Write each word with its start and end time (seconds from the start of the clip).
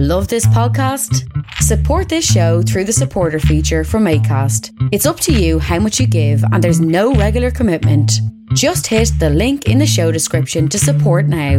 Love 0.00 0.28
this 0.28 0.46
podcast? 0.46 1.28
Support 1.54 2.08
this 2.08 2.24
show 2.24 2.62
through 2.62 2.84
the 2.84 2.92
supporter 2.92 3.40
feature 3.40 3.82
from 3.82 4.04
ACAST. 4.04 4.70
It's 4.92 5.06
up 5.06 5.18
to 5.18 5.32
you 5.32 5.58
how 5.58 5.80
much 5.80 5.98
you 5.98 6.06
give, 6.06 6.40
and 6.52 6.62
there's 6.62 6.80
no 6.80 7.14
regular 7.14 7.50
commitment. 7.50 8.12
Just 8.54 8.86
hit 8.86 9.10
the 9.18 9.28
link 9.28 9.66
in 9.66 9.78
the 9.78 9.88
show 9.88 10.12
description 10.12 10.68
to 10.68 10.78
support 10.78 11.26
now. 11.26 11.58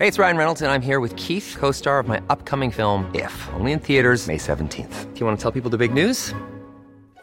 Hey, 0.00 0.08
it's 0.08 0.18
Ryan 0.18 0.36
Reynolds, 0.36 0.62
and 0.62 0.72
I'm 0.72 0.82
here 0.82 0.98
with 0.98 1.14
Keith, 1.14 1.54
co 1.56 1.70
star 1.70 2.00
of 2.00 2.08
my 2.08 2.20
upcoming 2.28 2.72
film, 2.72 3.08
If, 3.14 3.48
only 3.54 3.70
in 3.70 3.78
theaters, 3.78 4.26
May 4.26 4.38
17th. 4.38 5.14
Do 5.14 5.20
you 5.20 5.24
want 5.24 5.38
to 5.38 5.42
tell 5.42 5.52
people 5.52 5.70
the 5.70 5.78
big 5.78 5.94
news? 5.94 6.34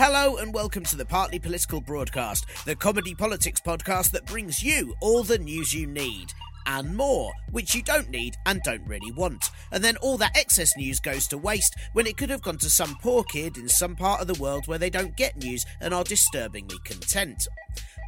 Hello 0.00 0.36
and 0.36 0.54
welcome 0.54 0.84
to 0.84 0.96
the 0.96 1.04
Partly 1.04 1.40
Political 1.40 1.80
Broadcast, 1.80 2.46
the 2.64 2.76
comedy 2.76 3.16
politics 3.16 3.60
podcast 3.60 4.12
that 4.12 4.26
brings 4.26 4.62
you 4.62 4.94
all 5.00 5.24
the 5.24 5.40
news 5.40 5.74
you 5.74 5.88
need 5.88 6.32
and 6.66 6.96
more, 6.96 7.32
which 7.50 7.74
you 7.74 7.82
don't 7.82 8.08
need 8.08 8.36
and 8.46 8.62
don't 8.62 8.86
really 8.86 9.10
want. 9.10 9.50
And 9.72 9.82
then 9.82 9.96
all 9.96 10.16
that 10.18 10.38
excess 10.38 10.76
news 10.76 11.00
goes 11.00 11.26
to 11.26 11.36
waste 11.36 11.74
when 11.94 12.06
it 12.06 12.16
could 12.16 12.30
have 12.30 12.42
gone 12.42 12.58
to 12.58 12.70
some 12.70 12.94
poor 13.02 13.24
kid 13.24 13.56
in 13.56 13.68
some 13.68 13.96
part 13.96 14.20
of 14.20 14.28
the 14.28 14.40
world 14.40 14.68
where 14.68 14.78
they 14.78 14.88
don't 14.88 15.16
get 15.16 15.36
news 15.36 15.66
and 15.80 15.92
are 15.92 16.04
disturbingly 16.04 16.78
content. 16.84 17.48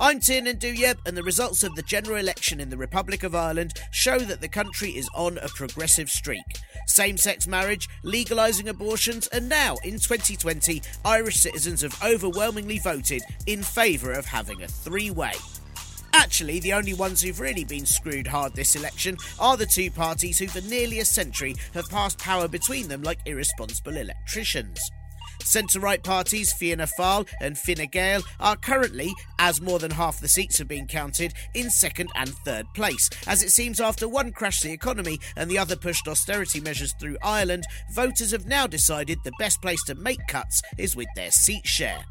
I'm 0.03 0.19
Tiernan 0.19 0.57
Douieb, 0.57 0.97
and 1.05 1.15
the 1.15 1.23
results 1.23 1.63
of 1.63 1.75
the 1.75 1.83
general 1.83 2.17
election 2.17 2.59
in 2.59 2.71
the 2.71 2.79
Republic 2.79 3.23
of 3.23 3.35
Ireland 3.35 3.75
show 3.91 4.19
that 4.19 4.41
the 4.41 4.49
country 4.49 4.93
is 4.93 5.11
on 5.15 5.37
a 5.37 5.49
progressive 5.49 6.09
streak. 6.09 6.41
Same 6.87 7.19
sex 7.19 7.47
marriage, 7.47 7.87
legalising 8.03 8.69
abortions, 8.69 9.27
and 9.27 9.47
now, 9.47 9.77
in 9.85 9.99
2020, 9.99 10.81
Irish 11.05 11.37
citizens 11.37 11.83
have 11.83 12.03
overwhelmingly 12.03 12.79
voted 12.79 13.21
in 13.47 13.63
favour 13.63 14.13
of 14.13 14.25
having 14.25 14.63
a 14.63 14.69
three 14.69 15.11
way. 15.11 15.35
Actually, 16.15 16.61
the 16.61 16.73
only 16.73 16.95
ones 16.95 17.21
who've 17.21 17.39
really 17.39 17.65
been 17.65 17.85
screwed 17.85 18.27
hard 18.27 18.55
this 18.55 18.77
election 18.77 19.19
are 19.39 19.59
the 19.59 19.67
two 19.67 19.91
parties 19.91 20.39
who 20.39 20.47
for 20.47 20.63
nearly 20.63 21.01
a 21.01 21.05
century 21.05 21.55
have 21.75 21.91
passed 21.91 22.19
power 22.19 22.49
between 22.49 22.89
them 22.89 23.03
like 23.03 23.19
irresponsible 23.27 23.99
electricians. 23.99 24.81
Centre 25.43 25.81
right 25.81 26.03
parties 26.03 26.53
Fianna 26.53 26.87
Fáil 26.99 27.29
and 27.41 27.59
Fine 27.59 27.89
Gael 27.91 28.23
are 28.39 28.57
currently, 28.57 29.13
as 29.39 29.61
more 29.61 29.79
than 29.79 29.91
half 29.91 30.21
the 30.21 30.29
seats 30.29 30.59
have 30.59 30.69
been 30.69 30.87
counted, 30.87 31.33
in 31.55 31.71
second 31.71 32.11
and 32.15 32.31
third 32.31 32.67
place, 32.75 33.09
as 33.27 33.43
it 33.43 33.51
seems 33.51 33.81
after 33.81 34.09
one 34.09 34.33
crashed 34.33 34.63
the 34.63 34.73
economy 34.73 35.19
and 35.37 35.51
the 35.51 35.59
other 35.59 35.77
pushed 35.77 36.09
austerity 36.09 36.61
measures 36.61 36.95
through 37.01 37.17
Ireland, 37.23 37.65
voters 37.95 38.31
have 38.33 38.47
now 38.47 38.67
decided 38.67 39.19
the 39.23 39.33
best 39.39 39.61
place 39.61 39.83
to 39.85 39.95
make 39.95 40.27
cuts 40.29 40.63
is 40.79 40.97
with 40.97 41.09
their 41.15 41.31
seat 41.31 41.67
share. 41.67 42.05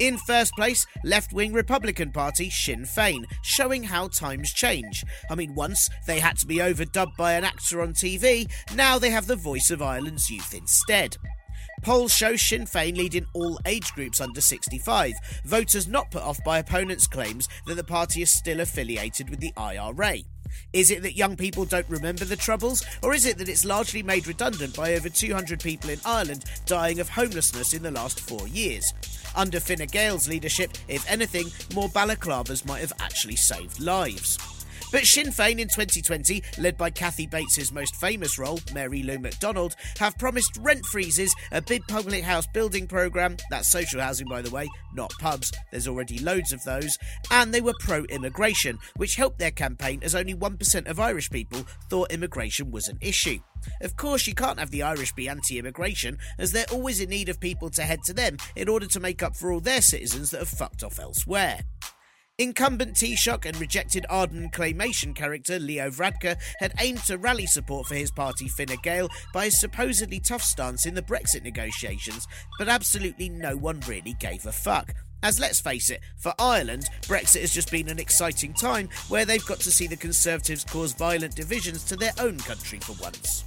In 0.00 0.18
first 0.18 0.52
place, 0.54 0.86
left 1.04 1.32
wing 1.32 1.52
Republican 1.52 2.10
Party 2.10 2.50
Sinn 2.50 2.82
Féin, 2.82 3.26
showing 3.42 3.84
how 3.84 4.08
times 4.08 4.52
change. 4.52 5.04
I 5.30 5.36
mean, 5.36 5.54
once 5.54 5.88
they 6.06 6.18
had 6.18 6.36
to 6.38 6.46
be 6.46 6.56
overdubbed 6.56 7.16
by 7.16 7.34
an 7.34 7.44
actor 7.44 7.80
on 7.80 7.92
TV, 7.92 8.50
now 8.74 8.98
they 8.98 9.10
have 9.10 9.28
the 9.28 9.36
voice 9.36 9.70
of 9.70 9.82
Ireland's 9.82 10.28
youth 10.28 10.52
instead. 10.52 11.16
Polls 11.84 12.14
show 12.14 12.34
Sinn 12.34 12.64
Féin 12.64 12.96
leading 12.96 13.26
all 13.34 13.60
age 13.66 13.92
groups 13.92 14.18
under 14.18 14.40
65, 14.40 15.12
voters 15.44 15.86
not 15.86 16.10
put 16.10 16.22
off 16.22 16.42
by 16.42 16.58
opponents' 16.58 17.06
claims 17.06 17.46
that 17.66 17.74
the 17.74 17.84
party 17.84 18.22
is 18.22 18.32
still 18.32 18.60
affiliated 18.60 19.28
with 19.28 19.38
the 19.38 19.52
IRA. 19.58 20.20
Is 20.72 20.90
it 20.90 21.02
that 21.02 21.14
young 21.14 21.36
people 21.36 21.66
don't 21.66 21.88
remember 21.90 22.24
the 22.24 22.36
Troubles, 22.36 22.86
or 23.02 23.12
is 23.12 23.26
it 23.26 23.36
that 23.36 23.50
it's 23.50 23.66
largely 23.66 24.02
made 24.02 24.26
redundant 24.26 24.74
by 24.74 24.94
over 24.94 25.10
200 25.10 25.60
people 25.60 25.90
in 25.90 26.00
Ireland 26.06 26.46
dying 26.64 27.00
of 27.00 27.10
homelessness 27.10 27.74
in 27.74 27.82
the 27.82 27.90
last 27.90 28.18
four 28.18 28.48
years? 28.48 28.94
Under 29.36 29.60
Fine 29.60 29.86
Gael's 29.88 30.26
leadership, 30.26 30.78
if 30.88 31.08
anything, 31.10 31.48
more 31.74 31.90
balaclavas 31.90 32.64
might 32.64 32.80
have 32.80 32.94
actually 32.98 33.36
saved 33.36 33.78
lives. 33.78 34.38
But 34.94 35.06
Sinn 35.06 35.26
Féin 35.26 35.58
in 35.58 35.66
2020, 35.66 36.40
led 36.56 36.78
by 36.78 36.88
Kathy 36.88 37.26
Bates' 37.26 37.72
most 37.72 37.96
famous 37.96 38.38
role, 38.38 38.60
Mary 38.72 39.02
Lou 39.02 39.18
McDonald, 39.18 39.74
have 39.98 40.16
promised 40.18 40.56
rent 40.60 40.86
freezes, 40.86 41.34
a 41.50 41.60
big 41.60 41.84
public 41.88 42.22
house 42.22 42.46
building 42.54 42.86
programme, 42.86 43.36
that's 43.50 43.68
social 43.68 44.00
housing 44.00 44.28
by 44.28 44.40
the 44.40 44.52
way, 44.52 44.68
not 44.94 45.12
pubs, 45.18 45.50
there's 45.72 45.88
already 45.88 46.20
loads 46.20 46.52
of 46.52 46.62
those, 46.62 46.96
and 47.32 47.52
they 47.52 47.60
were 47.60 47.74
pro 47.80 48.04
immigration, 48.04 48.78
which 48.94 49.16
helped 49.16 49.40
their 49.40 49.50
campaign 49.50 49.98
as 50.04 50.14
only 50.14 50.32
1% 50.32 50.88
of 50.88 51.00
Irish 51.00 51.28
people 51.28 51.66
thought 51.90 52.12
immigration 52.12 52.70
was 52.70 52.86
an 52.86 52.98
issue. 53.00 53.40
Of 53.80 53.96
course, 53.96 54.28
you 54.28 54.34
can't 54.36 54.60
have 54.60 54.70
the 54.70 54.84
Irish 54.84 55.12
be 55.14 55.28
anti 55.28 55.58
immigration, 55.58 56.18
as 56.38 56.52
they're 56.52 56.70
always 56.70 57.00
in 57.00 57.10
need 57.10 57.28
of 57.28 57.40
people 57.40 57.68
to 57.70 57.82
head 57.82 58.04
to 58.04 58.14
them 58.14 58.36
in 58.54 58.68
order 58.68 58.86
to 58.86 59.00
make 59.00 59.24
up 59.24 59.34
for 59.34 59.50
all 59.50 59.58
their 59.58 59.82
citizens 59.82 60.30
that 60.30 60.38
have 60.38 60.48
fucked 60.48 60.84
off 60.84 61.00
elsewhere. 61.00 61.62
Incumbent 62.36 62.96
Taoiseach 62.96 63.46
and 63.46 63.56
rejected 63.60 64.06
Aardman 64.10 64.52
claymation 64.52 65.14
character 65.14 65.60
Leo 65.60 65.88
Varadkar 65.88 66.36
had 66.58 66.72
aimed 66.80 67.04
to 67.04 67.16
rally 67.16 67.46
support 67.46 67.86
for 67.86 67.94
his 67.94 68.10
party 68.10 68.48
Fine 68.48 68.76
Gael 68.82 69.08
by 69.32 69.44
his 69.44 69.60
supposedly 69.60 70.18
tough 70.18 70.42
stance 70.42 70.84
in 70.84 70.94
the 70.94 71.02
Brexit 71.02 71.44
negotiations, 71.44 72.26
but 72.58 72.68
absolutely 72.68 73.28
no 73.28 73.56
one 73.56 73.78
really 73.86 74.14
gave 74.18 74.46
a 74.46 74.52
fuck. 74.52 74.94
As 75.22 75.38
let's 75.38 75.60
face 75.60 75.90
it, 75.90 76.00
for 76.18 76.34
Ireland, 76.36 76.88
Brexit 77.02 77.42
has 77.42 77.54
just 77.54 77.70
been 77.70 77.88
an 77.88 78.00
exciting 78.00 78.52
time 78.52 78.88
where 79.08 79.24
they've 79.24 79.46
got 79.46 79.60
to 79.60 79.70
see 79.70 79.86
the 79.86 79.96
Conservatives 79.96 80.64
cause 80.64 80.92
violent 80.92 81.36
divisions 81.36 81.84
to 81.84 81.94
their 81.94 82.14
own 82.18 82.38
country 82.38 82.80
for 82.80 83.00
once. 83.00 83.44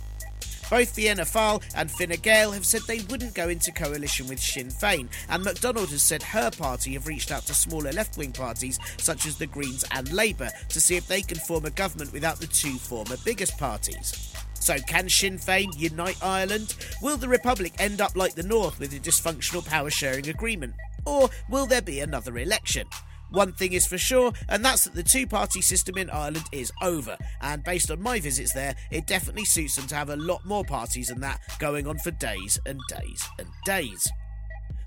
Both 0.70 0.96
Fianna 0.96 1.24
Fáil 1.24 1.64
and 1.76 1.90
Fine 1.90 2.18
Gael 2.22 2.52
have 2.52 2.66
said 2.66 2.82
they 2.82 3.00
wouldn't 3.10 3.34
go 3.34 3.48
into 3.48 3.72
coalition 3.72 4.28
with 4.28 4.42
Sinn 4.42 4.68
Féin, 4.68 5.08
and 5.30 5.44
McDonald 5.44 5.90
has 5.90 6.02
said 6.02 6.22
her 6.22 6.52
party 6.52 6.94
have 6.94 7.08
reached 7.08 7.32
out 7.32 7.44
to 7.44 7.54
smaller 7.54 7.94
left 7.94 8.18
wing 8.18 8.34
parties 8.34 8.78
such 8.98 9.26
as 9.26 9.38
the 9.38 9.48
Greens 9.48 9.86
and 9.92 10.12
Labour 10.12 10.50
to 10.70 10.82
see 10.82 10.98
if 10.98 11.08
they 11.08 11.22
can 11.22 11.38
form 11.38 11.66
a 11.66 11.70
government 11.70 12.12
without 12.12 12.40
the 12.40 12.48
two 12.48 12.78
former 12.78 13.16
biggest 13.24 13.58
parties. 13.58 14.34
So, 14.56 14.78
can 14.80 15.08
Sinn 15.08 15.38
Féin 15.38 15.70
unite 15.78 16.18
Ireland? 16.22 16.76
Will 17.02 17.16
the 17.16 17.30
Republic 17.30 17.72
end 17.80 18.02
up 18.02 18.18
like 18.18 18.36
the 18.36 18.44
North 18.44 18.80
with 18.80 18.94
a 18.94 19.00
dysfunctional 19.00 19.66
power 19.66 19.90
sharing 19.90 20.28
agreement? 20.28 20.74
Or 21.06 21.30
will 21.50 21.66
there 21.66 21.82
be 21.82 22.02
another 22.02 22.38
election? 22.38 22.88
One 23.32 23.52
thing 23.54 23.74
is 23.74 23.86
for 23.86 23.98
sure, 23.98 24.32
and 24.50 24.64
that's 24.64 24.86
that 24.86 24.96
the 24.96 25.04
two 25.04 25.28
party 25.28 25.62
system 25.62 25.98
in 25.98 26.10
Ireland 26.10 26.46
is 26.51 26.72
over. 26.81 27.18
And 27.42 27.63
based 27.63 27.92
on 27.92 28.01
my 28.01 28.19
visits 28.19 28.54
there, 28.54 28.75
it 28.92 29.06
definitely 29.06 29.46
suits 29.46 29.75
them 29.75 29.88
to 29.88 29.96
have 29.96 30.10
a 30.10 30.16
lot 30.16 30.46
more 30.46 30.63
parties 30.63 31.07
than 31.07 31.19
that 31.22 31.42
going 31.60 31.88
on 31.88 31.98
for 32.00 32.12
days 32.12 32.60
and 32.66 32.80
days 32.90 33.28
and 33.38 33.48
days. 33.66 34.07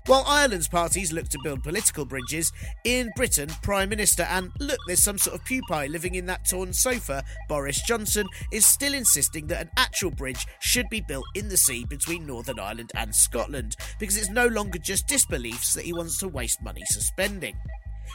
While 0.07 0.23
Ireland's 0.25 0.67
parties 0.67 1.13
look 1.13 1.29
to 1.29 1.37
build 1.43 1.61
political 1.61 2.05
bridges, 2.05 2.51
in 2.83 3.11
Britain, 3.15 3.49
Prime 3.61 3.89
Minister 3.89 4.23
and 4.23 4.51
look, 4.59 4.79
there's 4.87 5.03
some 5.03 5.19
sort 5.19 5.35
of 5.35 5.45
pupae 5.45 5.87
living 5.89 6.15
in 6.15 6.25
that 6.25 6.49
torn 6.49 6.73
sofa, 6.73 7.23
Boris 7.47 7.83
Johnson 7.83 8.25
is 8.51 8.65
still 8.65 8.95
insisting 8.95 9.45
that 9.47 9.61
an 9.61 9.69
actual 9.77 10.09
bridge 10.09 10.47
should 10.59 10.89
be 10.89 11.01
built 11.01 11.25
in 11.35 11.49
the 11.49 11.57
sea 11.57 11.85
between 11.87 12.25
Northern 12.25 12.59
Ireland 12.59 12.91
and 12.95 13.13
Scotland, 13.13 13.75
because 13.99 14.17
it's 14.17 14.31
no 14.31 14.47
longer 14.47 14.79
just 14.79 15.05
disbeliefs 15.05 15.75
that 15.75 15.85
he 15.85 15.93
wants 15.93 16.17
to 16.17 16.27
waste 16.27 16.63
money 16.63 16.81
suspending. 16.85 17.55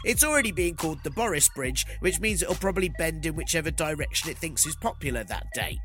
It's 0.05 0.25
already 0.25 0.53
being 0.53 0.77
called 0.77 1.03
the 1.03 1.11
Boris 1.11 1.49
Bridge, 1.49 1.87
which 2.01 2.21
means 2.21 2.43
it'll 2.43 2.55
probably 2.55 2.91
bend 2.99 3.27
in 3.27 3.35
whichever 3.37 3.71
direction 3.71 4.31
it 4.31 4.39
thinks 4.39 4.67
is 4.67 4.77
popular 4.77 5.25
that 5.25 5.47
day. 5.55 5.79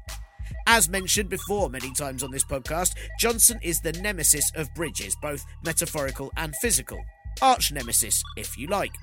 As 0.67 0.89
mentioned 0.89 1.29
before 1.29 1.69
many 1.69 1.91
times 1.93 2.23
on 2.23 2.31
this 2.31 2.43
podcast, 2.43 2.93
Johnson 3.19 3.59
is 3.61 3.81
the 3.81 3.93
nemesis 3.93 4.51
of 4.55 4.73
bridges, 4.75 5.15
both 5.21 5.43
metaphorical 5.63 6.31
and 6.37 6.55
physical. 6.61 6.99
Arch 7.41 7.71
nemesis, 7.71 8.23
if 8.37 8.57
you 8.57 8.67
like. 8.67 8.93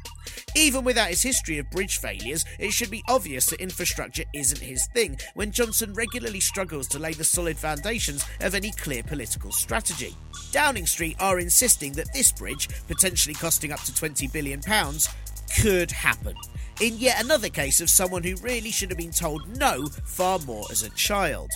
Even 0.57 0.85
without 0.85 1.09
his 1.09 1.23
history 1.23 1.59
of 1.59 1.71
bridge 1.71 1.99
failures, 1.99 2.45
it 2.59 2.73
should 2.73 2.91
be 2.91 3.03
obvious 3.09 3.47
that 3.47 3.61
infrastructure 3.61 4.25
isn't 4.35 4.61
his 4.61 4.87
thing 4.95 5.19
when 5.35 5.53
Johnson 5.53 5.93
regularly 5.95 6.41
struggles 6.41 6.89
to 6.89 6.99
lay 6.99 7.13
the 7.13 7.25
solid 7.25 7.57
foundations 7.57 8.25
of 8.41 8.55
any 8.55 8.71
clear 8.73 9.03
political 9.03 9.53
strategy. 9.53 10.15
Downing 10.53 10.87
Street 10.87 11.17
are 11.21 11.39
insisting 11.39 11.93
that 11.93 12.13
this 12.13 12.33
bridge, 12.33 12.69
potentially 12.87 13.35
costing 13.35 13.73
up 13.73 13.81
to 13.81 13.93
£20 13.93 14.33
billion, 14.33 14.61
could 15.61 15.91
happen. 15.91 16.35
In 16.81 16.97
yet 16.97 17.23
another 17.23 17.49
case 17.49 17.81
of 17.81 17.91
someone 17.91 18.23
who 18.23 18.37
really 18.37 18.71
should 18.71 18.91
have 18.91 18.99
been 18.99 19.11
told 19.11 19.59
no 19.59 19.87
far 20.05 20.39
more 20.41 20.65
as 20.71 20.83
a 20.83 20.91
child. 20.91 21.51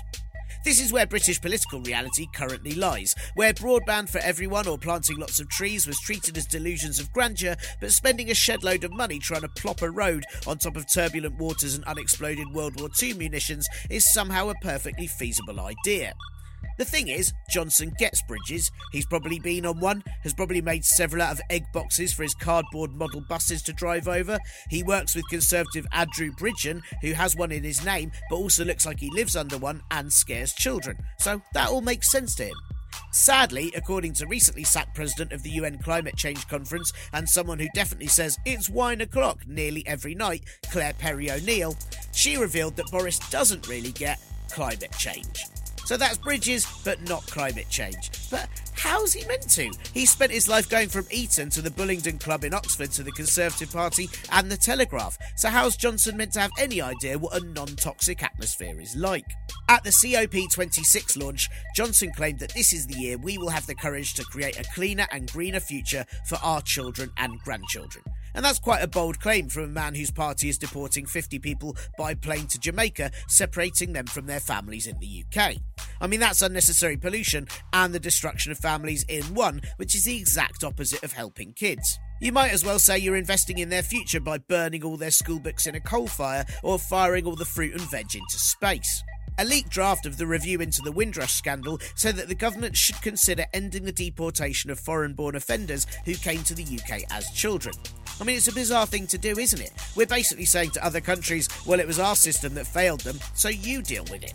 This 0.64 0.81
is 0.81 0.93
where 0.93 1.06
British 1.06 1.41
political 1.41 1.81
reality 1.81 2.29
currently 2.32 2.75
lies, 2.75 3.17
where 3.35 3.53
broadband 3.53 4.09
for 4.09 4.19
everyone 4.19 4.69
or 4.69 4.79
planting 4.79 5.19
lots 5.19 5.41
of 5.41 5.49
trees 5.49 5.88
was 5.88 5.99
treated 5.99 6.38
as 6.38 6.47
delusions 6.47 7.00
of 7.00 7.12
grandeur, 7.12 7.56
but 7.81 7.91
spending 7.91 8.31
a 8.31 8.35
shed 8.35 8.62
load 8.62 8.85
of 8.85 8.93
money 8.93 9.19
trying 9.19 9.41
to 9.41 9.49
plop 9.49 9.82
a 9.82 9.91
road 9.91 10.25
on 10.47 10.59
top 10.59 10.76
of 10.76 10.87
turbulent 10.93 11.37
waters 11.37 11.75
and 11.75 11.85
unexploded 11.85 12.47
World 12.55 12.79
War 12.79 12.91
II 13.03 13.14
munitions 13.14 13.67
is 13.91 14.12
somehow 14.12 14.50
a 14.50 14.55
perfectly 14.62 15.09
feasible 15.09 15.59
idea. 15.59 16.14
The 16.79 16.85
thing 16.85 17.09
is, 17.09 17.32
Johnson 17.50 17.93
gets 17.99 18.23
bridges. 18.23 18.70
He's 18.93 19.06
probably 19.06 19.38
been 19.38 19.67
on 19.67 19.81
one, 19.81 20.03
has 20.23 20.35
probably 20.35 20.61
made 20.61 20.85
several 20.85 21.23
out 21.23 21.32
of 21.32 21.41
egg 21.50 21.64
boxes 21.73 22.12
for 22.12 22.23
his 22.23 22.35
cardboard 22.35 22.94
model 22.94 23.23
buses 23.29 23.62
to 23.62 23.73
drive 23.73 24.09
over. 24.09 24.38
He 24.70 24.82
works 24.82 25.14
with 25.14 25.29
Conservative 25.29 25.87
Andrew 25.93 26.32
Bridgen, 26.32 26.82
who 27.00 27.12
has 27.12 27.37
one 27.37 27.53
in 27.53 27.64
his 27.64 27.85
name, 27.85 28.12
but 28.31 28.37
also 28.37 28.64
looks 28.64 28.87
like 28.87 29.00
he 29.00 29.11
lives 29.11 29.37
under 29.37 29.59
one 29.59 29.82
and 29.91 30.12
scares 30.12 30.53
children. 30.53 30.97
So 31.19 31.43
that 31.55 31.69
all 31.69 31.82
makes 31.82 32.11
sense 32.11 32.35
to 32.37 32.44
him. 32.44 32.56
Sadly, 33.11 33.73
according 33.75 34.15
to 34.15 34.26
recently 34.26 34.65
sacked 34.65 34.94
president 34.94 35.32
of 35.32 35.43
the 35.43 35.50
UN 35.50 35.79
Climate 35.79 36.17
Change 36.17 36.47
Conference 36.49 36.93
and 37.12 37.29
someone 37.29 37.58
who 37.58 37.69
definitely 37.75 38.06
says 38.06 38.38
it's 38.44 38.70
wine 38.70 39.00
o'clock 39.00 39.47
nearly 39.47 39.87
every 39.87 40.15
night, 40.15 40.44
Claire 40.70 40.94
Perry 40.94 41.31
O'Neill, 41.31 41.76
she 42.12 42.37
revealed 42.37 42.76
that 42.76 42.91
Boris 42.91 43.19
doesn't 43.31 43.69
really 43.69 43.93
get 43.93 44.20
climate 44.50 44.93
change. 44.99 45.44
So 45.84 45.96
that's 45.96 46.17
bridges, 46.19 46.67
but 46.84 47.02
not 47.08 47.26
climate 47.26 47.67
change. 47.69 48.11
But 48.31 48.49
how's 48.75 49.12
he 49.12 49.26
meant 49.26 49.49
to? 49.50 49.70
He 49.93 50.06
spent 50.06 50.32
his 50.32 50.49
life 50.49 50.69
going 50.69 50.88
from 50.88 51.06
Eton 51.11 51.50
to 51.50 51.62
the 51.62 51.70
Bullingdon 51.70 52.20
Club 52.20 52.44
in 52.44 52.55
Oxford 52.55 52.93
to 52.93 53.02
the 53.02 53.12
Conservative 53.12 53.73
Party 53.73 54.08
and 54.31 54.50
the 54.50 54.56
Telegraph. 54.56 55.19
So 55.37 55.49
how's 55.49 55.76
Johnson 55.76 56.17
meant 56.17 56.32
to 56.34 56.40
have 56.40 56.52
any 56.58 56.81
idea 56.81 57.19
what 57.19 57.40
a 57.40 57.44
non 57.44 57.69
toxic 57.76 58.23
atmosphere 58.23 58.81
is 58.81 58.94
like? 58.96 59.26
At 59.69 59.84
the 59.84 59.90
COP26 59.90 61.23
launch, 61.23 61.49
Johnson 61.75 62.12
claimed 62.12 62.40
that 62.40 62.55
this 62.55 62.73
is 62.73 62.87
the 62.87 62.99
year 62.99 63.19
we 63.19 63.38
will 63.38 63.50
have 63.50 63.67
the 63.67 63.75
courage 63.75 64.14
to 64.14 64.25
create 64.25 64.58
a 64.58 64.64
cleaner 64.75 65.06
and 65.11 65.31
greener 65.31 65.61
future 65.61 66.05
for 66.26 66.37
our 66.43 66.61
children 66.62 67.11
and 67.17 67.38
grandchildren. 67.40 68.05
And 68.34 68.44
that's 68.44 68.58
quite 68.58 68.82
a 68.82 68.88
bold 68.88 69.20
claim 69.20 69.49
from 69.49 69.64
a 69.64 69.69
man 69.69 69.94
whose 69.94 70.11
party 70.11 70.49
is 70.49 70.58
deporting 70.58 71.06
50 71.06 71.38
people 71.38 71.76
by 71.99 72.14
plane 72.14 72.46
to 72.49 72.58
Jamaica, 72.58 73.11
separating 73.29 73.93
them 73.93 74.06
from 74.06 74.26
their 74.26 74.40
families 74.40 74.87
in 74.87 74.99
the 74.99 75.25
UK. 75.25 75.56
I 76.00 76.06
mean, 76.06 76.20
that's 76.20 76.43
unnecessary 76.43 76.96
pollution 76.96 77.46
and 77.73 77.94
the 77.94 78.00
destruction 78.00 78.52
of 78.52 78.58
families 78.58 79.05
in 79.08 79.23
one, 79.34 79.61
which 79.76 79.94
is 79.94 80.05
the 80.05 80.17
exact 80.17 80.64
opposite 80.64 81.02
of 81.02 81.12
helping 81.12 81.52
kids. 81.52 81.99
You 82.20 82.32
might 82.32 82.52
as 82.52 82.64
well 82.64 82.79
say 82.79 82.99
you're 82.99 83.17
investing 83.17 83.58
in 83.58 83.69
their 83.69 83.82
future 83.82 84.20
by 84.20 84.38
burning 84.38 84.84
all 84.84 84.96
their 84.96 85.11
school 85.11 85.40
books 85.40 85.67
in 85.67 85.75
a 85.75 85.81
coal 85.81 86.06
fire 86.06 86.44
or 86.62 86.79
firing 86.79 87.26
all 87.26 87.34
the 87.34 87.44
fruit 87.44 87.73
and 87.73 87.90
veg 87.90 88.14
into 88.14 88.38
space. 88.38 89.02
A 89.38 89.44
leaked 89.44 89.70
draft 89.70 90.05
of 90.05 90.19
the 90.19 90.26
review 90.26 90.61
into 90.61 90.82
the 90.82 90.93
Windrush 90.93 91.32
scandal 91.32 91.81
said 91.96 92.17
that 92.17 92.29
the 92.29 92.34
government 92.34 92.76
should 92.76 93.00
consider 93.00 93.46
ending 93.55 93.84
the 93.84 93.93
deportation 93.93 94.70
of 94.70 94.79
foreign 94.79 95.14
born 95.14 95.34
offenders 95.34 95.87
who 96.05 96.14
came 96.14 96.43
to 96.44 96.55
the 96.55 96.62
UK 96.62 97.02
as 97.11 97.31
children. 97.31 97.75
I 98.23 98.25
mean, 98.25 98.37
it's 98.37 98.47
a 98.47 98.55
bizarre 98.55 98.87
thing 98.87 99.09
to 99.09 99.19
do, 99.19 99.37
isn't 99.37 99.61
it? 99.61 99.73
We're 99.97 100.07
basically 100.07 100.45
saying 100.45 100.71
to 100.71 100.87
other 100.87 101.01
countries, 101.01 101.49
well, 101.67 101.81
it 101.81 101.89
was 101.89 101.99
our 101.99 102.15
system 102.15 102.55
that 102.55 102.69
failed 102.69 103.01
them, 103.01 103.19
so 103.35 103.49
you 103.49 103.83
deal 103.83 104.05
with 104.13 104.23
it. 104.23 104.33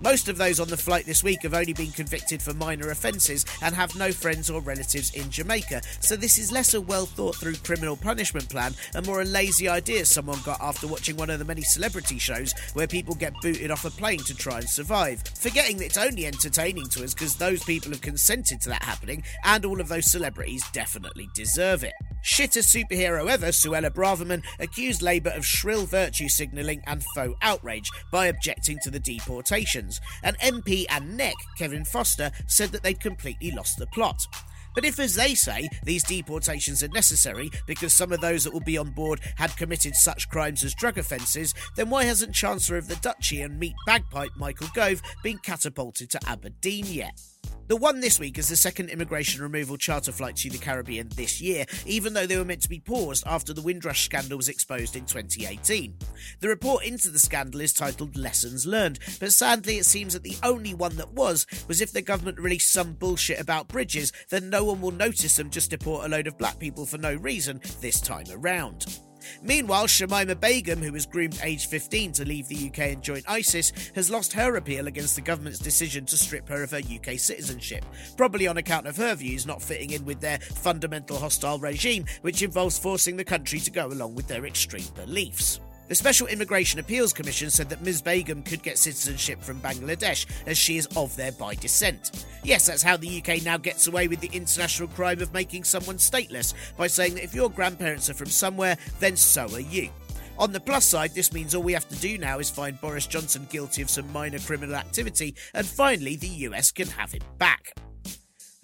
Most 0.00 0.28
of 0.28 0.36
those 0.36 0.60
on 0.60 0.68
the 0.68 0.76
flight 0.76 1.06
this 1.06 1.22
week 1.22 1.42
have 1.42 1.54
only 1.54 1.72
been 1.72 1.92
convicted 1.92 2.42
for 2.42 2.52
minor 2.52 2.90
offences 2.90 3.44
and 3.62 3.74
have 3.74 3.96
no 3.96 4.12
friends 4.12 4.50
or 4.50 4.60
relatives 4.60 5.14
in 5.14 5.30
Jamaica, 5.30 5.80
so 6.00 6.16
this 6.16 6.36
is 6.36 6.52
less 6.52 6.74
a 6.74 6.80
well 6.80 7.06
thought 7.06 7.36
through 7.36 7.54
criminal 7.56 7.96
punishment 7.96 8.48
plan 8.50 8.74
and 8.94 9.06
more 9.06 9.22
a 9.22 9.24
lazy 9.24 9.68
idea 9.68 10.04
someone 10.04 10.38
got 10.44 10.60
after 10.60 10.86
watching 10.86 11.16
one 11.16 11.30
of 11.30 11.38
the 11.38 11.44
many 11.44 11.62
celebrity 11.62 12.18
shows 12.18 12.52
where 12.74 12.86
people 12.86 13.14
get 13.14 13.32
booted 13.40 13.70
off 13.70 13.84
a 13.84 13.90
plane 13.90 14.18
to 14.18 14.34
try 14.34 14.58
and 14.58 14.68
survive, 14.68 15.22
forgetting 15.38 15.78
that 15.78 15.86
it's 15.86 15.96
only 15.96 16.26
entertaining 16.26 16.88
to 16.88 17.04
us 17.04 17.14
because 17.14 17.36
those 17.36 17.62
people 17.64 17.90
have 17.90 18.00
consented 18.02 18.60
to 18.60 18.68
that 18.68 18.82
happening 18.82 19.22
and 19.44 19.64
all 19.64 19.80
of 19.80 19.88
those 19.88 20.10
celebrities 20.10 20.64
definitely 20.72 21.28
deserve 21.34 21.84
it. 21.84 21.94
Shitter 22.24 22.62
superhero 22.62 23.28
ever, 23.28 23.48
Suella 23.48 23.90
Braverman, 23.90 24.42
accused 24.58 25.02
Labour 25.02 25.30
of 25.36 25.44
shrill 25.44 25.84
virtue 25.84 26.28
signalling 26.28 26.82
and 26.86 27.04
faux 27.14 27.34
outrage 27.42 27.90
by 28.10 28.26
objecting 28.26 28.78
to 28.82 28.90
the 28.90 28.98
deportations. 28.98 29.93
And 30.22 30.38
MP 30.38 30.86
and 30.88 31.16
NEC, 31.16 31.34
Kevin 31.58 31.84
Foster, 31.84 32.30
said 32.46 32.70
that 32.70 32.82
they'd 32.82 33.00
completely 33.00 33.50
lost 33.50 33.78
the 33.78 33.86
plot. 33.88 34.26
But 34.74 34.84
if, 34.84 34.98
as 34.98 35.14
they 35.14 35.34
say, 35.34 35.68
these 35.84 36.02
deportations 36.02 36.82
are 36.82 36.88
necessary 36.88 37.50
because 37.66 37.92
some 37.92 38.12
of 38.12 38.20
those 38.20 38.44
that 38.44 38.52
will 38.52 38.60
be 38.60 38.76
on 38.76 38.90
board 38.90 39.20
had 39.36 39.56
committed 39.56 39.94
such 39.94 40.28
crimes 40.28 40.64
as 40.64 40.74
drug 40.74 40.98
offences, 40.98 41.54
then 41.76 41.90
why 41.90 42.04
hasn't 42.04 42.34
Chancellor 42.34 42.78
of 42.78 42.88
the 42.88 42.96
Duchy 42.96 43.40
and 43.42 43.58
Meat 43.58 43.74
Bagpipe 43.86 44.32
Michael 44.36 44.68
Gove 44.74 45.00
been 45.22 45.38
catapulted 45.38 46.10
to 46.10 46.28
Aberdeen 46.28 46.86
yet? 46.86 47.33
The 47.66 47.76
one 47.76 48.00
this 48.00 48.20
week 48.20 48.36
is 48.36 48.48
the 48.48 48.56
second 48.56 48.90
immigration 48.90 49.40
removal 49.40 49.78
charter 49.78 50.12
flight 50.12 50.36
to 50.36 50.50
the 50.50 50.58
Caribbean 50.58 51.08
this 51.16 51.40
year, 51.40 51.64
even 51.86 52.12
though 52.12 52.26
they 52.26 52.36
were 52.36 52.44
meant 52.44 52.60
to 52.62 52.68
be 52.68 52.78
paused 52.78 53.24
after 53.26 53.54
the 53.54 53.62
Windrush 53.62 54.04
scandal 54.04 54.36
was 54.36 54.50
exposed 54.50 54.96
in 54.96 55.06
2018. 55.06 55.96
The 56.40 56.48
report 56.48 56.84
into 56.84 57.08
the 57.08 57.18
scandal 57.18 57.62
is 57.62 57.72
titled 57.72 58.16
Lessons 58.16 58.66
Learned, 58.66 58.98
but 59.18 59.32
sadly 59.32 59.78
it 59.78 59.86
seems 59.86 60.12
that 60.12 60.22
the 60.22 60.36
only 60.42 60.74
one 60.74 60.96
that 60.96 61.14
was 61.14 61.46
was 61.66 61.80
if 61.80 61.90
the 61.90 62.02
government 62.02 62.38
released 62.38 62.70
some 62.70 62.92
bullshit 62.92 63.40
about 63.40 63.68
bridges, 63.68 64.12
then 64.28 64.50
no 64.50 64.64
one 64.64 64.82
will 64.82 64.90
notice 64.90 65.36
them 65.36 65.48
just 65.48 65.70
deport 65.70 66.04
a 66.04 66.08
load 66.08 66.26
of 66.26 66.36
black 66.36 66.58
people 66.58 66.84
for 66.84 66.98
no 66.98 67.14
reason 67.14 67.62
this 67.80 67.98
time 67.98 68.26
around. 68.30 68.98
Meanwhile, 69.42 69.86
Shamima 69.86 70.38
Begum, 70.38 70.82
who 70.82 70.92
was 70.92 71.06
groomed 71.06 71.38
aged 71.42 71.68
15 71.70 72.12
to 72.12 72.24
leave 72.24 72.48
the 72.48 72.68
UK 72.68 72.78
and 72.92 73.02
join 73.02 73.22
ISIS, 73.26 73.72
has 73.94 74.10
lost 74.10 74.32
her 74.32 74.56
appeal 74.56 74.86
against 74.86 75.14
the 75.16 75.22
government's 75.22 75.58
decision 75.58 76.04
to 76.06 76.16
strip 76.16 76.48
her 76.48 76.62
of 76.62 76.70
her 76.70 76.78
UK 76.78 77.18
citizenship, 77.18 77.84
probably 78.16 78.46
on 78.46 78.56
account 78.56 78.86
of 78.86 78.96
her 78.96 79.14
views 79.14 79.46
not 79.46 79.62
fitting 79.62 79.90
in 79.90 80.04
with 80.04 80.20
their 80.20 80.38
fundamental 80.38 81.18
hostile 81.18 81.58
regime, 81.58 82.04
which 82.22 82.42
involves 82.42 82.78
forcing 82.78 83.16
the 83.16 83.24
country 83.24 83.58
to 83.58 83.70
go 83.70 83.86
along 83.86 84.14
with 84.14 84.28
their 84.28 84.46
extreme 84.46 84.88
beliefs. 84.94 85.60
The 85.86 85.94
Special 85.94 86.26
Immigration 86.28 86.80
Appeals 86.80 87.12
Commission 87.12 87.50
said 87.50 87.68
that 87.68 87.82
Ms. 87.82 88.00
Begum 88.00 88.42
could 88.42 88.62
get 88.62 88.78
citizenship 88.78 89.42
from 89.42 89.60
Bangladesh 89.60 90.24
as 90.46 90.56
she 90.56 90.78
is 90.78 90.88
of 90.96 91.14
there 91.14 91.32
by 91.32 91.54
descent. 91.54 92.24
Yes, 92.42 92.66
that's 92.66 92.82
how 92.82 92.96
the 92.96 93.18
UK 93.18 93.42
now 93.42 93.58
gets 93.58 93.86
away 93.86 94.08
with 94.08 94.20
the 94.20 94.30
international 94.32 94.88
crime 94.88 95.20
of 95.20 95.34
making 95.34 95.64
someone 95.64 95.96
stateless 95.96 96.54
by 96.78 96.86
saying 96.86 97.14
that 97.16 97.24
if 97.24 97.34
your 97.34 97.50
grandparents 97.50 98.08
are 98.08 98.14
from 98.14 98.28
somewhere, 98.30 98.78
then 98.98 99.14
so 99.14 99.46
are 99.52 99.60
you. 99.60 99.90
On 100.38 100.52
the 100.52 100.60
plus 100.60 100.86
side, 100.86 101.14
this 101.14 101.34
means 101.34 101.54
all 101.54 101.62
we 101.62 101.74
have 101.74 101.88
to 101.90 101.96
do 101.96 102.16
now 102.16 102.38
is 102.38 102.48
find 102.48 102.80
Boris 102.80 103.06
Johnson 103.06 103.46
guilty 103.50 103.82
of 103.82 103.90
some 103.90 104.10
minor 104.10 104.38
criminal 104.38 104.76
activity, 104.76 105.36
and 105.52 105.66
finally 105.66 106.16
the 106.16 106.26
US 106.28 106.72
can 106.72 106.88
have 106.88 107.12
him 107.12 107.22
back. 107.36 107.74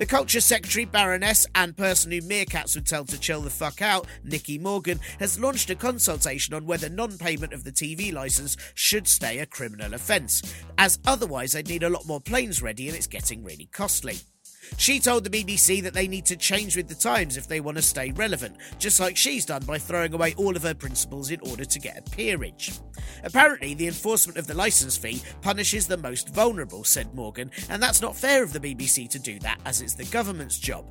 The 0.01 0.07
Culture 0.07 0.41
Secretary, 0.41 0.87
Baroness, 0.87 1.47
and 1.55 1.77
person 1.77 2.11
who 2.11 2.23
meerkats 2.23 2.75
would 2.75 2.87
tell 2.87 3.05
to 3.05 3.21
chill 3.21 3.43
the 3.43 3.51
fuck 3.51 3.83
out, 3.83 4.07
Nicky 4.25 4.57
Morgan, 4.57 4.99
has 5.19 5.39
launched 5.39 5.69
a 5.69 5.75
consultation 5.75 6.55
on 6.55 6.65
whether 6.65 6.89
non 6.89 7.19
payment 7.19 7.53
of 7.53 7.65
the 7.65 7.71
TV 7.71 8.11
licence 8.11 8.57
should 8.75 9.07
stay 9.07 9.41
a 9.41 9.45
criminal 9.45 9.93
offence, 9.93 10.41
as 10.79 10.99
otherwise 11.07 11.53
they'd 11.53 11.69
need 11.69 11.83
a 11.83 11.91
lot 11.91 12.07
more 12.07 12.19
planes 12.19 12.63
ready 12.63 12.89
and 12.89 12.97
it's 12.97 13.07
getting 13.07 13.45
really 13.45 13.69
costly. 13.73 14.17
She 14.77 14.99
told 14.99 15.25
the 15.25 15.31
BBC 15.31 15.83
that 15.83 15.95
they 15.95 16.09
need 16.09 16.27
to 16.27 16.37
change 16.37 16.77
with 16.77 16.89
the 16.89 16.95
times 16.95 17.37
if 17.37 17.47
they 17.47 17.61
want 17.61 17.77
to 17.77 17.83
stay 17.83 18.13
relevant, 18.13 18.57
just 18.79 19.01
like 19.01 19.17
she's 19.17 19.45
done 19.45 19.65
by 19.65 19.79
throwing 19.79 20.13
away 20.15 20.35
all 20.37 20.57
of 20.57 20.63
her 20.63 20.75
principles 20.75 21.31
in 21.31 21.41
order 21.41 21.65
to 21.65 21.79
get 21.79 21.99
a 21.99 22.11
peerage. 22.11 22.73
Apparently, 23.25 23.75
the 23.75 23.87
enforcement 23.87 24.39
of 24.39 24.47
the 24.47 24.55
licence 24.55 24.97
fee 24.97 25.23
punishes 25.43 25.87
the 25.87 25.97
most 25.97 26.31
vulnerable, 26.31 26.85
said 26.85 27.15
Morgan, 27.15 27.51
and 27.69 27.83
that's 27.83 28.01
not 28.01 28.17
fair 28.17 28.43
of 28.43 28.53
the 28.53 28.61
BBC 28.61 29.09
to 29.11 29.19
do 29.19 29.39
that, 29.41 29.61
as 29.65 29.83
it's 29.83 29.95
the 29.95 30.05
government's 30.07 30.59
job. 30.59 30.87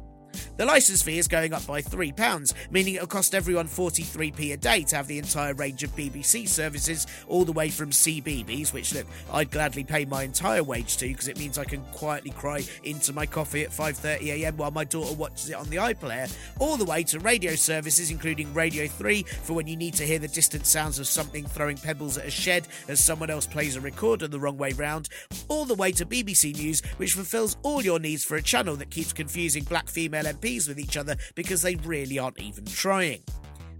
The 0.57 0.65
licence 0.65 1.01
fee 1.01 1.17
is 1.17 1.27
going 1.27 1.53
up 1.53 1.65
by 1.65 1.81
£3, 1.81 2.53
meaning 2.69 2.95
it'll 2.95 3.07
cost 3.07 3.33
everyone 3.33 3.67
43p 3.67 4.53
a 4.53 4.57
day 4.57 4.83
to 4.83 4.95
have 4.98 5.07
the 5.07 5.17
entire 5.17 5.53
range 5.53 5.83
of 5.83 5.95
BBC 5.95 6.48
services, 6.48 7.07
all 7.27 7.45
the 7.45 7.53
way 7.53 7.69
from 7.69 7.91
CBeebies, 7.91 8.74
which 8.74 8.93
look, 8.93 9.07
I'd 9.31 9.51
gladly 9.51 9.83
pay 9.83 10.05
my 10.05 10.24
entire 10.24 10.63
wage 10.63 10.98
to 10.98 11.07
because 11.07 11.27
it 11.27 11.39
means 11.39 11.57
I 11.57 11.63
can 11.63 11.81
quietly 11.93 12.31
cry 12.31 12.63
into 12.83 13.13
my 13.13 13.25
coffee 13.25 13.63
at 13.63 13.69
5.30am 13.69 14.55
while 14.55 14.71
my 14.71 14.83
daughter 14.83 15.15
watches 15.15 15.50
it 15.50 15.55
on 15.55 15.69
the 15.69 15.77
iPlayer, 15.77 16.29
all 16.59 16.75
the 16.75 16.86
way 16.86 17.03
to 17.03 17.19
radio 17.19 17.55
services 17.55 18.12
including 18.12 18.53
Radio 18.53 18.88
3 18.88 19.24
for 19.24 19.53
when 19.53 19.67
you 19.67 19.77
need 19.77 19.93
to 19.93 20.05
hear 20.05 20.19
the 20.19 20.27
distant 20.27 20.65
sounds 20.65 21.00
of 21.00 21.07
something 21.07 21.45
throwing 21.45 21.77
pebbles 21.77 22.17
at 22.17 22.25
a 22.25 22.31
shed 22.31 22.67
as 22.88 23.00
someone 23.00 23.29
else 23.29 23.45
plays 23.45 23.75
a 23.75 23.81
recorder 23.81 24.27
the 24.27 24.39
wrong 24.39 24.57
way 24.57 24.74
round, 24.74 25.09
all 25.48 25.65
the 25.65 25.75
way 25.75 25.91
to 25.91 26.05
BBC 26.05 26.55
News, 26.57 26.81
which 26.98 27.13
fulfills 27.13 27.55
all 27.63 27.81
your 27.81 28.00
needs 28.00 28.24
for 28.24 28.36
a 28.36 28.41
channel 28.41 28.75
that 28.75 28.89
keeps 28.89 29.13
confusing 29.13 29.63
black 29.63 29.88
female 29.88 30.19
MPs 30.26 30.68
with 30.68 30.80
each 30.80 30.98
other 30.98 31.16
because 31.36 31.62
they 31.62 31.76
really 31.76 32.20
aren't 32.20 32.40
even 32.40 32.66
trying. 32.66 33.24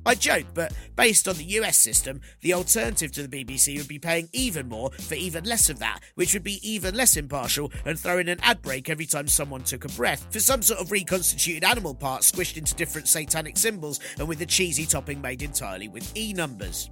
I 0.05 0.15
joke, 0.15 0.48
but 0.53 0.74
based 0.96 1.27
on 1.27 1.36
the 1.36 1.43
US 1.43 1.77
system, 1.77 2.22
the 2.41 2.53
alternative 2.53 3.12
to 3.12 3.27
the 3.27 3.46
BBC 3.46 3.77
would 3.77 3.88
be 3.88 4.00
paying 4.00 4.29
even 4.34 4.69
more 4.69 4.91
for 4.91 5.15
even 5.15 5.43
less 5.43 5.69
of 5.69 5.79
that, 5.79 6.00
which 6.15 6.34
would 6.34 6.43
be 6.43 6.60
even 6.67 6.96
less 6.96 7.17
impartial 7.17 7.72
and 7.86 8.00
throw 8.00 8.17
in 8.17 8.29
an 8.29 8.39
ad 8.41 8.62
break 8.62 8.89
every 8.89 9.05
time 9.05 9.27
someone 9.27 9.63
took 9.63 9.86
a 9.86 9.89
breath 9.89 10.25
for 10.31 10.39
some 10.39 10.62
sort 10.62 10.79
of 10.79 10.91
reconstituted 10.91 11.63
animal 11.63 11.93
part 11.93 12.22
squished 12.22 12.58
into 12.58 12.75
different 12.75 13.08
satanic 13.08 13.58
symbols 13.58 14.00
and 14.17 14.27
with 14.27 14.41
a 14.41 14.46
cheesy 14.46 14.86
topping 14.86 15.22
made 15.22 15.43
entirely 15.43 15.88
with 15.88 16.15
E 16.17 16.34
numbers. 16.34 16.89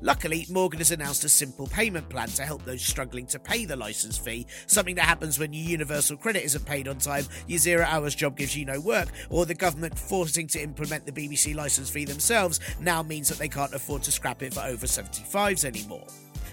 Luckily, 0.00 0.46
Morgan 0.50 0.78
has 0.78 0.90
announced 0.90 1.24
a 1.24 1.28
simple 1.28 1.66
payment 1.66 2.08
plan 2.08 2.28
to 2.28 2.44
help 2.44 2.64
those 2.64 2.82
struggling 2.82 3.26
to 3.26 3.38
pay 3.38 3.64
the 3.64 3.76
licence 3.76 4.18
fee, 4.18 4.46
something 4.66 4.94
that 4.94 5.04
happens 5.04 5.38
when 5.38 5.52
your 5.52 5.64
universal 5.64 6.16
credit 6.16 6.44
isn't 6.44 6.64
paid 6.64 6.88
on 6.88 6.98
time, 6.98 7.24
your 7.46 7.58
zero 7.58 7.84
hours 7.88 8.14
job 8.14 8.36
gives 8.36 8.56
you 8.56 8.64
no 8.64 8.80
work, 8.80 9.08
or 9.30 9.46
the 9.46 9.54
government 9.54 9.98
forcing 9.98 10.46
to 10.48 10.62
implement 10.62 11.06
the 11.06 11.12
BBC 11.12 11.54
licence 11.54 11.90
fee 11.90 12.04
themselves 12.04 12.60
now 12.80 13.02
means 13.02 13.28
that 13.28 13.38
they 13.38 13.48
can't 13.48 13.74
afford 13.74 14.02
to 14.02 14.12
scrap 14.12 14.42
it 14.42 14.54
for 14.54 14.60
over 14.60 14.86
75s 14.86 15.64
anymore. 15.64 16.06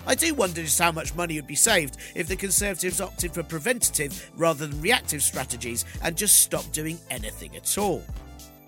I 0.08 0.14
do 0.14 0.34
wonder 0.36 0.62
just 0.62 0.80
how 0.80 0.92
much 0.92 1.16
money 1.16 1.36
would 1.36 1.48
be 1.48 1.56
saved 1.56 1.98
if 2.14 2.28
the 2.28 2.36
Conservatives 2.36 3.02
opted 3.02 3.34
for 3.34 3.42
preventative 3.42 4.30
rather 4.36 4.68
than 4.68 4.80
reactive 4.80 5.24
strategies 5.24 5.84
and 6.04 6.16
just 6.16 6.42
stopped 6.42 6.74
doing 6.74 7.00
anything 7.10 7.56
at 7.56 7.78
all. 7.78 8.04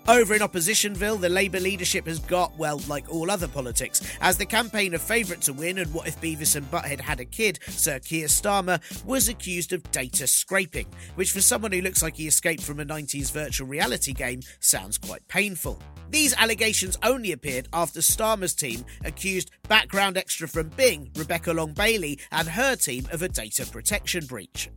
Over 0.08 0.34
in 0.34 0.40
Oppositionville, 0.40 1.20
the 1.20 1.28
Labour 1.28 1.60
leadership 1.60 2.06
has 2.06 2.18
got, 2.18 2.56
well, 2.56 2.80
like 2.88 3.12
all 3.12 3.30
other 3.30 3.46
politics, 3.46 4.00
as 4.22 4.38
the 4.38 4.46
campaigner 4.46 4.96
favourite 4.96 5.42
to 5.42 5.52
win 5.52 5.76
and 5.76 5.92
what 5.92 6.08
if 6.08 6.18
Beavis 6.18 6.56
and 6.56 6.64
Butthead 6.70 6.98
had 6.98 7.20
a 7.20 7.26
kid, 7.26 7.58
Sir 7.68 7.98
Keir 7.98 8.26
Starmer, 8.26 8.80
was 9.04 9.28
accused 9.28 9.74
of 9.74 9.82
data 9.90 10.26
scraping, 10.26 10.86
which 11.16 11.32
for 11.32 11.42
someone 11.42 11.72
who 11.72 11.82
looks 11.82 12.02
like 12.02 12.16
he 12.16 12.26
escaped 12.26 12.62
from 12.62 12.80
a 12.80 12.86
90s 12.86 13.30
virtual 13.30 13.68
reality 13.68 14.14
game 14.14 14.40
sounds 14.60 14.96
quite 14.96 15.28
painful. 15.28 15.78
These 16.08 16.34
allegations 16.38 16.96
only 17.02 17.32
appeared 17.32 17.68
after 17.74 18.00
Starmer's 18.00 18.54
team 18.54 18.86
accused 19.04 19.50
background 19.68 20.16
extra 20.16 20.48
from 20.48 20.70
Bing, 20.70 21.10
Rebecca 21.16 21.52
Long 21.52 21.74
Bailey, 21.74 22.18
and 22.32 22.48
her 22.48 22.76
team 22.76 23.06
of 23.12 23.20
a 23.20 23.28
data 23.28 23.66
protection 23.66 24.24
breach. 24.24 24.70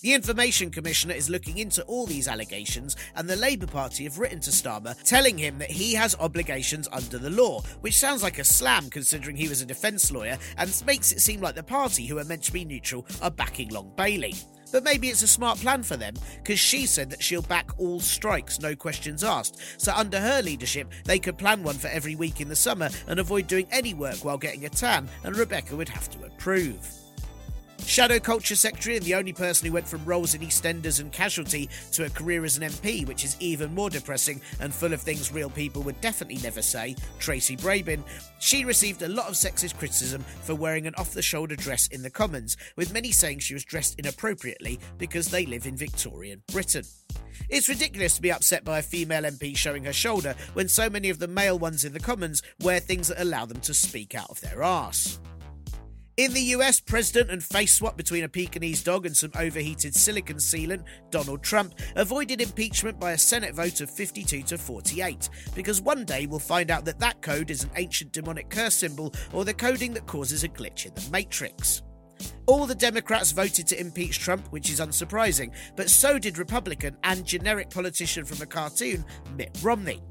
The 0.00 0.14
Information 0.14 0.70
Commissioner 0.70 1.14
is 1.14 1.28
looking 1.28 1.58
into 1.58 1.82
all 1.86 2.06
these 2.06 2.28
allegations, 2.28 2.94
and 3.16 3.28
the 3.28 3.34
Labour 3.34 3.66
Party 3.66 4.04
have 4.04 4.20
written 4.20 4.38
to 4.40 4.50
Starmer 4.52 4.94
telling 5.02 5.36
him 5.36 5.58
that 5.58 5.72
he 5.72 5.92
has 5.94 6.14
obligations 6.20 6.86
under 6.92 7.18
the 7.18 7.30
law, 7.30 7.62
which 7.80 7.98
sounds 7.98 8.22
like 8.22 8.38
a 8.38 8.44
slam 8.44 8.90
considering 8.90 9.34
he 9.34 9.48
was 9.48 9.60
a 9.60 9.66
defence 9.66 10.12
lawyer 10.12 10.38
and 10.56 10.82
makes 10.86 11.10
it 11.10 11.20
seem 11.20 11.40
like 11.40 11.56
the 11.56 11.64
party, 11.64 12.06
who 12.06 12.18
are 12.18 12.24
meant 12.24 12.44
to 12.44 12.52
be 12.52 12.64
neutral, 12.64 13.06
are 13.20 13.30
backing 13.32 13.70
Long 13.70 13.90
Bailey. 13.96 14.36
But 14.70 14.84
maybe 14.84 15.08
it's 15.08 15.22
a 15.22 15.26
smart 15.26 15.58
plan 15.58 15.82
for 15.82 15.96
them, 15.96 16.14
because 16.36 16.60
she 16.60 16.86
said 16.86 17.10
that 17.10 17.22
she'll 17.22 17.42
back 17.42 17.70
all 17.76 17.98
strikes, 17.98 18.60
no 18.60 18.76
questions 18.76 19.24
asked. 19.24 19.58
So, 19.78 19.92
under 19.92 20.20
her 20.20 20.42
leadership, 20.42 20.92
they 21.06 21.18
could 21.18 21.38
plan 21.38 21.64
one 21.64 21.74
for 21.74 21.88
every 21.88 22.14
week 22.14 22.40
in 22.40 22.48
the 22.48 22.54
summer 22.54 22.88
and 23.08 23.18
avoid 23.18 23.48
doing 23.48 23.66
any 23.72 23.94
work 23.94 24.24
while 24.24 24.38
getting 24.38 24.64
a 24.64 24.68
tan, 24.68 25.08
and 25.24 25.36
Rebecca 25.36 25.74
would 25.74 25.88
have 25.88 26.08
to 26.10 26.24
approve. 26.24 26.97
Shadow 27.88 28.18
Culture 28.18 28.54
Secretary 28.54 28.96
and 28.98 29.04
the 29.04 29.14
only 29.14 29.32
person 29.32 29.66
who 29.66 29.72
went 29.72 29.88
from 29.88 30.04
roles 30.04 30.34
in 30.34 30.42
EastEnders 30.42 31.00
and 31.00 31.10
Casualty 31.10 31.70
to 31.92 32.04
a 32.04 32.10
career 32.10 32.44
as 32.44 32.58
an 32.58 32.68
MP, 32.68 33.08
which 33.08 33.24
is 33.24 33.34
even 33.40 33.74
more 33.74 33.88
depressing 33.88 34.42
and 34.60 34.74
full 34.74 34.92
of 34.92 35.00
things 35.00 35.32
real 35.32 35.48
people 35.48 35.82
would 35.82 35.98
definitely 36.02 36.40
never 36.42 36.60
say, 36.60 36.94
Tracy 37.18 37.56
Brabin, 37.56 38.02
she 38.40 38.66
received 38.66 39.00
a 39.00 39.08
lot 39.08 39.26
of 39.26 39.36
sexist 39.36 39.78
criticism 39.78 40.22
for 40.42 40.54
wearing 40.54 40.86
an 40.86 40.94
off 40.96 41.14
the 41.14 41.22
shoulder 41.22 41.56
dress 41.56 41.86
in 41.86 42.02
the 42.02 42.10
Commons, 42.10 42.58
with 42.76 42.92
many 42.92 43.10
saying 43.10 43.38
she 43.38 43.54
was 43.54 43.64
dressed 43.64 43.98
inappropriately 43.98 44.78
because 44.98 45.28
they 45.28 45.46
live 45.46 45.66
in 45.66 45.74
Victorian 45.74 46.42
Britain. 46.52 46.84
It's 47.48 47.70
ridiculous 47.70 48.16
to 48.16 48.22
be 48.22 48.30
upset 48.30 48.66
by 48.66 48.80
a 48.80 48.82
female 48.82 49.22
MP 49.22 49.56
showing 49.56 49.84
her 49.84 49.94
shoulder 49.94 50.34
when 50.52 50.68
so 50.68 50.90
many 50.90 51.08
of 51.08 51.20
the 51.20 51.26
male 51.26 51.58
ones 51.58 51.86
in 51.86 51.94
the 51.94 52.00
Commons 52.00 52.42
wear 52.60 52.80
things 52.80 53.08
that 53.08 53.22
allow 53.22 53.46
them 53.46 53.60
to 53.60 53.72
speak 53.72 54.14
out 54.14 54.28
of 54.28 54.42
their 54.42 54.62
arse. 54.62 55.18
In 56.18 56.32
the 56.32 56.40
US, 56.56 56.80
president 56.80 57.30
and 57.30 57.40
face 57.40 57.74
swap 57.74 57.96
between 57.96 58.24
a 58.24 58.28
Pekingese 58.28 58.82
dog 58.82 59.06
and 59.06 59.16
some 59.16 59.30
overheated 59.38 59.94
silicon 59.94 60.38
sealant, 60.38 60.82
Donald 61.12 61.44
Trump, 61.44 61.76
avoided 61.94 62.40
impeachment 62.40 62.98
by 62.98 63.12
a 63.12 63.18
Senate 63.18 63.54
vote 63.54 63.80
of 63.80 63.88
52 63.88 64.42
to 64.42 64.58
48, 64.58 65.28
because 65.54 65.80
one 65.80 66.04
day 66.04 66.26
we'll 66.26 66.40
find 66.40 66.72
out 66.72 66.84
that 66.86 66.98
that 66.98 67.22
code 67.22 67.52
is 67.52 67.62
an 67.62 67.70
ancient 67.76 68.10
demonic 68.10 68.50
curse 68.50 68.74
symbol 68.74 69.14
or 69.32 69.44
the 69.44 69.54
coding 69.54 69.94
that 69.94 70.08
causes 70.08 70.42
a 70.42 70.48
glitch 70.48 70.86
in 70.86 70.94
the 70.94 71.08
Matrix. 71.12 71.82
All 72.46 72.66
the 72.66 72.74
Democrats 72.74 73.30
voted 73.30 73.68
to 73.68 73.80
impeach 73.80 74.18
Trump, 74.18 74.48
which 74.48 74.70
is 74.70 74.80
unsurprising, 74.80 75.52
but 75.76 75.88
so 75.88 76.18
did 76.18 76.36
Republican 76.36 76.96
and 77.04 77.24
generic 77.24 77.70
politician 77.70 78.24
from 78.24 78.42
a 78.42 78.46
cartoon, 78.46 79.04
Mitt 79.36 79.56
Romney. 79.62 80.02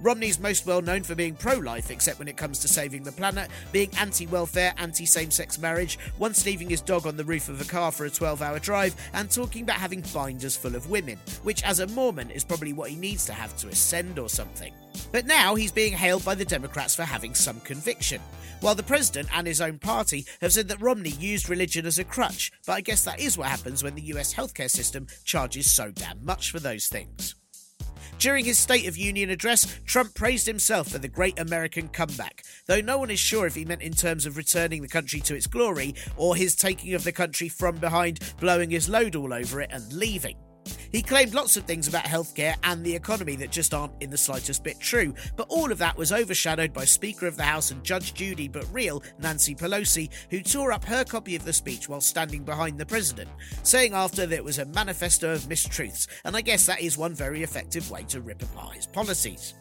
Romney's 0.00 0.38
most 0.38 0.66
well 0.66 0.82
known 0.82 1.02
for 1.02 1.14
being 1.14 1.34
pro 1.34 1.58
life, 1.58 1.90
except 1.90 2.18
when 2.18 2.28
it 2.28 2.36
comes 2.36 2.58
to 2.60 2.68
saving 2.68 3.02
the 3.02 3.12
planet, 3.12 3.50
being 3.72 3.90
anti 3.98 4.26
welfare, 4.26 4.74
anti 4.76 5.06
same 5.06 5.30
sex 5.30 5.58
marriage, 5.58 5.98
once 6.18 6.44
leaving 6.44 6.68
his 6.68 6.80
dog 6.80 7.06
on 7.06 7.16
the 7.16 7.24
roof 7.24 7.48
of 7.48 7.60
a 7.60 7.64
car 7.64 7.90
for 7.90 8.04
a 8.06 8.10
12 8.10 8.42
hour 8.42 8.58
drive, 8.58 8.94
and 9.14 9.30
talking 9.30 9.62
about 9.62 9.76
having 9.76 10.02
binders 10.12 10.56
full 10.56 10.76
of 10.76 10.90
women, 10.90 11.18
which 11.42 11.62
as 11.62 11.80
a 11.80 11.86
Mormon 11.88 12.30
is 12.30 12.44
probably 12.44 12.72
what 12.72 12.90
he 12.90 12.96
needs 12.96 13.24
to 13.26 13.32
have 13.32 13.56
to 13.58 13.68
ascend 13.68 14.18
or 14.18 14.28
something. 14.28 14.72
But 15.12 15.26
now 15.26 15.54
he's 15.54 15.72
being 15.72 15.92
hailed 15.92 16.24
by 16.24 16.34
the 16.34 16.44
Democrats 16.44 16.94
for 16.94 17.04
having 17.04 17.34
some 17.34 17.60
conviction. 17.60 18.20
While 18.60 18.74
the 18.74 18.82
president 18.82 19.28
and 19.34 19.46
his 19.46 19.60
own 19.60 19.78
party 19.78 20.26
have 20.40 20.52
said 20.52 20.68
that 20.68 20.80
Romney 20.80 21.10
used 21.10 21.48
religion 21.48 21.86
as 21.86 21.98
a 21.98 22.04
crutch, 22.04 22.50
but 22.66 22.72
I 22.72 22.80
guess 22.80 23.04
that 23.04 23.20
is 23.20 23.36
what 23.36 23.48
happens 23.48 23.82
when 23.82 23.94
the 23.94 24.02
US 24.02 24.34
healthcare 24.34 24.70
system 24.70 25.06
charges 25.24 25.72
so 25.74 25.90
damn 25.90 26.24
much 26.24 26.50
for 26.50 26.58
those 26.58 26.86
things. 26.86 27.34
During 28.18 28.46
his 28.46 28.58
State 28.58 28.88
of 28.88 28.96
Union 28.96 29.28
address, 29.28 29.78
Trump 29.84 30.14
praised 30.14 30.46
himself 30.46 30.88
for 30.88 30.98
the 30.98 31.08
great 31.08 31.38
American 31.38 31.88
comeback, 31.88 32.44
though 32.64 32.80
no 32.80 32.96
one 32.96 33.10
is 33.10 33.20
sure 33.20 33.46
if 33.46 33.54
he 33.54 33.66
meant 33.66 33.82
in 33.82 33.92
terms 33.92 34.24
of 34.24 34.38
returning 34.38 34.80
the 34.80 34.88
country 34.88 35.20
to 35.20 35.34
its 35.34 35.46
glory 35.46 35.94
or 36.16 36.34
his 36.34 36.56
taking 36.56 36.94
of 36.94 37.04
the 37.04 37.12
country 37.12 37.48
from 37.48 37.76
behind, 37.76 38.20
blowing 38.40 38.70
his 38.70 38.88
load 38.88 39.16
all 39.16 39.34
over 39.34 39.60
it, 39.60 39.70
and 39.70 39.92
leaving. 39.92 40.36
He 40.92 41.02
claimed 41.02 41.34
lots 41.34 41.56
of 41.56 41.64
things 41.64 41.88
about 41.88 42.04
healthcare 42.04 42.56
and 42.62 42.84
the 42.84 42.94
economy 42.94 43.36
that 43.36 43.50
just 43.50 43.74
aren't 43.74 43.92
in 44.00 44.10
the 44.10 44.18
slightest 44.18 44.64
bit 44.64 44.80
true, 44.80 45.14
but 45.36 45.46
all 45.48 45.70
of 45.70 45.78
that 45.78 45.96
was 45.96 46.12
overshadowed 46.12 46.72
by 46.72 46.84
Speaker 46.84 47.26
of 47.26 47.36
the 47.36 47.42
House 47.42 47.70
and 47.70 47.84
Judge 47.84 48.14
Judy 48.14 48.48
but 48.48 48.66
real 48.72 49.02
Nancy 49.18 49.54
Pelosi, 49.54 50.10
who 50.30 50.40
tore 50.40 50.72
up 50.72 50.84
her 50.84 51.04
copy 51.04 51.36
of 51.36 51.44
the 51.44 51.52
speech 51.52 51.88
while 51.88 52.00
standing 52.00 52.44
behind 52.44 52.78
the 52.78 52.86
president, 52.86 53.30
saying 53.62 53.94
after 53.94 54.26
that 54.26 54.36
it 54.36 54.44
was 54.44 54.58
a 54.58 54.64
manifesto 54.66 55.32
of 55.32 55.42
mistruths, 55.42 56.06
and 56.24 56.36
I 56.36 56.40
guess 56.40 56.66
that 56.66 56.80
is 56.80 56.98
one 56.98 57.14
very 57.14 57.42
effective 57.42 57.90
way 57.90 58.04
to 58.04 58.20
rip 58.20 58.42
apart 58.42 58.74
his 58.74 58.86
policies. 58.86 59.54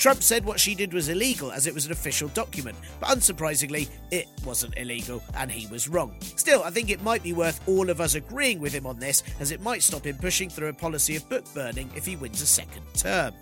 Trump 0.00 0.22
said 0.22 0.46
what 0.46 0.58
she 0.58 0.74
did 0.74 0.94
was 0.94 1.10
illegal 1.10 1.52
as 1.52 1.66
it 1.66 1.74
was 1.74 1.84
an 1.84 1.92
official 1.92 2.28
document, 2.28 2.74
but 3.00 3.10
unsurprisingly, 3.10 3.90
it 4.10 4.28
wasn't 4.46 4.74
illegal 4.78 5.22
and 5.36 5.52
he 5.52 5.66
was 5.66 5.88
wrong. 5.88 6.16
Still, 6.36 6.62
I 6.64 6.70
think 6.70 6.88
it 6.88 7.02
might 7.02 7.22
be 7.22 7.34
worth 7.34 7.60
all 7.68 7.90
of 7.90 8.00
us 8.00 8.14
agreeing 8.14 8.60
with 8.60 8.72
him 8.72 8.86
on 8.86 8.98
this, 8.98 9.22
as 9.40 9.52
it 9.52 9.60
might 9.60 9.82
stop 9.82 10.06
him 10.06 10.16
pushing 10.16 10.48
through 10.48 10.68
a 10.68 10.72
policy 10.72 11.16
of 11.16 11.28
book 11.28 11.44
burning 11.52 11.90
if 11.94 12.06
he 12.06 12.16
wins 12.16 12.40
a 12.40 12.46
second 12.46 12.82
term 12.94 13.34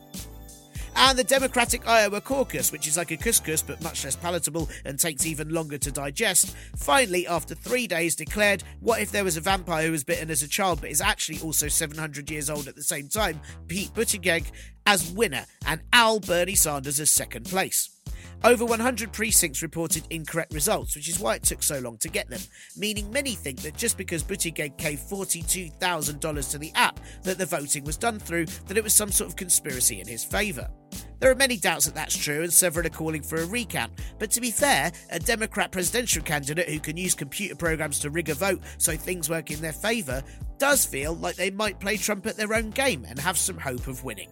and 0.97 1.19
the 1.19 1.25
Democratic 1.25 1.87
Iowa 1.87 2.21
caucus, 2.21 2.73
which 2.73 2.87
is 2.87 2.97
like 2.97 3.11
a 3.11 3.17
couscous 3.17 3.63
but 3.63 3.83
much 3.83 4.05
less 4.05 4.17
palatable 4.17 4.69
and 4.85 4.99
takes 4.99 5.27
even 5.27 5.51
longer 5.51 5.79
to 5.79 5.93
digest, 5.93 6.57
finally, 6.77 7.27
after 7.27 7.55
three 7.55 7.87
days, 7.87 8.17
declared 8.17 8.63
what 8.81 9.01
if 9.01 9.11
there 9.11 9.25
was 9.25 9.37
a 9.37 9.41
vampire 9.41 9.87
who 9.87 9.93
was 9.93 10.05
bitten 10.05 10.31
as 10.31 10.43
a 10.43 10.49
child 10.49 10.81
but 10.81 10.91
is 10.91 11.01
actually 11.01 11.41
also 11.41 11.69
700 11.69 12.31
years 12.31 12.51
old 12.51 12.69
at 12.69 12.77
the 12.77 12.83
same 12.83 13.09
time, 13.09 13.41
Pete 13.67 13.93
Buttigieg, 13.95 14.51
as 14.87 15.11
winner, 15.11 15.45
and 15.67 15.81
Al 15.93 16.21
Bernie 16.21 16.55
Sanders 16.55 17.01
as 17.01 17.11
second 17.11 17.47
place. 17.47 17.98
Over 18.45 18.65
100 18.65 19.13
precincts 19.13 19.63
reported 19.63 20.05
incorrect 20.11 20.55
results, 20.55 20.95
which 20.95 21.09
is 21.09 21.19
why 21.19 21.35
it 21.35 21.43
took 21.43 21.61
so 21.61 21.81
long 21.81 21.99
to 21.99 22.09
get 22.09 22.31
them, 22.31 22.41
meaning 22.77 23.11
many 23.11 23.35
think 23.35 23.61
that 23.63 23.77
just 23.77 23.99
because 23.99 24.23
Buttigieg 24.23 24.77
gave 24.77 25.01
$42,000 25.01 26.51
to 26.53 26.59
the 26.59 26.73
app 26.77 27.01
that 27.25 27.37
the 27.37 27.47
voting 27.47 27.83
was 27.83 27.97
done 27.97 28.21
through, 28.21 28.47
that 28.47 28.77
it 28.77 28.85
was 28.85 28.95
some 28.95 29.11
sort 29.11 29.29
of 29.29 29.35
conspiracy 29.35 30.01
in 30.01 30.07
his 30.07 30.25
favour. 30.25 30.71
There 31.19 31.33
are 31.33 31.35
many 31.35 31.57
doubts 31.57 31.87
that 31.87 31.97
that's 31.97 32.17
true, 32.17 32.43
and 32.43 32.53
several 32.53 32.87
are 32.87 32.91
calling 32.91 33.23
for 33.23 33.43
a 33.43 33.47
recount. 33.47 33.93
But 34.21 34.31
to 34.31 34.41
be 34.41 34.53
fair, 34.53 34.93
a 35.11 35.19
Democrat 35.19 35.73
presidential 35.73 36.23
candidate 36.23 36.69
who 36.69 36.79
can 36.79 36.97
use 36.97 37.15
computer 37.15 37.57
programs 37.57 37.99
to 38.01 38.11
rig 38.11 38.29
a 38.29 38.35
vote 38.35 38.61
so 38.79 38.97
things 38.97 39.29
work 39.29 39.51
in 39.51 39.61
their 39.61 39.73
favour 39.73 40.23
does 40.59 40.87
feel 40.87 41.17
like 41.17 41.35
they 41.35 41.51
might 41.51 41.81
play 41.81 41.97
Trump 41.97 42.25
at 42.27 42.37
their 42.37 42.55
own 42.55 42.71
game 42.71 43.05
and 43.09 43.19
have 43.19 43.37
some 43.37 43.59
hope 43.59 43.89
of 43.89 44.05
winning. 44.05 44.31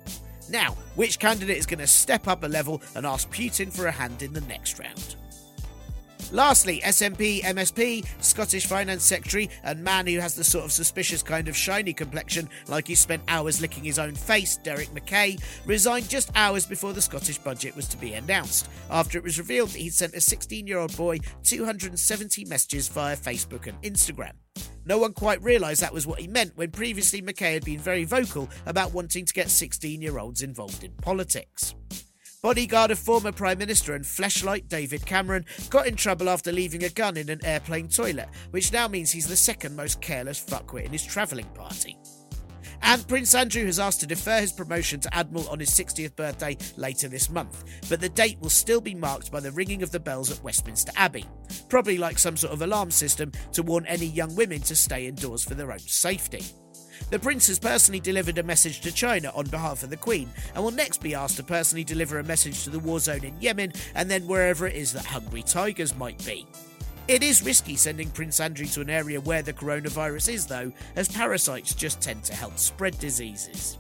Now, 0.49 0.76
which 0.95 1.19
candidate 1.19 1.57
is 1.57 1.67
going 1.67 1.81
to 1.81 1.87
step 1.87 2.29
up 2.29 2.45
a 2.45 2.49
level 2.49 2.81
and 2.95 3.05
ask 3.05 3.29
Putin 3.31 3.73
for 3.73 3.87
a 3.87 3.91
hand 3.93 4.23
in 4.23 4.33
the 4.33 4.41
next 4.43 4.79
round? 4.79 5.17
Lastly, 6.33 6.81
SNP 6.85 7.43
MSP, 7.43 8.05
Scottish 8.21 8.67
Finance 8.67 9.05
Secretary, 9.05 9.49
and 9.62 9.83
man 9.83 10.07
who 10.09 10.19
has 10.19 10.35
the 10.35 10.43
sort 10.43 10.65
of 10.65 10.73
suspicious 10.73 11.23
kind 11.23 11.47
of 11.47 11.57
shiny 11.57 11.93
complexion, 11.93 12.49
like 12.67 12.88
he 12.88 12.97
spent 12.97 13.23
hours 13.29 13.61
licking 13.61 13.85
his 13.85 13.99
own 13.99 14.15
face, 14.15 14.57
Derek 14.57 14.93
Mackay, 14.93 15.37
resigned 15.67 16.09
just 16.09 16.33
hours 16.35 16.67
before 16.67 16.93
the 16.93 17.03
Scottish 17.03 17.38
budget 17.38 17.76
was 17.76 17.87
to 17.88 17.97
be 17.97 18.15
announced, 18.15 18.69
after 18.91 19.19
it 19.19 19.25
was 19.25 19.38
revealed 19.38 19.71
that 19.71 19.79
he'd 19.79 19.95
sent 19.95 20.15
a 20.15 20.21
16 20.21 20.67
year 20.67 20.79
old 20.79 20.97
boy 20.97 21.19
270 21.45 22.45
messages 22.47 22.88
via 22.88 23.17
Facebook 23.17 23.69
and 23.69 23.81
Instagram. 23.83 24.33
No 24.87 24.99
one 24.99 25.12
quite 25.12 25.43
realised 25.43 25.83
that 25.83 25.93
was 25.93 26.07
what 26.07 26.21
he 26.21 26.28
meant 26.28 26.57
when 26.57 26.71
previously 26.71 27.21
Mackay 27.21 27.55
had 27.55 27.64
been 27.64 27.81
very 27.81 28.05
vocal 28.05 28.49
about 28.66 28.95
wanting 28.95 29.25
to 29.25 29.35
get 29.35 29.50
16 29.50 30.00
year 30.00 30.19
olds 30.19 30.43
involved 30.43 30.85
in 30.85 30.93
politics. 30.93 31.75
Bodyguard 32.40 32.93
of 32.93 32.99
former 33.00 33.33
Prime 33.33 33.59
Minister 33.59 33.95
and 33.95 34.05
fleshlight 34.05 34.69
David 34.69 35.05
Cameron 35.05 35.45
got 35.71 35.88
in 35.88 35.97
trouble 35.97 36.28
after 36.28 36.52
leaving 36.52 36.85
a 36.85 36.88
gun 36.88 37.16
in 37.16 37.28
an 37.28 37.45
airplane 37.45 37.88
toilet, 37.88 38.28
which 38.52 38.73
now 38.73 38.87
means 38.87 39.11
he's 39.11 39.26
the 39.26 39.35
second 39.35 39.75
most 39.75 40.00
careless 40.00 40.40
fuckwit 40.40 40.85
in 40.85 40.93
his 40.93 41.05
travelling 41.05 41.47
party. 41.47 41.97
And 42.88 43.07
Prince 43.09 43.35
Andrew 43.35 43.64
has 43.66 43.81
asked 43.81 43.99
to 44.00 44.07
defer 44.07 44.40
his 44.40 44.52
promotion 44.52 45.00
to 45.00 45.12
Admiral 45.12 45.49
on 45.49 45.59
his 45.59 45.71
60th 45.71 46.14
birthday 46.14 46.57
later 46.76 47.09
this 47.09 47.28
month, 47.28 47.64
but 47.88 48.00
the 48.00 48.09
date 48.09 48.38
will 48.40 48.49
still 48.49 48.81
be 48.81 48.95
marked 48.95 49.33
by 49.33 49.40
the 49.40 49.50
ringing 49.50 49.83
of 49.83 49.90
the 49.90 49.99
bells 49.99 50.31
at 50.31 50.40
Westminster 50.45 50.93
Abbey, 50.95 51.25
probably 51.69 51.99
like 51.99 52.16
some 52.16 52.37
sort 52.37 52.52
of 52.52 52.62
alarm 52.62 52.93
system 52.93 53.33
to 53.55 53.64
warn 53.64 53.87
any 53.87 54.07
young 54.07 54.37
women 54.37 54.61
to 54.61 54.76
stay 54.76 55.09
indoors 55.09 55.43
for 55.43 55.55
their 55.55 55.73
own 55.73 55.81
safety. 55.81 56.45
The 57.11 57.19
Prince 57.19 57.49
has 57.49 57.59
personally 57.59 57.99
delivered 57.99 58.38
a 58.38 58.45
message 58.45 58.81
to 58.83 58.93
China 58.93 59.33
on 59.35 59.47
behalf 59.47 59.83
of 59.83 59.90
the 59.90 59.97
Queen 59.97 60.31
and 60.55 60.62
will 60.62 60.71
next 60.71 61.02
be 61.02 61.16
asked 61.16 61.38
to 61.38 61.43
personally 61.43 61.83
deliver 61.83 62.21
a 62.21 62.25
message 62.25 62.62
to 62.62 62.71
the 62.71 62.78
war 62.78 63.00
zone 63.00 63.25
in 63.25 63.40
Yemen 63.43 63.73
and 63.97 64.09
then 64.09 64.28
wherever 64.28 64.64
it 64.64 64.76
is 64.76 64.93
that 64.93 65.05
hungry 65.05 65.43
tigers 65.43 65.97
might 65.97 66.25
be. 66.25 66.47
It 67.09 67.23
is 67.23 67.45
risky 67.45 67.77
sending 67.77 68.11
Prince 68.11 68.41
Andrew 68.41 68.67
to 68.67 68.81
an 68.81 68.91
area 68.91 69.21
where 69.21 69.41
the 69.41 69.53
coronavirus 69.53 70.33
is, 70.35 70.45
though, 70.45 70.73
as 70.97 71.07
parasites 71.07 71.73
just 71.73 72.01
tend 72.01 72.25
to 72.25 72.35
help 72.35 72.59
spread 72.59 72.99
diseases. 72.99 73.79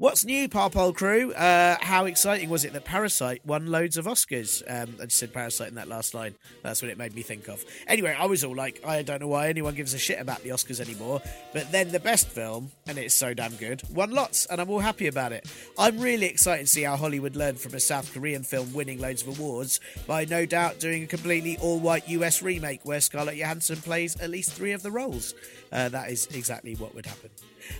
What's 0.00 0.24
new, 0.24 0.48
Parpole 0.48 0.92
crew? 0.92 1.32
Uh, 1.32 1.76
how 1.80 2.04
exciting 2.04 2.50
was 2.50 2.64
it 2.64 2.72
that 2.72 2.84
Parasite 2.84 3.44
won 3.44 3.66
loads 3.66 3.96
of 3.96 4.04
Oscars? 4.06 4.62
Um, 4.68 4.94
I 5.00 5.06
just 5.06 5.18
said 5.18 5.32
Parasite 5.32 5.70
in 5.70 5.74
that 5.74 5.88
last 5.88 6.14
line. 6.14 6.36
That's 6.62 6.80
what 6.80 6.92
it 6.92 6.96
made 6.96 7.16
me 7.16 7.22
think 7.22 7.48
of. 7.48 7.64
Anyway, 7.88 8.14
I 8.16 8.26
was 8.26 8.44
all 8.44 8.54
like, 8.54 8.80
I 8.86 9.02
don't 9.02 9.20
know 9.20 9.26
why 9.26 9.48
anyone 9.48 9.74
gives 9.74 9.94
a 9.94 9.98
shit 9.98 10.20
about 10.20 10.44
the 10.44 10.50
Oscars 10.50 10.78
anymore. 10.78 11.20
But 11.52 11.72
then 11.72 11.90
the 11.90 11.98
best 11.98 12.28
film, 12.28 12.70
and 12.86 12.96
it's 12.96 13.16
so 13.16 13.34
damn 13.34 13.56
good, 13.56 13.82
won 13.92 14.12
lots, 14.12 14.46
and 14.46 14.60
I'm 14.60 14.70
all 14.70 14.78
happy 14.78 15.08
about 15.08 15.32
it. 15.32 15.50
I'm 15.76 15.98
really 15.98 16.26
excited 16.26 16.66
to 16.66 16.70
see 16.70 16.84
how 16.84 16.96
Hollywood 16.96 17.34
learned 17.34 17.58
from 17.58 17.74
a 17.74 17.80
South 17.80 18.14
Korean 18.14 18.44
film 18.44 18.72
winning 18.72 19.00
loads 19.00 19.22
of 19.26 19.36
awards 19.36 19.80
by 20.06 20.26
no 20.26 20.46
doubt 20.46 20.78
doing 20.78 21.02
a 21.02 21.06
completely 21.08 21.58
all 21.58 21.80
white 21.80 22.08
US 22.08 22.40
remake 22.40 22.82
where 22.84 23.00
Scarlett 23.00 23.36
Johansson 23.36 23.78
plays 23.78 24.14
at 24.20 24.30
least 24.30 24.52
three 24.52 24.70
of 24.70 24.84
the 24.84 24.92
roles. 24.92 25.34
Uh, 25.72 25.88
that 25.88 26.08
is 26.08 26.26
exactly 26.26 26.76
what 26.76 26.94
would 26.94 27.06
happen. 27.06 27.30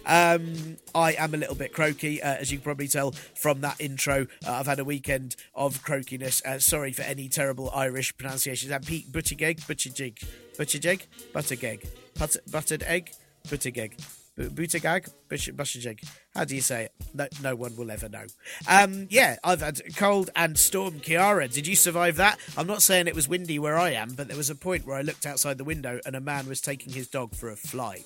Um, 0.06 0.76
I 0.94 1.12
am 1.12 1.34
a 1.34 1.36
little 1.36 1.54
bit 1.54 1.72
croaky, 1.72 2.22
uh, 2.22 2.34
as 2.34 2.50
you 2.50 2.58
can 2.58 2.64
probably 2.64 2.88
tell 2.88 3.12
from 3.12 3.60
that 3.62 3.80
intro. 3.80 4.26
Uh, 4.46 4.52
I've 4.52 4.66
had 4.66 4.78
a 4.78 4.84
weekend 4.84 5.36
of 5.54 5.82
croakiness. 5.82 6.44
Uh, 6.44 6.58
sorry 6.58 6.92
for 6.92 7.02
any 7.02 7.28
terrible 7.28 7.70
Irish 7.74 8.16
pronunciations. 8.16 8.72
And 8.72 8.86
Pete 8.86 9.10
Buttigieg, 9.12 9.60
Buttigieg, 9.60 10.24
Buttigieg, 10.56 11.06
Buttigieg, 11.32 11.88
Butter, 12.18 12.40
buttered 12.50 12.82
egg, 12.82 13.12
Buttigieg. 13.46 13.92
Buttigieg, 14.38 15.10
Buttigieg. 15.28 16.04
How 16.34 16.44
do 16.44 16.54
you 16.54 16.60
say 16.60 16.84
it? 16.84 16.92
No, 17.12 17.26
no 17.42 17.56
one 17.56 17.74
will 17.76 17.90
ever 17.90 18.08
know. 18.08 18.26
Um, 18.68 19.08
yeah, 19.10 19.36
I've 19.42 19.60
had 19.60 19.80
cold 19.96 20.30
and 20.36 20.56
storm. 20.56 21.00
Ciara, 21.00 21.48
did 21.48 21.66
you 21.66 21.74
survive 21.74 22.16
that? 22.16 22.38
I'm 22.56 22.66
not 22.66 22.82
saying 22.82 23.08
it 23.08 23.14
was 23.14 23.28
windy 23.28 23.58
where 23.58 23.76
I 23.76 23.90
am, 23.90 24.10
but 24.10 24.28
there 24.28 24.36
was 24.36 24.50
a 24.50 24.54
point 24.54 24.86
where 24.86 24.96
I 24.96 25.02
looked 25.02 25.26
outside 25.26 25.58
the 25.58 25.64
window 25.64 26.00
and 26.06 26.14
a 26.14 26.20
man 26.20 26.46
was 26.46 26.60
taking 26.60 26.92
his 26.92 27.08
dog 27.08 27.34
for 27.34 27.50
a 27.50 27.56
fly. 27.56 28.04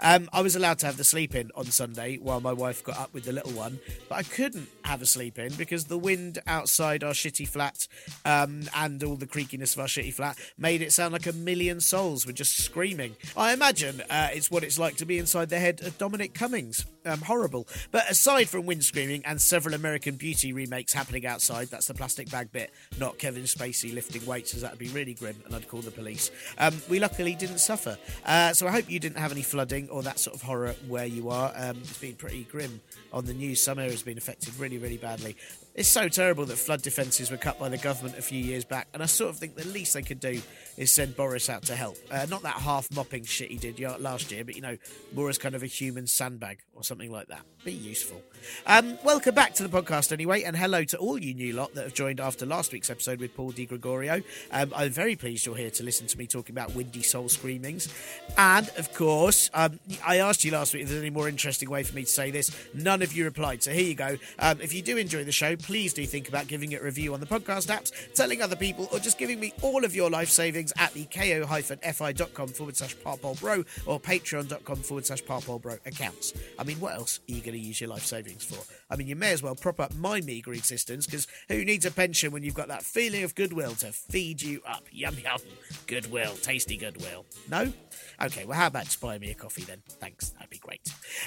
Um, 0.00 0.28
I 0.32 0.42
was 0.42 0.56
allowed 0.56 0.78
to 0.80 0.86
have 0.86 0.96
the 0.96 1.04
sleep 1.04 1.34
in 1.34 1.50
on 1.54 1.66
Sunday 1.66 2.16
while 2.16 2.40
my 2.40 2.52
wife 2.52 2.84
got 2.84 2.98
up 2.98 3.12
with 3.12 3.24
the 3.24 3.32
little 3.32 3.52
one, 3.52 3.80
but 4.08 4.16
I 4.16 4.22
couldn't 4.22 4.68
have 4.84 5.02
a 5.02 5.06
sleep 5.06 5.38
in 5.38 5.52
because 5.54 5.84
the 5.84 5.98
wind 5.98 6.38
outside 6.46 7.02
our 7.04 7.12
shitty 7.12 7.48
flat 7.48 7.88
um, 8.24 8.62
and 8.74 9.02
all 9.02 9.16
the 9.16 9.26
creakiness 9.26 9.74
of 9.74 9.80
our 9.80 9.86
shitty 9.86 10.14
flat 10.14 10.38
made 10.56 10.82
it 10.82 10.92
sound 10.92 11.12
like 11.12 11.26
a 11.26 11.32
million 11.32 11.80
souls 11.80 12.26
were 12.26 12.32
just 12.32 12.62
screaming. 12.62 13.16
I 13.36 13.52
imagine 13.52 14.02
uh, 14.08 14.28
it's 14.32 14.50
what 14.50 14.62
it's 14.62 14.78
like 14.78 14.96
to 14.96 15.04
be 15.04 15.18
inside 15.18 15.48
the 15.48 15.58
head 15.58 15.82
of 15.82 15.98
Dominic 15.98 16.34
Cummings. 16.34 16.86
Um, 17.04 17.20
horrible. 17.20 17.66
But 17.90 18.10
aside 18.10 18.48
from 18.50 18.66
wind 18.66 18.84
screaming 18.84 19.22
and 19.24 19.40
several 19.40 19.74
American 19.74 20.16
Beauty 20.16 20.52
remakes 20.52 20.92
happening 20.92 21.26
outside, 21.26 21.68
that's 21.68 21.86
the 21.86 21.94
plastic 21.94 22.30
bag 22.30 22.52
bit, 22.52 22.70
not 22.98 23.18
Kevin 23.18 23.44
Spacey 23.44 23.94
lifting 23.94 24.24
weights, 24.26 24.54
as 24.54 24.60
that 24.60 24.72
would 24.72 24.78
be 24.78 24.88
really 24.88 25.14
grim, 25.14 25.36
and 25.46 25.54
I'd 25.54 25.68
call 25.68 25.80
the 25.80 25.90
police. 25.90 26.30
Um, 26.58 26.82
we 26.88 27.00
luckily 27.00 27.34
didn't 27.34 27.58
suffer. 27.58 27.96
Uh, 28.26 28.52
so 28.52 28.66
I 28.66 28.72
hope 28.72 28.90
you 28.90 29.00
didn't 29.00 29.18
have 29.18 29.32
any 29.32 29.42
flooding 29.42 29.87
or 29.90 30.02
that 30.02 30.18
sort 30.18 30.36
of 30.36 30.42
horror 30.42 30.74
where 30.86 31.06
you 31.06 31.30
are. 31.30 31.52
Um, 31.56 31.78
it's 31.78 31.98
been 31.98 32.14
pretty 32.14 32.44
grim 32.44 32.80
on 33.12 33.24
the 33.24 33.34
news. 33.34 33.62
Some 33.62 33.78
areas 33.78 34.00
have 34.00 34.06
been 34.06 34.18
affected 34.18 34.58
really, 34.58 34.78
really 34.78 34.96
badly. 34.96 35.36
It's 35.74 35.88
so 35.88 36.08
terrible 36.08 36.44
that 36.46 36.56
flood 36.56 36.82
defences 36.82 37.30
were 37.30 37.36
cut 37.36 37.58
by 37.58 37.68
the 37.68 37.78
government 37.78 38.18
a 38.18 38.22
few 38.22 38.38
years 38.42 38.64
back, 38.64 38.88
and 38.92 39.02
I 39.02 39.06
sort 39.06 39.30
of 39.30 39.36
think 39.36 39.54
the 39.54 39.66
least 39.68 39.94
they 39.94 40.02
could 40.02 40.18
do 40.18 40.40
is 40.76 40.90
send 40.90 41.16
Boris 41.16 41.48
out 41.48 41.62
to 41.64 41.76
help. 41.76 41.96
Uh, 42.10 42.26
not 42.28 42.42
that 42.42 42.56
half 42.56 42.90
mopping 42.92 43.24
shit 43.24 43.50
he 43.50 43.56
did 43.56 43.78
last 44.00 44.32
year, 44.32 44.44
but 44.44 44.56
you 44.56 44.62
know, 44.62 44.76
more 45.14 45.28
as 45.28 45.38
kind 45.38 45.54
of 45.54 45.62
a 45.62 45.66
human 45.66 46.06
sandbag 46.06 46.58
or 46.74 46.82
something 46.82 47.12
like 47.12 47.28
that. 47.28 47.42
Be 47.64 47.72
useful. 47.72 48.20
Um, 48.66 48.98
welcome 49.04 49.34
back 49.34 49.54
to 49.54 49.66
the 49.66 49.68
podcast 49.68 50.12
anyway, 50.12 50.42
and 50.42 50.56
hello 50.56 50.84
to 50.84 50.96
all 50.98 51.18
you 51.18 51.34
new 51.34 51.52
lot 51.52 51.74
that 51.74 51.84
have 51.84 51.94
joined 51.94 52.20
after 52.20 52.46
last 52.46 52.72
week's 52.72 52.90
episode 52.90 53.20
with 53.20 53.34
Paul 53.34 53.50
Di 53.52 53.66
Gregorio. 53.66 54.22
Um, 54.52 54.72
I'm 54.76 54.90
very 54.90 55.16
pleased 55.16 55.46
you're 55.46 55.56
here 55.56 55.70
to 55.70 55.82
listen 55.82 56.06
to 56.06 56.18
me 56.18 56.26
talking 56.26 56.54
about 56.54 56.74
windy 56.74 57.02
soul 57.02 57.28
screamings. 57.28 57.88
And 58.36 58.68
of 58.76 58.92
course, 58.94 59.50
um, 59.54 59.80
I 60.06 60.18
asked 60.18 60.44
you 60.44 60.52
last 60.52 60.74
week 60.74 60.84
if 60.84 60.90
there's 60.90 61.00
any 61.00 61.10
more 61.10 61.28
interesting 61.28 61.70
way 61.70 61.82
for 61.82 61.96
me 61.96 62.02
to 62.02 62.08
say 62.08 62.30
this. 62.30 62.54
None 62.74 63.02
of 63.02 63.12
you 63.12 63.24
replied, 63.24 63.62
so 63.62 63.72
here 63.72 63.86
you 63.86 63.94
go. 63.94 64.16
Um, 64.38 64.60
if 64.60 64.72
you 64.72 64.82
do 64.82 64.96
enjoy 64.96 65.24
the 65.24 65.32
show, 65.32 65.56
please 65.56 65.92
do 65.92 66.06
think 66.06 66.28
about 66.28 66.46
giving 66.46 66.72
it 66.72 66.80
a 66.80 66.84
review 66.84 67.14
on 67.14 67.20
the 67.20 67.26
podcast 67.26 67.74
apps, 67.74 67.92
telling 68.14 68.42
other 68.42 68.56
people, 68.56 68.88
or 68.92 68.98
just 68.98 69.18
giving 69.18 69.40
me 69.40 69.52
all 69.62 69.84
of 69.84 69.96
your 69.96 70.10
life 70.10 70.28
savings 70.28 70.72
at 70.78 70.92
the 70.92 71.04
ko-fi.com 71.06 72.48
forward 72.48 72.76
slash 72.76 72.96
parpolbro 72.96 73.64
or 73.86 73.98
patreon.com 73.98 74.76
forward 74.76 75.06
slash 75.06 75.24
parpolbro 75.24 75.78
accounts. 75.86 76.34
I 76.58 76.64
mean, 76.64 76.78
what 76.80 76.94
else 76.94 77.20
are 77.28 77.32
you 77.32 77.40
going 77.40 77.58
to 77.58 77.66
use 77.66 77.80
your 77.80 77.90
life 77.90 78.04
savings 78.04 78.27
for? 78.36 78.58
I 78.90 78.96
mean, 78.96 79.06
you 79.06 79.16
may 79.16 79.32
as 79.32 79.42
well 79.42 79.54
prop 79.54 79.80
up 79.80 79.94
my 79.94 80.20
meagre 80.20 80.52
existence 80.52 81.06
because 81.06 81.26
who 81.48 81.64
needs 81.64 81.84
a 81.84 81.90
pension 81.90 82.32
when 82.32 82.42
you've 82.42 82.54
got 82.54 82.68
that 82.68 82.82
feeling 82.82 83.24
of 83.24 83.34
goodwill 83.34 83.74
to 83.76 83.92
feed 83.92 84.42
you 84.42 84.60
up? 84.66 84.84
Yum 84.90 85.16
yum. 85.22 85.38
Goodwill. 85.86 86.34
Tasty 86.42 86.76
goodwill. 86.76 87.24
No? 87.50 87.72
Okay, 88.20 88.44
well, 88.44 88.58
how 88.58 88.66
about 88.66 88.84
just 88.84 89.00
buy 89.00 89.16
me 89.18 89.30
a 89.30 89.34
coffee 89.34 89.62
then? 89.62 89.80
Thanks, 89.88 90.30
that'd 90.30 90.50
be 90.50 90.58
great. 90.58 90.80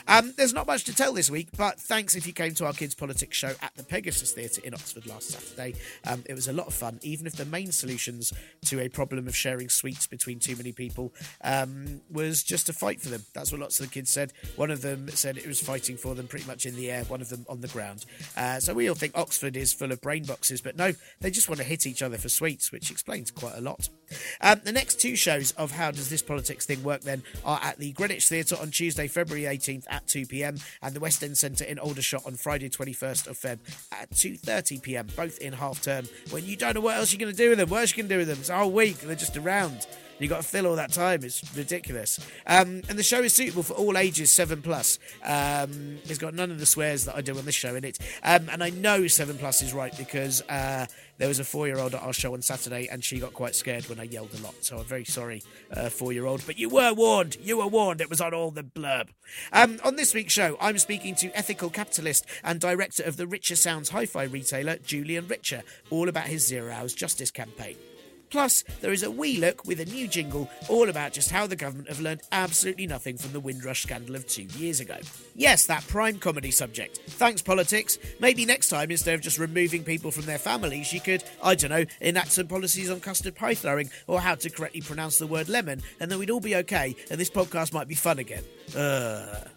Um, 0.10 0.34
there's 0.36 0.54
not 0.54 0.68
much 0.68 0.84
to 0.86 0.96
tell 0.96 1.14
this 1.14 1.30
week, 1.30 1.48
but 1.56 1.80
thanks 1.80 2.16
if 2.16 2.28
you 2.28 2.34
came 2.34 2.54
to 2.56 2.66
our 2.66 2.74
Kids 2.74 2.96
Politics 2.96 3.38
show 3.38 3.54
at 3.62 3.74
the 3.76 3.84
Pegasus 3.84 4.34
Theatre 4.34 4.62
in 4.64 4.74
Oxford 4.74 5.06
last 5.08 5.30
Saturday. 5.30 5.80
Um, 6.06 6.24
it 6.28 6.34
was 6.34 6.50
a 6.50 6.54
lot 6.54 6.68
of 6.68 6.74
fun, 6.74 7.00
even 7.02 7.26
if 7.28 7.34
the 7.34 7.46
main 7.46 7.72
solutions 7.72 8.34
to 8.66 8.82
a 8.82 8.90
problem 8.90 9.26
of 9.28 9.36
sharing 9.36 9.70
sweets 9.70 10.06
between 10.06 10.40
too 10.40 10.58
many 10.58 10.74
people 10.74 11.14
um, 11.46 12.02
was 12.12 12.44
just 12.44 12.68
a 12.68 12.74
fight 12.74 13.00
for 13.00 13.08
them. 13.08 13.24
That's 13.34 13.54
what 13.54 13.62
lots 13.62 13.80
of 13.80 13.86
the 13.88 13.94
kids 13.94 14.12
said. 14.12 14.34
One 14.58 14.70
of 14.70 14.82
them 14.82 15.08
said 15.10 15.38
it 15.38 15.48
was 15.48 15.62
fighting 15.62 15.96
for 15.96 16.14
them 16.14 16.28
pretty 16.28 16.46
much 16.46 16.66
in 16.66 16.76
the 16.76 16.92
air, 16.92 17.06
one 17.06 17.22
of 17.22 17.30
them 17.30 17.46
on 17.48 17.62
the 17.62 17.70
ground. 17.70 18.06
Uh, 18.36 18.60
so 18.60 18.74
we 18.74 18.90
all 18.90 18.96
think 18.96 19.18
Oxford 19.18 19.56
is 19.56 19.72
full 19.72 19.94
of 19.94 20.02
brain 20.02 20.24
boxes, 20.24 20.60
but 20.60 20.76
no, 20.76 20.92
they 21.22 21.32
just 21.32 21.48
want 21.48 21.60
to 21.60 21.66
hit 21.66 21.86
each 21.86 22.02
other 22.02 22.18
for 22.18 22.28
sweets, 22.28 22.72
which 22.72 22.92
explains 22.92 23.32
quite 23.32 23.56
a 23.56 23.62
lot. 23.62 23.88
Um, 24.42 24.62
the 24.64 24.72
next 24.72 25.00
two 25.00 25.16
shows 25.16 25.52
of 25.54 25.72
How 25.72 25.92
Does 25.92 26.10
This 26.10 26.22
Politics 26.22 26.66
Thing 26.66 26.84
Work 26.84 27.02
then 27.02 27.24
are 27.46 27.60
at 27.62 27.78
the 27.78 27.92
Greenwich 27.92 28.28
Theatre 28.28 28.56
on 28.60 28.72
Tuesday, 28.72 29.08
February 29.08 29.44
18th 29.44 29.86
at 29.90 30.08
2pm 30.08 30.62
and 30.82 30.96
the 30.96 31.00
West 31.00 31.24
End 31.24 31.38
Centre 31.38 31.64
in 31.64 31.80
Aldershot 31.80 32.26
on 32.26 32.36
Friday, 32.36 32.70
21st 32.70 33.28
of 33.28 33.38
Feb 33.38 33.60
at 33.92 34.10
2.30pm, 34.12 35.16
both 35.16 35.40
in 35.40 35.54
half 35.54 35.82
term, 35.82 36.06
when 36.30 36.46
you 36.46 36.56
don't 36.56 36.76
know 36.76 36.82
what 36.82 36.98
else 36.98 37.12
you're 37.12 37.20
going 37.20 37.32
to 37.32 37.38
do 37.38 37.50
with 37.50 37.58
them. 37.58 37.70
What 37.70 37.82
else 37.82 37.92
you 37.92 38.04
can 38.04 38.08
do 38.08 38.18
with 38.18 38.28
them? 38.28 38.38
It's 38.40 38.50
a 38.50 38.58
whole 38.58 38.72
week, 38.72 39.00
they're 39.00 39.16
just 39.16 39.38
around. 39.38 39.88
You 40.22 40.28
got 40.28 40.44
to 40.44 40.48
fill 40.48 40.68
all 40.68 40.76
that 40.76 40.94
time. 40.94 41.24
It's 41.24 41.44
ridiculous. 41.58 42.20
Um, 42.46 42.84
and 42.88 43.00
the 43.00 43.02
show 43.02 43.22
is 43.22 43.34
suitable 43.34 43.64
for 43.64 43.74
all 43.74 43.98
ages, 43.98 44.32
seven 44.32 44.62
plus. 44.62 45.00
Um, 45.24 45.98
it's 46.04 46.20
got 46.20 46.36
none 46.36 46.52
of 46.52 46.60
the 46.60 46.68
swears 46.68 47.06
that 47.06 47.16
I 47.16 47.22
do 47.22 47.36
on 47.36 47.44
this 47.46 47.56
show 47.56 47.74
in 47.74 47.84
it. 47.84 47.98
Um, 48.24 48.48
and 48.52 48.64
I 48.64 48.70
know 48.70 49.08
seven 49.08 49.40
plus 49.40 49.64
is 49.64 49.74
right 49.74 49.98
because 49.98 50.44
uh, 50.44 50.86
there 51.18 51.28
was 51.28 51.40
a 51.40 51.44
four 51.44 51.66
year 51.66 51.80
old 51.80 51.96
at 51.96 52.04
our 52.04 52.14
show 52.14 52.36
on 52.36 52.44
Saturday 52.44 52.88
and 52.88 53.04
she 53.04 53.20
got 53.20 53.34
quite 53.34 53.56
scared 53.56 53.90
when 53.90 54.00
I 54.00 54.04
yelled 54.04 54.30
a 54.38 54.44
lot. 54.44 54.54
So 54.62 54.78
I'm 54.78 54.86
very 54.86 55.06
sorry, 55.06 55.42
uh, 55.76 55.90
four 55.90 56.14
year 56.14 56.28
old. 56.28 56.46
But 56.46 56.60
you 56.60 56.70
were 56.70 56.94
warned. 56.94 57.38
You 57.42 57.58
were 57.58 57.68
warned. 57.68 58.00
It 58.00 58.10
was 58.12 58.22
on 58.22 58.32
all 58.32 58.52
the 58.52 58.64
blurb. 58.64 59.08
Um, 59.52 59.80
on 59.84 59.96
this 59.96 60.14
week's 60.14 60.34
show, 60.34 60.56
I'm 60.62 60.78
speaking 60.78 61.16
to 61.16 61.36
ethical 61.36 61.72
capitalist 61.72 62.28
and 62.44 62.60
director 62.60 63.02
of 63.02 63.18
the 63.18 63.26
Richer 63.26 63.56
Sounds 63.56 63.90
hi 63.90 64.06
fi 64.06 64.26
retailer, 64.26 64.78
Julian 64.78 65.26
Richer, 65.28 65.64
all 65.90 66.08
about 66.08 66.28
his 66.28 66.46
Zero 66.46 66.72
Hours 66.72 66.94
Justice 66.94 67.32
campaign. 67.32 67.78
Plus, 68.32 68.64
there 68.80 68.94
is 68.94 69.04
a 69.04 69.12
wee 69.12 69.38
look 69.38 69.66
with 69.66 69.80
a 69.80 69.86
new 69.86 70.08
jingle 70.08 70.50
all 70.70 70.90
about 70.90 71.12
just 71.14 71.30
how 71.30 71.46
the 71.46 71.56
government 71.56 71.90
have 71.90 72.00
learned 72.00 72.22
absolutely 72.32 72.88
nothing 72.88 73.18
from 73.18 73.34
the 73.34 73.40
Windrush 73.40 73.84
scandal 73.84 74.16
of 74.16 74.26
two 74.26 74.48
years 74.58 74.80
ago. 74.80 74.98
Yes, 75.36 75.66
that 75.68 75.86
prime 75.88 76.18
comedy 76.18 76.50
subject. 76.50 77.00
Thanks, 77.08 77.42
politics. 77.42 78.00
Maybe 78.20 78.46
next 78.46 78.70
time, 78.70 78.90
instead 78.90 79.16
of 79.16 79.22
just 79.22 79.38
removing 79.38 79.84
people 79.84 80.12
from 80.12 80.26
their 80.26 80.38
families, 80.38 80.94
you 80.94 81.02
could, 81.02 81.24
I 81.44 81.56
don't 81.56 81.70
know, 81.70 81.86
enact 82.00 82.32
some 82.32 82.48
policies 82.48 82.90
on 82.90 83.02
custard 83.02 83.36
pie 83.36 83.54
throwing 83.54 83.92
or 84.08 84.22
how 84.22 84.36
to 84.36 84.50
correctly 84.50 84.82
pronounce 84.82 85.18
the 85.18 85.28
word 85.28 85.50
lemon, 85.50 85.82
and 86.00 86.10
then 86.10 86.18
we'd 86.18 86.30
all 86.30 86.40
be 86.40 86.56
okay, 86.56 86.96
and 87.10 87.20
this 87.20 87.30
podcast 87.30 87.74
might 87.74 87.90
be 87.90 87.96
fun 87.96 88.20
again. 88.20 88.44
Ugh. 88.76 89.48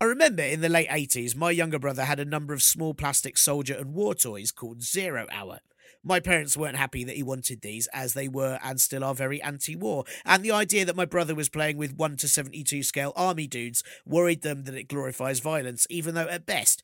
I 0.00 0.06
remember 0.06 0.42
in 0.42 0.60
the 0.60 0.68
late 0.68 0.88
80s, 0.88 1.36
my 1.36 1.50
younger 1.50 1.78
brother 1.78 2.04
had 2.04 2.18
a 2.18 2.24
number 2.24 2.52
of 2.52 2.62
small 2.62 2.94
plastic 2.94 3.38
soldier 3.38 3.74
and 3.74 3.94
war 3.94 4.14
toys 4.14 4.50
called 4.50 4.82
Zero 4.82 5.26
Hour. 5.30 5.60
My 6.02 6.20
parents 6.20 6.56
weren't 6.56 6.76
happy 6.76 7.04
that 7.04 7.16
he 7.16 7.22
wanted 7.22 7.62
these, 7.62 7.86
as 7.92 8.12
they 8.12 8.28
were 8.28 8.58
and 8.62 8.80
still 8.80 9.04
are 9.04 9.14
very 9.14 9.40
anti 9.40 9.76
war, 9.76 10.04
and 10.24 10.42
the 10.42 10.50
idea 10.50 10.84
that 10.84 10.96
my 10.96 11.04
brother 11.04 11.34
was 11.34 11.48
playing 11.48 11.78
with 11.78 11.96
1 11.96 12.16
to 12.18 12.28
72 12.28 12.82
scale 12.82 13.12
army 13.14 13.46
dudes 13.46 13.82
worried 14.04 14.42
them 14.42 14.64
that 14.64 14.74
it 14.74 14.88
glorifies 14.88 15.40
violence, 15.40 15.86
even 15.88 16.14
though 16.14 16.28
at 16.28 16.44
best 16.44 16.82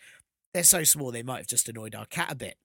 they're 0.55 0.63
so 0.63 0.85
small 0.85 1.11
they 1.11 1.23
might 1.23 1.39
have 1.39 1.47
just 1.47 1.69
annoyed 1.69 1.95
our 1.95 2.07
cat 2.07 2.33
a 2.33 2.35
bit. 2.35 2.57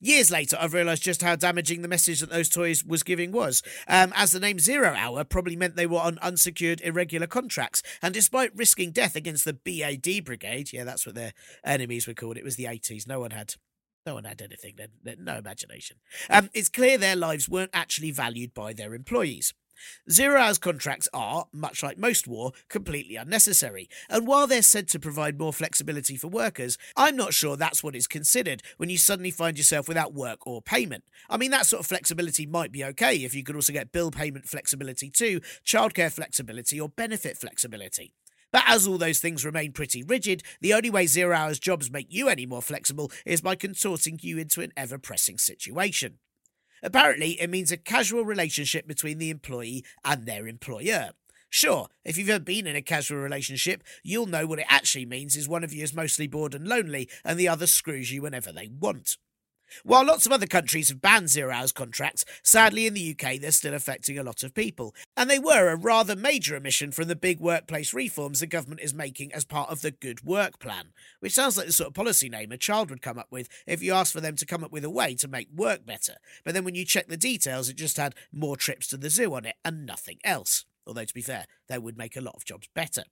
Years 0.00 0.30
later, 0.30 0.56
I've 0.60 0.74
realised 0.74 1.02
just 1.02 1.22
how 1.22 1.34
damaging 1.34 1.82
the 1.82 1.88
message 1.88 2.20
that 2.20 2.30
those 2.30 2.48
toys 2.48 2.84
was 2.84 3.02
giving 3.02 3.32
was, 3.32 3.62
um, 3.88 4.12
as 4.14 4.30
the 4.30 4.38
name 4.38 4.60
Zero 4.60 4.94
Hour 4.96 5.24
probably 5.24 5.56
meant 5.56 5.74
they 5.74 5.86
were 5.86 5.98
on 5.98 6.18
unsecured, 6.20 6.80
irregular 6.82 7.26
contracts. 7.26 7.82
And 8.00 8.14
despite 8.14 8.54
risking 8.54 8.92
death 8.92 9.16
against 9.16 9.44
the 9.44 9.54
BAD 9.54 10.24
Brigade, 10.24 10.72
yeah, 10.72 10.84
that's 10.84 11.04
what 11.04 11.16
their 11.16 11.32
enemies 11.64 12.06
were 12.06 12.14
called. 12.14 12.36
It 12.36 12.44
was 12.44 12.54
the 12.54 12.66
80s. 12.66 13.08
No 13.08 13.18
one 13.18 13.32
had 13.32 13.54
no 14.06 14.14
one 14.14 14.24
had 14.24 14.40
anything 14.40 14.76
no 15.18 15.36
imagination. 15.36 15.98
Um, 16.30 16.48
it's 16.54 16.70
clear 16.70 16.96
their 16.96 17.16
lives 17.16 17.48
weren't 17.48 17.72
actually 17.74 18.10
valued 18.10 18.54
by 18.54 18.72
their 18.72 18.94
employees. 18.94 19.52
Zero 20.10 20.40
hours 20.40 20.58
contracts 20.58 21.08
are, 21.12 21.46
much 21.52 21.82
like 21.82 21.98
most 21.98 22.26
war, 22.26 22.52
completely 22.68 23.16
unnecessary. 23.16 23.88
And 24.08 24.26
while 24.26 24.46
they're 24.46 24.62
said 24.62 24.88
to 24.88 24.98
provide 24.98 25.38
more 25.38 25.52
flexibility 25.52 26.16
for 26.16 26.28
workers, 26.28 26.78
I'm 26.96 27.16
not 27.16 27.34
sure 27.34 27.56
that's 27.56 27.82
what 27.82 27.96
is 27.96 28.06
considered 28.06 28.62
when 28.76 28.90
you 28.90 28.98
suddenly 28.98 29.30
find 29.30 29.56
yourself 29.56 29.88
without 29.88 30.14
work 30.14 30.46
or 30.46 30.62
payment. 30.62 31.04
I 31.28 31.36
mean, 31.36 31.50
that 31.50 31.66
sort 31.66 31.80
of 31.80 31.86
flexibility 31.86 32.46
might 32.46 32.72
be 32.72 32.84
okay 32.84 33.16
if 33.16 33.34
you 33.34 33.42
could 33.42 33.56
also 33.56 33.72
get 33.72 33.92
bill 33.92 34.10
payment 34.10 34.46
flexibility 34.48 35.10
too, 35.10 35.40
childcare 35.64 36.12
flexibility, 36.12 36.80
or 36.80 36.88
benefit 36.88 37.36
flexibility. 37.36 38.14
But 38.50 38.64
as 38.66 38.86
all 38.86 38.98
those 38.98 39.20
things 39.20 39.44
remain 39.44 39.72
pretty 39.72 40.02
rigid, 40.02 40.42
the 40.60 40.72
only 40.72 40.90
way 40.90 41.06
zero 41.06 41.36
hours 41.36 41.58
jobs 41.58 41.90
make 41.90 42.06
you 42.08 42.28
any 42.28 42.46
more 42.46 42.62
flexible 42.62 43.10
is 43.26 43.40
by 43.40 43.54
contorting 43.54 44.18
you 44.22 44.38
into 44.38 44.62
an 44.62 44.72
ever 44.76 44.98
pressing 44.98 45.38
situation. 45.38 46.18
Apparently, 46.82 47.40
it 47.40 47.50
means 47.50 47.72
a 47.72 47.76
casual 47.76 48.24
relationship 48.24 48.86
between 48.86 49.18
the 49.18 49.30
employee 49.30 49.84
and 50.04 50.26
their 50.26 50.46
employer. 50.46 51.10
Sure, 51.50 51.88
if 52.04 52.18
you've 52.18 52.28
ever 52.28 52.38
been 52.38 52.66
in 52.66 52.76
a 52.76 52.82
casual 52.82 53.18
relationship, 53.18 53.82
you'll 54.02 54.26
know 54.26 54.46
what 54.46 54.58
it 54.58 54.66
actually 54.68 55.06
means 55.06 55.34
is 55.34 55.48
one 55.48 55.64
of 55.64 55.72
you 55.72 55.82
is 55.82 55.94
mostly 55.94 56.26
bored 56.26 56.54
and 56.54 56.68
lonely, 56.68 57.08
and 57.24 57.38
the 57.38 57.48
other 57.48 57.66
screws 57.66 58.12
you 58.12 58.22
whenever 58.22 58.52
they 58.52 58.68
want. 58.68 59.16
While 59.84 60.06
lots 60.06 60.26
of 60.26 60.32
other 60.32 60.46
countries 60.46 60.88
have 60.88 61.00
banned 61.00 61.28
zero 61.28 61.52
hours 61.52 61.72
contracts, 61.72 62.24
sadly 62.42 62.86
in 62.86 62.94
the 62.94 63.16
UK 63.18 63.40
they're 63.40 63.50
still 63.50 63.74
affecting 63.74 64.18
a 64.18 64.22
lot 64.22 64.42
of 64.42 64.54
people. 64.54 64.94
And 65.16 65.28
they 65.30 65.38
were 65.38 65.68
a 65.68 65.76
rather 65.76 66.16
major 66.16 66.56
omission 66.56 66.92
from 66.92 67.08
the 67.08 67.16
big 67.16 67.40
workplace 67.40 67.92
reforms 67.94 68.40
the 68.40 68.46
government 68.46 68.80
is 68.80 68.94
making 68.94 69.32
as 69.32 69.44
part 69.44 69.70
of 69.70 69.80
the 69.80 69.90
Good 69.90 70.24
Work 70.24 70.58
Plan, 70.58 70.92
which 71.20 71.34
sounds 71.34 71.56
like 71.56 71.66
the 71.66 71.72
sort 71.72 71.88
of 71.88 71.94
policy 71.94 72.28
name 72.28 72.52
a 72.52 72.56
child 72.56 72.90
would 72.90 73.02
come 73.02 73.18
up 73.18 73.28
with 73.30 73.48
if 73.66 73.82
you 73.82 73.92
asked 73.92 74.12
for 74.12 74.20
them 74.20 74.36
to 74.36 74.46
come 74.46 74.64
up 74.64 74.72
with 74.72 74.84
a 74.84 74.90
way 74.90 75.14
to 75.16 75.28
make 75.28 75.48
work 75.54 75.84
better. 75.84 76.14
But 76.44 76.54
then 76.54 76.64
when 76.64 76.74
you 76.74 76.84
check 76.84 77.08
the 77.08 77.16
details, 77.16 77.68
it 77.68 77.76
just 77.76 77.96
had 77.96 78.14
more 78.32 78.56
trips 78.56 78.86
to 78.88 78.96
the 78.96 79.10
zoo 79.10 79.34
on 79.34 79.44
it 79.44 79.56
and 79.64 79.86
nothing 79.86 80.18
else. 80.24 80.64
Although, 80.86 81.04
to 81.04 81.14
be 81.14 81.20
fair, 81.20 81.46
that 81.68 81.82
would 81.82 81.98
make 81.98 82.16
a 82.16 82.22
lot 82.22 82.34
of 82.34 82.46
jobs 82.46 82.68
better. 82.74 83.04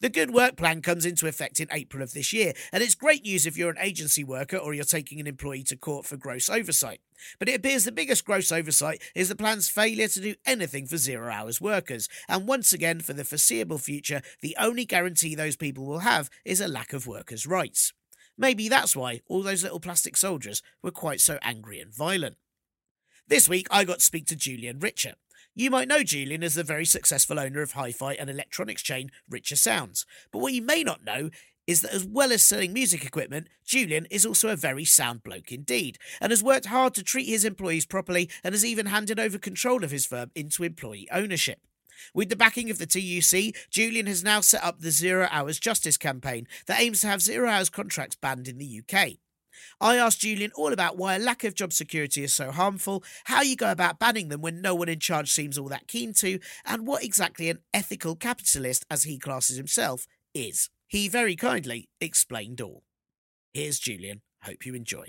The 0.00 0.08
Good 0.08 0.32
Work 0.32 0.56
Plan 0.56 0.82
comes 0.82 1.06
into 1.06 1.26
effect 1.26 1.60
in 1.60 1.68
April 1.70 2.02
of 2.02 2.12
this 2.12 2.32
year, 2.32 2.52
and 2.72 2.82
it's 2.82 2.94
great 2.94 3.24
news 3.24 3.46
if 3.46 3.56
you're 3.56 3.70
an 3.70 3.78
agency 3.80 4.24
worker 4.24 4.56
or 4.56 4.74
you're 4.74 4.84
taking 4.84 5.20
an 5.20 5.26
employee 5.26 5.62
to 5.64 5.76
court 5.76 6.06
for 6.06 6.16
gross 6.16 6.48
oversight. 6.48 7.00
But 7.38 7.48
it 7.48 7.56
appears 7.56 7.84
the 7.84 7.92
biggest 7.92 8.24
gross 8.24 8.50
oversight 8.50 9.02
is 9.14 9.28
the 9.28 9.36
plan's 9.36 9.68
failure 9.68 10.08
to 10.08 10.20
do 10.20 10.34
anything 10.44 10.86
for 10.86 10.96
zero 10.96 11.30
hours 11.30 11.60
workers, 11.60 12.08
and 12.28 12.46
once 12.46 12.72
again, 12.72 13.00
for 13.00 13.12
the 13.12 13.24
foreseeable 13.24 13.78
future, 13.78 14.22
the 14.40 14.56
only 14.58 14.84
guarantee 14.84 15.34
those 15.34 15.56
people 15.56 15.84
will 15.84 16.00
have 16.00 16.30
is 16.44 16.60
a 16.60 16.68
lack 16.68 16.92
of 16.92 17.06
workers' 17.06 17.46
rights. 17.46 17.92
Maybe 18.36 18.68
that's 18.68 18.96
why 18.96 19.20
all 19.28 19.42
those 19.42 19.62
little 19.62 19.80
plastic 19.80 20.16
soldiers 20.16 20.62
were 20.82 20.90
quite 20.90 21.20
so 21.20 21.38
angry 21.42 21.80
and 21.80 21.94
violent. 21.94 22.36
This 23.28 23.48
week, 23.48 23.66
I 23.70 23.84
got 23.84 24.00
to 24.00 24.04
speak 24.04 24.26
to 24.26 24.36
Julian 24.36 24.78
Richer. 24.80 25.14
You 25.54 25.70
might 25.70 25.86
know 25.86 26.02
Julian 26.02 26.42
as 26.42 26.54
the 26.54 26.64
very 26.64 26.86
successful 26.86 27.38
owner 27.38 27.60
of 27.60 27.72
hi 27.72 27.92
fi 27.92 28.14
and 28.14 28.30
electronics 28.30 28.80
chain 28.80 29.10
Richer 29.28 29.56
Sounds, 29.56 30.06
but 30.30 30.38
what 30.38 30.54
you 30.54 30.62
may 30.62 30.82
not 30.82 31.04
know 31.04 31.28
is 31.66 31.82
that 31.82 31.92
as 31.92 32.06
well 32.06 32.32
as 32.32 32.42
selling 32.42 32.72
music 32.72 33.04
equipment, 33.04 33.48
Julian 33.62 34.06
is 34.06 34.24
also 34.24 34.48
a 34.48 34.56
very 34.56 34.86
sound 34.86 35.22
bloke 35.22 35.52
indeed, 35.52 35.98
and 36.22 36.32
has 36.32 36.42
worked 36.42 36.66
hard 36.66 36.94
to 36.94 37.04
treat 37.04 37.28
his 37.28 37.44
employees 37.44 37.84
properly 37.84 38.30
and 38.42 38.54
has 38.54 38.64
even 38.64 38.86
handed 38.86 39.20
over 39.20 39.38
control 39.38 39.84
of 39.84 39.90
his 39.90 40.06
firm 40.06 40.30
into 40.34 40.64
employee 40.64 41.06
ownership. 41.12 41.60
With 42.14 42.30
the 42.30 42.36
backing 42.36 42.70
of 42.70 42.78
the 42.78 42.86
TUC, 42.86 43.54
Julian 43.70 44.06
has 44.06 44.24
now 44.24 44.40
set 44.40 44.64
up 44.64 44.80
the 44.80 44.90
Zero 44.90 45.28
Hours 45.30 45.60
Justice 45.60 45.98
campaign 45.98 46.48
that 46.66 46.80
aims 46.80 47.02
to 47.02 47.08
have 47.08 47.20
zero 47.20 47.48
hours 47.48 47.68
contracts 47.68 48.16
banned 48.16 48.48
in 48.48 48.56
the 48.56 48.80
UK. 48.80 49.18
I 49.80 49.96
asked 49.96 50.20
Julian 50.20 50.52
all 50.54 50.72
about 50.72 50.96
why 50.96 51.16
a 51.16 51.18
lack 51.18 51.44
of 51.44 51.54
job 51.54 51.72
security 51.72 52.24
is 52.24 52.32
so 52.32 52.50
harmful, 52.50 53.02
how 53.24 53.42
you 53.42 53.56
go 53.56 53.70
about 53.70 53.98
banning 53.98 54.28
them 54.28 54.40
when 54.40 54.60
no 54.60 54.74
one 54.74 54.88
in 54.88 54.98
charge 54.98 55.30
seems 55.30 55.58
all 55.58 55.68
that 55.68 55.88
keen 55.88 56.12
to, 56.14 56.38
and 56.64 56.86
what 56.86 57.04
exactly 57.04 57.50
an 57.50 57.58
ethical 57.72 58.16
capitalist, 58.16 58.84
as 58.90 59.04
he 59.04 59.18
classes 59.18 59.56
himself, 59.56 60.06
is. 60.34 60.70
He 60.88 61.08
very 61.08 61.36
kindly 61.36 61.88
explained 62.00 62.60
all. 62.60 62.82
Here's 63.54 63.78
Julian. 63.78 64.22
Hope 64.42 64.66
you 64.66 64.74
enjoy. 64.74 65.06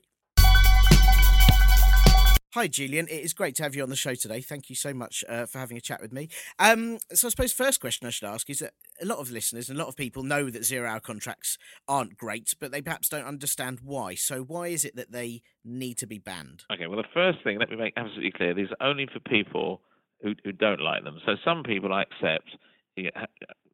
Hi, 2.53 2.67
Julian. 2.67 3.07
It 3.07 3.23
is 3.23 3.33
great 3.33 3.55
to 3.55 3.63
have 3.63 3.73
you 3.73 3.81
on 3.81 3.89
the 3.89 3.95
show 3.95 4.13
today. 4.13 4.39
Thank 4.39 4.69
you 4.69 4.75
so 4.75 4.93
much 4.93 5.23
uh, 5.27 5.47
for 5.47 5.57
having 5.57 5.75
a 5.75 5.81
chat 5.81 6.03
with 6.03 6.13
me. 6.13 6.29
Um, 6.59 6.99
so, 7.11 7.25
I 7.25 7.31
suppose 7.31 7.51
first 7.51 7.81
question 7.81 8.05
I 8.05 8.11
should 8.11 8.27
ask 8.27 8.47
is 8.47 8.59
that 8.59 8.73
a 9.01 9.07
lot 9.07 9.17
of 9.17 9.31
listeners 9.31 9.69
and 9.69 9.79
a 9.79 9.81
lot 9.81 9.87
of 9.89 9.95
people 9.95 10.21
know 10.21 10.51
that 10.51 10.63
zero-hour 10.63 10.99
contracts 10.99 11.57
aren't 11.87 12.15
great, 12.15 12.53
but 12.59 12.71
they 12.71 12.79
perhaps 12.79 13.09
don't 13.09 13.25
understand 13.25 13.79
why. 13.83 14.13
So, 14.13 14.43
why 14.43 14.67
is 14.67 14.85
it 14.85 14.95
that 14.97 15.11
they 15.11 15.41
need 15.65 15.97
to 15.97 16.05
be 16.05 16.19
banned? 16.19 16.65
Okay. 16.71 16.85
Well, 16.85 16.97
the 16.97 17.07
first 17.11 17.39
thing, 17.43 17.57
let 17.57 17.71
me 17.71 17.75
make 17.75 17.93
absolutely 17.97 18.33
clear: 18.37 18.53
these 18.53 18.69
are 18.79 18.87
only 18.87 19.07
for 19.11 19.19
people 19.19 19.81
who, 20.21 20.35
who 20.43 20.51
don't 20.51 20.79
like 20.79 21.03
them. 21.03 21.17
So, 21.25 21.31
some 21.43 21.63
people 21.63 21.91
I 21.91 22.03
accept 22.03 22.49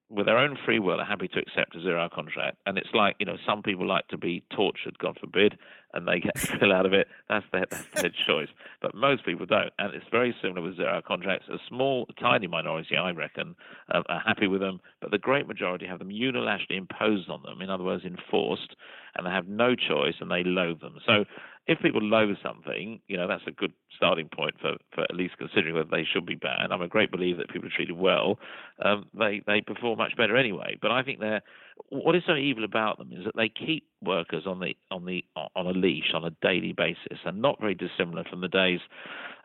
with 0.09 0.25
their 0.25 0.37
own 0.37 0.57
free 0.65 0.79
will, 0.79 0.99
are 0.99 1.05
happy 1.05 1.27
to 1.27 1.39
accept 1.39 1.75
a 1.75 1.81
zero 1.81 2.01
hour 2.01 2.09
contract. 2.09 2.57
And 2.65 2.77
it's 2.77 2.89
like, 2.93 3.15
you 3.19 3.25
know, 3.25 3.37
some 3.45 3.61
people 3.61 3.87
like 3.87 4.07
to 4.07 4.17
be 4.17 4.43
tortured, 4.55 4.97
God 4.97 5.17
forbid, 5.19 5.57
and 5.93 6.07
they 6.07 6.19
get 6.19 6.35
a 6.35 6.39
thrill 6.39 6.73
out 6.73 6.85
of 6.85 6.93
it. 6.93 7.07
That's 7.29 7.45
their, 7.51 7.65
that's 7.69 8.01
their 8.01 8.11
choice. 8.27 8.49
But 8.81 8.95
most 8.95 9.23
people 9.25 9.45
don't. 9.45 9.71
And 9.77 9.93
it's 9.93 10.05
very 10.11 10.35
similar 10.41 10.61
with 10.61 10.77
zero 10.77 10.95
hour 10.95 11.01
contracts. 11.01 11.47
A 11.49 11.57
small, 11.67 12.07
tiny 12.19 12.47
minority, 12.47 12.97
I 12.97 13.11
reckon, 13.11 13.55
uh, 13.93 14.01
are 14.09 14.23
happy 14.25 14.47
with 14.47 14.61
them, 14.61 14.79
but 15.01 15.11
the 15.11 15.17
great 15.19 15.47
majority 15.47 15.85
have 15.85 15.99
them 15.99 16.09
unilaterally 16.09 16.77
imposed 16.77 17.29
on 17.29 17.43
them, 17.43 17.61
in 17.61 17.69
other 17.69 17.83
words, 17.83 18.03
enforced, 18.03 18.75
and 19.15 19.25
they 19.25 19.31
have 19.31 19.47
no 19.47 19.75
choice 19.75 20.15
and 20.19 20.31
they 20.31 20.43
loathe 20.43 20.81
them. 20.81 20.97
So 21.05 21.25
if 21.69 21.79
people 21.81 22.01
loathe 22.01 22.35
something, 22.41 22.99
you 23.07 23.15
know, 23.15 23.27
that's 23.27 23.43
a 23.45 23.51
good 23.51 23.71
starting 23.95 24.27
point 24.27 24.55
for, 24.59 24.73
for 24.95 25.03
at 25.03 25.15
least 25.15 25.37
considering 25.37 25.75
whether 25.75 25.89
they 25.91 26.03
should 26.03 26.25
be 26.25 26.33
banned. 26.33 26.73
I'm 26.73 26.81
a 26.81 26.87
great 26.87 27.11
believer 27.11 27.37
that 27.37 27.53
people 27.53 27.67
are 27.67 27.75
treated 27.75 27.95
well, 27.95 28.39
um, 28.83 29.05
they, 29.13 29.43
they 29.45 29.61
perform 29.61 29.99
much 29.99 30.17
better 30.17 30.35
anyway. 30.35 30.79
But 30.81 30.89
I 30.89 31.03
think 31.03 31.19
they're 31.19 31.43
what 31.89 32.15
is 32.15 32.23
so 32.27 32.35
evil 32.35 32.63
about 32.63 32.97
them 32.97 33.11
is 33.11 33.25
that 33.25 33.35
they 33.35 33.49
keep 33.49 33.87
workers 34.01 34.43
on 34.45 34.59
the 34.59 34.75
on 34.91 35.05
the 35.05 35.23
on 35.35 35.65
a 35.67 35.71
leash 35.71 36.11
on 36.13 36.23
a 36.25 36.31
daily 36.41 36.73
basis, 36.73 37.19
and 37.25 37.41
not 37.41 37.59
very 37.59 37.75
dissimilar 37.75 38.23
from 38.29 38.41
the 38.41 38.47
days 38.47 38.79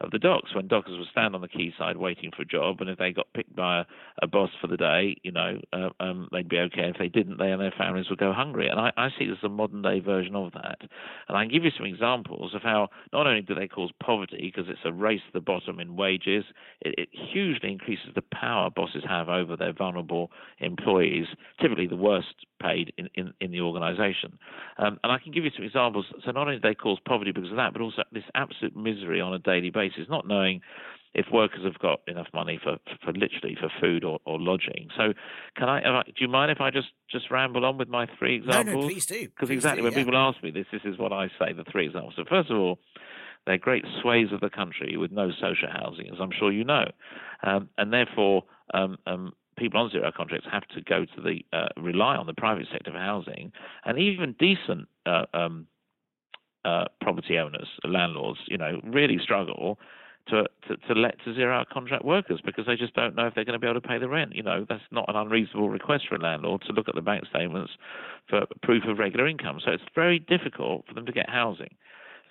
of 0.01 0.11
the 0.11 0.19
docks 0.19 0.55
when 0.55 0.67
dockers 0.67 0.99
would 0.99 1.09
stand 1.11 1.35
on 1.35 1.41
the 1.41 1.49
quayside 1.49 1.97
waiting 1.97 2.31
for 2.35 2.43
a 2.43 2.47
job, 2.47 2.81
and 2.81 2.91
if 2.91 2.99
they 2.99 3.13
got 3.13 3.33
picked 3.35 3.55
by 3.55 3.81
a, 3.81 3.85
a 4.23 4.27
boss 4.27 4.51
for 4.61 4.67
the 4.67 4.77
day, 4.77 5.17
you 5.23 5.31
know, 5.31 5.59
uh, 5.73 5.89
um, 6.01 6.29
they'd 6.33 6.49
be 6.49 6.59
okay. 6.59 6.89
If 6.89 6.99
they 6.99 7.09
didn't, 7.09 7.39
they 7.39 7.51
and 7.51 7.61
their 7.61 7.75
families 7.77 8.07
would 8.11 8.19
go 8.19 8.33
hungry. 8.33 8.69
And 8.69 8.81
I, 8.81 8.93
I 8.97 9.09
see 9.19 9.27
this 9.27 9.39
as 9.43 9.47
a 9.47 9.49
modern 9.49 9.83
day 9.83 10.01
version 10.01 10.35
of 10.35 10.53
that. 10.53 10.79
And 11.29 11.37
I 11.37 11.45
can 11.45 11.53
give 11.53 11.65
you 11.65 11.71
some 11.77 11.87
examples 11.87 12.55
of 12.55 12.63
how 12.63 12.89
not 13.13 13.27
only 13.27 13.43
do 13.43 13.55
they 13.55 13.69
cause 13.69 13.91
poverty 14.03 14.53
because 14.55 14.69
it's 14.69 14.81
a 14.85 14.93
race 14.93 15.21
to 15.27 15.33
the 15.33 15.41
bottom 15.41 15.79
in 15.79 15.97
wages, 15.97 16.45
it, 16.81 16.95
it 16.99 17.09
hugely 17.13 17.71
increases 17.71 18.09
the 18.15 18.23
power 18.33 18.71
bosses 18.71 19.05
have 19.09 19.29
over 19.29 19.57
their 19.57 19.73
vulnerable 19.73 20.31
employees, 20.59 21.27
typically 21.61 21.87
the 21.87 21.97
worst 21.97 22.24
paid 22.61 22.93
in, 22.97 23.09
in, 23.15 23.33
in 23.41 23.51
the 23.51 23.61
organisation. 23.61 24.39
Um, 24.79 24.99
and 25.03 25.13
I 25.13 25.19
can 25.19 25.33
give 25.33 25.45
you 25.45 25.51
some 25.55 25.65
examples. 25.65 26.07
So 26.25 26.31
not 26.31 26.49
only 26.49 26.57
do 26.57 26.69
they 26.69 26.75
cause 26.75 26.99
poverty 27.07 27.33
because 27.33 27.51
of 27.51 27.57
that, 27.57 27.73
but 27.73 27.83
also 27.83 28.03
this 28.13 28.25
absolute 28.35 28.77
misery 28.77 29.21
on 29.21 29.35
a 29.35 29.39
daily 29.39 29.71
basis, 29.71 30.07
not 30.09 30.27
knowing 30.27 30.61
if 31.15 31.27
workers 31.33 31.65
have 31.65 31.79
got 31.79 32.01
enough 32.09 32.27
money 32.35 32.59
for, 32.63 32.77
for 33.05 33.13
literally 33.13 33.57
for 33.61 33.71
food 33.81 34.05
or, 34.05 34.19
or 34.25 34.39
lodging. 34.41 34.89
So, 34.97 35.13
can 35.57 35.69
I, 35.69 36.03
Do 36.07 36.13
you 36.19 36.29
mind 36.29 36.51
if 36.51 36.61
I 36.61 36.71
just 36.71 36.89
just 37.09 37.31
ramble 37.31 37.65
on 37.65 37.79
with 37.79 37.89
my 37.89 38.07
three 38.19 38.37
examples? 38.37 38.75
No, 38.75 38.81
no, 38.81 38.87
please 38.89 39.07
do. 39.07 39.29
Because 39.29 39.51
exactly 39.51 39.81
do, 39.81 39.85
when 39.85 39.93
yeah. 39.93 39.99
people 40.01 40.17
ask 40.17 40.43
me 40.43 40.51
this, 40.51 40.67
this 40.73 40.83
is 40.85 40.99
what 40.99 41.13
I 41.13 41.29
say. 41.39 41.53
The 41.53 41.65
three 41.71 41.87
examples. 41.87 42.15
So, 42.17 42.25
first 42.29 42.51
of 42.51 42.59
all, 42.59 42.81
they're 43.47 43.59
great 43.59 43.85
swathes 44.01 44.33
of 44.33 44.41
the 44.41 44.51
country 44.51 44.97
with 44.97 45.13
no 45.13 45.31
social 45.31 45.69
housing, 45.71 46.09
as 46.09 46.19
I'm 46.21 46.33
sure 46.37 46.51
you 46.51 46.65
know, 46.65 46.85
um, 47.43 47.69
and 47.79 47.93
therefore 47.93 48.45
um, 48.73 48.97
um, 49.07 49.33
people 49.57 49.81
on 49.81 49.91
zero 49.91 50.11
contracts 50.15 50.47
have 50.51 50.67
to 50.69 50.81
go 50.83 51.05
to 51.05 51.21
the 51.21 51.45
uh, 51.57 51.69
rely 51.77 52.17
on 52.17 52.27
the 52.27 52.35
private 52.35 52.67
sector 52.73 52.91
for 52.93 52.99
housing, 52.99 53.53
and 53.85 53.99
even 53.99 54.35
decent 54.39 54.89
uh, 55.07 55.25
um, 55.35 55.67
uh, 56.65 56.85
property 57.01 57.39
owners, 57.39 57.69
landlords, 57.85 58.41
you 58.47 58.59
know, 58.59 58.81
really 58.85 59.19
struggle 59.23 59.79
to, 60.29 60.45
to, 60.67 60.77
to 60.89 60.95
let 60.95 61.23
to 61.25 61.35
zero 61.35 61.55
hour 61.55 61.67
contract 61.71 62.05
workers 62.05 62.41
because 62.45 62.67
they 62.67 62.77
just 62.77 62.95
don't 62.95 63.15
know 63.15 63.27
if 63.27 63.35
they're 63.35 63.45
going 63.45 63.59
to 63.59 63.59
be 63.59 63.67
able 63.67 63.81
to 63.81 63.87
pay 63.87 63.99
the 63.99 64.09
rent. 64.09 64.35
You 64.35 64.43
know, 64.43 64.65
that's 64.69 64.83
not 64.91 65.05
an 65.09 65.17
unreasonable 65.17 65.69
request 65.69 66.05
for 66.09 66.17
a 66.17 66.21
landlord 66.21 66.63
to 66.63 66.73
look 66.73 66.89
at 66.89 66.95
the 66.95 67.03
bank 67.03 67.25
statements 67.29 67.73
for 68.29 68.47
proof 68.63 68.85
of 68.89 68.99
regular 68.99 69.27
income. 69.27 69.61
So 69.65 69.73
it's 69.73 69.83
very 69.95 70.19
difficult 70.19 70.87
for 70.89 70.95
them 70.95 71.07
to 71.07 71.13
get 71.13 71.29
housing. 71.29 71.75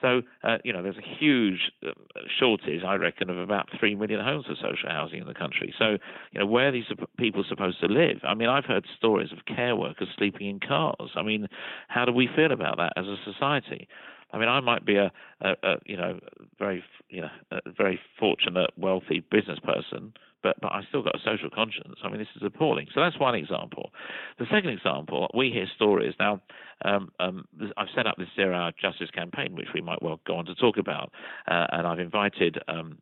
So, 0.03 0.21
uh, 0.43 0.57
you 0.65 0.73
know, 0.73 0.83
there's 0.83 0.97
a 0.97 1.17
huge 1.19 1.71
uh, 1.87 1.91
shortage, 2.39 2.83
I 2.85 2.95
reckon, 2.95 3.29
of 3.29 3.37
about 3.37 3.69
3 3.79 3.95
million 3.95 4.19
homes 4.19 4.45
for 4.45 4.55
social 4.55 4.89
housing 4.89 5.21
in 5.21 5.27
the 5.27 5.33
country. 5.33 5.73
So, 5.79 5.97
you 6.31 6.39
know, 6.39 6.45
where 6.45 6.67
are 6.67 6.71
these 6.73 6.91
people 7.17 7.45
supposed 7.47 7.79
to 7.79 7.87
live? 7.87 8.17
I 8.23 8.33
mean, 8.33 8.49
I've 8.49 8.65
heard 8.65 8.85
stories 8.97 9.31
of 9.31 9.45
care 9.45 9.77
workers 9.77 10.09
sleeping 10.17 10.47
in 10.49 10.59
cars. 10.59 11.11
I 11.15 11.23
mean, 11.23 11.47
how 11.87 12.03
do 12.03 12.11
we 12.11 12.27
feel 12.35 12.51
about 12.51 12.77
that 12.77 12.91
as 12.97 13.05
a 13.05 13.15
society? 13.23 13.87
I 14.33 14.39
mean, 14.39 14.49
I 14.49 14.59
might 14.59 14.85
be 14.85 14.97
a, 14.97 15.11
a, 15.41 15.51
a 15.63 15.75
you 15.85 15.95
know 15.95 16.19
very 16.59 16.83
you 17.09 17.21
know 17.21 17.59
very 17.77 17.99
fortunate, 18.19 18.71
wealthy 18.75 19.23
business 19.31 19.59
person, 19.59 20.11
but 20.43 20.59
but 20.61 20.71
I 20.71 20.81
still 20.89 21.01
got 21.01 21.15
a 21.15 21.19
social 21.23 21.49
conscience. 21.49 21.95
I 22.03 22.09
mean, 22.09 22.19
this 22.19 22.27
is 22.35 22.43
appalling. 22.45 22.87
So 22.93 23.01
that's 23.01 23.19
one 23.19 23.35
example. 23.35 23.91
The 24.37 24.45
second 24.51 24.69
example, 24.69 25.31
we 25.33 25.49
hear 25.49 25.65
stories 25.75 26.13
now. 26.19 26.41
Um, 26.85 27.09
um, 27.19 27.45
I've 27.77 27.87
set 27.95 28.05
up 28.05 28.17
this 28.17 28.27
Zero 28.35 28.55
Hour 28.55 28.73
Justice 28.79 29.09
campaign, 29.11 29.55
which 29.55 29.69
we 29.73 29.81
might 29.81 30.01
well 30.01 30.19
go 30.27 30.35
on 30.35 30.45
to 30.45 30.55
talk 30.55 30.77
about, 30.77 31.11
uh, 31.47 31.67
and 31.71 31.87
I've 31.87 31.99
invited. 31.99 32.59
Um, 32.67 32.99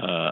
uh, 0.00 0.30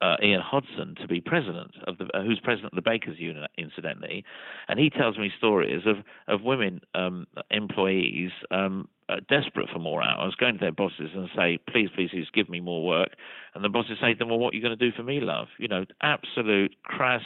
uh, 0.00 0.16
Ian 0.20 0.40
Hodson 0.40 0.96
to 1.00 1.06
be 1.06 1.20
president 1.20 1.70
of 1.86 1.96
the, 1.96 2.06
uh, 2.12 2.22
who's 2.22 2.40
president 2.42 2.72
of 2.72 2.76
the 2.76 2.82
Bakers 2.82 3.20
Union, 3.20 3.46
incidentally, 3.56 4.24
and 4.66 4.78
he 4.78 4.90
tells 4.90 5.16
me 5.16 5.30
stories 5.38 5.82
of 5.86 5.98
of 6.26 6.42
women 6.42 6.80
um, 6.94 7.26
employees 7.52 8.32
um, 8.50 8.88
uh, 9.08 9.16
desperate 9.28 9.68
for 9.72 9.78
more 9.78 10.02
hours, 10.02 10.34
going 10.36 10.54
to 10.54 10.60
their 10.60 10.72
bosses 10.72 11.10
and 11.14 11.28
say, 11.36 11.58
"Please, 11.70 11.88
please, 11.94 12.10
please, 12.10 12.26
give 12.32 12.48
me 12.48 12.60
more 12.60 12.84
work," 12.84 13.10
and 13.54 13.64
the 13.64 13.68
bosses 13.68 13.98
say 14.00 14.12
to 14.12 14.18
them, 14.18 14.28
"Well, 14.28 14.38
what 14.38 14.52
are 14.52 14.56
you 14.56 14.62
going 14.62 14.76
to 14.76 14.90
do 14.90 14.94
for 14.96 15.02
me, 15.02 15.20
love?" 15.20 15.48
You 15.58 15.68
know, 15.68 15.84
absolute 16.02 16.74
crass 16.82 17.22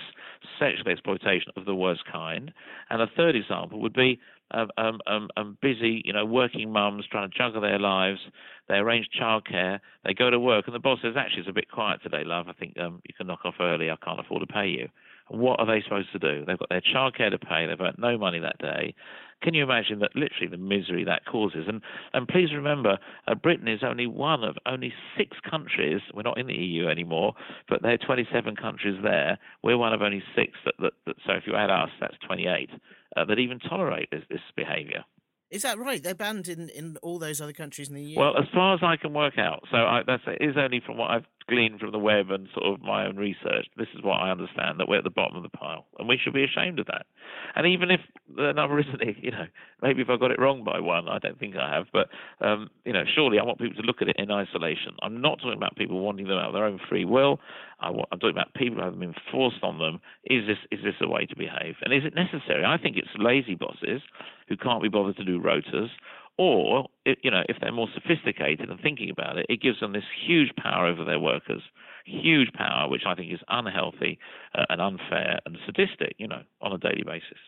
sexual 0.59 0.89
exploitation 0.89 1.53
of 1.57 1.65
the 1.65 1.75
worst 1.75 2.05
kind. 2.11 2.53
And 2.91 3.03
a 3.03 3.07
third 3.17 3.37
example 3.37 3.81
would 3.81 3.93
be 3.93 4.21
um, 4.53 4.71
um, 4.79 5.01
um, 5.07 5.29
um, 5.37 5.59
busy, 5.61 6.03
you 6.05 6.13
know, 6.13 6.25
working 6.25 6.71
mums 6.71 7.07
trying 7.11 7.31
to 7.31 7.37
juggle 7.37 7.61
their 7.61 7.79
lives. 7.79 8.21
They 8.69 8.77
arrange 8.77 9.09
childcare. 9.21 9.81
They 10.05 10.15
go 10.15 10.31
to 10.31 10.39
work, 10.39 10.67
and 10.67 10.75
the 10.75 10.81
boss 10.81 11.01
says, 11.03 11.15
"Actually, 11.17 11.41
it's 11.41 11.49
a 11.49 11.53
bit 11.53 11.71
quiet 11.71 12.03
today, 12.03 12.25
love. 12.25 12.49
I 12.49 12.53
think 12.53 12.79
um, 12.79 13.01
you 13.05 13.15
can 13.17 13.27
knock 13.27 13.41
off 13.45 13.57
early. 13.61 13.91
I 13.91 13.97
can't 13.97 14.21
afford 14.21 14.47
to 14.47 14.53
pay 14.53 14.69
you." 14.69 14.89
What 15.29 15.59
are 15.61 15.67
they 15.67 15.83
supposed 15.83 16.13
to 16.13 16.19
do? 16.19 16.45
They've 16.47 16.59
got 16.59 16.69
their 16.69 16.83
childcare 16.83 17.31
to 17.31 17.39
pay. 17.39 17.67
They've 17.67 17.79
got 17.79 17.99
no 17.99 18.17
money 18.17 18.39
that 18.41 18.59
day. 18.59 18.95
Can 19.43 19.55
you 19.55 19.63
imagine 19.63 19.99
that 19.99 20.15
literally 20.15 20.49
the 20.51 20.57
misery 20.57 21.05
that 21.05 21.27
causes? 21.27 21.67
And 21.69 21.83
and 22.15 22.27
please 22.27 22.55
remember, 22.55 22.99
uh, 23.29 23.35
Britain 23.35 23.69
is 23.69 23.81
only 23.83 24.07
one 24.07 24.45
of 24.45 24.57
only 24.67 24.93
six 25.17 25.37
countries. 25.49 26.01
We're 26.15 26.23
not 26.23 26.39
in 26.39 26.47
the 26.47 26.55
EU 26.55 26.89
anymore, 26.89 27.35
but 27.69 27.83
there 27.83 27.93
are 27.93 27.99
27 27.99 28.57
countries 28.57 28.99
there. 29.03 29.39
We're 29.63 29.77
one 29.77 29.93
of 29.93 30.01
only 30.01 30.23
six 30.35 30.53
that, 30.65 30.75
that, 30.79 30.93
that 31.07 31.17
so 31.27 31.33
if 31.35 31.45
you 31.47 31.55
add 31.55 31.71
us, 31.71 31.91
that's 32.01 32.17
28 32.27 32.71
uh, 33.17 33.25
that 33.27 33.39
even 33.39 33.59
tolerate 33.59 34.11
this, 34.11 34.23
this 34.31 34.41
behaviour. 34.57 35.05
Is 35.51 35.63
that 35.63 35.79
right? 35.79 36.03
They're 36.03 36.15
banned 36.15 36.49
in, 36.49 36.69
in 36.71 36.97
all 37.03 37.19
those 37.19 37.41
other 37.41 37.53
countries 37.53 37.89
in 37.89 37.95
the 37.95 38.03
EU. 38.03 38.19
Well, 38.19 38.37
as 38.37 38.47
far 38.53 38.75
as 38.75 38.81
I 38.83 38.97
can 38.97 39.13
work 39.15 39.39
out, 39.39 39.63
so 39.71 39.77
I, 39.77 40.03
that's 40.05 40.23
it 40.27 40.45
is 40.45 40.57
only 40.57 40.81
from 40.85 40.97
what 40.97 41.11
I've 41.11 41.27
gleaned 41.49 41.81
from 41.81 41.93
the 41.93 41.99
web 41.99 42.31
and 42.31 42.49
sort 42.55 42.67
of 42.67 42.81
my 42.83 43.07
own 43.07 43.17
research. 43.17 43.67
This 43.77 43.89
is 43.95 44.03
what 44.03 44.21
I 44.21 44.31
understand 44.31 44.81
that 44.81 44.89
we're 44.89 44.99
at 44.99 45.05
the 45.05 45.11
bottom 45.11 45.37
of 45.37 45.43
the 45.43 45.49
pile, 45.49 45.87
and 45.99 46.09
we 46.09 46.19
should 46.23 46.35
be 46.35 46.45
ashamed 46.45 46.79
of 46.79 46.87
that. 46.87 47.07
And 47.55 47.67
even 47.67 47.91
if 47.91 48.01
the 48.35 48.53
number 48.53 48.79
isn't, 48.81 49.01
you 49.23 49.31
know, 49.31 49.47
maybe 49.83 50.03
if 50.03 50.11
I 50.11 50.17
got 50.17 50.31
it 50.31 50.41
wrong 50.41 50.65
by 50.65 50.81
one, 50.81 51.09
I 51.09 51.19
don't 51.19 51.39
think 51.39 51.57
I 51.57 51.75
have, 51.75 51.87
but 51.93 52.09
um, 52.41 52.69
you 52.85 52.93
know, 52.93 53.05
surely 53.15 53.39
I 53.39 53.45
want 53.45 53.59
people 53.59 53.81
to 53.81 53.87
look 53.87 54.03
at 54.03 54.09
it 54.09 54.17
in 54.19 54.31
isolation. 54.31 54.97
I'm 55.03 55.21
not 55.21 55.39
talking 55.39 55.57
about 55.57 55.77
people 55.77 56.01
wanting 56.01 56.27
them 56.27 56.39
out 56.39 56.49
of 56.49 56.55
their 56.55 56.65
own 56.65 56.81
free 56.89 57.05
will. 57.05 57.41
I 57.81 57.89
I'm 57.89 58.19
talking 58.19 58.31
about 58.31 58.55
people 58.55 58.83
having 58.83 59.01
been 59.01 59.15
forced 59.31 59.63
on 59.63 59.79
them. 59.79 60.01
Is 60.25 60.47
this 60.47 60.59
is 60.71 60.85
this 60.85 60.95
a 61.01 61.09
way 61.09 61.27
to 61.27 61.37
behave, 61.37 61.77
and 61.83 61.93
is 61.93 62.03
it 62.05 62.15
necessary? 62.15 62.65
I 62.65 62.79
think 62.79 62.97
it's 62.97 63.09
lazy 63.19 63.55
bosses 63.55 64.03
who 64.49 64.57
can't 64.57 64.83
be 64.83 64.89
bothered 64.89 65.17
to 65.17 65.25
do 65.25 65.41
rotas 65.41 65.89
or, 66.39 66.87
you 67.23 67.31
know, 67.31 67.43
if 67.49 67.57
they're 67.61 67.73
more 67.73 67.89
sophisticated 67.95 68.69
and 68.69 68.81
thinking 68.81 69.11
about 69.11 69.39
it, 69.39 69.47
it 69.49 69.63
gives 69.63 69.81
them 69.81 69.93
this 69.93 70.05
huge 70.27 70.51
power 70.57 70.87
over 70.87 71.05
their 71.05 71.21
workers, 71.21 71.63
huge 72.05 72.53
power, 72.53 72.89
which 72.89 73.03
I 73.07 73.15
think 73.15 73.33
is 73.33 73.41
unhealthy 73.49 74.19
uh, 74.55 74.65
and 74.69 74.81
unfair 74.81 75.41
and 75.47 75.57
sadistic, 75.65 76.15
you 76.19 76.29
know, 76.29 76.43
on 76.61 76.73
a 76.73 76.79
daily 76.79 77.05
basis. 77.05 77.39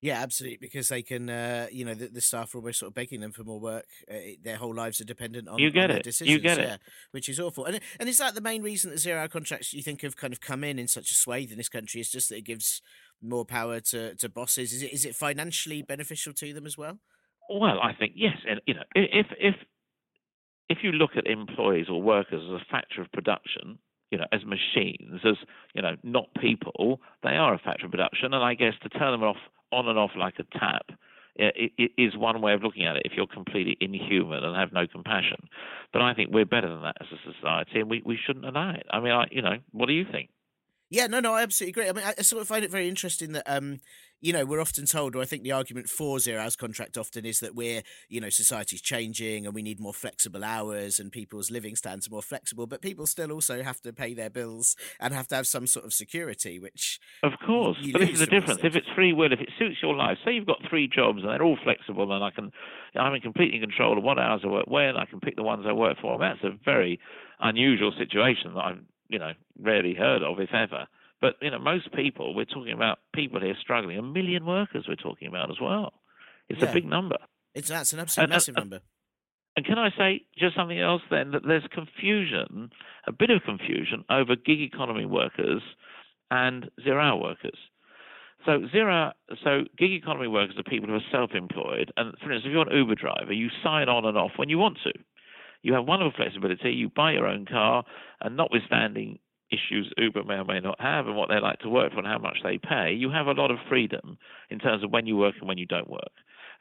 Yeah, 0.00 0.22
absolutely. 0.22 0.58
Because 0.60 0.88
they 0.88 1.02
can, 1.02 1.28
uh, 1.28 1.66
you 1.72 1.84
know, 1.84 1.94
the, 1.94 2.06
the, 2.06 2.20
staff 2.20 2.54
are 2.54 2.58
always 2.58 2.76
sort 2.76 2.90
of 2.90 2.94
begging 2.94 3.20
them 3.20 3.32
for 3.32 3.42
more 3.42 3.58
work. 3.58 3.86
Uh, 4.08 4.14
their 4.42 4.56
whole 4.56 4.72
lives 4.72 5.00
are 5.00 5.04
dependent 5.04 5.48
on, 5.48 5.58
you 5.58 5.72
get 5.72 5.90
on 5.90 5.96
it. 5.96 6.04
decisions. 6.04 6.30
You 6.30 6.40
get 6.40 6.58
yeah, 6.58 6.74
it. 6.74 6.80
Which 7.10 7.28
is 7.28 7.40
awful. 7.40 7.64
And 7.64 7.80
and 7.98 8.08
is 8.08 8.18
that 8.18 8.36
the 8.36 8.40
main 8.40 8.62
reason 8.62 8.92
that 8.92 8.98
zero 8.98 9.20
hour 9.20 9.28
contracts 9.28 9.74
you 9.74 9.82
think 9.82 10.02
have 10.02 10.16
kind 10.16 10.32
of 10.32 10.40
come 10.40 10.62
in 10.62 10.78
in 10.78 10.86
such 10.86 11.10
a 11.10 11.14
swathe 11.14 11.50
in 11.50 11.58
this 11.58 11.68
country? 11.68 12.00
Is 12.00 12.10
just 12.10 12.28
that 12.28 12.36
it 12.36 12.44
gives 12.44 12.80
more 13.20 13.44
power 13.44 13.80
to, 13.80 14.14
to 14.14 14.28
bosses? 14.28 14.72
Is 14.72 14.82
it 14.84 14.92
is 14.92 15.04
it 15.04 15.16
financially 15.16 15.82
beneficial 15.82 16.32
to 16.34 16.52
them 16.52 16.64
as 16.64 16.78
well? 16.78 17.00
Well, 17.48 17.80
I 17.82 17.92
think 17.94 18.12
yes, 18.14 18.36
and 18.48 18.60
you 18.66 18.74
know, 18.74 18.82
if 18.94 19.26
if 19.38 19.54
if 20.68 20.78
you 20.82 20.92
look 20.92 21.12
at 21.16 21.26
employees 21.26 21.86
or 21.88 22.02
workers 22.02 22.42
as 22.44 22.60
a 22.60 22.64
factor 22.70 23.00
of 23.00 23.10
production, 23.12 23.78
you 24.10 24.18
know, 24.18 24.26
as 24.32 24.40
machines, 24.44 25.20
as 25.24 25.36
you 25.74 25.82
know, 25.82 25.96
not 26.02 26.26
people, 26.40 27.00
they 27.22 27.36
are 27.36 27.54
a 27.54 27.58
factor 27.58 27.86
of 27.86 27.92
production, 27.92 28.34
and 28.34 28.44
I 28.44 28.54
guess 28.54 28.74
to 28.82 28.88
turn 28.88 29.12
them 29.12 29.22
off 29.22 29.36
on 29.72 29.88
and 29.88 29.98
off 29.98 30.10
like 30.16 30.34
a 30.38 30.58
tap 30.58 30.86
it, 31.38 31.92
is 31.96 32.16
one 32.16 32.40
way 32.42 32.52
of 32.52 32.62
looking 32.62 32.86
at 32.86 32.96
it 32.96 33.02
if 33.04 33.12
you're 33.16 33.26
completely 33.26 33.76
inhuman 33.80 34.44
and 34.44 34.56
have 34.56 34.72
no 34.72 34.86
compassion. 34.86 35.48
But 35.92 36.02
I 36.02 36.14
think 36.14 36.30
we're 36.32 36.44
better 36.44 36.68
than 36.68 36.82
that 36.82 36.96
as 37.00 37.06
a 37.12 37.32
society, 37.32 37.80
and 37.80 37.90
we, 37.90 38.02
we 38.04 38.18
shouldn't 38.24 38.44
allow 38.44 38.70
it. 38.70 38.86
I 38.90 39.00
mean, 39.00 39.12
I, 39.12 39.26
you 39.30 39.42
know, 39.42 39.56
what 39.72 39.86
do 39.86 39.92
you 39.92 40.04
think? 40.10 40.30
Yeah, 40.90 41.06
no, 41.06 41.20
no, 41.20 41.34
I 41.34 41.42
absolutely 41.42 41.82
agree. 41.82 41.90
I 41.90 41.92
mean, 41.92 42.14
I 42.18 42.22
sort 42.22 42.40
of 42.40 42.48
find 42.48 42.64
it 42.64 42.70
very 42.70 42.88
interesting 42.88 43.32
that, 43.32 43.44
um, 43.46 43.80
you 44.20 44.32
know, 44.32 44.44
we're 44.44 44.60
often 44.60 44.86
told, 44.86 45.14
or 45.14 45.20
I 45.20 45.26
think 45.26 45.42
the 45.42 45.52
argument 45.52 45.88
for 45.88 46.18
zero 46.18 46.42
hours 46.42 46.56
contract 46.56 46.96
often 46.96 47.24
is 47.24 47.40
that 47.40 47.54
we're, 47.54 47.82
you 48.08 48.20
know, 48.20 48.30
society's 48.30 48.80
changing 48.80 49.44
and 49.44 49.54
we 49.54 49.62
need 49.62 49.78
more 49.80 49.92
flexible 49.92 50.42
hours 50.42 50.98
and 50.98 51.12
people's 51.12 51.50
living 51.50 51.76
standards 51.76 52.08
are 52.08 52.10
more 52.10 52.22
flexible, 52.22 52.66
but 52.66 52.80
people 52.80 53.06
still 53.06 53.30
also 53.30 53.62
have 53.62 53.80
to 53.82 53.92
pay 53.92 54.14
their 54.14 54.30
bills 54.30 54.76
and 54.98 55.14
have 55.14 55.28
to 55.28 55.36
have 55.36 55.46
some 55.46 55.66
sort 55.66 55.84
of 55.84 55.92
security, 55.92 56.58
which. 56.58 56.98
Of 57.22 57.32
course. 57.46 57.76
But 57.92 58.00
this 58.00 58.10
is 58.10 58.20
the 58.20 58.26
difference. 58.26 58.60
If 58.64 58.74
it's 58.74 58.88
free 58.94 59.12
will, 59.12 59.32
if 59.32 59.40
it 59.40 59.50
suits 59.58 59.76
your 59.82 59.94
life, 59.94 60.18
say 60.24 60.32
you've 60.32 60.46
got 60.46 60.62
three 60.68 60.88
jobs 60.88 61.18
and 61.22 61.30
they're 61.30 61.42
all 61.42 61.58
flexible 61.62 62.10
and 62.12 62.24
I 62.24 62.30
can, 62.30 62.50
I'm 62.96 63.14
in 63.14 63.20
completely 63.20 63.60
control 63.60 63.98
of 63.98 64.04
what 64.04 64.18
hours 64.18 64.40
I 64.42 64.48
work 64.48 64.66
when, 64.66 64.96
I 64.96 65.04
can 65.04 65.20
pick 65.20 65.36
the 65.36 65.42
ones 65.42 65.66
I 65.68 65.72
work 65.72 65.98
for. 66.00 66.18
That's 66.18 66.42
a 66.42 66.58
very 66.64 66.98
unusual 67.40 67.92
situation 67.96 68.54
that 68.54 68.64
I've, 68.64 68.80
you 69.08 69.18
know, 69.18 69.32
rarely 69.58 69.94
heard 69.94 70.22
of, 70.22 70.38
if 70.40 70.50
ever. 70.52 70.86
But 71.20 71.34
you 71.42 71.50
know, 71.50 71.58
most 71.58 71.92
people 71.92 72.34
we're 72.34 72.44
talking 72.44 72.72
about 72.72 72.98
people 73.14 73.40
here 73.40 73.56
struggling. 73.60 73.98
A 73.98 74.02
million 74.02 74.46
workers 74.46 74.86
we're 74.88 74.94
talking 74.94 75.28
about 75.28 75.50
as 75.50 75.56
well. 75.60 75.92
It's 76.48 76.62
yeah. 76.62 76.70
a 76.70 76.72
big 76.72 76.84
number. 76.84 77.16
It's 77.54 77.68
that's 77.68 77.92
an 77.92 78.00
absolute 78.00 78.24
and, 78.24 78.30
massive 78.30 78.56
and, 78.56 78.70
number. 78.70 78.84
And 79.56 79.66
can 79.66 79.78
I 79.78 79.90
say 79.96 80.22
just 80.38 80.54
something 80.54 80.80
else 80.80 81.02
then? 81.10 81.32
That 81.32 81.42
there's 81.46 81.66
confusion, 81.72 82.70
a 83.06 83.12
bit 83.12 83.30
of 83.30 83.42
confusion 83.42 84.04
over 84.08 84.36
gig 84.36 84.60
economy 84.60 85.04
workers 85.04 85.62
and 86.30 86.70
zero 86.82 87.02
hour 87.02 87.20
workers. 87.20 87.58
So 88.46 88.60
zero, 88.70 89.12
so 89.42 89.64
gig 89.76 89.92
economy 89.92 90.28
workers 90.28 90.56
are 90.56 90.62
people 90.62 90.88
who 90.88 90.94
are 90.94 91.10
self-employed, 91.10 91.92
and 91.96 92.14
for 92.18 92.30
instance, 92.30 92.44
if 92.46 92.52
you're 92.52 92.68
an 92.68 92.76
Uber 92.76 92.94
driver, 92.94 93.32
you 93.32 93.48
sign 93.64 93.88
on 93.88 94.04
and 94.04 94.16
off 94.16 94.30
when 94.36 94.48
you 94.48 94.58
want 94.58 94.78
to. 94.84 94.92
You 95.62 95.74
have 95.74 95.86
wonderful 95.86 96.12
flexibility. 96.16 96.70
You 96.70 96.90
buy 96.94 97.12
your 97.12 97.26
own 97.26 97.46
car, 97.46 97.84
and 98.20 98.36
notwithstanding 98.36 99.18
issues 99.50 99.92
Uber 99.96 100.24
may 100.24 100.34
or 100.34 100.44
may 100.44 100.60
not 100.60 100.80
have 100.80 101.06
and 101.06 101.16
what 101.16 101.28
they 101.28 101.40
like 101.40 101.58
to 101.60 101.68
work 101.68 101.92
for 101.92 101.98
and 101.98 102.06
how 102.06 102.18
much 102.18 102.38
they 102.42 102.58
pay, 102.58 102.92
you 102.92 103.10
have 103.10 103.26
a 103.26 103.32
lot 103.32 103.50
of 103.50 103.58
freedom 103.68 104.18
in 104.50 104.58
terms 104.58 104.84
of 104.84 104.90
when 104.90 105.06
you 105.06 105.16
work 105.16 105.34
and 105.38 105.48
when 105.48 105.58
you 105.58 105.66
don't 105.66 105.88
work. 105.88 106.12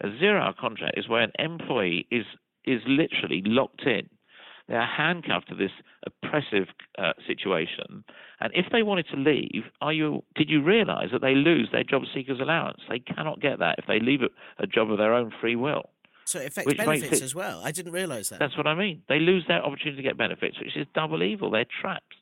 A 0.02 0.10
zero 0.20 0.42
hour 0.42 0.54
contract 0.58 0.98
is 0.98 1.10
where 1.10 1.22
an 1.22 1.32
employee 1.40 2.08
is 2.12 2.26
is 2.66 2.82
literally 2.86 3.42
locked 3.46 3.84
in. 3.84 4.10
They 4.68 4.76
are 4.76 4.86
handcuffed 4.86 5.48
to 5.50 5.56
this 5.56 5.72
oppressive 6.06 6.68
uh, 6.98 7.14
situation, 7.26 8.04
and 8.42 8.52
if 8.54 8.66
they 8.72 8.84
wanted 8.84 9.08
to 9.12 9.18
leave, 9.18 9.64
are 9.82 9.94
you? 9.94 10.24
Did 10.36 10.50
you 10.50 10.62
realise 10.62 11.10
that 11.14 11.22
they 11.22 11.36
lose 11.36 11.70
their 11.72 11.86
job 11.86 12.04
seekers 12.14 12.40
allowance? 12.42 12.82
They 12.90 13.00
cannot 13.00 13.42
get 13.42 13.60
that 13.60 13.76
if 13.80 13.86
they 13.88 14.00
leave 14.00 14.22
a, 14.22 14.64
a 14.64 14.68
job 14.68 14.92
of 14.92 14.98
their 14.98 15.14
own 15.14 15.32
free 15.40 15.56
will. 15.56 15.90
So 16.28 16.40
it 16.40 16.48
affects 16.48 16.74
benefits 16.74 17.22
it, 17.22 17.24
as 17.24 17.34
well. 17.34 17.62
I 17.64 17.72
didn't 17.72 17.94
realise 17.94 18.30
that. 18.30 18.40
That's 18.40 18.58
what 18.58 18.68
I 18.68 18.76
mean. 18.76 19.02
They 19.08 19.20
lose 19.20 19.46
their 19.48 19.64
opportunity 19.64 20.04
to 20.04 20.04
get 20.04 20.18
benefits, 20.18 20.60
which 20.60 20.76
is 20.76 20.86
double 20.94 21.24
evil. 21.24 21.50
They're 21.50 21.66
trapped 21.82 22.16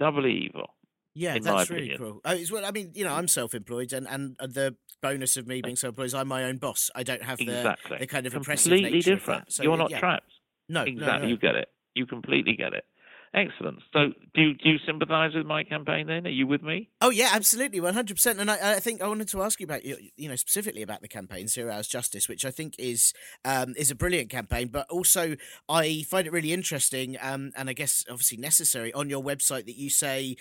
doubly 0.00 0.46
evil. 0.46 0.74
Yeah, 1.14 1.38
that's 1.40 1.70
really 1.70 1.96
cool. 1.96 2.20
Uh, 2.24 2.36
well, 2.52 2.64
I 2.66 2.72
mean, 2.72 2.90
you 2.94 3.04
know, 3.04 3.14
I'm 3.14 3.28
self-employed, 3.28 3.92
and, 3.92 4.06
and 4.08 4.36
the 4.40 4.76
bonus 5.00 5.36
of 5.36 5.46
me 5.46 5.62
being 5.62 5.76
self-employed 5.76 6.06
is 6.06 6.14
I'm 6.14 6.28
my 6.28 6.44
own 6.44 6.58
boss. 6.58 6.90
I 6.94 7.04
don't 7.04 7.22
have 7.22 7.38
the, 7.38 7.44
exactly. 7.44 7.98
the 8.00 8.06
kind 8.06 8.26
of 8.26 8.32
completely 8.32 8.88
oppressive 8.88 9.04
different. 9.04 9.52
So, 9.52 9.62
You're 9.62 9.78
not 9.78 9.90
yeah. 9.90 10.00
trapped. 10.00 10.32
No, 10.68 10.82
exactly. 10.82 11.06
No, 11.06 11.22
no. 11.22 11.28
You 11.28 11.38
get 11.38 11.54
it. 11.54 11.68
You 11.94 12.04
completely 12.04 12.54
get 12.56 12.74
it. 12.74 12.84
Excellent. 13.34 13.80
So, 13.92 14.12
do 14.34 14.42
you, 14.42 14.54
do 14.54 14.70
you 14.70 14.78
sympathise 14.86 15.34
with 15.34 15.46
my 15.46 15.64
campaign? 15.64 16.06
Then, 16.06 16.26
are 16.26 16.30
you 16.30 16.46
with 16.46 16.62
me? 16.62 16.88
Oh 17.00 17.10
yeah, 17.10 17.30
absolutely, 17.32 17.80
one 17.80 17.94
hundred 17.94 18.14
percent. 18.14 18.40
And 18.40 18.50
I, 18.50 18.76
I, 18.76 18.80
think 18.80 19.02
I 19.02 19.08
wanted 19.08 19.28
to 19.28 19.42
ask 19.42 19.60
you 19.60 19.64
about 19.64 19.84
you, 19.84 19.96
you 20.16 20.28
know, 20.28 20.36
specifically 20.36 20.82
about 20.82 21.02
the 21.02 21.08
campaign 21.08 21.48
Zero 21.48 21.72
Hours 21.72 21.88
Justice, 21.88 22.28
which 22.28 22.44
I 22.44 22.50
think 22.50 22.74
is 22.78 23.12
um, 23.44 23.74
is 23.76 23.90
a 23.90 23.94
brilliant 23.94 24.30
campaign. 24.30 24.68
But 24.68 24.88
also, 24.90 25.36
I 25.68 26.04
find 26.08 26.26
it 26.26 26.32
really 26.32 26.52
interesting, 26.52 27.16
um, 27.20 27.52
and 27.56 27.68
I 27.68 27.72
guess 27.72 28.04
obviously 28.08 28.38
necessary 28.38 28.92
on 28.92 29.10
your 29.10 29.22
website 29.22 29.66
that 29.66 29.76
you 29.76 29.90
say 29.90 30.36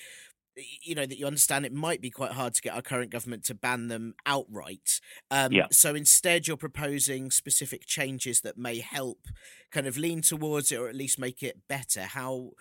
you 0.82 0.96
know 0.96 1.06
that 1.06 1.20
you 1.20 1.26
understand 1.26 1.66
it 1.66 1.74
might 1.74 2.02
be 2.02 2.10
quite 2.10 2.32
hard 2.32 2.54
to 2.54 2.62
get 2.62 2.74
our 2.74 2.82
current 2.82 3.12
government 3.12 3.44
to 3.46 3.54
ban 3.54 3.88
them 3.88 4.16
outright. 4.26 5.00
Um, 5.30 5.52
Yeah. 5.52 5.68
So 5.72 5.96
instead, 5.96 6.48
you're 6.48 6.58
proposing 6.58 7.32
specific 7.32 7.86
changes 7.86 8.42
that 8.42 8.58
may 8.58 8.80
help 8.80 9.28
kind 9.72 9.88
of 9.88 9.98
lean 9.98 10.22
towards 10.22 10.72
it, 10.72 10.78
or 10.78 10.88
at 10.88 10.96
least 10.96 11.20
make 11.20 11.44
it 11.44 11.68
better. 11.68 12.04
How 12.04 12.52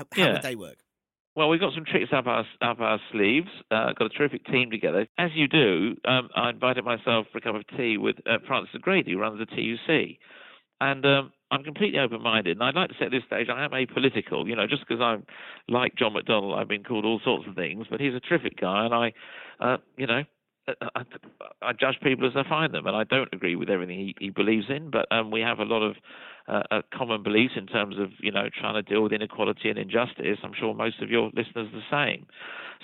how 0.00 0.06
how 0.12 0.26
Yeah. 0.26 0.32
would 0.32 0.42
they 0.42 0.56
work? 0.56 0.78
Well, 1.36 1.48
we've 1.48 1.60
got 1.60 1.74
some 1.74 1.84
tricks 1.84 2.10
up 2.12 2.26
our 2.26 2.44
up 2.60 2.80
our 2.80 2.98
sleeves. 3.12 3.48
Uh, 3.70 3.92
got 3.92 4.06
a 4.06 4.08
terrific 4.08 4.44
team 4.46 4.70
together. 4.70 5.06
As 5.16 5.30
you 5.34 5.46
do, 5.46 5.96
um, 6.04 6.28
I 6.34 6.50
invited 6.50 6.84
myself 6.84 7.26
for 7.30 7.38
a 7.38 7.40
cup 7.40 7.54
of 7.54 7.62
tea 7.76 7.96
with 7.96 8.16
uh, 8.26 8.38
Frances 8.46 8.74
O'Grady, 8.74 9.12
who 9.12 9.18
runs 9.18 9.38
the 9.38 9.46
TUC, 9.46 10.18
and 10.80 11.06
um, 11.06 11.32
I'm 11.52 11.62
completely 11.62 12.00
open-minded. 12.00 12.56
And 12.56 12.64
I'd 12.64 12.74
like 12.74 12.88
to 12.88 12.96
say 12.98 13.06
at 13.06 13.12
this 13.12 13.22
stage 13.26 13.48
I 13.48 13.64
am 13.64 13.70
apolitical. 13.70 14.46
You 14.48 14.56
know, 14.56 14.66
just 14.66 14.82
because 14.86 15.00
I'm 15.00 15.24
like 15.68 15.94
John 15.94 16.14
McDonnell, 16.14 16.58
I've 16.58 16.68
been 16.68 16.84
called 16.84 17.04
all 17.04 17.20
sorts 17.24 17.46
of 17.48 17.54
things, 17.54 17.86
but 17.88 18.00
he's 18.00 18.14
a 18.14 18.20
terrific 18.20 18.60
guy, 18.60 18.84
and 18.86 18.94
I, 18.94 19.12
uh, 19.60 19.76
you 19.96 20.06
know. 20.06 20.22
I, 20.94 21.02
I 21.62 21.72
judge 21.72 21.96
people 22.00 22.28
as 22.28 22.34
I 22.36 22.48
find 22.48 22.72
them, 22.72 22.86
and 22.86 22.94
I 22.94 23.02
don't 23.02 23.32
agree 23.32 23.56
with 23.56 23.70
everything 23.70 23.98
he, 23.98 24.14
he 24.20 24.30
believes 24.30 24.66
in. 24.68 24.90
But 24.90 25.10
um, 25.10 25.32
we 25.32 25.40
have 25.40 25.58
a 25.58 25.64
lot 25.64 25.82
of 25.82 25.96
uh, 26.50 26.82
common 26.92 27.22
beliefs 27.22 27.54
in 27.56 27.66
terms 27.66 27.96
of 27.98 28.10
you 28.20 28.30
know 28.30 28.48
trying 28.58 28.74
to 28.74 28.82
deal 28.82 29.02
with 29.02 29.12
inequality 29.12 29.68
and 29.70 29.78
injustice. 29.78 30.38
I'm 30.42 30.52
sure 30.58 30.74
most 30.74 31.00
of 31.02 31.10
your 31.10 31.30
listeners 31.34 31.68
are 31.72 31.80
the 31.80 31.90
same. 31.90 32.26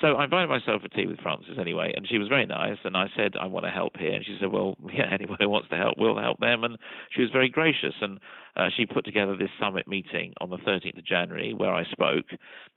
So 0.00 0.08
I 0.08 0.24
invited 0.24 0.48
myself 0.48 0.82
for 0.82 0.88
tea 0.88 1.06
with 1.06 1.20
Frances 1.20 1.56
anyway, 1.58 1.92
and 1.96 2.06
she 2.06 2.18
was 2.18 2.28
very 2.28 2.44
nice. 2.44 2.76
And 2.84 2.96
I 2.96 3.06
said 3.16 3.32
I 3.40 3.46
want 3.46 3.64
to 3.64 3.70
help 3.70 3.96
here, 3.96 4.12
and 4.12 4.24
she 4.24 4.36
said, 4.38 4.52
well, 4.52 4.76
yeah, 4.92 5.08
anyone 5.10 5.38
who 5.40 5.48
wants 5.48 5.68
to 5.70 5.76
help, 5.76 5.94
we'll 5.96 6.18
help 6.18 6.38
them. 6.38 6.64
And 6.64 6.76
she 7.14 7.22
was 7.22 7.30
very 7.30 7.48
gracious, 7.48 7.94
and 8.02 8.20
uh, 8.56 8.68
she 8.76 8.86
put 8.86 9.04
together 9.04 9.36
this 9.36 9.50
summit 9.60 9.86
meeting 9.86 10.32
on 10.40 10.50
the 10.50 10.58
13th 10.58 10.98
of 10.98 11.04
January 11.04 11.54
where 11.54 11.72
I 11.72 11.84
spoke, 11.84 12.26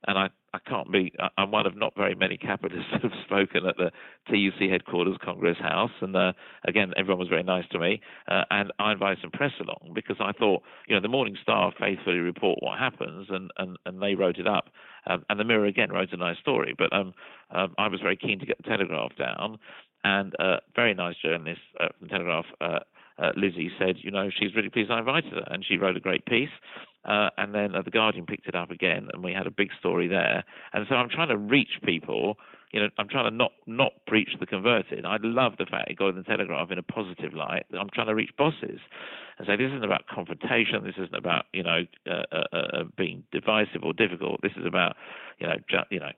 and 0.08 0.18
I. 0.18 0.30
I 0.52 0.58
can't 0.68 0.92
be. 0.92 1.14
I'm 1.38 1.52
one 1.52 1.68
of 1.68 1.78
not 1.78 1.94
very 1.96 2.16
many 2.16 2.36
capitalists 2.36 2.92
who 3.02 3.10
have 3.10 3.18
spoken 3.24 3.68
at 3.68 3.78
the 3.78 3.92
TUC 4.30 4.70
headquarters, 4.70 5.16
Congress 5.24 5.58
House, 5.60 5.92
and 6.02 6.16
uh, 6.16 6.34
again, 6.68 6.92
everyone 6.98 7.20
was 7.20 7.28
very 7.28 7.44
nice 7.44 7.66
to 7.72 7.80
me. 7.80 8.02
Uh, 8.28 8.46
and 8.50 8.72
I 8.80 8.94
invited 8.94 9.20
some 9.22 9.32
press 9.32 9.52
along 9.60 9.92
because 9.94 10.18
I 10.20 10.32
thought, 10.32 10.64
you 10.88 10.96
know, 10.96 11.02
the 11.02 11.08
Morning 11.08 11.38
Star 11.42 11.72
faithfully 11.80 12.18
report 12.18 12.60
what 12.62 12.80
happens, 12.80 13.28
and 13.30 13.52
and, 13.58 13.78
and 13.86 14.02
they 14.02 14.16
wrote 14.16 14.38
it 14.38 14.48
up. 14.48 14.70
Um, 15.06 15.24
and 15.30 15.40
the 15.40 15.44
Mirror 15.44 15.66
again 15.66 15.92
wrote 15.92 16.12
a 16.14 16.18
nice 16.18 16.38
story, 16.40 16.74
but 16.78 16.92
um, 16.94 17.14
um, 17.52 17.74
I 17.78 17.88
was 17.88 18.02
very 18.02 18.18
keen 18.18 18.40
to 18.40 18.46
get 18.46 18.58
the 18.58 18.64
Telegraph 18.64 19.16
down, 19.18 19.60
and 20.04 20.34
uh, 20.40 20.58
very 20.76 20.94
nice 20.94 21.16
journalist 21.24 21.62
uh, 21.80 21.90
from 21.98 22.08
the 22.08 22.12
Telegraph. 22.12 22.46
Uh, 23.20 23.30
uh, 23.30 23.32
Lizzie 23.36 23.72
said, 23.78 23.96
you 24.00 24.12
know, 24.12 24.30
she's 24.30 24.56
really 24.56 24.70
pleased 24.70 24.92
I 24.92 25.00
invited 25.00 25.34
her, 25.34 25.44
and 25.48 25.66
she 25.66 25.78
wrote 25.78 25.98
a 25.98 26.00
great 26.00 26.26
piece. 26.26 26.50
Uh, 27.06 27.30
and 27.38 27.56
then 27.56 27.76
uh, 27.76 27.82
the 27.82 27.92
Guardian 27.92 28.26
picked 28.26 28.48
it 28.48 28.56
up 28.56 28.72
again, 28.72 29.08
and 29.14 29.24
we 29.24 29.34
had 29.34 29.48
a 29.48 29.52
big 29.52 29.70
story 29.80 30.08
there. 30.08 30.44
And 30.74 30.86
so 30.90 30.96
I'm 30.96 31.10
trying 31.10 31.30
to 31.30 31.38
reach 31.38 31.80
people. 31.84 32.38
You 32.72 32.82
know, 32.82 32.90
I'm 33.00 33.08
trying 33.08 33.32
to 33.32 33.36
not 33.36 33.52
not 33.66 33.94
preach 34.06 34.30
the 34.40 34.46
converted. 34.46 35.06
I 35.06 35.18
love 35.22 35.54
the 35.58 35.66
fact 35.66 35.90
it 35.90 35.98
got 35.98 36.10
in 36.10 36.18
the 36.18 36.24
Telegraph 36.24 36.70
in 36.70 36.78
a 36.78 36.84
positive 36.84 37.34
light. 37.34 37.66
I'm 37.74 37.90
trying 37.94 38.08
to 38.08 38.16
reach 38.16 38.30
bosses 38.38 38.80
and 39.38 39.48
say 39.48 39.56
this 39.56 39.70
isn't 39.70 39.84
about 39.84 40.06
confrontation. 40.08 40.84
This 40.84 40.96
isn't 40.98 41.16
about 41.16 41.46
you 41.52 41.64
know 41.64 41.80
uh, 42.06 42.24
uh, 42.32 42.56
uh, 42.56 42.84
being 42.96 43.24
divisive 43.32 43.84
or 43.84 43.94
difficult. 43.94 44.42
This 44.44 44.52
is 44.56 44.68
about 44.68 44.98
you 45.40 45.48
know 45.48 45.56
ju- 45.68 45.90
you 45.90 46.00
know 46.00 46.12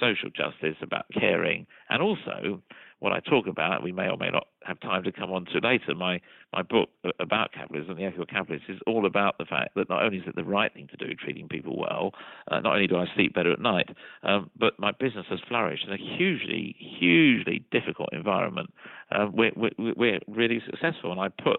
social 0.00 0.30
justice, 0.30 0.76
about 0.80 1.04
caring, 1.12 1.66
and 1.90 2.00
also 2.00 2.62
what 3.02 3.12
I 3.12 3.18
talk 3.18 3.48
about, 3.48 3.82
we 3.82 3.90
may 3.90 4.08
or 4.08 4.16
may 4.16 4.30
not 4.30 4.46
have 4.64 4.78
time 4.78 5.02
to 5.02 5.10
come 5.12 5.32
on 5.32 5.44
to 5.46 5.58
later. 5.58 5.92
My 5.96 6.20
my 6.52 6.62
book 6.62 6.88
about 7.18 7.52
capitalism, 7.52 7.96
the 7.96 8.04
ethical 8.04 8.26
capitalist, 8.26 8.66
is 8.68 8.78
all 8.86 9.06
about 9.06 9.38
the 9.38 9.44
fact 9.44 9.70
that 9.74 9.88
not 9.88 10.04
only 10.04 10.18
is 10.18 10.24
it 10.26 10.36
the 10.36 10.44
right 10.44 10.72
thing 10.72 10.86
to 10.88 10.96
do, 10.96 11.12
treating 11.14 11.48
people 11.48 11.76
well, 11.76 12.12
uh, 12.48 12.60
not 12.60 12.74
only 12.76 12.86
do 12.86 12.96
I 12.96 13.06
sleep 13.16 13.34
better 13.34 13.52
at 13.52 13.60
night, 13.60 13.88
um, 14.22 14.50
but 14.56 14.78
my 14.78 14.92
business 14.92 15.26
has 15.30 15.40
flourished 15.48 15.84
in 15.86 15.92
a 15.92 15.96
hugely, 16.16 16.76
hugely 16.78 17.64
difficult 17.72 18.10
environment. 18.12 18.72
Uh, 19.10 19.26
we're, 19.32 19.52
we're 19.56 19.94
we're 19.96 20.20
really 20.28 20.62
successful, 20.64 21.10
and 21.10 21.20
I 21.20 21.28
put. 21.28 21.58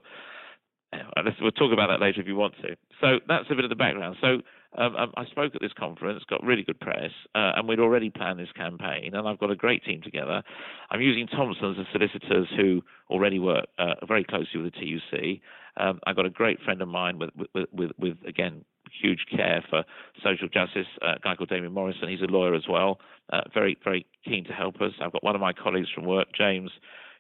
uh, 0.94 1.22
let's- 1.26 1.36
We'll 1.42 1.52
talk 1.52 1.74
about 1.74 1.88
that 1.88 2.00
later 2.00 2.22
if 2.22 2.28
you 2.28 2.38
want 2.38 2.54
to. 2.62 2.78
So 3.02 3.20
that's 3.28 3.46
a 3.52 3.56
bit 3.56 3.66
of 3.66 3.70
the 3.70 3.76
background. 3.76 4.16
So 4.22 4.42
um, 4.78 5.12
I 5.16 5.26
spoke 5.26 5.56
at 5.56 5.62
this 5.62 5.74
conference, 5.78 6.24
got 6.30 6.44
really 6.44 6.64
good 6.64 6.80
press, 6.80 7.12
uh, 7.36 7.54
and 7.56 7.68
we'd 7.68 7.80
already 7.80 8.10
planned 8.10 8.40
this 8.40 8.52
campaign, 8.56 9.14
and 9.14 9.28
I've 9.28 9.40
got 9.40 9.52
a 9.52 9.56
great 9.56 9.84
team 9.84 10.02
together. 10.02 10.44
I'm 10.90 11.02
using 11.02 11.28
Thompson's 11.28 11.78
as 11.80 11.86
solicitors 11.92 12.48
who 12.56 12.82
already 13.10 13.40
work 13.40 13.66
uh, 13.78 13.94
very 14.08 14.24
closely 14.24 14.62
with 14.62 14.74
the 14.74 14.80
TUC. 14.80 15.42
Um, 15.78 16.00
I've 16.06 16.16
got 16.16 16.26
a 16.26 16.30
great 16.30 16.60
friend 16.62 16.82
of 16.82 16.88
mine 16.88 17.20
with, 17.20 17.30
with, 17.54 17.68
with, 17.72 17.92
with 17.98 18.18
again, 18.28 18.66
huge 19.02 19.26
care 19.36 19.64
for 19.70 19.84
social 20.24 20.48
justice, 20.48 20.88
uh, 21.02 21.16
a 21.16 21.20
guy 21.20 21.36
called 21.36 21.50
Damien 21.50 21.74
Morrison. 21.74 22.10
He's 22.10 22.22
a 22.22 22.32
lawyer 22.32 22.54
as 22.54 22.68
well, 22.70 23.00
uh, 23.32 23.42
very, 23.54 23.78
very 23.84 24.06
keen 24.26 24.44
to 24.46 24.54
help 24.54 24.82
us. 24.82 24.92
I've 25.02 25.12
got 25.12 25.24
one 25.24 25.36
of 25.36 25.42
my 25.42 25.54
colleagues 25.54 25.90
from 25.94 26.06
work, 26.06 26.28
James 26.38 26.72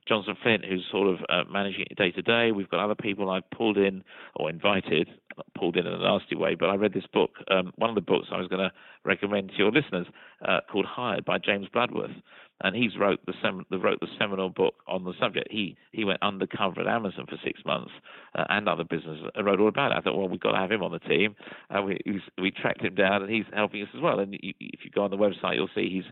Johnson 0.07 0.35
Flint, 0.41 0.65
who's 0.65 0.85
sort 0.91 1.07
of 1.07 1.19
uh, 1.29 1.43
managing 1.49 1.85
it 1.89 1.97
day 1.97 2.11
to 2.11 2.21
day. 2.21 2.51
We've 2.51 2.69
got 2.69 2.83
other 2.83 2.95
people 2.95 3.29
I've 3.29 3.49
pulled 3.51 3.77
in 3.77 4.03
or 4.35 4.49
invited, 4.49 5.09
not 5.37 5.45
pulled 5.57 5.77
in 5.77 5.87
in 5.87 5.93
a 5.93 5.97
nasty 5.97 6.35
way, 6.35 6.55
but 6.55 6.69
I 6.69 6.75
read 6.75 6.93
this 6.93 7.07
book, 7.11 7.31
um, 7.49 7.71
one 7.75 7.89
of 7.89 7.95
the 7.95 8.01
books 8.01 8.27
I 8.31 8.37
was 8.37 8.47
going 8.47 8.61
to 8.61 8.71
recommend 9.05 9.49
to 9.51 9.57
your 9.57 9.71
listeners, 9.71 10.07
uh, 10.47 10.59
called 10.71 10.85
Hired 10.85 11.25
by 11.25 11.37
James 11.37 11.67
Bloodworth. 11.73 12.15
And 12.63 12.75
he's 12.75 12.97
wrote 12.97 13.19
the, 13.25 13.33
sem- 13.41 13.65
wrote 13.71 13.99
the 13.99 14.07
seminal 14.17 14.49
book 14.49 14.75
on 14.87 15.03
the 15.03 15.13
subject. 15.19 15.49
He 15.51 15.75
he 15.91 16.05
went 16.05 16.23
undercover 16.23 16.81
at 16.81 16.87
Amazon 16.87 17.25
for 17.27 17.37
six 17.43 17.59
months 17.65 17.91
uh, 18.35 18.45
and 18.49 18.67
other 18.69 18.85
businesses 18.85 19.25
and 19.35 19.45
wrote 19.45 19.59
all 19.59 19.67
about 19.67 19.91
it. 19.91 19.97
I 19.97 20.01
thought, 20.01 20.17
well, 20.17 20.29
we've 20.29 20.39
got 20.39 20.53
to 20.53 20.57
have 20.59 20.71
him 20.71 20.81
on 20.81 20.91
the 20.91 20.99
team. 20.99 21.35
Uh, 21.69 21.81
we 21.81 21.99
we 22.41 22.51
tracked 22.51 22.81
him 22.81 22.95
down, 22.95 23.21
and 23.21 23.31
he's 23.31 23.45
helping 23.53 23.81
us 23.81 23.89
as 23.95 24.01
well. 24.01 24.19
And 24.19 24.33
you, 24.33 24.53
if 24.59 24.79
you 24.83 24.91
go 24.91 25.03
on 25.03 25.11
the 25.11 25.17
website, 25.17 25.55
you'll 25.55 25.69
see 25.75 25.89
he's 25.89 26.05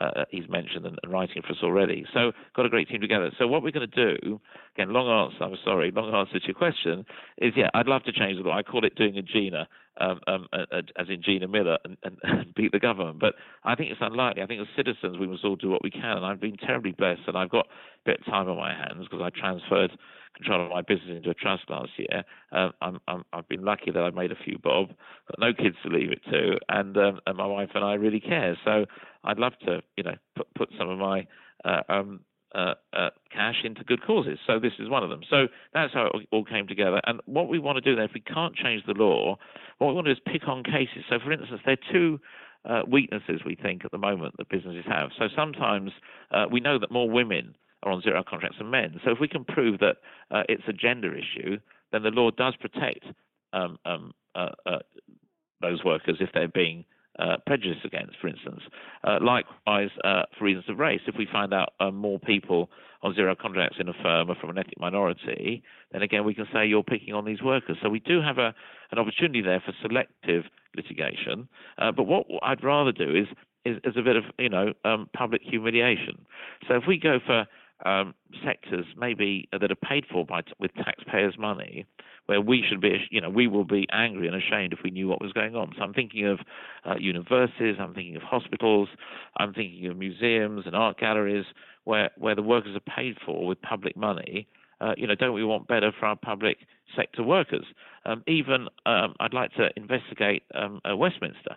uh, 0.00 0.24
he's 0.30 0.48
mentioned 0.48 0.86
and, 0.86 0.98
and 1.02 1.12
writing 1.12 1.42
for 1.42 1.52
us 1.52 1.58
already. 1.62 2.04
So 2.12 2.32
got 2.54 2.66
a 2.66 2.68
great 2.68 2.88
team 2.88 3.00
together. 3.00 3.30
So 3.38 3.46
what 3.46 3.62
we're 3.62 3.70
going 3.72 3.88
to 3.90 4.16
do, 4.16 4.40
again, 4.76 4.92
long 4.92 5.08
answer. 5.08 5.44
I'm 5.44 5.56
sorry, 5.64 5.90
long 5.90 6.14
answer 6.14 6.38
to 6.38 6.46
your 6.46 6.54
question 6.54 7.04
is 7.38 7.52
yeah, 7.56 7.70
I'd 7.74 7.86
love 7.86 8.04
to 8.04 8.12
change 8.12 8.36
the 8.36 8.48
law. 8.48 8.56
I 8.56 8.62
call 8.62 8.84
it 8.84 8.94
doing 8.94 9.16
a 9.18 9.22
Gina. 9.22 9.68
Um, 9.98 10.20
um, 10.26 10.46
as 10.52 11.06
in 11.08 11.22
Gina 11.22 11.48
Miller, 11.48 11.78
and, 11.84 11.96
and, 12.02 12.54
beat 12.54 12.70
the 12.72 12.78
government. 12.78 13.18
But 13.18 13.34
I 13.64 13.74
think 13.74 13.90
it's 13.90 14.00
unlikely. 14.02 14.42
I 14.42 14.46
think 14.46 14.60
as 14.60 14.66
citizens, 14.76 15.16
we 15.18 15.26
must 15.26 15.42
all 15.42 15.56
do 15.56 15.70
what 15.70 15.82
we 15.82 15.90
can. 15.90 16.18
And 16.18 16.26
I've 16.26 16.40
been 16.40 16.58
terribly 16.58 16.92
blessed, 16.92 17.22
and 17.26 17.36
I've 17.36 17.48
got 17.48 17.66
a 17.66 18.04
bit 18.04 18.20
of 18.20 18.26
time 18.26 18.48
on 18.48 18.58
my 18.58 18.74
hands 18.74 19.06
because 19.10 19.22
I 19.24 19.30
transferred 19.30 19.92
control 20.36 20.66
of 20.66 20.70
my 20.70 20.82
business 20.82 21.16
into 21.16 21.30
a 21.30 21.34
trust 21.34 21.64
last 21.68 21.90
year. 21.96 22.24
Um, 22.52 23.00
I'm, 23.08 23.24
I've 23.32 23.48
been 23.48 23.64
lucky 23.64 23.90
that 23.90 24.02
I've 24.02 24.14
made 24.14 24.32
a 24.32 24.36
few 24.44 24.58
bob, 24.62 24.88
got 24.88 25.38
no 25.38 25.52
kids 25.52 25.76
to 25.82 25.88
leave 25.88 26.12
it 26.12 26.20
to, 26.30 26.58
and, 26.68 26.96
um, 26.96 27.20
and 27.26 27.36
my 27.36 27.46
wife 27.46 27.70
and 27.74 27.84
I 27.84 27.94
really 27.94 28.20
care. 28.20 28.56
So 28.64 28.84
I'd 29.24 29.38
love 29.38 29.54
to, 29.66 29.82
you 29.96 30.04
know, 30.04 30.14
put 30.36 30.52
put 30.54 30.68
some 30.78 30.88
of 30.88 30.98
my 30.98 31.26
uh, 31.64 31.82
um, 31.88 32.20
uh, 32.54 32.74
uh, 32.92 33.10
cash 33.32 33.56
into 33.64 33.84
good 33.84 34.04
causes. 34.06 34.38
So 34.46 34.58
this 34.58 34.72
is 34.78 34.88
one 34.88 35.02
of 35.02 35.10
them. 35.10 35.20
So 35.28 35.48
that's 35.74 35.92
how 35.92 36.06
it 36.06 36.28
all 36.32 36.44
came 36.44 36.66
together. 36.66 37.00
And 37.04 37.20
what 37.26 37.48
we 37.48 37.58
want 37.58 37.76
to 37.76 37.80
do 37.80 37.96
then, 37.96 38.04
if 38.04 38.12
we 38.14 38.20
can't 38.20 38.54
change 38.54 38.82
the 38.86 38.94
law, 38.94 39.36
what 39.78 39.88
we 39.88 39.94
want 39.94 40.06
to 40.06 40.14
do 40.14 40.20
is 40.20 40.32
pick 40.32 40.48
on 40.48 40.62
cases. 40.62 41.04
So, 41.10 41.18
for 41.22 41.32
instance, 41.32 41.60
there 41.64 41.74
are 41.74 41.92
two 41.92 42.20
uh, 42.64 42.82
weaknesses 42.88 43.42
we 43.44 43.56
think 43.56 43.84
at 43.84 43.90
the 43.90 43.98
moment 43.98 44.34
that 44.38 44.48
businesses 44.48 44.84
have. 44.88 45.10
So 45.18 45.26
sometimes 45.34 45.90
uh, 46.30 46.46
we 46.50 46.60
know 46.60 46.78
that 46.78 46.90
more 46.90 47.08
women 47.08 47.54
are 47.82 47.92
on 47.92 48.02
zero 48.02 48.24
contracts 48.28 48.58
than 48.58 48.70
men. 48.70 49.00
So 49.04 49.10
if 49.12 49.18
we 49.20 49.28
can 49.28 49.44
prove 49.44 49.78
that 49.80 49.96
uh, 50.30 50.42
it's 50.48 50.64
a 50.66 50.72
gender 50.72 51.14
issue, 51.14 51.58
then 51.92 52.02
the 52.02 52.10
law 52.10 52.30
does 52.30 52.54
protect 52.56 53.04
um, 53.52 53.78
um, 53.84 54.12
uh, 54.34 54.48
those 55.60 55.84
workers 55.84 56.16
if 56.20 56.30
they're 56.34 56.48
being 56.48 56.84
uh, 57.18 57.36
prejudiced 57.46 57.84
against, 57.84 58.16
for 58.20 58.28
instance. 58.28 58.60
Uh, 59.04 59.18
likewise, 59.20 59.90
uh, 60.04 60.22
for 60.38 60.44
reasons 60.44 60.64
of 60.68 60.78
race, 60.78 61.00
if 61.06 61.14
we 61.18 61.26
find 61.30 61.52
out 61.52 61.72
uh, 61.80 61.90
more 61.90 62.18
people 62.18 62.70
on 63.02 63.14
zero 63.14 63.34
contracts 63.40 63.76
in 63.78 63.88
a 63.88 63.92
firm 64.02 64.30
are 64.30 64.36
from 64.40 64.50
an 64.50 64.58
ethnic 64.58 64.78
minority, 64.80 65.62
then 65.92 66.02
again 66.02 66.24
we 66.24 66.34
can 66.34 66.46
say 66.52 66.66
you're 66.66 66.82
picking 66.82 67.14
on 67.14 67.24
these 67.24 67.42
workers. 67.42 67.76
So 67.82 67.88
we 67.88 68.00
do 68.00 68.20
have 68.20 68.38
a, 68.38 68.54
an 68.90 68.98
opportunity 68.98 69.42
there 69.42 69.62
for 69.64 69.72
selective 69.82 70.44
litigation. 70.76 71.48
Uh, 71.78 71.92
but 71.92 72.04
what 72.04 72.26
I'd 72.42 72.64
rather 72.64 72.92
do 72.92 73.10
is, 73.14 73.26
is, 73.64 73.78
is 73.84 73.96
a 73.96 74.02
bit 74.02 74.16
of 74.16 74.24
you 74.38 74.48
know 74.48 74.72
um, 74.84 75.08
public 75.16 75.42
humiliation. 75.42 76.24
So 76.68 76.74
if 76.74 76.84
we 76.86 76.98
go 76.98 77.18
for 77.24 77.46
um, 77.84 78.14
sectors 78.44 78.86
maybe 78.96 79.48
that 79.52 79.70
are 79.70 79.88
paid 79.88 80.04
for 80.10 80.24
by 80.24 80.42
with 80.58 80.72
taxpayers' 80.74 81.36
money, 81.38 81.84
where 82.26 82.40
we 82.40 82.64
should 82.68 82.80
be, 82.80 83.06
you 83.10 83.20
know, 83.20 83.30
we 83.30 83.46
will 83.46 83.64
be 83.64 83.86
angry 83.92 84.26
and 84.26 84.36
ashamed 84.36 84.72
if 84.72 84.80
we 84.82 84.90
knew 84.90 85.08
what 85.08 85.20
was 85.20 85.32
going 85.32 85.54
on. 85.54 85.72
So 85.76 85.82
I'm 85.82 85.92
thinking 85.92 86.26
of 86.26 86.40
uh, 86.88 86.96
universities, 86.98 87.76
I'm 87.78 87.94
thinking 87.94 88.16
of 88.16 88.22
hospitals, 88.22 88.88
I'm 89.36 89.52
thinking 89.52 89.86
of 89.86 89.96
museums 89.96 90.64
and 90.66 90.74
art 90.74 90.98
galleries, 90.98 91.44
where 91.84 92.10
where 92.16 92.34
the 92.34 92.42
workers 92.42 92.76
are 92.76 92.94
paid 92.96 93.16
for 93.24 93.46
with 93.46 93.60
public 93.62 93.96
money. 93.96 94.48
Uh, 94.80 94.92
you 94.96 95.06
know, 95.06 95.14
don't 95.14 95.32
we 95.32 95.44
want 95.44 95.66
better 95.68 95.90
for 95.98 96.06
our 96.06 96.16
public 96.16 96.58
sector 96.94 97.22
workers? 97.22 97.64
Um, 98.04 98.22
even 98.26 98.68
um, 98.84 99.14
I'd 99.20 99.32
like 99.32 99.52
to 99.54 99.70
investigate 99.76 100.42
um, 100.54 100.80
uh, 100.88 100.96
Westminster. 100.96 101.56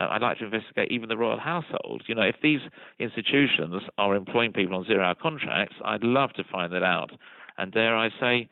Uh, 0.00 0.08
I'd 0.10 0.22
like 0.22 0.38
to 0.38 0.44
investigate 0.46 0.90
even 0.90 1.08
the 1.08 1.16
royal 1.16 1.38
household. 1.38 2.02
You 2.06 2.14
know, 2.14 2.22
if 2.22 2.36
these 2.42 2.60
institutions 2.98 3.82
are 3.98 4.16
employing 4.16 4.52
people 4.52 4.74
on 4.76 4.84
zero-hour 4.84 5.16
contracts, 5.16 5.76
I'd 5.84 6.02
love 6.02 6.32
to 6.34 6.44
find 6.50 6.72
that 6.72 6.82
out. 6.82 7.10
And 7.58 7.70
dare 7.70 7.96
I 7.96 8.08
say, 8.18 8.48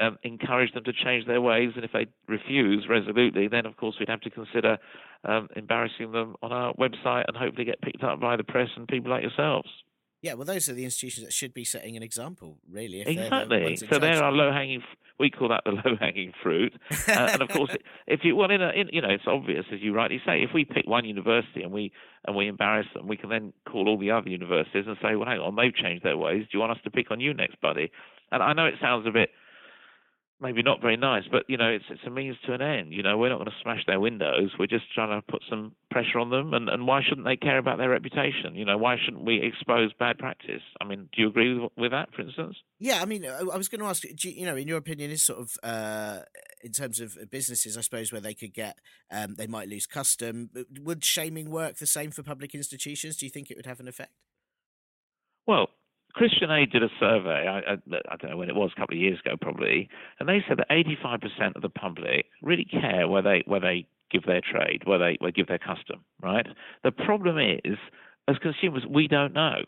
um, 0.00 0.18
encourage 0.22 0.72
them 0.72 0.84
to 0.84 0.92
change 0.92 1.26
their 1.26 1.40
ways. 1.40 1.72
And 1.74 1.84
if 1.84 1.92
they 1.92 2.06
refuse 2.28 2.86
resolutely, 2.88 3.48
then 3.48 3.66
of 3.66 3.76
course 3.76 3.96
we'd 3.98 4.08
have 4.08 4.20
to 4.20 4.30
consider 4.30 4.78
um, 5.24 5.48
embarrassing 5.56 6.12
them 6.12 6.36
on 6.42 6.52
our 6.52 6.72
website 6.74 7.24
and 7.26 7.36
hopefully 7.36 7.64
get 7.64 7.80
picked 7.80 8.04
up 8.04 8.20
by 8.20 8.36
the 8.36 8.44
press 8.44 8.68
and 8.76 8.86
people 8.86 9.10
like 9.10 9.22
yourselves. 9.22 9.68
Yeah, 10.24 10.32
well, 10.32 10.46
those 10.46 10.70
are 10.70 10.72
the 10.72 10.86
institutions 10.86 11.26
that 11.26 11.34
should 11.34 11.52
be 11.52 11.64
setting 11.64 11.98
an 11.98 12.02
example, 12.02 12.56
really. 12.72 13.02
exactly. 13.02 13.76
So 13.76 13.98
there 13.98 14.24
are 14.24 14.32
low 14.32 14.50
hanging. 14.50 14.82
We 15.18 15.28
call 15.28 15.50
that 15.50 15.64
the 15.66 15.72
low 15.72 15.96
hanging 16.00 16.32
fruit. 16.42 16.72
uh, 17.08 17.12
and 17.12 17.42
of 17.42 17.50
course, 17.50 17.76
if 18.06 18.20
you 18.24 18.34
well, 18.34 18.50
in 18.50 18.62
a, 18.62 18.70
in, 18.70 18.88
you 18.90 19.02
know, 19.02 19.10
it's 19.10 19.26
obvious 19.26 19.66
as 19.70 19.80
you 19.82 19.94
rightly 19.94 20.22
say. 20.24 20.38
If 20.42 20.54
we 20.54 20.64
pick 20.64 20.86
one 20.86 21.04
university 21.04 21.62
and 21.62 21.72
we 21.72 21.92
and 22.26 22.34
we 22.34 22.48
embarrass 22.48 22.86
them, 22.94 23.06
we 23.06 23.18
can 23.18 23.28
then 23.28 23.52
call 23.70 23.86
all 23.86 23.98
the 23.98 24.12
other 24.12 24.30
universities 24.30 24.84
and 24.86 24.96
say, 25.02 25.14
well, 25.14 25.28
hang 25.28 25.40
on, 25.40 25.56
they've 25.56 25.74
changed 25.74 26.06
their 26.06 26.16
ways. 26.16 26.44
Do 26.44 26.56
you 26.56 26.60
want 26.60 26.72
us 26.72 26.82
to 26.84 26.90
pick 26.90 27.10
on 27.10 27.20
you 27.20 27.34
next, 27.34 27.60
buddy? 27.60 27.92
And 28.32 28.42
I 28.42 28.54
know 28.54 28.64
it 28.64 28.76
sounds 28.80 29.06
a 29.06 29.10
bit 29.10 29.28
maybe 30.40 30.62
not 30.62 30.80
very 30.80 30.96
nice, 30.96 31.24
but 31.30 31.44
you 31.48 31.56
know, 31.56 31.68
it's 31.68 31.84
it's 31.90 32.02
a 32.06 32.10
means 32.10 32.36
to 32.46 32.52
an 32.52 32.62
end. 32.62 32.92
You 32.92 33.02
know, 33.02 33.16
we're 33.16 33.28
not 33.28 33.38
going 33.38 33.50
to 33.50 33.62
smash 33.62 33.84
their 33.86 34.00
windows. 34.00 34.52
We're 34.58 34.66
just 34.66 34.92
trying 34.94 35.20
to 35.20 35.24
put 35.30 35.42
some 35.48 35.72
pressure 35.90 36.18
on 36.18 36.30
them, 36.30 36.54
and 36.54 36.68
and 36.68 36.86
why 36.86 37.02
shouldn't 37.02 37.26
they 37.26 37.36
care 37.36 37.58
about 37.58 37.78
their 37.78 37.90
reputation? 37.90 38.54
You 38.54 38.64
know, 38.64 38.76
why 38.76 38.96
shouldn't 39.02 39.24
we 39.24 39.40
expose 39.42 39.92
bad 39.98 40.18
practice? 40.18 40.62
I 40.80 40.84
mean, 40.84 41.08
do 41.14 41.22
you 41.22 41.28
agree 41.28 41.58
with, 41.58 41.72
with 41.76 41.90
that, 41.92 42.12
for 42.14 42.22
instance? 42.22 42.56
Yeah, 42.78 43.00
I 43.00 43.04
mean, 43.04 43.24
I 43.24 43.42
was 43.42 43.68
going 43.68 43.80
to 43.80 43.86
ask, 43.86 44.04
you, 44.04 44.30
you, 44.30 44.46
know, 44.46 44.56
in 44.56 44.68
your 44.68 44.78
opinion, 44.78 45.10
is 45.10 45.22
sort 45.22 45.40
of 45.40 45.52
uh, 45.62 46.20
in 46.62 46.72
terms 46.72 47.00
of 47.00 47.16
businesses, 47.30 47.78
I 47.78 47.80
suppose, 47.80 48.12
where 48.12 48.20
they 48.20 48.34
could 48.34 48.52
get, 48.52 48.78
um, 49.10 49.34
they 49.36 49.46
might 49.46 49.68
lose 49.68 49.86
custom. 49.86 50.50
Would 50.80 51.04
shaming 51.04 51.50
work 51.50 51.76
the 51.76 51.86
same 51.86 52.10
for 52.10 52.22
public 52.22 52.54
institutions? 52.54 53.16
Do 53.16 53.26
you 53.26 53.30
think 53.30 53.50
it 53.50 53.56
would 53.56 53.66
have 53.66 53.80
an 53.80 53.88
effect? 53.88 54.12
Well, 55.46 55.68
Christian 56.14 56.50
Aid 56.50 56.70
did 56.70 56.82
a 56.82 56.88
survey, 57.00 57.46
I, 57.48 57.72
I, 57.72 57.76
I, 58.10 58.16
don't 58.16 58.30
know 58.30 58.36
when 58.36 58.48
it 58.48 58.54
was, 58.54 58.70
a 58.74 58.80
couple 58.80 58.96
of 58.96 59.00
years 59.00 59.18
ago 59.24 59.36
probably, 59.40 59.88
and 60.20 60.28
they 60.28 60.44
said 60.48 60.58
that 60.58 60.70
85% 60.70 61.56
of 61.56 61.62
the 61.62 61.68
public 61.68 62.26
really 62.40 62.64
care 62.64 63.08
where 63.08 63.22
they 63.22 63.42
where 63.46 63.60
they 63.60 63.86
give 64.12 64.24
their 64.24 64.40
trade, 64.40 64.82
where 64.84 64.98
they 64.98 65.16
where 65.18 65.32
they 65.32 65.36
give 65.36 65.48
their 65.48 65.58
custom, 65.58 66.04
right? 66.22 66.46
The 66.84 66.92
problem 66.92 67.38
is, 67.38 67.78
as 68.28 68.36
consumers, 68.38 68.84
we 68.88 69.08
don't 69.08 69.32
know, 69.32 69.64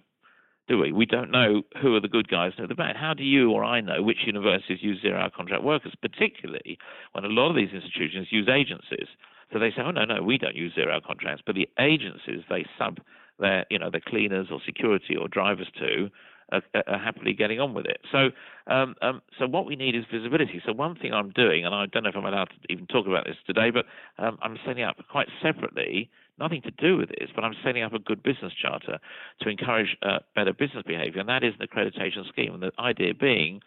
do 0.69 0.79
we? 0.79 0.93
We 0.93 1.05
don't 1.05 1.33
know 1.33 1.63
who 1.83 1.97
are 1.97 2.01
the 2.01 2.09
good 2.09 2.29
guys 2.29 2.53
and 2.57 2.59
who 2.59 2.65
are 2.65 2.69
the 2.69 2.75
bad. 2.77 2.97
How 2.97 3.13
do 3.13 3.25
you 3.25 3.51
or 3.51 3.65
I 3.65 3.81
know 3.81 4.03
which 4.03 4.19
universities 4.27 4.79
use 4.83 5.03
zero-hour 5.03 5.31
contract 5.37 5.65
workers, 5.65 5.95
particularly 6.01 6.79
when 7.13 7.25
a 7.25 7.29
lot 7.29 7.51
of 7.51 7.57
these 7.57 7.75
institutions 7.75 8.29
use 8.31 8.49
agencies? 8.49 9.09
So 9.53 9.59
they 9.59 9.71
say, 9.71 9.83
oh 9.85 9.91
no, 9.91 10.05
no, 10.05 10.23
we 10.23 10.39
don't 10.39 10.57
use 10.57 10.75
zero-hour 10.75 11.03
contracts, 11.05 11.43
but 11.45 11.57
the 11.57 11.69
agencies 11.79 12.43
they 12.49 12.67
sub 12.79 12.99
their, 13.39 13.65
you 13.71 13.79
know, 13.79 13.91
their 13.91 14.01
cleaners 14.01 14.49
or 14.51 14.61
security 14.65 15.17
or 15.17 15.29
drivers 15.29 15.69
to 15.79 16.09
are, 16.53 16.63
are 16.87 16.99
happily 16.99 17.33
getting 17.33 17.61
on 17.61 17.75
with 17.75 17.87
it. 17.87 17.99
So, 18.13 18.31
um, 18.67 18.95
um, 19.03 19.23
so 19.39 19.47
what 19.47 19.67
we 19.67 19.77
need 19.77 19.95
is 19.95 20.05
visibility. 20.13 20.63
So 20.65 20.73
one 20.73 20.95
thing 20.97 21.13
I'm 21.13 21.31
doing, 21.31 21.65
and 21.65 21.75
I 21.75 21.87
don't 21.87 22.05
know 22.05 22.11
if 22.11 22.17
I'm 22.17 22.25
allowed 22.25 22.51
to 22.51 22.73
even 22.73 22.87
talk 22.87 23.07
about 23.07 23.25
this 23.25 23.37
today, 23.47 23.71
but 23.71 23.87
um, 24.23 24.39
I'm 24.43 24.59
setting 24.67 24.85
up 24.85 24.97
quite 25.11 25.29
separately, 25.43 26.11
nothing 26.39 26.63
to 26.63 26.71
do 26.71 26.97
with 26.97 27.09
this, 27.09 27.31
but 27.35 27.45
I'm 27.45 27.55
setting 27.65 27.83
up 27.83 27.93
a 27.93 27.99
good 27.99 28.23
business 28.23 28.53
charter 28.61 28.99
to 29.41 29.49
encourage 29.49 29.97
uh, 30.03 30.19
better 30.35 30.53
business 30.53 30.85
behaviour, 30.87 31.21
and 31.21 31.29
that 31.29 31.43
is 31.45 31.55
an 31.59 31.67
accreditation 31.67 32.29
scheme. 32.29 32.55
And 32.55 32.63
the 32.63 32.73
idea 32.79 33.15
being 33.15 33.61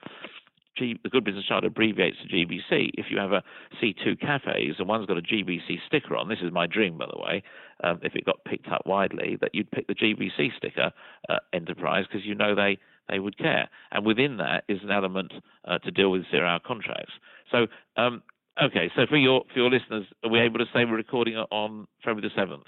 G, 0.79 0.99
the 1.03 1.09
Good 1.09 1.25
Business 1.25 1.45
Charter 1.45 1.67
abbreviates 1.67 2.17
to 2.21 2.27
GBC. 2.33 2.91
If 2.93 3.07
you 3.09 3.19
have 3.19 3.31
a 3.31 3.43
C2 3.81 4.19
cafes 4.19 4.75
and 4.79 4.87
one's 4.87 5.05
got 5.05 5.17
a 5.17 5.21
GBC 5.21 5.77
sticker 5.85 6.15
on, 6.15 6.29
this 6.29 6.39
is 6.41 6.51
my 6.51 6.65
dream, 6.65 6.97
by 6.97 7.05
the 7.05 7.21
way, 7.21 7.43
um, 7.83 7.99
if 8.01 8.15
it 8.15 8.25
got 8.25 8.43
picked 8.45 8.67
up 8.69 8.83
widely, 8.85 9.37
that 9.41 9.53
you'd 9.53 9.69
pick 9.71 9.87
the 9.87 9.95
GBC 9.95 10.55
sticker 10.57 10.91
uh, 11.29 11.37
enterprise 11.53 12.05
because 12.09 12.25
you 12.25 12.35
know 12.35 12.55
they, 12.55 12.77
they 13.09 13.19
would 13.19 13.37
care. 13.37 13.69
And 13.91 14.05
within 14.05 14.37
that 14.37 14.63
is 14.67 14.79
an 14.83 14.91
element 14.91 15.33
uh, 15.65 15.79
to 15.79 15.91
deal 15.91 16.11
with 16.11 16.23
zero-hour 16.31 16.61
contracts. 16.65 17.13
So, 17.51 17.67
um, 17.97 18.23
okay, 18.61 18.89
so 18.95 19.05
for 19.07 19.17
your 19.17 19.43
for 19.53 19.59
your 19.59 19.69
listeners, 19.69 20.05
are 20.23 20.29
we 20.29 20.39
able 20.39 20.59
to 20.59 20.65
say 20.73 20.85
we're 20.85 20.95
recording 20.95 21.35
on 21.35 21.87
February 22.03 22.29
the 22.29 22.41
seventh? 22.41 22.63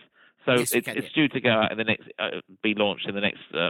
So 0.46 0.54
yes, 0.54 0.72
it's, 0.72 0.88
it's 0.88 1.12
due 1.14 1.28
to 1.30 1.39
go 1.39 1.50
out 1.50 1.72
in 1.72 1.78
the 1.78 1.84
next, 1.84 2.08
uh, 2.18 2.42
be 2.64 2.74
launched 2.76 3.08
in 3.08 3.14
the 3.14 3.22
next, 3.22 3.42
uh, 3.54 3.70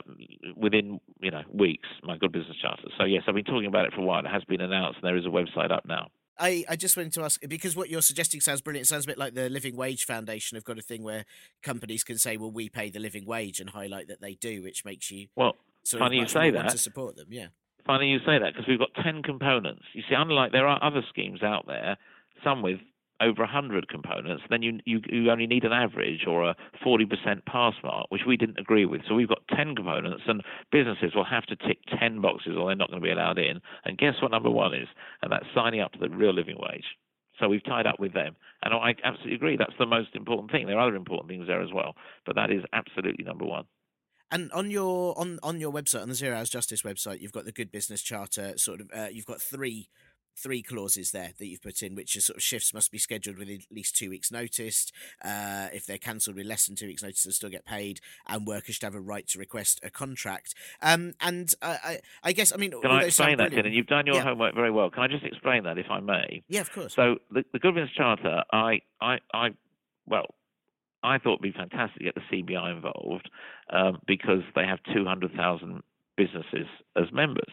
within 0.55 0.99
you 1.19 1.31
know 1.31 1.41
weeks. 1.53 1.87
My 2.03 2.17
good 2.17 2.31
business 2.31 2.57
charter. 2.61 2.83
So 2.97 3.03
yes, 3.03 3.23
I've 3.27 3.35
been 3.35 3.43
talking 3.43 3.65
about 3.65 3.85
it 3.85 3.93
for 3.93 4.01
a 4.01 4.05
while. 4.05 4.19
It 4.19 4.29
has 4.29 4.43
been 4.45 4.61
announced, 4.61 4.99
and 5.01 5.07
there 5.07 5.17
is 5.17 5.25
a 5.25 5.29
website 5.29 5.71
up 5.71 5.85
now. 5.85 6.07
I, 6.39 6.65
I 6.69 6.75
just 6.75 6.97
wanted 6.97 7.13
to 7.13 7.23
ask 7.23 7.41
because 7.47 7.75
what 7.75 7.89
you're 7.89 8.01
suggesting 8.01 8.41
sounds 8.41 8.61
brilliant. 8.61 8.87
It 8.87 8.89
sounds 8.89 9.03
a 9.05 9.07
bit 9.07 9.17
like 9.17 9.35
the 9.35 9.49
Living 9.49 9.75
Wage 9.75 10.05
Foundation 10.05 10.55
have 10.55 10.63
got 10.63 10.79
a 10.79 10.81
thing 10.81 11.03
where 11.03 11.25
companies 11.61 12.03
can 12.03 12.17
say, 12.17 12.37
"Well, 12.37 12.51
we 12.51 12.69
pay 12.69 12.89
the 12.89 12.99
living 12.99 13.25
wage," 13.25 13.59
and 13.59 13.69
highlight 13.69 14.07
that 14.07 14.21
they 14.21 14.33
do, 14.33 14.63
which 14.63 14.83
makes 14.85 15.11
you 15.11 15.27
well. 15.35 15.55
funny 15.85 16.17
you 16.17 16.27
say 16.27 16.49
that. 16.51 16.69
To 16.69 16.77
support 16.77 17.15
them, 17.15 17.27
yeah. 17.29 17.47
Funny 17.85 18.07
you 18.07 18.19
say 18.19 18.39
that 18.39 18.53
because 18.53 18.67
we've 18.67 18.79
got 18.79 18.89
ten 19.03 19.21
components. 19.23 19.83
You 19.93 20.03
see, 20.09 20.15
unlike 20.15 20.51
there 20.51 20.67
are 20.67 20.83
other 20.83 21.03
schemes 21.09 21.43
out 21.43 21.67
there, 21.67 21.97
some 22.43 22.61
with 22.61 22.79
over 23.21 23.43
100 23.43 23.87
components, 23.87 24.43
then 24.49 24.61
you, 24.61 24.79
you, 24.85 24.99
you 25.09 25.31
only 25.31 25.47
need 25.47 25.63
an 25.63 25.71
average 25.71 26.25
or 26.27 26.49
a 26.49 26.55
40% 26.85 27.45
pass 27.45 27.73
mark, 27.83 28.07
which 28.09 28.21
we 28.27 28.37
didn't 28.37 28.59
agree 28.59 28.85
with. 28.85 29.01
So 29.07 29.15
we've 29.15 29.27
got 29.27 29.41
10 29.55 29.75
components, 29.75 30.23
and 30.27 30.41
businesses 30.71 31.13
will 31.15 31.25
have 31.25 31.45
to 31.45 31.55
tick 31.55 31.79
10 31.99 32.21
boxes 32.21 32.53
or 32.57 32.67
they're 32.67 32.75
not 32.75 32.89
going 32.89 33.01
to 33.01 33.05
be 33.05 33.11
allowed 33.11 33.37
in. 33.37 33.61
And 33.85 33.97
guess 33.97 34.15
what 34.21 34.31
number 34.31 34.49
one 34.49 34.73
is? 34.73 34.87
And 35.21 35.31
that's 35.31 35.45
signing 35.53 35.81
up 35.81 35.91
to 35.93 35.99
the 35.99 36.09
real 36.09 36.33
living 36.33 36.57
wage. 36.57 36.85
So 37.39 37.47
we've 37.47 37.63
tied 37.63 37.87
up 37.87 37.99
with 37.99 38.13
them. 38.13 38.35
And 38.63 38.73
I 38.73 38.93
absolutely 39.03 39.35
agree. 39.35 39.57
That's 39.57 39.73
the 39.79 39.85
most 39.85 40.15
important 40.15 40.51
thing. 40.51 40.67
There 40.67 40.77
are 40.77 40.87
other 40.87 40.95
important 40.95 41.29
things 41.29 41.47
there 41.47 41.61
as 41.61 41.73
well, 41.73 41.95
but 42.25 42.35
that 42.35 42.51
is 42.51 42.63
absolutely 42.73 43.25
number 43.25 43.45
one. 43.45 43.65
And 44.33 44.49
on 44.53 44.71
your 44.71 45.17
on 45.19 45.39
on 45.43 45.59
your 45.59 45.73
website, 45.73 46.03
on 46.03 46.07
the 46.07 46.15
Zero 46.15 46.37
Hours 46.37 46.49
Justice 46.49 46.83
website, 46.83 47.19
you've 47.19 47.33
got 47.33 47.43
the 47.43 47.51
Good 47.51 47.69
Business 47.69 48.01
Charter. 48.01 48.53
Sort 48.55 48.79
of, 48.79 48.89
uh, 48.95 49.07
you've 49.11 49.25
got 49.25 49.41
three 49.41 49.89
three 50.35 50.61
clauses 50.61 51.11
there 51.11 51.31
that 51.37 51.47
you've 51.47 51.61
put 51.61 51.81
in, 51.81 51.95
which 51.95 52.15
is 52.15 52.25
sort 52.25 52.37
of 52.37 52.43
shifts 52.43 52.73
must 52.73 52.91
be 52.91 52.97
scheduled 52.97 53.37
with 53.37 53.49
at 53.49 53.59
least 53.71 53.95
two 53.95 54.09
weeks' 54.09 54.31
notice. 54.31 54.91
Uh, 55.23 55.67
if 55.73 55.85
they're 55.85 55.97
cancelled 55.97 56.35
with 56.35 56.45
less 56.45 56.67
than 56.67 56.75
two 56.75 56.87
weeks' 56.87 57.03
notice, 57.03 57.23
they'll 57.23 57.33
still 57.33 57.49
get 57.49 57.65
paid, 57.65 57.99
and 58.27 58.47
workers 58.47 58.75
should 58.75 58.83
have 58.83 58.95
a 58.95 59.01
right 59.01 59.27
to 59.27 59.39
request 59.39 59.79
a 59.83 59.89
contract. 59.89 60.53
Um, 60.81 61.13
and 61.21 61.53
uh, 61.61 61.77
I, 61.83 61.99
I 62.23 62.31
guess, 62.31 62.53
I 62.53 62.57
mean, 62.57 62.71
can 62.81 62.91
I 62.91 63.03
explain 63.03 63.37
that? 63.37 63.53
And 63.53 63.73
you've 63.73 63.87
done 63.87 64.05
your 64.05 64.15
yeah. 64.15 64.23
homework 64.23 64.55
very 64.55 64.71
well. 64.71 64.89
Can 64.89 65.03
I 65.03 65.07
just 65.07 65.25
explain 65.25 65.63
that, 65.63 65.77
if 65.77 65.87
I 65.89 65.99
may? 65.99 66.43
Yeah, 66.47 66.61
of 66.61 66.71
course. 66.71 66.95
So 66.95 67.17
the, 67.31 67.43
the 67.53 67.59
Good 67.59 67.75
Business 67.75 67.91
Charter, 67.95 68.43
I, 68.51 68.81
I, 69.01 69.17
I, 69.33 69.49
well. 70.05 70.27
I 71.03 71.17
thought 71.17 71.39
it'd 71.39 71.41
be 71.41 71.51
fantastic 71.51 71.97
to 71.97 72.03
get 72.03 72.13
the 72.13 72.21
CBI 72.31 72.75
involved 72.75 73.27
um, 73.71 73.97
because 74.05 74.43
they 74.53 74.67
have 74.67 74.77
200,000 74.93 75.81
businesses 76.15 76.67
as 76.95 77.05
members. 77.11 77.51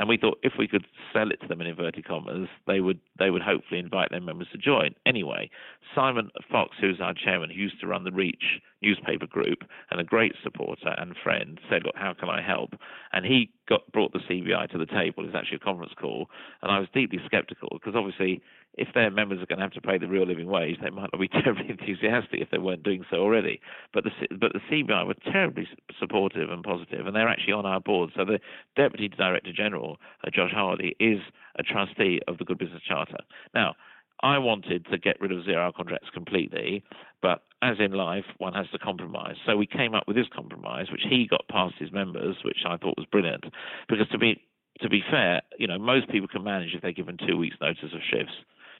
And 0.00 0.08
we 0.08 0.16
thought 0.16 0.38
if 0.42 0.54
we 0.58 0.66
could 0.66 0.86
sell 1.12 1.30
it 1.30 1.42
to 1.42 1.46
them 1.46 1.60
in 1.60 1.66
inverted 1.66 2.06
commas, 2.06 2.48
they 2.66 2.80
would 2.80 3.00
they 3.18 3.28
would 3.28 3.42
hopefully 3.42 3.78
invite 3.78 4.08
their 4.10 4.22
members 4.22 4.48
to 4.50 4.56
join. 4.56 4.94
Anyway, 5.04 5.50
Simon 5.94 6.30
Fox, 6.50 6.74
who's 6.80 7.02
our 7.02 7.12
chairman, 7.12 7.50
who 7.50 7.56
used 7.56 7.78
to 7.82 7.86
run 7.86 8.04
the 8.04 8.10
Reach 8.10 8.62
newspaper 8.82 9.26
group 9.26 9.64
and 9.90 10.00
a 10.00 10.04
great 10.04 10.34
supporter 10.42 10.94
and 10.98 11.16
friend, 11.22 11.60
said, 11.68 11.84
"Look, 11.84 11.96
how 11.96 12.14
can 12.14 12.28
I 12.28 12.40
help?" 12.40 12.74
And 13.12 13.24
he 13.24 13.50
got 13.68 13.90
brought 13.92 14.12
the 14.12 14.20
CBI 14.20 14.70
to 14.70 14.78
the 14.78 14.86
table. 14.86 15.22
It 15.22 15.26
was 15.26 15.34
actually 15.34 15.56
a 15.56 15.60
conference 15.60 15.92
call, 15.94 16.30
and 16.62 16.70
I 16.70 16.78
was 16.78 16.88
deeply 16.92 17.20
sceptical 17.30 17.70
because 17.72 17.94
obviously 17.94 18.42
if 18.74 18.88
their 18.94 19.10
members 19.10 19.42
are 19.42 19.46
going 19.46 19.58
to 19.58 19.64
have 19.64 19.72
to 19.72 19.80
pay 19.80 19.98
the 19.98 20.06
real 20.06 20.26
living 20.26 20.46
wage, 20.46 20.78
they 20.80 20.90
might 20.90 21.10
not 21.12 21.20
be 21.20 21.28
terribly 21.42 21.68
enthusiastic 21.68 22.40
if 22.40 22.50
they 22.50 22.58
weren't 22.58 22.82
doing 22.82 23.04
so 23.10 23.16
already. 23.16 23.60
But 23.92 24.04
the 24.04 24.10
but 24.36 24.52
the 24.52 24.60
CBI 24.70 25.06
were 25.06 25.14
terribly 25.30 25.68
supportive 25.98 26.50
and 26.50 26.62
positive, 26.62 27.06
and 27.06 27.14
they're 27.14 27.28
actually 27.28 27.52
on 27.52 27.66
our 27.66 27.80
board. 27.80 28.10
So 28.16 28.24
the 28.24 28.40
Deputy 28.76 29.08
Director 29.08 29.52
General, 29.52 29.98
uh, 30.24 30.30
Josh 30.30 30.52
Hardie, 30.52 30.94
is 31.00 31.20
a 31.56 31.62
trustee 31.62 32.20
of 32.28 32.38
the 32.38 32.44
Good 32.44 32.58
Business 32.58 32.82
Charter. 32.86 33.18
Now. 33.54 33.74
I 34.22 34.38
wanted 34.38 34.86
to 34.90 34.98
get 34.98 35.20
rid 35.20 35.32
of 35.32 35.44
zero-hour 35.44 35.72
contracts 35.72 36.08
completely, 36.12 36.84
but 37.22 37.42
as 37.62 37.76
in 37.78 37.92
life, 37.92 38.24
one 38.38 38.54
has 38.54 38.66
to 38.72 38.78
compromise. 38.78 39.36
So 39.46 39.56
we 39.56 39.66
came 39.66 39.94
up 39.94 40.04
with 40.06 40.16
this 40.16 40.28
compromise, 40.34 40.86
which 40.90 41.04
he 41.08 41.26
got 41.26 41.48
past 41.48 41.74
his 41.78 41.92
members, 41.92 42.36
which 42.44 42.64
I 42.66 42.76
thought 42.76 42.96
was 42.96 43.06
brilliant. 43.10 43.44
Because 43.88 44.08
to 44.08 44.18
be 44.18 44.42
to 44.80 44.88
be 44.88 45.02
fair, 45.10 45.42
you 45.58 45.66
know, 45.66 45.78
most 45.78 46.08
people 46.08 46.28
can 46.28 46.42
manage 46.42 46.74
if 46.74 46.82
they're 46.82 46.92
given 46.92 47.18
two 47.18 47.36
weeks' 47.36 47.56
notice 47.60 47.92
of 47.92 48.00
shifts. 48.10 48.32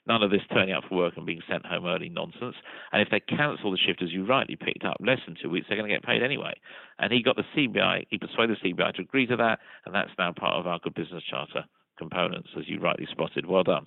None 0.06 0.22
of 0.22 0.30
this 0.30 0.40
turning 0.50 0.74
up 0.74 0.84
for 0.88 0.96
work 0.96 1.14
and 1.16 1.26
being 1.26 1.42
sent 1.48 1.66
home 1.66 1.84
early 1.84 2.08
nonsense. 2.08 2.56
And 2.90 3.02
if 3.02 3.08
they 3.10 3.20
cancel 3.20 3.70
the 3.70 3.76
shift, 3.76 4.02
as 4.02 4.10
you 4.10 4.24
rightly 4.24 4.56
picked 4.56 4.84
up, 4.84 4.96
less 5.00 5.18
than 5.26 5.36
two 5.40 5.50
weeks, 5.50 5.66
they're 5.68 5.76
going 5.76 5.90
to 5.90 5.94
get 5.94 6.02
paid 6.02 6.22
anyway. 6.22 6.54
And 6.98 7.12
he 7.12 7.22
got 7.22 7.36
the 7.36 7.44
CBI, 7.54 8.06
he 8.08 8.16
persuaded 8.16 8.56
the 8.62 8.70
CBI 8.72 8.94
to 8.94 9.02
agree 9.02 9.26
to 9.26 9.36
that, 9.36 9.58
and 9.84 9.94
that's 9.94 10.10
now 10.18 10.32
part 10.32 10.54
of 10.54 10.66
our 10.66 10.78
Good 10.78 10.94
Business 10.94 11.22
Charter 11.28 11.64
components, 11.98 12.48
as 12.58 12.64
you 12.66 12.80
rightly 12.80 13.06
spotted. 13.10 13.44
Well 13.44 13.62
done. 13.62 13.86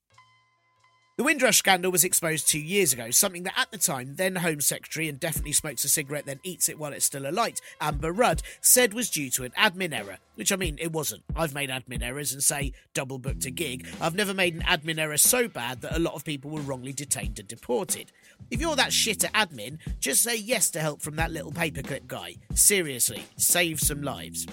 the 1.17 1.23
Windrush 1.23 1.57
scandal 1.57 1.91
was 1.91 2.03
exposed 2.03 2.47
two 2.47 2.59
years 2.59 2.93
ago, 2.93 3.11
something 3.11 3.43
that 3.43 3.57
at 3.57 3.71
the 3.71 3.77
time, 3.77 4.15
then 4.15 4.37
Home 4.37 4.61
Secretary 4.61 5.09
and 5.09 5.19
definitely 5.19 5.51
smokes 5.51 5.83
a 5.83 5.89
cigarette, 5.89 6.25
then 6.25 6.39
eats 6.43 6.69
it 6.69 6.79
while 6.79 6.93
it's 6.93 7.05
still 7.05 7.29
alight, 7.29 7.59
Amber 7.79 8.11
Rudd, 8.11 8.41
said 8.61 8.93
was 8.93 9.09
due 9.09 9.29
to 9.31 9.43
an 9.43 9.51
admin 9.57 9.93
error. 9.93 10.17
Which 10.35 10.51
I 10.51 10.55
mean, 10.55 10.77
it 10.79 10.91
wasn't. 10.91 11.23
I've 11.35 11.53
made 11.53 11.69
admin 11.69 12.01
errors 12.01 12.33
and 12.33 12.41
say 12.41 12.73
double 12.93 13.19
booked 13.19 13.45
a 13.45 13.51
gig. 13.51 13.85
I've 13.99 14.15
never 14.15 14.33
made 14.33 14.55
an 14.55 14.61
admin 14.61 14.97
error 14.97 15.17
so 15.17 15.47
bad 15.47 15.81
that 15.81 15.95
a 15.95 15.99
lot 15.99 16.15
of 16.15 16.25
people 16.25 16.49
were 16.49 16.61
wrongly 16.61 16.93
detained 16.93 17.37
and 17.37 17.47
deported. 17.47 18.11
If 18.49 18.59
you're 18.59 18.75
that 18.75 18.93
shit 18.93 19.23
at 19.23 19.33
admin, 19.33 19.77
just 19.99 20.23
say 20.23 20.35
yes 20.35 20.69
to 20.71 20.79
help 20.79 21.01
from 21.01 21.15
that 21.17 21.31
little 21.31 21.51
paperclip 21.51 22.07
guy. 22.07 22.35
Seriously, 22.53 23.23
save 23.37 23.79
some 23.79 24.01
lives. 24.01 24.47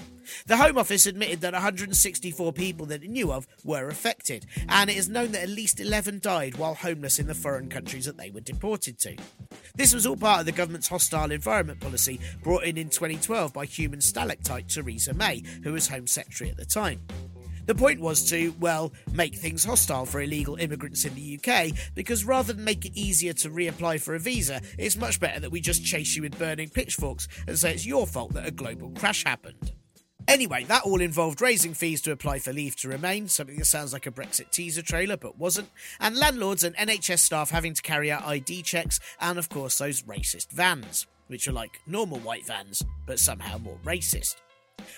The 0.46 0.58
Home 0.58 0.78
Office 0.78 1.06
admitted 1.06 1.40
that 1.40 1.54
164 1.54 2.52
people 2.52 2.86
that 2.86 3.02
it 3.02 3.10
knew 3.10 3.32
of 3.32 3.46
were 3.64 3.88
affected, 3.88 4.46
and 4.68 4.90
it 4.90 4.96
is 4.96 5.08
known 5.08 5.32
that 5.32 5.42
at 5.42 5.48
least 5.48 5.80
11 5.80 6.20
died 6.20 6.56
while 6.56 6.74
homeless 6.74 7.18
in 7.18 7.26
the 7.26 7.34
foreign 7.34 7.68
countries 7.68 8.04
that 8.04 8.18
they 8.18 8.30
were 8.30 8.40
deported 8.40 8.98
to. 9.00 9.16
This 9.74 9.94
was 9.94 10.06
all 10.06 10.16
part 10.16 10.40
of 10.40 10.46
the 10.46 10.52
government's 10.52 10.88
hostile 10.88 11.30
environment 11.30 11.80
policy 11.80 12.20
brought 12.42 12.64
in 12.64 12.76
in 12.76 12.90
2012 12.90 13.52
by 13.52 13.64
human 13.64 14.00
stalactite 14.00 14.68
Theresa 14.68 15.14
May, 15.14 15.42
who 15.62 15.72
was 15.72 15.88
Home 15.88 16.06
Secretary 16.06 16.50
at 16.50 16.56
the 16.56 16.64
time. 16.64 17.00
The 17.68 17.74
point 17.74 18.00
was 18.00 18.26
to, 18.30 18.54
well, 18.60 18.94
make 19.12 19.34
things 19.34 19.62
hostile 19.62 20.06
for 20.06 20.22
illegal 20.22 20.56
immigrants 20.56 21.04
in 21.04 21.14
the 21.14 21.38
UK, 21.38 21.72
because 21.94 22.24
rather 22.24 22.54
than 22.54 22.64
make 22.64 22.86
it 22.86 22.98
easier 22.98 23.34
to 23.34 23.50
reapply 23.50 24.00
for 24.00 24.14
a 24.14 24.18
visa, 24.18 24.62
it's 24.78 24.96
much 24.96 25.20
better 25.20 25.38
that 25.38 25.52
we 25.52 25.60
just 25.60 25.84
chase 25.84 26.16
you 26.16 26.22
with 26.22 26.38
burning 26.38 26.70
pitchforks 26.70 27.28
and 27.46 27.58
say 27.58 27.74
it's 27.74 27.84
your 27.84 28.06
fault 28.06 28.32
that 28.32 28.46
a 28.46 28.50
global 28.50 28.88
crash 28.92 29.22
happened. 29.22 29.72
Anyway, 30.26 30.64
that 30.64 30.84
all 30.84 31.02
involved 31.02 31.42
raising 31.42 31.74
fees 31.74 32.00
to 32.00 32.10
apply 32.10 32.38
for 32.38 32.54
leave 32.54 32.74
to 32.76 32.88
remain, 32.88 33.28
something 33.28 33.58
that 33.58 33.66
sounds 33.66 33.92
like 33.92 34.06
a 34.06 34.10
Brexit 34.10 34.50
teaser 34.50 34.80
trailer 34.80 35.18
but 35.18 35.36
wasn't, 35.36 35.68
and 36.00 36.16
landlords 36.16 36.64
and 36.64 36.74
NHS 36.76 37.18
staff 37.18 37.50
having 37.50 37.74
to 37.74 37.82
carry 37.82 38.10
out 38.10 38.24
ID 38.24 38.62
checks, 38.62 38.98
and 39.20 39.38
of 39.38 39.50
course 39.50 39.76
those 39.76 40.04
racist 40.04 40.52
vans, 40.52 41.06
which 41.26 41.46
are 41.46 41.52
like 41.52 41.82
normal 41.86 42.18
white 42.20 42.46
vans, 42.46 42.82
but 43.04 43.18
somehow 43.18 43.58
more 43.58 43.78
racist. 43.84 44.36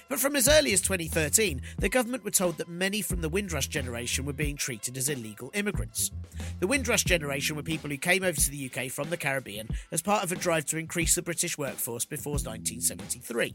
But 0.08 0.18
from 0.18 0.36
as 0.36 0.48
early 0.48 0.72
as 0.72 0.80
2013, 0.80 1.62
the 1.78 1.88
government 1.88 2.24
were 2.24 2.30
told 2.30 2.58
that 2.58 2.68
many 2.68 3.00
from 3.00 3.20
the 3.20 3.28
Windrush 3.28 3.68
generation 3.68 4.24
were 4.24 4.32
being 4.32 4.56
treated 4.56 4.96
as 4.96 5.08
illegal 5.08 5.50
immigrants. 5.54 6.10
The 6.58 6.66
Windrush 6.66 7.04
generation 7.04 7.56
were 7.56 7.62
people 7.62 7.90
who 7.90 7.96
came 7.96 8.24
over 8.24 8.40
to 8.40 8.50
the 8.50 8.70
UK 8.70 8.90
from 8.90 9.10
the 9.10 9.16
Caribbean 9.16 9.68
as 9.92 10.02
part 10.02 10.24
of 10.24 10.32
a 10.32 10.36
drive 10.36 10.66
to 10.66 10.78
increase 10.78 11.14
the 11.14 11.22
British 11.22 11.56
workforce 11.56 12.04
before 12.04 12.32
1973. 12.32 13.54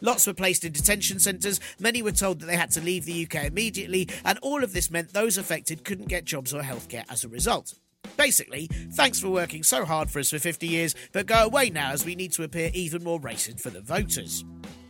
Lots 0.00 0.26
were 0.26 0.34
placed 0.34 0.64
in 0.64 0.72
detention 0.72 1.20
centres, 1.20 1.60
many 1.78 2.02
were 2.02 2.10
told 2.10 2.40
that 2.40 2.46
they 2.46 2.56
had 2.56 2.72
to 2.72 2.80
leave 2.80 3.04
the 3.04 3.24
UK 3.24 3.44
immediately, 3.44 4.08
and 4.24 4.38
all 4.42 4.64
of 4.64 4.72
this 4.72 4.90
meant 4.90 5.12
those 5.12 5.38
affected 5.38 5.84
couldn't 5.84 6.08
get 6.08 6.24
jobs 6.24 6.52
or 6.52 6.62
healthcare 6.62 7.04
as 7.08 7.22
a 7.22 7.28
result. 7.28 7.74
Basically, 8.16 8.66
thanks 8.92 9.20
for 9.20 9.28
working 9.28 9.62
so 9.62 9.84
hard 9.84 10.10
for 10.10 10.18
us 10.18 10.30
for 10.30 10.38
50 10.38 10.66
years, 10.66 10.94
but 11.12 11.26
go 11.26 11.44
away 11.44 11.70
now 11.70 11.92
as 11.92 12.04
we 12.04 12.16
need 12.16 12.32
to 12.32 12.42
appear 12.42 12.70
even 12.74 13.04
more 13.04 13.20
racist 13.20 13.60
for 13.60 13.70
the 13.70 13.80
voters. 13.80 14.44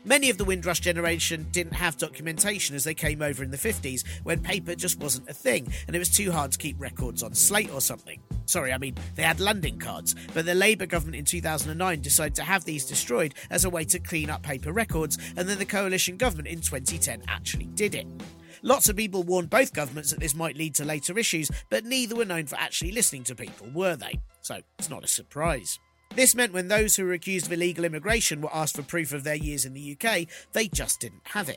Many 0.04 0.30
of 0.30 0.38
the 0.38 0.44
Windrush 0.44 0.80
generation 0.80 1.46
didn't 1.52 1.74
have 1.74 1.96
documentation 1.96 2.74
as 2.74 2.82
they 2.82 2.92
came 2.92 3.22
over 3.22 3.44
in 3.44 3.52
the 3.52 3.56
50s 3.56 4.04
when 4.24 4.40
paper 4.40 4.74
just 4.74 4.98
wasn't 4.98 5.30
a 5.30 5.32
thing 5.32 5.72
and 5.86 5.94
it 5.94 6.00
was 6.00 6.08
too 6.08 6.32
hard 6.32 6.50
to 6.50 6.58
keep 6.58 6.80
records 6.80 7.22
on 7.22 7.34
slate 7.34 7.72
or 7.72 7.80
something. 7.80 8.20
Sorry, 8.46 8.72
I 8.72 8.78
mean, 8.78 8.96
they 9.14 9.22
had 9.22 9.38
landing 9.38 9.78
cards, 9.78 10.16
but 10.34 10.44
the 10.44 10.56
Labour 10.56 10.86
government 10.86 11.16
in 11.16 11.24
2009 11.24 12.00
decided 12.00 12.34
to 12.34 12.42
have 12.42 12.64
these 12.64 12.84
destroyed 12.84 13.34
as 13.48 13.64
a 13.64 13.70
way 13.70 13.84
to 13.84 14.00
clean 14.00 14.28
up 14.28 14.42
paper 14.42 14.72
records, 14.72 15.18
and 15.36 15.48
then 15.48 15.58
the 15.58 15.64
coalition 15.64 16.16
government 16.16 16.48
in 16.48 16.60
2010 16.60 17.22
actually 17.28 17.66
did 17.66 17.94
it. 17.94 18.06
Lots 18.62 18.88
of 18.88 18.96
people 18.96 19.22
warned 19.22 19.50
both 19.50 19.72
governments 19.72 20.10
that 20.10 20.18
this 20.18 20.34
might 20.34 20.56
lead 20.56 20.74
to 20.76 20.84
later 20.84 21.16
issues, 21.16 21.48
but 21.70 21.84
neither 21.84 22.16
were 22.16 22.24
known 22.24 22.46
for 22.46 22.56
actually 22.56 22.90
listening 22.90 23.22
to 23.24 23.36
people, 23.36 23.68
were 23.72 23.94
they? 23.94 24.20
So 24.40 24.58
it's 24.78 24.90
not 24.90 25.04
a 25.04 25.08
surprise. 25.08 25.78
This 26.14 26.34
meant 26.34 26.52
when 26.52 26.68
those 26.68 26.94
who 26.94 27.04
were 27.06 27.14
accused 27.14 27.46
of 27.46 27.52
illegal 27.52 27.86
immigration 27.86 28.42
were 28.42 28.54
asked 28.54 28.76
for 28.76 28.82
proof 28.82 29.14
of 29.14 29.24
their 29.24 29.34
years 29.34 29.64
in 29.64 29.72
the 29.72 29.96
UK, 29.96 30.26
they 30.52 30.68
just 30.68 31.00
didn't 31.00 31.22
have 31.24 31.48
it. 31.48 31.56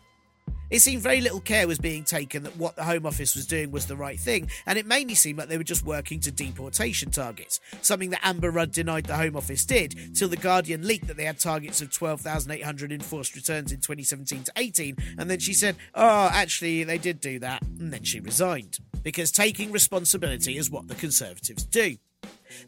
It 0.69 0.79
seemed 0.79 1.03
very 1.03 1.21
little 1.21 1.41
care 1.41 1.67
was 1.67 1.77
being 1.77 2.03
taken 2.03 2.43
that 2.43 2.55
what 2.57 2.75
the 2.75 2.85
Home 2.85 3.05
Office 3.05 3.35
was 3.35 3.45
doing 3.45 3.69
was 3.69 3.85
the 3.85 3.97
right 3.97 4.19
thing, 4.19 4.49
and 4.65 4.79
it 4.79 4.87
mainly 4.87 5.13
seemed 5.13 5.37
like 5.37 5.49
they 5.49 5.57
were 5.57 5.63
just 5.63 5.85
working 5.85 6.19
to 6.21 6.31
deportation 6.31 7.11
targets, 7.11 7.59
something 7.81 8.09
that 8.11 8.25
Amber 8.25 8.49
Rudd 8.49 8.71
denied 8.71 9.05
the 9.05 9.17
Home 9.17 9.35
Office 9.35 9.65
did, 9.65 10.15
till 10.15 10.29
The 10.29 10.37
Guardian 10.37 10.87
leaked 10.87 11.07
that 11.07 11.17
they 11.17 11.25
had 11.25 11.37
targets 11.37 11.81
of 11.81 11.91
12,800 11.91 12.91
enforced 12.91 13.35
returns 13.35 13.71
in 13.71 13.79
2017 13.79 14.43
to 14.43 14.51
18, 14.55 14.95
and 15.19 15.29
then 15.29 15.39
she 15.39 15.53
said, 15.53 15.75
oh, 15.93 16.29
actually, 16.31 16.83
they 16.83 16.97
did 16.97 17.19
do 17.19 17.39
that, 17.39 17.61
and 17.61 17.93
then 17.93 18.03
she 18.03 18.19
resigned. 18.19 18.79
Because 19.03 19.31
taking 19.31 19.71
responsibility 19.71 20.57
is 20.57 20.71
what 20.71 20.87
the 20.87 20.95
Conservatives 20.95 21.65
do. 21.65 21.97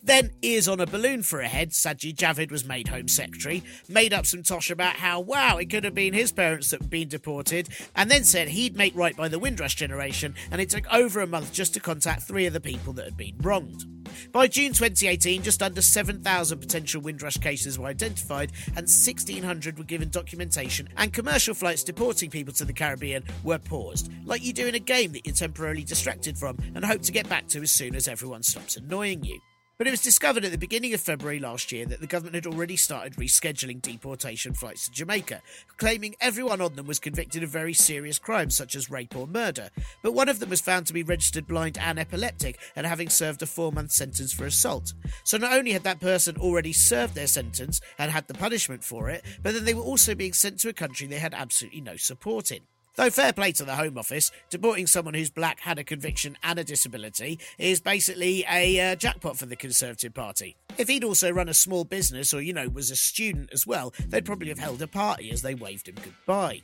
Then, 0.04 0.32
ears 0.42 0.68
on 0.68 0.80
a 0.80 0.86
balloon 0.86 1.24
for 1.24 1.42
a 1.42 1.48
head, 1.48 1.72
Sajid 1.72 2.16
Javid 2.16 2.52
was 2.52 2.66
made 2.66 2.88
Home 2.88 3.08
Secretary, 3.08 3.64
made 3.88 4.14
up 4.14 4.26
some 4.26 4.44
tosh 4.44 4.70
about 4.70 4.96
how, 4.96 5.20
wow, 5.20 5.58
it 5.58 5.70
could 5.70 5.84
have 5.84 5.96
been 5.96 6.14
his 6.14 6.32
parents 6.32 6.72
that 6.72 6.82
had 6.82 6.90
been 6.90 7.08
deported, 7.08 7.70
and 7.96 8.10
then 8.10 8.24
said 8.24 8.50
he'd 8.50 8.76
make 8.76 8.96
right 8.96 9.16
by 9.16 9.28
the 9.28 9.40
Windrush 9.40 9.76
generation, 9.76 10.36
and 10.52 10.62
it 10.62 10.70
took 10.70 10.92
over 10.94 11.22
a 11.22 11.28
month 11.28 11.54
just 11.54 11.74
to 11.74 11.80
contact 11.80 12.24
three 12.24 12.46
of 12.46 12.54
the 12.54 12.62
people 12.62 12.94
that 12.94 13.06
had 13.06 13.18
been 13.18 13.36
wronged. 13.40 13.86
By 14.32 14.48
June 14.48 14.74
2018, 14.74 15.44
just 15.44 15.62
under 15.62 15.82
7,000 15.82 16.60
potential 16.60 17.02
Windrush 17.02 17.38
cases 17.38 17.78
were 17.78 17.88
identified, 17.88 18.52
and 18.70 18.88
1,600 18.88 19.78
were 19.78 19.84
given 19.84 20.10
documentation, 20.10 20.90
and 20.98 21.14
commercial 21.14 21.54
flights 21.54 21.84
deporting 21.84 22.30
people 22.30 22.54
to 22.54 22.66
the 22.66 22.74
Caribbean 22.74 23.24
were 23.44 23.60
paused, 23.60 24.12
like 24.26 24.44
you 24.44 24.54
do 24.54 24.68
in 24.68 24.76
a 24.76 24.80
game 24.80 25.12
that 25.12 25.26
you're 25.26 25.36
temporarily 25.36 25.84
distracted 25.84 26.38
from 26.38 26.58
and 26.76 26.86
hope 26.86 27.02
to 27.04 27.12
get 27.12 27.30
back 27.30 27.48
to 27.48 27.62
as 27.62 27.72
soon 27.72 27.96
as 27.96 28.08
everyone 28.08 28.44
stops 28.44 28.78
annoying 28.78 29.24
you. 29.24 29.40
But 29.78 29.86
it 29.86 29.92
was 29.92 30.02
discovered 30.02 30.44
at 30.44 30.52
the 30.52 30.58
beginning 30.58 30.96
of 30.96 31.02
February 31.02 31.38
last 31.38 31.72
year 31.72 31.86
that 31.86 32.00
the 32.00 32.08
government 32.08 32.34
had 32.34 32.48
already 32.48 32.76
started 32.76 33.14
rescheduling 33.14 33.80
deportation 33.80 34.56
flights 34.56 34.86
to 34.86 34.92
Jamaica, 34.92 35.44
claiming 35.78 36.16
everyone 36.20 36.62
on 36.62 36.74
them 36.74 36.88
was 36.88 36.98
convicted 36.98 37.44
of 37.44 37.52
very 37.52 37.74
serious 37.74 38.18
crimes 38.18 38.58
such 38.58 38.76
as 38.76 38.90
rape 38.90 39.16
or 39.16 39.28
murder. 39.28 39.70
But 40.02 40.16
one 40.16 40.30
of 40.30 40.40
them 40.40 40.50
was 40.50 40.62
found 40.62 40.88
to 40.88 40.94
be 40.94 41.04
registered 41.04 41.46
blind 41.46 41.78
and 41.78 42.00
epileptic 42.00 42.58
and 42.76 42.88
having 42.88 43.10
served 43.10 43.44
a 43.44 43.46
four 43.46 43.72
month 43.72 43.92
sentence 43.92 44.34
for 44.34 44.46
assault. 44.48 44.94
So 45.24 45.38
not 45.38 45.54
only 45.54 45.74
had 45.74 45.84
that 45.84 46.00
person 46.00 46.38
already 46.38 46.74
served 46.74 47.14
their 47.14 47.28
sentence 47.28 47.80
and 48.00 48.10
had 48.10 48.28
the 48.28 48.34
punishment 48.34 48.84
for 48.84 49.12
it, 49.12 49.24
but 49.44 49.54
then 49.54 49.66
they 49.66 49.76
were 49.76 49.84
also 49.84 50.16
being 50.16 50.34
sent 50.34 50.60
to 50.62 50.70
a 50.70 50.74
country 50.74 51.06
they 51.06 51.20
had 51.20 51.36
absolutely 51.36 51.82
no 51.82 51.98
support 51.98 52.52
in. 52.52 52.62
Though 52.98 53.12
fair 53.12 53.32
play 53.32 53.52
to 53.52 53.64
the 53.64 53.76
Home 53.76 53.96
Office, 53.96 54.32
deporting 54.50 54.88
someone 54.88 55.14
who's 55.14 55.30
black, 55.30 55.60
had 55.60 55.78
a 55.78 55.84
conviction, 55.84 56.36
and 56.42 56.58
a 56.58 56.64
disability 56.64 57.40
is 57.60 57.80
basically 57.80 58.44
a 58.50 58.80
uh, 58.80 58.96
jackpot 58.96 59.38
for 59.38 59.46
the 59.46 59.56
Conservative 59.56 60.16
Party. 60.16 60.58
If 60.80 60.88
he'd 60.88 61.04
also 61.04 61.30
run 61.32 61.48
a 61.48 61.54
small 61.54 61.84
business 61.84 62.34
or, 62.34 62.42
you 62.42 62.54
know, 62.54 62.68
was 62.70 62.90
a 62.90 62.96
student 62.96 63.52
as 63.54 63.68
well, 63.68 63.94
they'd 64.08 64.26
probably 64.26 64.50
have 64.50 64.58
held 64.58 64.82
a 64.82 64.88
party 64.88 65.30
as 65.30 65.44
they 65.44 65.54
waved 65.54 65.88
him 65.88 65.96
goodbye. 66.04 66.60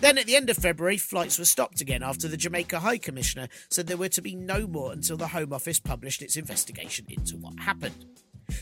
Then 0.00 0.16
at 0.16 0.24
the 0.24 0.36
end 0.36 0.48
of 0.48 0.56
February, 0.56 0.96
flights 0.96 1.38
were 1.38 1.44
stopped 1.44 1.82
again 1.82 2.02
after 2.02 2.26
the 2.26 2.38
Jamaica 2.38 2.80
High 2.80 2.98
Commissioner 2.98 3.48
said 3.68 3.86
there 3.86 3.98
were 3.98 4.08
to 4.08 4.22
be 4.22 4.34
no 4.34 4.66
more 4.66 4.92
until 4.92 5.18
the 5.18 5.28
Home 5.28 5.52
Office 5.52 5.78
published 5.78 6.22
its 6.22 6.36
investigation 6.36 7.04
into 7.10 7.36
what 7.36 7.60
happened. 7.60 8.06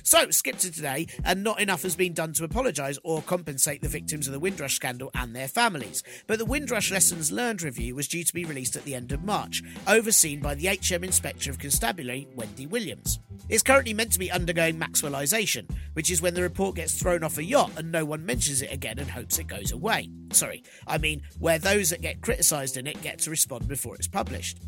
So, 0.03 0.30
skip 0.30 0.59
to 0.59 0.70
today, 0.70 1.07
and 1.24 1.43
not 1.43 1.61
enough 1.61 1.82
has 1.82 1.97
been 1.97 2.12
done 2.12 2.32
to 2.34 2.45
apologise 2.45 2.99
or 3.05 3.22
compensate 3.22 3.82
the 3.82 3.89
victims 3.89 4.26
of 4.26 4.32
the 4.32 4.41
Windrush 4.41 4.74
scandal 4.74 5.11
and 5.14 5.34
their 5.34 5.49
families. 5.49 6.03
But 6.26 6.39
the 6.39 6.45
Windrush 6.45 6.91
Lessons 6.91 7.32
Learned 7.32 7.62
review 7.62 7.95
was 7.95 8.09
due 8.09 8.24
to 8.24 8.34
be 8.34 8.45
released 8.45 8.76
at 8.76 8.84
the 8.84 8.95
end 8.95 9.12
of 9.12 9.24
March, 9.24 9.62
overseen 9.86 10.41
by 10.41 10.55
the 10.55 10.66
HM 10.66 11.05
Inspector 11.05 11.51
of 11.51 11.59
Constabulary, 11.59 12.28
Wendy 12.34 12.66
Williams. 12.66 13.18
It's 13.49 13.62
currently 13.62 13.95
meant 13.95 14.12
to 14.12 14.18
be 14.18 14.30
undergoing 14.30 14.78
Maxwellisation, 14.78 15.70
which 15.95 16.11
is 16.11 16.20
when 16.20 16.34
the 16.34 16.43
report 16.43 16.76
gets 16.76 16.95
thrown 16.95 17.24
off 17.24 17.39
a 17.39 17.45
yacht 17.45 17.72
and 17.76 17.91
no 17.91 18.05
one 18.05 18.26
mentions 18.26 18.62
it 18.62 18.72
again 18.72 18.99
and 18.99 19.11
hopes 19.11 19.39
it 19.39 19.47
goes 19.47 19.72
away. 19.72 20.11
Sorry, 20.32 20.62
I 20.86 20.99
mean 20.99 21.22
where 21.39 21.59
those 21.59 21.91
that 21.91 22.03
get 22.03 22.20
criticised 22.20 22.76
in 22.76 22.86
it 22.86 23.01
get 23.03 23.20
to 23.20 23.30
respond 23.30 23.66
before 23.68 23.95
it's 23.95 24.09
published. 24.09 24.59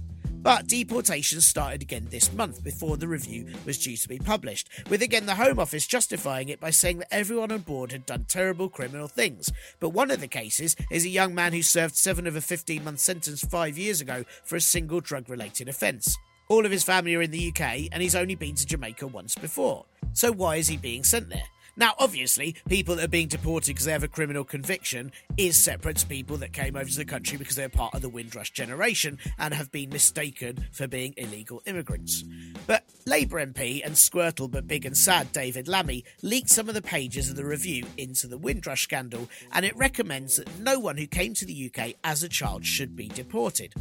But 0.42 0.68
deportations 0.68 1.46
started 1.46 1.82
again 1.82 2.06
this 2.08 2.32
month 2.32 2.64
before 2.64 2.96
the 2.96 3.06
review 3.06 3.46
was 3.66 3.76
due 3.76 3.96
to 3.98 4.08
be 4.08 4.18
published, 4.18 4.70
with 4.88 5.02
again 5.02 5.26
the 5.26 5.34
Home 5.34 5.58
Office 5.58 5.86
justifying 5.86 6.48
it 6.48 6.58
by 6.58 6.70
saying 6.70 7.00
that 7.00 7.12
everyone 7.12 7.52
on 7.52 7.60
board 7.60 7.92
had 7.92 8.06
done 8.06 8.24
terrible 8.26 8.70
criminal 8.70 9.06
things. 9.06 9.52
But 9.80 9.90
one 9.90 10.10
of 10.10 10.20
the 10.20 10.28
cases 10.28 10.76
is 10.90 11.04
a 11.04 11.10
young 11.10 11.34
man 11.34 11.52
who 11.52 11.60
served 11.60 11.94
seven 11.94 12.26
of 12.26 12.36
a 12.36 12.40
15 12.40 12.82
month 12.82 13.00
sentence 13.00 13.44
five 13.44 13.76
years 13.76 14.00
ago 14.00 14.24
for 14.42 14.56
a 14.56 14.62
single 14.62 15.00
drug 15.00 15.28
related 15.28 15.68
offence. 15.68 16.16
All 16.48 16.64
of 16.64 16.72
his 16.72 16.84
family 16.84 17.14
are 17.14 17.22
in 17.22 17.32
the 17.32 17.48
UK 17.48 17.88
and 17.92 18.02
he's 18.02 18.16
only 18.16 18.34
been 18.34 18.54
to 18.54 18.66
Jamaica 18.66 19.08
once 19.08 19.34
before. 19.34 19.84
So 20.14 20.32
why 20.32 20.56
is 20.56 20.68
he 20.68 20.78
being 20.78 21.04
sent 21.04 21.28
there? 21.28 21.44
Now, 21.80 21.94
obviously, 21.98 22.56
people 22.68 22.96
that 22.96 23.04
are 23.04 23.08
being 23.08 23.28
deported 23.28 23.68
because 23.68 23.86
they 23.86 23.92
have 23.92 24.02
a 24.02 24.08
criminal 24.08 24.44
conviction 24.44 25.12
is 25.38 25.56
separate 25.56 25.96
to 25.96 26.06
people 26.06 26.36
that 26.36 26.52
came 26.52 26.76
over 26.76 26.90
to 26.90 26.96
the 26.96 27.06
country 27.06 27.38
because 27.38 27.56
they're 27.56 27.70
part 27.70 27.94
of 27.94 28.02
the 28.02 28.10
Windrush 28.10 28.50
generation 28.50 29.18
and 29.38 29.54
have 29.54 29.72
been 29.72 29.88
mistaken 29.88 30.66
for 30.72 30.86
being 30.86 31.14
illegal 31.16 31.62
immigrants. 31.64 32.22
But 32.66 32.84
Labour 33.06 33.46
MP 33.46 33.80
and 33.82 33.94
Squirtle 33.94 34.50
but 34.50 34.68
big 34.68 34.84
and 34.84 34.94
sad 34.94 35.32
David 35.32 35.68
Lammy 35.68 36.04
leaked 36.20 36.50
some 36.50 36.68
of 36.68 36.74
the 36.74 36.82
pages 36.82 37.30
of 37.30 37.36
the 37.36 37.46
review 37.46 37.86
into 37.96 38.26
the 38.26 38.36
Windrush 38.36 38.82
scandal, 38.82 39.30
and 39.50 39.64
it 39.64 39.74
recommends 39.74 40.36
that 40.36 40.58
no 40.58 40.78
one 40.78 40.98
who 40.98 41.06
came 41.06 41.32
to 41.32 41.46
the 41.46 41.72
UK 41.74 41.94
as 42.04 42.22
a 42.22 42.28
child 42.28 42.66
should 42.66 42.94
be 42.94 43.08
deported. 43.08 43.72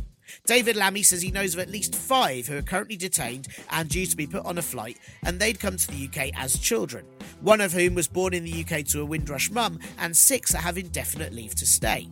David 0.45 0.75
Lammy 0.75 1.03
says 1.03 1.21
he 1.21 1.31
knows 1.31 1.53
of 1.53 1.59
at 1.59 1.69
least 1.69 1.95
five 1.95 2.47
who 2.47 2.57
are 2.57 2.61
currently 2.61 2.97
detained 2.97 3.47
and 3.71 3.89
due 3.89 4.05
to 4.05 4.17
be 4.17 4.27
put 4.27 4.45
on 4.45 4.57
a 4.57 4.61
flight, 4.61 4.97
and 5.23 5.39
they'd 5.39 5.59
come 5.59 5.77
to 5.77 5.87
the 5.87 6.07
UK 6.07 6.31
as 6.35 6.57
children. 6.57 7.05
One 7.41 7.61
of 7.61 7.73
whom 7.73 7.95
was 7.95 8.07
born 8.07 8.33
in 8.33 8.43
the 8.43 8.63
UK 8.63 8.85
to 8.87 9.01
a 9.01 9.05
Windrush 9.05 9.51
mum, 9.51 9.79
and 9.97 10.15
six 10.15 10.51
that 10.51 10.59
have 10.59 10.77
indefinite 10.77 11.33
leave 11.33 11.55
to 11.55 11.65
stay. 11.65 12.09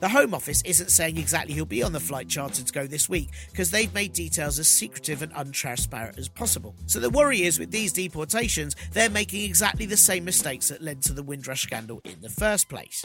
The 0.00 0.08
Home 0.08 0.34
Office 0.34 0.62
isn't 0.64 0.90
saying 0.90 1.16
exactly 1.16 1.54
who'll 1.54 1.66
be 1.66 1.82
on 1.82 1.92
the 1.92 2.00
flight 2.00 2.28
chartered 2.28 2.66
to 2.66 2.72
go 2.72 2.86
this 2.86 3.08
week 3.08 3.30
because 3.50 3.70
they've 3.70 3.92
made 3.94 4.12
details 4.12 4.58
as 4.58 4.68
secretive 4.68 5.22
and 5.22 5.32
untransparent 5.32 6.18
as 6.18 6.28
possible. 6.28 6.74
So 6.86 7.00
the 7.00 7.10
worry 7.10 7.42
is 7.42 7.58
with 7.58 7.70
these 7.70 7.92
deportations, 7.92 8.76
they're 8.92 9.10
making 9.10 9.42
exactly 9.42 9.86
the 9.86 9.96
same 9.96 10.24
mistakes 10.24 10.68
that 10.68 10.82
led 10.82 11.02
to 11.02 11.12
the 11.12 11.22
Windrush 11.22 11.62
scandal 11.62 12.00
in 12.04 12.20
the 12.20 12.28
first 12.28 12.68
place. 12.68 13.04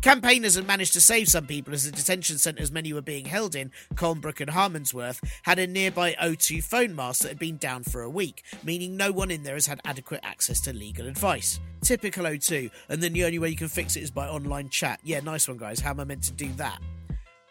Campaigners 0.00 0.54
had 0.54 0.66
managed 0.66 0.92
to 0.94 1.00
save 1.00 1.28
some 1.28 1.46
people 1.46 1.74
as 1.74 1.84
the 1.84 1.92
detention 1.92 2.38
centres 2.38 2.70
many 2.72 2.92
were 2.92 3.02
being 3.02 3.26
held 3.26 3.54
in, 3.54 3.70
Colnbrook 3.94 4.40
and 4.40 4.50
Harmondsworth, 4.50 5.20
had 5.42 5.58
a 5.58 5.66
nearby 5.66 6.14
O2 6.22 6.62
phone 6.62 6.94
mast 6.94 7.22
that 7.22 7.28
had 7.28 7.38
been 7.38 7.56
down 7.56 7.82
for 7.82 8.02
a 8.02 8.10
week, 8.10 8.42
meaning 8.62 8.96
no 8.96 9.12
one 9.12 9.30
in 9.30 9.42
there 9.42 9.54
has 9.54 9.66
had 9.66 9.80
adequate 9.84 10.20
access 10.22 10.60
to 10.60 10.72
legal 10.72 11.06
advice. 11.06 11.60
Typical 11.82 12.24
O2, 12.24 12.70
and 12.88 13.02
then 13.02 13.12
the 13.12 13.24
only 13.24 13.38
way 13.38 13.48
you 13.48 13.56
can 13.56 13.68
fix 13.68 13.96
it 13.96 14.02
is 14.02 14.10
by 14.10 14.28
online 14.28 14.68
chat. 14.68 15.00
Yeah, 15.02 15.20
nice 15.20 15.48
one, 15.48 15.56
guys. 15.56 15.80
How 15.80 15.90
am 15.90 16.00
I 16.00 16.04
meant 16.04 16.22
to 16.24 16.32
do 16.32 16.48
that? 16.54 16.80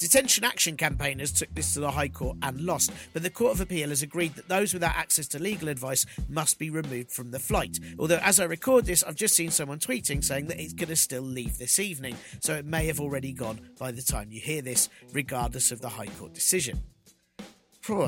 Detention 0.02 0.44
Action 0.44 0.78
campaigners 0.78 1.32
took 1.32 1.54
this 1.54 1.76
to 1.76 1.80
the 1.80 1.92
High 1.92 2.08
Court 2.08 2.36
and 2.42 2.60
lost, 2.62 2.92
but 3.14 3.22
the 3.22 3.30
Court 3.30 3.54
of 3.54 3.62
Appeal 3.62 3.90
has 3.90 4.02
agreed 4.02 4.34
that 4.34 4.48
those 4.48 4.74
without 4.74 4.96
access 4.96 5.28
to 5.28 5.38
legal 5.38 5.70
advice 5.70 6.08
must 6.28 6.58
be 6.58 6.72
removed 6.72 7.12
from 7.12 7.30
the 7.30 7.38
flight. 7.38 7.80
Although, 8.00 8.18
as 8.24 8.40
I 8.40 8.46
record 8.46 8.88
this, 8.88 9.04
I've 9.04 9.16
just 9.16 9.36
seen 9.36 9.52
someone 9.52 9.78
tweeting 9.78 10.24
saying 10.24 10.48
that 10.48 10.60
it's 10.60 10.74
going 10.74 10.90
to 10.90 10.96
still 10.96 11.22
leave 11.22 11.60
this 11.60 11.78
evening, 11.78 12.16
so 12.40 12.56
it 12.56 12.66
may 12.66 12.88
have 12.88 13.00
already 13.00 13.32
gone 13.32 13.60
by 13.78 13.92
the 13.92 14.02
time 14.02 14.32
you 14.32 14.42
hear 14.42 14.64
this, 14.64 14.90
regardless 15.14 15.72
of 15.72 15.82
the 15.82 15.90
High 15.90 16.08
Court 16.08 16.34
decision. 16.34 16.82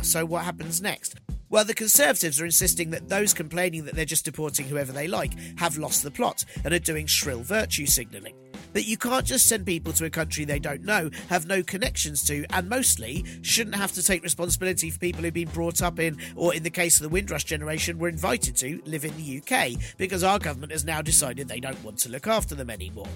So, 0.02 0.26
what 0.26 0.46
happens 0.46 0.82
next? 0.82 1.20
Well, 1.52 1.66
the 1.66 1.76
Conservatives 1.76 2.42
are 2.42 2.46
insisting 2.46 2.90
that 2.90 3.10
those 3.10 3.36
complaining 3.36 3.86
that 3.86 3.94
they're 3.94 4.04
just 4.04 4.26
deporting 4.26 4.66
whoever 4.66 4.92
they 4.92 5.08
like 5.08 5.34
have 5.60 5.78
lost 5.78 6.02
the 6.02 6.10
plot 6.10 6.44
and 6.66 6.74
are 6.74 6.80
doing 6.80 7.06
shrill 7.06 7.44
virtue 7.44 7.86
signalling 7.86 8.34
that 8.74 8.88
you 8.88 8.98
can't 8.98 9.26
just 9.26 9.48
send 9.48 9.66
people 9.66 9.94
to 9.94 10.06
a 10.06 10.10
country 10.10 10.46
they 10.46 10.60
don't 10.60 10.84
know, 10.84 11.10
have 11.30 11.48
no 11.48 11.64
connections 11.64 12.24
to, 12.26 12.46
and 12.52 12.70
mostly 12.70 13.26
shouldn't 13.42 13.76
have 13.76 13.92
to 13.94 14.04
take 14.04 14.24
responsibility 14.24 14.90
for 14.90 15.00
people 15.00 15.24
who've 15.24 15.34
been 15.34 15.50
brought 15.50 15.82
up 15.82 16.00
in, 16.00 16.18
or 16.36 16.54
in 16.54 16.64
the 16.64 16.70
case 16.70 16.98
of 16.98 17.04
the 17.04 17.10
Windrush 17.10 17.46
generation, 17.46 17.98
were 17.98 18.10
invited 18.10 18.56
to 18.58 18.82
live 18.86 19.06
in 19.06 19.16
the 19.18 19.42
UK 19.42 19.82
because 19.98 20.24
our 20.24 20.40
government 20.40 20.72
has 20.72 20.86
now 20.86 21.02
decided 21.02 21.48
they 21.48 21.60
don't 21.60 21.84
want 21.84 21.98
to 22.00 22.10
look 22.10 22.28
after 22.28 22.56
them 22.56 22.70
anymore. 22.70 23.08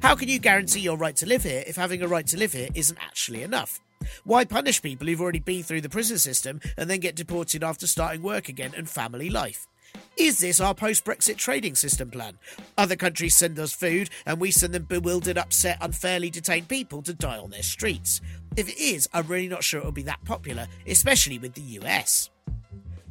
How 0.00 0.14
can 0.14 0.28
you 0.28 0.38
guarantee 0.38 0.80
your 0.80 0.96
right 0.96 1.16
to 1.16 1.26
live 1.26 1.42
here 1.42 1.64
if 1.66 1.74
having 1.74 2.02
a 2.02 2.08
right 2.08 2.26
to 2.28 2.38
live 2.38 2.52
here 2.52 2.68
isn't 2.74 2.98
actually 3.00 3.42
enough? 3.42 3.80
Why 4.24 4.44
punish 4.44 4.80
people 4.80 5.08
who've 5.08 5.20
already 5.20 5.40
been 5.40 5.64
through 5.64 5.80
the 5.80 5.88
prison 5.88 6.18
system 6.18 6.60
and 6.76 6.88
then 6.88 7.00
get 7.00 7.16
deported 7.16 7.64
after 7.64 7.86
starting 7.86 8.22
work 8.22 8.48
again 8.48 8.72
and 8.76 8.88
family 8.88 9.28
life? 9.28 9.66
Is 10.18 10.38
this 10.38 10.60
our 10.60 10.74
post 10.74 11.04
Brexit 11.04 11.36
trading 11.36 11.76
system 11.76 12.10
plan? 12.10 12.38
Other 12.76 12.96
countries 12.96 13.36
send 13.36 13.56
us 13.60 13.72
food 13.72 14.10
and 14.26 14.40
we 14.40 14.50
send 14.50 14.74
them 14.74 14.82
bewildered, 14.82 15.38
upset, 15.38 15.78
unfairly 15.80 16.28
detained 16.28 16.66
people 16.66 17.02
to 17.02 17.14
die 17.14 17.38
on 17.38 17.50
their 17.50 17.62
streets. 17.62 18.20
If 18.56 18.68
it 18.68 18.78
is, 18.78 19.08
I'm 19.14 19.28
really 19.28 19.46
not 19.46 19.62
sure 19.62 19.78
it'll 19.78 19.92
be 19.92 20.02
that 20.02 20.24
popular, 20.24 20.66
especially 20.88 21.38
with 21.38 21.54
the 21.54 21.60
US. 21.80 22.30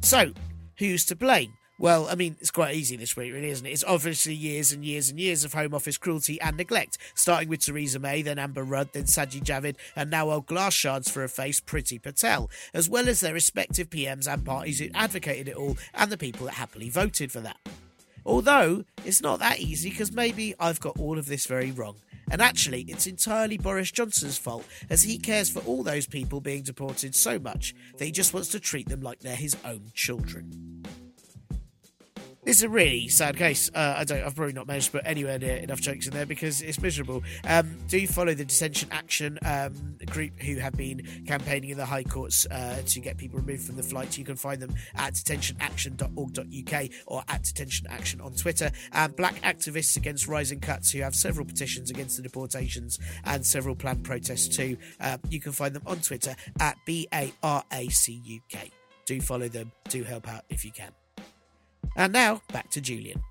So, 0.02 0.32
who's 0.76 1.06
to 1.06 1.16
blame? 1.16 1.54
Well, 1.80 2.08
I 2.08 2.16
mean, 2.16 2.36
it's 2.40 2.50
quite 2.50 2.74
easy 2.74 2.96
this 2.96 3.16
week, 3.16 3.32
really, 3.32 3.50
isn't 3.50 3.64
it? 3.64 3.70
It's 3.70 3.84
obviously 3.84 4.34
years 4.34 4.72
and 4.72 4.84
years 4.84 5.10
and 5.10 5.20
years 5.20 5.44
of 5.44 5.54
Home 5.54 5.72
Office 5.72 5.96
cruelty 5.96 6.40
and 6.40 6.56
neglect, 6.56 6.98
starting 7.14 7.48
with 7.48 7.60
Theresa 7.60 8.00
May, 8.00 8.20
then 8.20 8.36
Amber 8.36 8.64
Rudd, 8.64 8.92
then 8.92 9.04
Sajid 9.04 9.44
Javid, 9.44 9.76
and 9.94 10.10
now 10.10 10.28
old 10.28 10.46
glass 10.46 10.74
shards 10.74 11.08
for 11.08 11.22
a 11.22 11.28
face, 11.28 11.60
Priti 11.60 12.02
Patel, 12.02 12.50
as 12.74 12.88
well 12.88 13.08
as 13.08 13.20
their 13.20 13.32
respective 13.32 13.90
PMs 13.90 14.26
and 14.26 14.44
parties 14.44 14.80
who 14.80 14.88
advocated 14.92 15.46
it 15.46 15.56
all 15.56 15.76
and 15.94 16.10
the 16.10 16.18
people 16.18 16.46
that 16.46 16.54
happily 16.54 16.88
voted 16.88 17.30
for 17.30 17.40
that. 17.40 17.58
Although, 18.26 18.84
it's 19.04 19.22
not 19.22 19.38
that 19.38 19.60
easy 19.60 19.90
because 19.90 20.10
maybe 20.10 20.56
I've 20.58 20.80
got 20.80 20.98
all 20.98 21.16
of 21.16 21.26
this 21.26 21.46
very 21.46 21.70
wrong. 21.70 21.94
And 22.28 22.42
actually, 22.42 22.82
it's 22.88 23.06
entirely 23.06 23.56
Boris 23.56 23.92
Johnson's 23.92 24.36
fault, 24.36 24.66
as 24.90 25.04
he 25.04 25.16
cares 25.16 25.48
for 25.48 25.60
all 25.60 25.84
those 25.84 26.08
people 26.08 26.40
being 26.40 26.62
deported 26.62 27.14
so 27.14 27.38
much 27.38 27.74
that 27.96 28.04
he 28.04 28.10
just 28.10 28.34
wants 28.34 28.48
to 28.48 28.60
treat 28.60 28.88
them 28.88 29.00
like 29.00 29.20
they're 29.20 29.36
his 29.36 29.56
own 29.64 29.92
children. 29.94 30.82
It's 32.48 32.62
a 32.62 32.68
really 32.70 33.08
sad 33.08 33.36
case. 33.36 33.70
Uh, 33.74 33.96
I 33.98 34.04
don't. 34.04 34.22
I've 34.22 34.34
probably 34.34 34.54
not 34.54 34.66
managed 34.66 34.86
to 34.86 34.92
put 34.92 35.02
anywhere 35.04 35.38
near 35.38 35.56
enough 35.56 35.82
jokes 35.82 36.06
in 36.06 36.14
there 36.14 36.24
because 36.24 36.62
it's 36.62 36.80
miserable. 36.80 37.22
Um, 37.44 37.76
do 37.88 38.06
follow 38.06 38.32
the 38.32 38.46
detention 38.46 38.88
action 38.90 39.38
um, 39.44 39.74
group 40.06 40.40
who 40.40 40.56
have 40.56 40.72
been 40.72 41.06
campaigning 41.26 41.68
in 41.68 41.76
the 41.76 41.84
high 41.84 42.04
courts 42.04 42.46
uh, 42.46 42.80
to 42.86 43.00
get 43.00 43.18
people 43.18 43.38
removed 43.38 43.64
from 43.64 43.76
the 43.76 43.82
flight. 43.82 44.16
You 44.16 44.24
can 44.24 44.36
find 44.36 44.62
them 44.62 44.74
at 44.94 45.12
detentionaction.org.uk 45.12 46.90
or 47.06 47.22
at 47.28 47.42
detention 47.42 47.86
action 47.90 48.22
on 48.22 48.32
Twitter. 48.32 48.70
And 48.92 49.14
black 49.14 49.42
activists 49.42 49.98
against 49.98 50.26
rising 50.26 50.60
cuts 50.60 50.90
who 50.90 51.02
have 51.02 51.14
several 51.14 51.44
petitions 51.44 51.90
against 51.90 52.16
the 52.16 52.22
deportations 52.22 52.98
and 53.26 53.44
several 53.44 53.76
planned 53.76 54.04
protests 54.04 54.48
too. 54.48 54.78
Uh, 54.98 55.18
you 55.28 55.38
can 55.38 55.52
find 55.52 55.74
them 55.74 55.82
on 55.84 55.98
Twitter 55.98 56.34
at 56.60 56.78
B 56.86 57.08
A 57.12 57.30
R 57.42 57.62
A 57.74 57.90
C 57.90 58.22
U 58.24 58.40
K. 58.48 58.70
Do 59.04 59.20
follow 59.20 59.48
them. 59.48 59.70
Do 59.90 60.02
help 60.02 60.26
out 60.26 60.44
if 60.48 60.64
you 60.64 60.72
can. 60.72 60.92
And 61.96 62.12
now 62.12 62.42
back 62.52 62.70
to 62.70 62.80
Julian. 62.80 63.22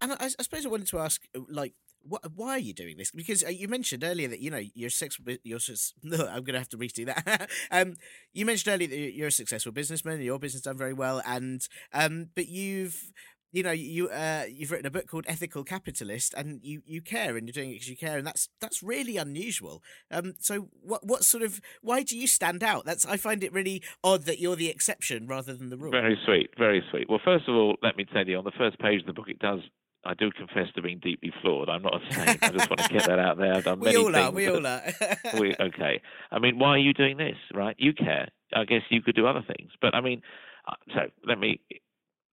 And 0.00 0.12
I, 0.12 0.16
I 0.20 0.28
suppose 0.42 0.66
I 0.66 0.68
wanted 0.68 0.88
to 0.88 0.98
ask, 0.98 1.22
like, 1.48 1.72
what, 2.06 2.22
why 2.34 2.50
are 2.50 2.58
you 2.58 2.74
doing 2.74 2.96
this? 2.96 3.10
Because 3.10 3.42
uh, 3.42 3.48
you 3.48 3.68
mentioned 3.68 4.04
earlier 4.04 4.28
that 4.28 4.40
you 4.40 4.50
know 4.50 4.60
you're 4.74 4.90
sex. 4.90 5.18
You're 5.42 5.58
just, 5.58 5.94
no, 6.02 6.26
I'm 6.26 6.44
going 6.44 6.52
to 6.52 6.58
have 6.58 6.68
to 6.70 6.78
redo 6.78 7.06
that. 7.06 7.50
um, 7.70 7.94
you 8.32 8.44
mentioned 8.44 8.74
earlier 8.74 8.88
that 8.88 9.14
you're 9.14 9.28
a 9.28 9.32
successful 9.32 9.72
businessman. 9.72 10.20
Your 10.20 10.38
business 10.38 10.62
done 10.62 10.76
very 10.76 10.92
well, 10.92 11.22
and 11.26 11.66
um, 11.92 12.28
but 12.34 12.48
you've 12.48 13.12
you 13.54 13.62
know 13.62 13.70
you 13.70 14.08
uh, 14.08 14.44
you've 14.50 14.72
written 14.72 14.86
a 14.86 14.90
book 14.90 15.06
called 15.06 15.24
Ethical 15.28 15.62
Capitalist, 15.62 16.34
and 16.36 16.58
you 16.62 16.82
you 16.84 17.00
care, 17.00 17.36
and 17.36 17.46
you're 17.46 17.52
doing 17.52 17.70
it 17.70 17.74
because 17.74 17.88
you 17.88 17.96
care, 17.96 18.18
and 18.18 18.26
that's 18.26 18.48
that's 18.60 18.82
really 18.82 19.16
unusual. 19.16 19.80
Um, 20.10 20.34
so 20.40 20.68
what 20.82 21.06
what 21.06 21.22
sort 21.22 21.44
of 21.44 21.60
why 21.80 22.02
do 22.02 22.18
you 22.18 22.26
stand 22.26 22.64
out? 22.64 22.84
That's 22.84 23.06
I 23.06 23.16
find 23.16 23.44
it 23.44 23.52
really 23.52 23.80
odd 24.02 24.24
that 24.24 24.40
you're 24.40 24.56
the 24.56 24.68
exception 24.68 25.28
rather 25.28 25.54
than 25.54 25.70
the 25.70 25.76
rule. 25.76 25.92
Very 25.92 26.18
sweet, 26.26 26.50
very 26.58 26.82
sweet. 26.90 27.08
Well, 27.08 27.20
first 27.24 27.48
of 27.48 27.54
all, 27.54 27.76
let 27.80 27.96
me 27.96 28.04
tell 28.12 28.26
you, 28.26 28.36
on 28.38 28.44
the 28.44 28.52
first 28.58 28.76
page 28.80 29.00
of 29.02 29.06
the 29.06 29.12
book, 29.12 29.28
it 29.28 29.38
does 29.38 29.60
I 30.04 30.14
do 30.14 30.32
confess 30.32 30.66
to 30.74 30.82
being 30.82 30.98
deeply 30.98 31.32
flawed. 31.40 31.68
I'm 31.68 31.82
not 31.82 31.94
a 31.94 32.12
saint. 32.12 32.42
I 32.42 32.50
just 32.50 32.68
want 32.68 32.80
to 32.80 32.88
get 32.88 33.06
that 33.06 33.20
out 33.20 33.38
there. 33.38 33.54
I've 33.54 33.64
done 33.64 33.78
we 33.80 33.86
many 33.86 33.96
all 33.98 34.12
things. 34.12 34.16
are. 34.16 34.30
We 34.32 34.48
all 34.48 34.66
are. 34.66 34.82
we, 35.40 35.54
okay. 35.60 36.02
I 36.32 36.40
mean, 36.40 36.58
why 36.58 36.70
are 36.70 36.78
you 36.78 36.92
doing 36.92 37.16
this? 37.16 37.36
Right? 37.54 37.76
You 37.78 37.94
care. 37.94 38.28
I 38.52 38.64
guess 38.64 38.82
you 38.90 39.00
could 39.00 39.14
do 39.14 39.26
other 39.26 39.44
things. 39.46 39.70
But 39.80 39.94
I 39.94 40.00
mean, 40.00 40.22
uh, 40.68 40.74
so 40.92 41.00
let 41.24 41.38
me 41.38 41.60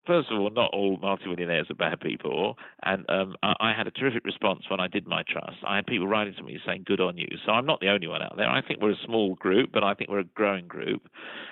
first 0.08 0.32
of 0.32 0.40
all, 0.40 0.50
not 0.50 0.72
all 0.74 0.98
multimillionaires 0.98 1.70
are 1.70 1.76
bad 1.76 2.00
people, 2.00 2.58
and 2.84 3.06
um, 3.10 3.36
I, 3.44 3.54
I, 3.60 3.74
had 3.78 3.86
a 3.86 3.92
terrific 3.92 4.26
response 4.26 4.64
when 4.70 4.80
I 4.80 4.88
did 4.88 5.06
my 5.06 5.24
trust. 5.30 5.58
I 5.68 5.76
had 5.76 5.86
people 5.86 6.08
writing 6.08 6.34
to 6.36 6.44
me 6.44 6.60
saying, 6.66 6.84
"Good 6.86 7.02
on 7.02 7.18
you." 7.18 7.28
So 7.46 7.52
I'm 7.52 7.66
not 7.66 7.80
the 7.82 7.90
only 7.90 8.08
one 8.08 8.22
out 8.22 8.38
there. 8.38 8.50
I 8.50 8.62
think 8.62 8.82
we're 8.82 8.92
a 8.92 9.06
small 9.06 9.36
group, 9.36 9.72
but 9.74 9.84
I 9.84 9.94
think 9.94 10.10
we're 10.10 10.20
a 10.20 10.24
growing 10.24 10.68
group, 10.68 11.08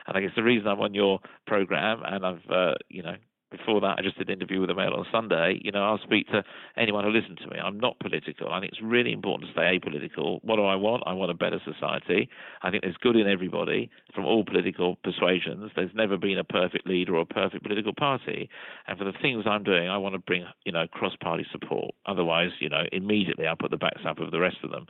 and 0.08 0.18
I 0.18 0.22
guess 0.22 0.32
the 0.36 0.44
reason 0.44 0.68
I'm 0.68 0.80
on 0.80 0.94
your 0.94 1.20
program, 1.46 2.02
and 2.06 2.26
I've, 2.26 2.50
uh, 2.50 2.76
you 2.90 3.04
know, 3.04 3.16
before 3.52 3.82
that, 3.82 3.96
I 4.00 4.02
just 4.02 4.18
did 4.18 4.30
an 4.30 4.36
interview 4.36 4.60
with 4.60 4.70
the 4.70 4.76
Mail 4.76 4.94
on 4.94 5.06
Sunday. 5.12 5.60
You 5.64 5.72
know, 5.72 5.84
I'll 5.84 6.00
speak 6.00 6.28
to 6.30 6.44
anyone 6.78 7.04
who 7.04 7.12
listens 7.12 7.38
to 7.40 7.48
me. 7.48 7.58
I'm 7.58 7.80
not 7.80 8.00
political. 8.00 8.52
I 8.52 8.60
think 8.60 8.72
it's 8.74 8.82
really 8.82 9.12
important 9.12 9.50
to 9.50 9.54
stay 9.54 9.80
apolitical. 9.80 10.40
What 10.44 10.58
do 10.58 10.66
I 10.66 10.76
want? 10.76 11.04
I 11.06 11.14
want 11.14 11.32
a 11.32 11.36
better 11.36 11.60
society. 11.64 12.30
I 12.62 12.72
think 12.72 12.84
there's 12.84 12.98
good 12.98 13.16
in 13.16 13.28
everybody 13.28 13.90
from 14.14 14.26
all 14.26 14.44
political 14.44 14.98
persuasions. 15.04 15.72
There's 15.76 15.92
never 15.94 16.18
been 16.18 16.38
a 16.40 16.44
perfect 16.44 16.88
leader 16.88 17.16
or 17.16 17.22
a 17.22 17.26
perfect 17.26 17.64
political 17.64 17.94
party. 17.94 18.50
And 18.88 18.98
for 18.98 19.06
the 19.06 19.14
things 19.22 19.46
I'm 19.48 19.64
doing, 19.64 19.90
I 19.90 19.98
want 19.98 20.14
to 20.14 20.20
bring, 20.20 20.46
you 20.66 20.72
know, 20.72 20.88
cross-party 20.88 21.46
support. 21.52 21.94
Otherwise, 22.06 22.50
you 22.60 22.70
know, 22.70 22.84
immediately 22.92 23.48
I'll 23.48 23.56
put 23.56 23.72
the 23.72 23.78
backs 23.78 24.02
up 24.08 24.20
of 24.20 24.32
the 24.32 24.40
rest 24.40 24.58
of 24.64 24.72
them. 24.72 24.88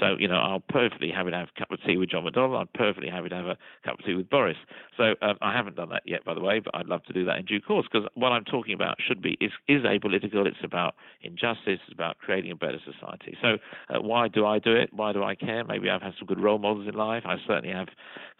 So, 0.00 0.16
you 0.18 0.28
know, 0.28 0.36
I'll 0.38 0.62
perfectly 0.68 1.10
happy 1.10 1.30
to 1.30 1.36
have 1.36 1.48
a 1.54 1.58
cup 1.58 1.70
of 1.70 1.78
tea 1.86 1.96
with 1.96 2.10
John 2.10 2.24
McDonnell. 2.24 2.60
I'm 2.60 2.68
perfectly 2.74 3.10
happy 3.10 3.28
to 3.28 3.34
have 3.34 3.46
a 3.46 3.56
cup 3.84 3.98
of 3.98 4.04
tea 4.04 4.14
with 4.14 4.28
Boris. 4.28 4.56
So 4.96 5.14
um, 5.22 5.36
I 5.40 5.52
haven't 5.52 5.76
done 5.76 5.90
that 5.90 6.02
yet, 6.04 6.24
by 6.24 6.34
the 6.34 6.40
way, 6.40 6.60
but 6.60 6.74
I'd 6.74 6.86
love 6.86 7.04
to 7.04 7.12
do 7.12 7.24
that 7.26 7.38
in 7.38 7.44
due 7.44 7.60
course 7.60 7.86
because 7.92 8.01
what 8.14 8.30
I'm 8.30 8.44
talking 8.44 8.74
about 8.74 8.96
should 9.06 9.22
be 9.22 9.36
is, 9.40 9.52
is 9.68 9.82
apolitical. 9.82 10.46
It's 10.46 10.56
about 10.62 10.94
injustice. 11.22 11.80
It's 11.86 11.92
about 11.92 12.18
creating 12.18 12.50
a 12.50 12.56
better 12.56 12.78
society. 12.84 13.36
So 13.40 13.58
uh, 13.94 14.00
why 14.00 14.28
do 14.28 14.46
I 14.46 14.58
do 14.58 14.74
it? 14.74 14.90
Why 14.92 15.12
do 15.12 15.22
I 15.22 15.34
care? 15.34 15.64
Maybe 15.64 15.90
I've 15.90 16.02
had 16.02 16.14
some 16.18 16.26
good 16.26 16.40
role 16.40 16.58
models 16.58 16.86
in 16.88 16.94
life. 16.94 17.22
I 17.26 17.36
certainly 17.46 17.74
have 17.74 17.88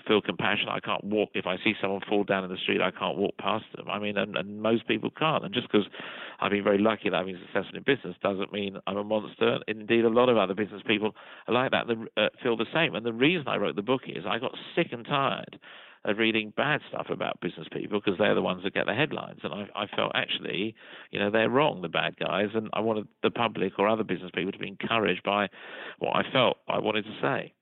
feel 0.07 0.21
compassion. 0.21 0.69
I 0.69 0.81
can't 0.81 1.05
walk 1.05 1.31
if 1.35 1.47
I 1.47 1.57
see 1.63 1.75
someone 1.81 2.01
fall 2.09 2.25
down 2.25 2.45
in 2.45 2.51
the 2.51 2.57
street. 2.57 2.81
I 2.81 2.91
can't 2.91 3.17
walk 3.17 3.37
past 3.39 3.65
them. 3.77 3.89
I 3.89 3.99
mean, 3.99 4.17
and, 4.17 4.37
and 4.37 4.61
most 4.61 4.87
people 4.87 5.11
can't. 5.11 5.45
And 5.45 5.55
just 5.55 5.71
because 5.71 5.87
I've 6.41 6.51
been 6.51 6.65
very 6.65 6.79
lucky 6.79 7.11
that 7.11 7.17
I've 7.17 7.27
been 7.27 7.39
successful 7.47 7.77
in 7.77 7.83
business 7.85 8.17
doesn't 8.23 8.53
mean 8.53 8.79
I'm 8.87 8.97
a 8.97 9.05
monster. 9.05 9.59
Indeed, 9.69 10.05
a 10.05 10.09
lot 10.09 10.29
of 10.29 10.37
other 10.37 10.55
business 10.55 10.83
people 10.87 11.15
are 11.49 11.55
like 11.55 11.71
that. 11.71 11.87
They 11.87 12.23
uh, 12.23 12.29
feel 12.43 12.57
the 12.57 12.67
same. 12.75 12.95
And 12.95 13.07
the 13.07 13.13
reason 13.13 13.49
I 13.49 13.57
wrote 13.57 13.77
the 13.77 13.83
book 13.83 14.03
is 14.07 14.25
I 14.27 14.39
got 14.39 14.53
sick 14.75 14.89
and 14.93 15.05
tired 15.05 15.59
of 16.05 16.19
reading 16.19 16.53
bad 16.57 16.81
stuff 16.89 17.07
about 17.11 17.41
business 17.41 17.67
people 17.73 18.01
because 18.01 18.19
they're 18.19 18.35
the 18.35 18.43
ones 18.43 18.63
that 18.65 18.75
get 18.75 18.87
the 18.87 18.95
headlines. 18.95 19.41
And 19.45 19.55
I, 19.55 19.69
I 19.75 19.87
felt 19.95 20.13
actually, 20.15 20.75
you 21.11 21.21
know, 21.21 21.31
they're 21.31 21.49
wrong, 21.49 21.83
the 21.83 21.89
bad 21.89 22.17
guys. 22.17 22.49
And 22.55 22.69
I 22.73 22.81
wanted 22.81 23.07
the 23.23 23.31
public 23.31 23.79
or 23.79 23.89
other 23.89 24.03
business 24.03 24.31
people 24.35 24.53
to 24.53 24.59
be 24.59 24.69
encouraged 24.69 25.23
by 25.23 25.49
what 25.99 26.17
I 26.17 26.23
felt 26.33 26.59
I 26.69 26.79
wanted 26.79 27.05
to 27.05 27.17
say. 27.21 27.55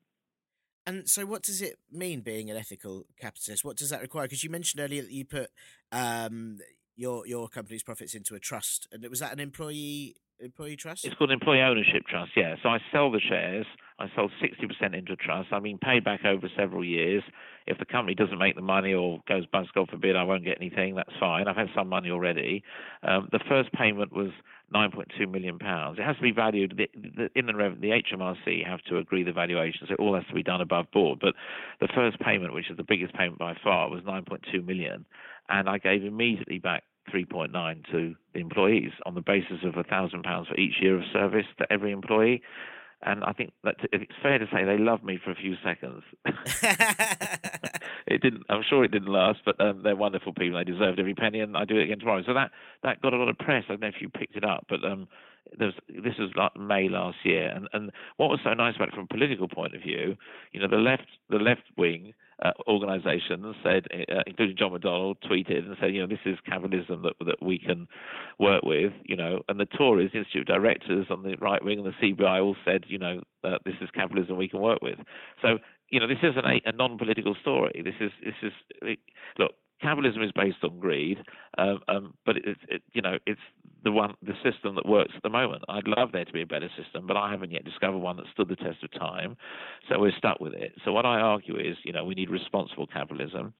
And 0.87 1.09
so, 1.09 1.27
what 1.27 1.43
does 1.43 1.61
it 1.61 1.77
mean 1.93 2.21
being 2.21 2.51
an 2.51 2.57
ethical 2.57 3.05
capitalist? 3.21 3.65
What 3.65 3.77
does 3.77 3.91
that 3.91 4.01
require? 4.01 4.25
Because 4.25 4.43
you 4.43 4.51
mentioned 4.51 4.83
earlier 4.83 5.03
that 5.03 5.13
you 5.13 5.27
put 5.27 5.51
um, 5.93 6.59
your 6.97 7.27
your 7.27 7.49
company's 7.49 7.83
profits 7.83 8.15
into 8.15 8.35
a 8.35 8.41
trust, 8.41 8.89
and 8.91 9.07
was 9.09 9.21
that 9.21 9.33
an 9.33 9.41
employee 9.41 10.17
employee 10.41 10.77
trust? 10.77 11.05
It's 11.05 11.15
called 11.15 11.31
an 11.31 11.35
employee 11.35 11.61
ownership 11.61 12.03
trust. 12.09 12.33
Yeah. 12.35 12.57
So 12.63 12.71
I 12.71 12.79
sell 12.93 13.11
the 13.11 13.21
shares. 13.21 13.67
I 13.99 14.07
sold 14.17 14.33
60% 14.43 14.99
into 14.99 15.13
a 15.13 15.17
trust. 15.17 15.49
I'm 15.53 15.63
being 15.63 15.79
paid 15.79 16.03
back 16.05 16.25
over 16.25 16.49
several 16.57 16.83
years. 16.83 17.23
If 17.67 17.79
the 17.79 17.85
company 17.85 18.15
doesn't 18.15 18.39
make 18.39 18.57
the 18.57 18.63
money 18.63 18.93
or 18.95 19.21
goes 19.29 19.47
bust, 19.47 19.71
God 19.75 19.89
forbid, 19.91 20.17
I 20.17 20.23
won't 20.25 20.45
get 20.45 20.59
anything. 20.61 20.95
That's 20.95 21.13
fine. 21.19 21.49
I've 21.49 21.57
had 21.57 21.69
some 21.75 21.89
money 21.89 22.11
already. 22.11 22.63
Um, 23.03 23.29
the 23.33 23.41
first 23.49 23.73
payment 23.73 24.13
was 24.13 24.31
9.2 24.75 25.31
million 25.31 25.59
pounds. 25.59 25.99
It 25.99 26.05
has 26.05 26.17
to 26.17 26.23
be 26.23 26.33
valued. 26.33 26.81
The, 26.95 27.29
in 27.35 27.47
the, 27.47 27.53
the 27.53 27.89
HMRC 27.89 28.67
have 28.67 28.81
to 28.89 28.99
agree 28.99 29.25
the 29.25 29.33
valuations. 29.33 29.91
It 29.91 29.99
all 29.99 30.15
has 30.15 30.25
to 30.29 30.35
be 30.35 30.43
done 30.43 30.61
above 30.61 30.91
board. 30.93 31.19
But 31.21 31.35
the 31.81 31.89
first 31.95 32.19
payment, 32.21 32.55
which 32.55 32.71
is 32.71 32.77
the 32.77 32.85
biggest 32.85 33.15
payment 33.15 33.39
by 33.39 33.55
far, 33.63 33.91
was 33.91 34.03
9.2 34.03 34.65
million, 34.65 35.05
and 35.49 35.69
I 35.69 35.79
gave 35.79 36.05
immediately 36.05 36.59
back 36.59 36.85
3.9 37.13 37.91
to 37.91 38.15
the 38.35 38.41
employees 38.41 38.93
on 39.05 39.15
the 39.15 39.21
basis 39.21 39.59
of 39.65 39.77
a 39.77 39.83
thousand 39.83 40.23
pounds 40.23 40.49
for 40.49 40.57
each 40.59 40.75
year 40.81 40.97
of 40.97 41.03
service 41.13 41.47
to 41.59 41.73
every 41.73 41.91
employee. 41.91 42.43
And 43.03 43.25
I 43.25 43.33
think 43.33 43.53
that 43.65 43.77
it's 43.93 44.13
fair 44.23 44.39
to 44.39 44.47
say 44.53 44.65
they 44.65 44.77
loved 44.77 45.05
me 45.05 45.19
for 45.23 45.31
a 45.31 45.35
few 45.35 45.55
seconds. 45.65 46.03
it 48.07 48.21
didn't. 48.21 48.45
I'm 48.51 48.63
sure 48.69 48.85
it 48.85 48.91
didn't 48.91 49.09
last, 49.09 49.39
but 49.45 49.59
um, 49.59 49.83
they're 49.83 49.97
wonderful 49.97 50.35
people. 50.35 50.59
They 50.59 50.71
deserved 50.71 51.01
every 51.01 51.15
penny, 51.15 51.41
and 51.41 51.57
I 51.57 51.65
do 51.65 51.79
it 51.79 51.85
again 51.85 52.01
tomorrow. 52.01 52.23
So 52.27 52.35
that 52.35 52.51
that 52.83 53.01
got 53.01 53.15
a 53.15 53.17
lot 53.17 53.31
of 53.31 53.39
press. 53.39 53.65
I 53.69 53.73
don't 53.73 53.81
know 53.81 53.89
if 53.89 54.03
you 54.03 54.11
picked 54.11 54.37
it 54.37 54.45
up, 54.45 54.67
but 54.69 54.85
um, 54.85 55.09
was, 55.59 55.75
this 55.89 56.15
was 56.19 56.31
like 56.37 56.57
May 56.57 56.89
last 56.89 57.19
year, 57.25 57.49
and 57.49 57.69
and 57.73 57.91
what 58.17 58.29
was 58.29 58.41
so 58.45 58.53
nice 58.53 58.77
about 58.77 58.89
it 58.89 58.95
from 58.95 59.05
a 59.05 59.15
political 59.15 59.49
point 59.49 59.75
of 59.75 59.83
view, 59.83 60.17
you 60.53 60.61
know, 60.61 60.69
the 60.69 60.77
left 60.77 61.07
the 61.29 61.39
left 61.39 61.63
wing 61.77 62.13
uh, 62.43 62.53
organisations 62.67 63.55
said, 63.63 63.87
uh, 63.93 64.23
including 64.27 64.57
John 64.57 64.73
McDonnell, 64.73 65.17
tweeted 65.29 65.67
and 65.67 65.77
said, 65.81 65.95
you 65.95 66.01
know, 66.01 66.07
this 66.07 66.19
is 66.25 66.39
capitalism 66.47 67.03
that 67.03 67.15
that 67.27 67.43
we 67.43 67.59
can 67.59 67.87
work 68.39 68.63
with, 68.63 68.93
you 69.05 69.17
know, 69.17 69.41
and 69.49 69.61
the 69.61 69.67
Tories, 69.67 70.11
Institute 70.15 70.47
directors 70.47 71.07
on 71.11 71.23
the 71.23 71.37
right 71.41 71.65
wing 71.65 71.79
and 71.79 71.87
the 71.87 72.15
CBI 72.15 72.43
all 72.43 72.57
said, 72.65 72.85
you 72.89 72.99
know, 72.99 73.21
uh, 73.45 73.59
this 73.65 73.75
is 73.81 73.89
capitalism 73.95 74.37
we 74.37 74.49
can 74.49 74.61
work 74.61 74.81
with. 74.83 74.99
So, 75.43 75.59
you 75.91 76.01
know, 76.01 76.07
this 76.07 76.19
isn't 76.23 76.45
a, 76.45 76.61
a 76.67 76.73
non-political 76.73 77.37
story. 77.41 77.83
This 77.85 77.95
is 78.01 78.11
this 78.25 78.35
is 78.43 78.97
look, 79.39 79.53
capitalism 79.81 80.23
is 80.23 80.33
based 80.33 80.59
on 80.63 80.79
greed, 80.79 81.19
um, 81.59 81.81
um, 81.89 82.15
but 82.25 82.37
it's 82.37 82.61
it, 82.69 82.83
you 82.93 83.03
know 83.03 83.19
it's 83.27 83.41
the 83.85 83.93
one 83.93 84.15
the 84.23 84.35
system 84.43 84.75
that 84.75 84.87
works 84.87 85.13
at 85.17 85.23
the 85.23 85.31
moment. 85.31 85.63
I'd 85.69 85.89
love 85.89 86.13
there 86.13 86.25
to 86.25 86.33
be 86.33 86.43
a 86.43 86.47
better 86.47 86.69
system, 86.83 87.07
but 87.07 87.17
I 87.17 87.31
haven't 87.31 87.51
yet 87.51 87.65
discovered 87.65 87.99
one 87.99 88.17
that 88.17 88.27
stood 88.33 88.49
the 88.49 88.57
test 88.57 88.83
of 88.83 88.93
time, 88.93 89.37
so 89.89 89.99
we're 89.99 90.17
stuck 90.17 90.41
with 90.41 90.55
it. 90.55 90.73
So 90.85 90.93
what 90.93 91.07
I 91.07 91.21
argue 91.21 91.57
is, 91.57 91.77
you 91.85 91.93
know, 91.93 92.05
we 92.05 92.15
need 92.15 92.31
responsible 92.31 92.87
capitalism. 92.87 93.55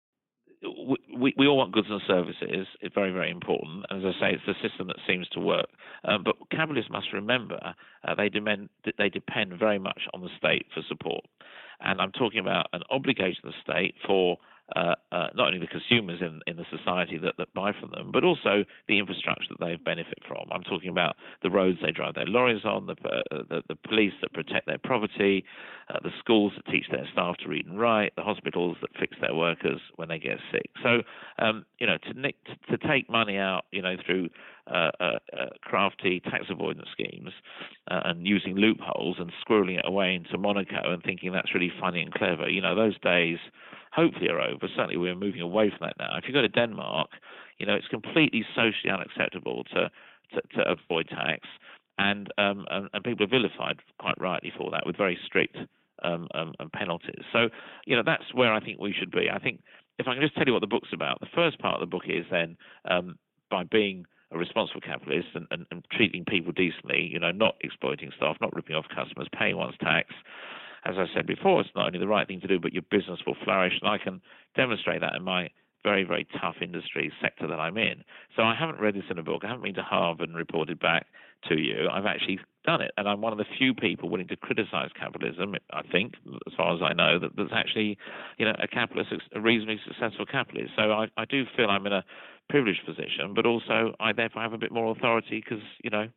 We, 1.17 1.33
we 1.39 1.47
all 1.47 1.57
want 1.57 1.73
goods 1.73 1.87
and 1.89 2.03
services. 2.07 2.67
It's 2.83 2.95
very, 2.95 3.13
very 3.13 3.31
important. 3.31 3.87
As 3.91 4.03
I 4.05 4.13
say, 4.21 4.35
it's 4.35 4.43
the 4.47 4.69
system 4.69 4.89
that 4.89 4.97
seems 5.07 5.27
to 5.29 5.41
work. 5.41 5.69
Um, 6.05 6.23
but 6.23 6.35
capitalists 6.51 6.91
must 6.91 7.15
remember 7.15 7.59
uh, 8.07 8.15
they, 8.15 8.29
demand, 8.29 8.69
they 8.99 9.09
depend 9.09 9.59
very 9.59 9.79
much 9.79 10.03
on 10.13 10.21
the 10.21 10.29
state 10.37 10.67
for 10.75 10.83
support. 10.87 11.25
And 11.81 11.99
I'm 11.99 12.13
talking 12.13 12.41
about 12.41 12.67
an 12.75 12.83
obligation 12.91 13.41
of 13.47 13.53
the 13.53 13.73
state 13.73 13.95
for 14.07 14.37
uh, 14.77 14.95
uh, 15.13 15.29
not 15.35 15.49
only 15.49 15.59
the 15.59 15.67
consumers 15.67 16.21
in, 16.21 16.41
in 16.47 16.57
the 16.57 16.65
society 16.71 17.19
that, 17.19 17.35
that 17.39 17.53
buy 17.55 17.73
from 17.79 17.91
them, 17.91 18.11
but 18.13 18.25
also 18.25 18.65
the 18.89 18.99
infrastructure 18.99 19.47
that 19.51 19.65
they 19.65 19.77
benefit 19.77 20.19
from. 20.27 20.47
I'm 20.51 20.63
talking 20.63 20.89
about 20.91 21.17
the 21.43 21.51
roads 21.51 21.79
they 21.83 21.93
drive 21.93 22.15
their 22.15 22.27
lorries 22.27 22.65
on, 22.65 22.87
the, 22.87 22.93
uh, 23.05 23.43
the, 23.49 23.63
the, 23.69 23.77
police 23.89 24.13
that 24.21 24.33
protect 24.33 24.67
their 24.67 24.79
property, 24.79 25.45
uh, 25.89 25.99
the 26.03 26.11
schools 26.19 26.53
that 26.57 26.71
teach 26.71 26.87
their 26.91 27.07
staff 27.13 27.37
to 27.39 27.49
read 27.49 27.67
and 27.67 27.81
write, 27.81 28.13
the 28.17 28.23
hospitals 28.23 28.77
that 28.81 28.91
fix 28.99 29.17
their 29.21 29.35
workers 29.35 29.81
when 29.97 30.09
they 30.09 30.19
get 30.19 30.39
sick. 30.53 30.71
So, 30.83 31.03
um, 31.39 31.65
you 31.79 31.87
know, 31.87 31.97
to, 31.99 32.77
to 32.77 32.89
take 32.89 33.11
money 33.11 33.37
out, 33.37 33.65
you 33.73 33.83
know, 33.83 33.97
through 34.07 34.29
uh, 34.67 34.91
uh, 35.01 35.19
uh, 35.33 35.47
crafty 35.63 36.21
tax 36.21 36.47
avoidance 36.51 36.89
schemes 36.93 37.31
uh, 37.91 38.01
and 38.05 38.27
using 38.27 38.57
loopholes 38.57 39.17
and 39.19 39.33
squirreling 39.45 39.79
it 39.79 39.85
away 39.87 40.15
into 40.15 40.37
Monaco 40.39 40.93
and 40.93 41.03
thinking 41.03 41.33
that's 41.33 41.55
really 41.55 41.73
funny 41.81 42.03
and 42.03 42.13
clever. 42.13 42.49
You 42.49 42.61
know, 42.61 42.75
those 42.75 42.99
days 43.01 43.39
hopefully 43.93 44.29
are 44.29 44.41
over. 44.41 44.69
Certainly, 44.69 44.97
we're 44.97 45.15
moving 45.15 45.41
away 45.41 45.71
from 45.71 45.89
that 45.89 45.97
now. 45.99 46.17
If 46.17 46.25
you 46.27 46.33
go 46.33 46.43
to 46.43 46.49
Denmark, 46.49 47.11
you 47.59 47.67
know, 47.67 47.75
it's 47.75 47.89
completely 47.89 48.45
socially 48.55 48.93
unacceptable 48.93 49.65
to 49.75 49.91
to, 50.35 50.43
to 50.55 50.71
avoid 50.71 51.09
tax, 51.09 51.41
and, 51.99 52.33
um, 52.39 52.65
and, 52.71 52.89
and 52.93 53.05
people 53.05 53.25
are 53.25 53.29
vilified 53.29 53.81
quite 53.99 54.15
rightly 54.21 54.53
for 54.57 54.71
that 54.71 54.87
with 54.87 54.97
very 54.97 55.19
strict 55.27 55.57
um, 56.03 56.29
um, 56.35 56.55
penalties. 56.73 57.25
So, 57.33 57.49
you 57.85 57.97
know, 57.97 58.03
that's 58.05 58.33
where 58.33 58.53
I 58.53 58.61
think 58.61 58.81
we 58.81 58.95
should 58.99 59.11
be. 59.11 59.29
I 59.33 59.39
think 59.39 59.61
if 59.99 60.09
I 60.09 60.15
can 60.15 60.23
just 60.23 60.35
tell 60.35 60.47
you 60.47 60.53
what 60.53 60.61
the 60.61 60.67
book's 60.67 60.93
about, 60.93 61.21
the 61.21 61.27
first 61.35 61.59
part 61.59 61.75
of 61.75 61.81
the 61.81 61.91
book 61.91 62.05
is 62.09 62.25
then 62.31 62.57
um, 62.91 63.19
by 63.51 63.65
being 63.65 64.07
a 64.33 64.39
responsible 64.39 64.81
capitalist 64.81 65.29
and, 65.35 65.47
and, 65.51 65.67
and, 65.71 65.85
treating 65.93 66.25
people 66.25 66.53
decently, 66.53 67.09
you 67.13 67.19
know, 67.19 67.33
not 67.33 67.57
exploiting 67.63 68.11
staff, 68.17 68.37
not 68.41 68.55
ripping 68.55 68.77
off 68.77 68.87
customers, 68.95 69.29
paying 69.37 69.57
one's 69.57 69.77
tax, 69.81 70.15
as 70.85 70.95
I 70.97 71.07
said 71.15 71.27
before, 71.27 71.61
it's 71.61 71.71
not 71.75 71.87
only 71.87 71.99
the 71.99 72.09
right 72.09 72.27
thing 72.27 72.41
to 72.41 72.47
do, 72.47 72.59
but 72.59 72.73
your 72.73 72.83
business 72.91 73.21
will 73.27 73.37
flourish. 73.45 73.75
And 73.81 73.91
I 73.91 73.99
can 73.99 74.21
demonstrate 74.57 75.01
that 75.01 75.15
in 75.15 75.23
my 75.23 75.51
very, 75.83 76.05
very 76.05 76.27
tough 76.41 76.57
industry 76.61 77.13
sector 77.23 77.47
that 77.47 77.59
I'm 77.59 77.77
in. 77.79 78.05
So 78.37 78.43
I 78.43 78.55
haven't 78.55 78.81
read 78.81 78.95
this 78.95 79.05
in 79.11 79.19
a 79.19 79.23
book. 79.23 79.43
I 79.45 79.49
haven't 79.49 79.63
been 79.63 79.75
to 79.75 79.83
Harvard 79.83 80.29
and 80.29 80.37
reported 80.37 80.79
back 80.79 81.07
to 81.49 81.59
you. 81.59 81.89
I've 81.91 82.07
actually 82.07 82.39
done 82.65 82.83
it. 82.83 82.93
And 82.97 83.09
I'm 83.09 83.21
one 83.23 83.33
of 83.33 83.39
the 83.39 83.47
few 83.59 83.75
people 83.75 84.11
willing 84.11 84.29
to 84.29 84.37
criticize 84.37 84.91
capitalism, 84.99 85.55
I 85.73 85.83
think, 85.91 86.15
as 86.47 86.53
far 86.55 86.75
as 86.75 86.81
I 86.83 86.93
know, 86.93 87.19
that 87.19 87.31
that's 87.37 87.53
actually, 87.53 87.97
you 88.39 88.45
know, 88.45 88.55
a 88.63 88.69
capitalist, 88.69 89.11
a 89.35 89.41
reasonably 89.41 89.81
successful 89.87 90.27
capitalist. 90.27 90.73
So 90.77 90.93
I, 90.93 91.07
I 91.17 91.25
do 91.25 91.45
feel 91.57 91.71
I'm 91.71 91.87
in 91.87 91.95
a 91.95 92.05
privileged 92.51 92.85
position, 92.85 93.33
but 93.35 93.47
also 93.47 93.95
I 94.01 94.13
therefore 94.13 94.43
have 94.43 94.53
a 94.53 94.59
bit 94.59 94.73
more 94.73 94.91
authority 94.93 95.43
because, 95.43 95.65
you 95.83 95.91
know, 95.91 96.09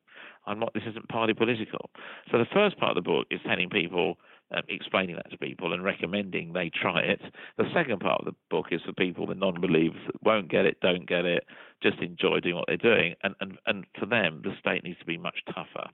I'm 0.46 0.60
not, 0.60 0.74
this 0.74 0.84
isn't 0.90 1.08
party 1.08 1.34
political. 1.34 1.90
So 2.32 2.38
the 2.38 2.46
first 2.54 2.78
part 2.78 2.98
of 2.98 3.04
the 3.04 3.10
book 3.10 3.28
is 3.32 3.40
telling 3.46 3.70
people 3.70 4.18
um, 4.54 4.64
explaining 4.68 5.16
that 5.16 5.32
to 5.32 5.38
people 5.38 5.74
and 5.74 5.84
recommending 5.84 6.54
they 6.54 6.70
try 6.70 7.02
it. 7.02 7.22
The 7.58 7.66
second 7.74 8.00
part 8.00 8.22
of 8.22 8.26
the 8.26 8.36
book 8.50 8.68
is 8.72 8.82
for 8.86 8.94
people, 8.94 9.26
the 9.26 9.36
non-believers 9.36 10.02
that 10.08 10.24
won't 10.24 10.50
get 10.50 10.66
it, 10.66 10.78
don't 10.82 11.08
get 11.08 11.26
it, 11.26 11.46
just 11.82 12.00
enjoy 12.00 12.40
doing 12.40 12.56
what 12.56 12.66
they're 12.68 12.78
doing. 12.78 13.16
And, 13.24 13.36
and, 13.40 13.58
and 13.66 13.86
for 14.00 14.06
them, 14.06 14.42
the 14.44 14.52
state 14.60 14.84
needs 14.84 15.00
to 15.00 15.06
be 15.06 15.18
much 15.18 15.40
tougher 15.54 15.90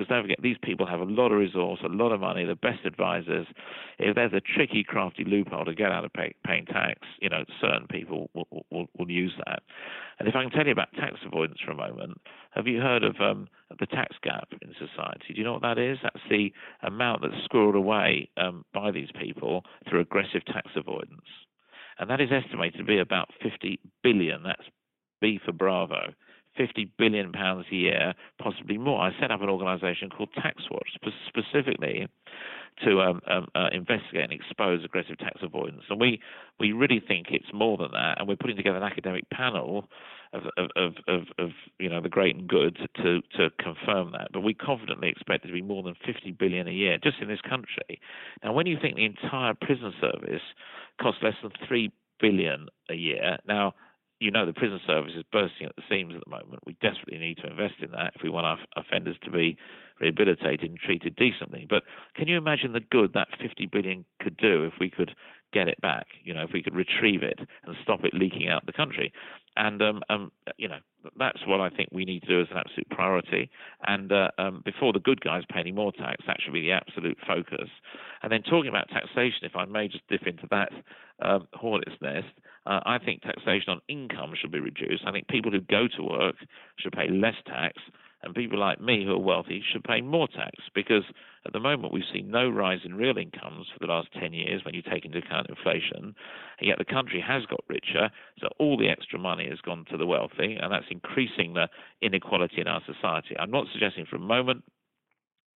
Because 0.00 0.08
don't 0.08 0.22
forget, 0.22 0.38
these 0.40 0.56
people 0.62 0.86
have 0.86 1.00
a 1.00 1.04
lot 1.04 1.30
of 1.30 1.36
resource, 1.36 1.80
a 1.84 1.88
lot 1.88 2.10
of 2.10 2.20
money, 2.20 2.46
the 2.46 2.54
best 2.54 2.86
advisors. 2.86 3.46
If 3.98 4.14
there's 4.14 4.32
a 4.32 4.40
tricky, 4.40 4.82
crafty 4.82 5.24
loophole 5.24 5.66
to 5.66 5.74
get 5.74 5.92
out 5.92 6.06
of 6.06 6.12
pay, 6.14 6.34
paying 6.46 6.64
tax, 6.64 7.00
you 7.20 7.28
know, 7.28 7.44
certain 7.60 7.86
people 7.86 8.30
will, 8.32 8.64
will, 8.70 8.86
will 8.98 9.10
use 9.10 9.34
that. 9.44 9.60
And 10.18 10.26
if 10.26 10.34
I 10.34 10.40
can 10.40 10.52
tell 10.52 10.64
you 10.64 10.72
about 10.72 10.90
tax 10.94 11.16
avoidance 11.26 11.58
for 11.62 11.72
a 11.72 11.76
moment, 11.76 12.18
have 12.52 12.66
you 12.66 12.80
heard 12.80 13.04
of 13.04 13.16
um, 13.20 13.46
the 13.78 13.84
tax 13.84 14.16
gap 14.22 14.48
in 14.62 14.72
society? 14.72 15.34
Do 15.34 15.38
you 15.38 15.44
know 15.44 15.52
what 15.52 15.62
that 15.62 15.78
is? 15.78 15.98
That's 16.02 16.24
the 16.30 16.50
amount 16.82 17.20
that's 17.20 17.46
squirreled 17.52 17.76
away 17.76 18.30
um, 18.38 18.64
by 18.72 18.92
these 18.92 19.10
people 19.20 19.64
through 19.86 20.00
aggressive 20.00 20.46
tax 20.46 20.70
avoidance. 20.76 21.28
And 21.98 22.08
that 22.08 22.22
is 22.22 22.30
estimated 22.32 22.78
to 22.78 22.84
be 22.84 23.00
about 23.00 23.28
50 23.42 23.78
billion. 24.02 24.44
That's 24.44 24.64
B 25.20 25.38
for 25.44 25.52
Bravo. 25.52 26.14
50 26.60 26.92
billion 26.98 27.32
pounds 27.32 27.64
a 27.72 27.74
year, 27.74 28.14
possibly 28.38 28.76
more. 28.76 29.00
I 29.00 29.12
set 29.18 29.30
up 29.30 29.40
an 29.40 29.48
organisation 29.48 30.10
called 30.10 30.28
TaxWatch 30.36 31.12
specifically 31.26 32.06
to 32.84 33.00
um, 33.00 33.20
um, 33.26 33.46
uh, 33.54 33.68
investigate 33.72 34.24
and 34.24 34.32
expose 34.32 34.84
aggressive 34.84 35.18
tax 35.18 35.40
avoidance, 35.42 35.84
and 35.88 35.98
we 35.98 36.20
we 36.58 36.72
really 36.72 37.00
think 37.00 37.28
it's 37.30 37.52
more 37.54 37.78
than 37.78 37.90
that. 37.92 38.18
And 38.18 38.28
we're 38.28 38.36
putting 38.36 38.56
together 38.56 38.76
an 38.76 38.82
academic 38.82 39.28
panel 39.30 39.88
of 40.34 40.42
of, 40.76 40.92
of, 41.08 41.22
of 41.38 41.50
you 41.78 41.88
know 41.88 42.02
the 42.02 42.10
great 42.10 42.36
and 42.36 42.46
good 42.46 42.76
to 42.96 43.20
to 43.36 43.50
confirm 43.58 44.12
that. 44.12 44.28
But 44.32 44.40
we 44.40 44.52
confidently 44.52 45.08
expect 45.08 45.44
it 45.44 45.48
to 45.48 45.54
be 45.54 45.62
more 45.62 45.82
than 45.82 45.94
50 46.06 46.32
billion 46.32 46.68
a 46.68 46.72
year 46.72 46.98
just 47.02 47.16
in 47.22 47.28
this 47.28 47.40
country. 47.40 48.00
Now, 48.44 48.52
when 48.52 48.66
you 48.66 48.76
think 48.80 48.96
the 48.96 49.06
entire 49.06 49.54
prison 49.54 49.94
service 49.98 50.42
costs 51.00 51.22
less 51.22 51.34
than 51.42 51.52
three 51.66 51.90
billion 52.20 52.68
a 52.90 52.94
year, 52.94 53.38
now 53.48 53.72
you 54.20 54.30
know 54.30 54.46
the 54.46 54.52
prison 54.52 54.78
service 54.86 55.12
is 55.16 55.24
bursting 55.32 55.66
at 55.66 55.74
the 55.76 55.82
seams 55.88 56.14
at 56.14 56.22
the 56.24 56.30
moment. 56.30 56.62
We 56.66 56.76
desperately 56.80 57.18
need 57.18 57.38
to 57.38 57.50
invest 57.50 57.74
in 57.82 57.90
that 57.92 58.12
if 58.14 58.22
we 58.22 58.28
want 58.28 58.46
our 58.46 58.58
offenders 58.76 59.16
to 59.24 59.30
be 59.30 59.56
rehabilitated 59.98 60.70
and 60.70 60.78
treated 60.78 61.16
decently. 61.16 61.66
But 61.68 61.82
can 62.14 62.28
you 62.28 62.36
imagine 62.36 62.72
the 62.72 62.80
good 62.80 63.12
that 63.14 63.28
50 63.40 63.66
billion 63.66 64.04
could 64.20 64.36
do 64.36 64.64
if 64.64 64.74
we 64.78 64.90
could 64.90 65.14
get 65.52 65.68
it 65.68 65.80
back? 65.80 66.06
You 66.22 66.34
know, 66.34 66.42
if 66.42 66.50
we 66.52 66.62
could 66.62 66.74
retrieve 66.74 67.22
it 67.22 67.38
and 67.64 67.76
stop 67.82 68.04
it 68.04 68.14
leaking 68.14 68.48
out 68.48 68.66
the 68.66 68.72
country. 68.72 69.12
And 69.56 69.82
um, 69.82 70.02
um, 70.08 70.30
you 70.58 70.68
know, 70.68 70.78
that's 71.18 71.46
what 71.46 71.60
I 71.60 71.70
think 71.70 71.88
we 71.90 72.04
need 72.04 72.20
to 72.20 72.28
do 72.28 72.40
as 72.40 72.48
an 72.50 72.58
absolute 72.58 72.88
priority. 72.90 73.50
And 73.86 74.12
uh, 74.12 74.28
um, 74.38 74.62
before 74.64 74.92
the 74.92 75.00
good 75.00 75.20
guys 75.22 75.42
pay 75.50 75.60
any 75.60 75.72
more 75.72 75.92
tax, 75.92 76.24
that 76.26 76.36
should 76.40 76.52
be 76.52 76.62
the 76.62 76.72
absolute 76.72 77.18
focus. 77.26 77.68
And 78.22 78.30
then 78.30 78.42
talking 78.42 78.68
about 78.68 78.88
taxation, 78.88 79.42
if 79.42 79.56
I 79.56 79.64
may 79.64 79.88
just 79.88 80.06
dip 80.08 80.26
into 80.26 80.46
that 80.50 80.70
um, 81.22 81.48
hornet's 81.52 81.96
nest, 82.00 82.28
uh, 82.70 82.80
I 82.86 82.98
think 82.98 83.22
taxation 83.22 83.68
on 83.68 83.80
income 83.88 84.32
should 84.40 84.52
be 84.52 84.60
reduced. 84.60 85.02
I 85.04 85.10
think 85.10 85.26
people 85.26 85.50
who 85.50 85.60
go 85.60 85.88
to 85.96 86.02
work 86.02 86.36
should 86.78 86.92
pay 86.92 87.08
less 87.10 87.34
tax 87.44 87.76
and 88.22 88.34
people 88.34 88.58
like 88.58 88.80
me 88.80 89.04
who 89.04 89.12
are 89.12 89.18
wealthy 89.18 89.62
should 89.72 89.82
pay 89.82 90.00
more 90.00 90.28
tax 90.28 90.52
because 90.74 91.02
at 91.46 91.52
the 91.52 91.58
moment 91.58 91.92
we've 91.92 92.04
seen 92.12 92.30
no 92.30 92.48
rise 92.48 92.80
in 92.84 92.94
real 92.94 93.16
incomes 93.16 93.66
for 93.72 93.78
the 93.80 93.90
last 93.90 94.08
10 94.20 94.32
years 94.32 94.62
when 94.64 94.74
you 94.74 94.82
take 94.82 95.04
into 95.04 95.18
account 95.18 95.48
inflation, 95.48 96.14
and 96.58 96.68
yet 96.68 96.78
the 96.78 96.84
country 96.84 97.20
has 97.26 97.44
got 97.46 97.64
richer, 97.68 98.10
so 98.38 98.48
all 98.58 98.76
the 98.76 98.88
extra 98.88 99.18
money 99.18 99.48
has 99.48 99.58
gone 99.60 99.84
to 99.90 99.96
the 99.96 100.06
wealthy, 100.06 100.56
and 100.60 100.70
that's 100.70 100.84
increasing 100.90 101.54
the 101.54 101.66
inequality 102.02 102.60
in 102.60 102.68
our 102.68 102.82
society. 102.86 103.36
I'm 103.38 103.50
not 103.50 103.66
suggesting 103.72 104.06
for 104.08 104.16
a 104.16 104.20
moment 104.20 104.64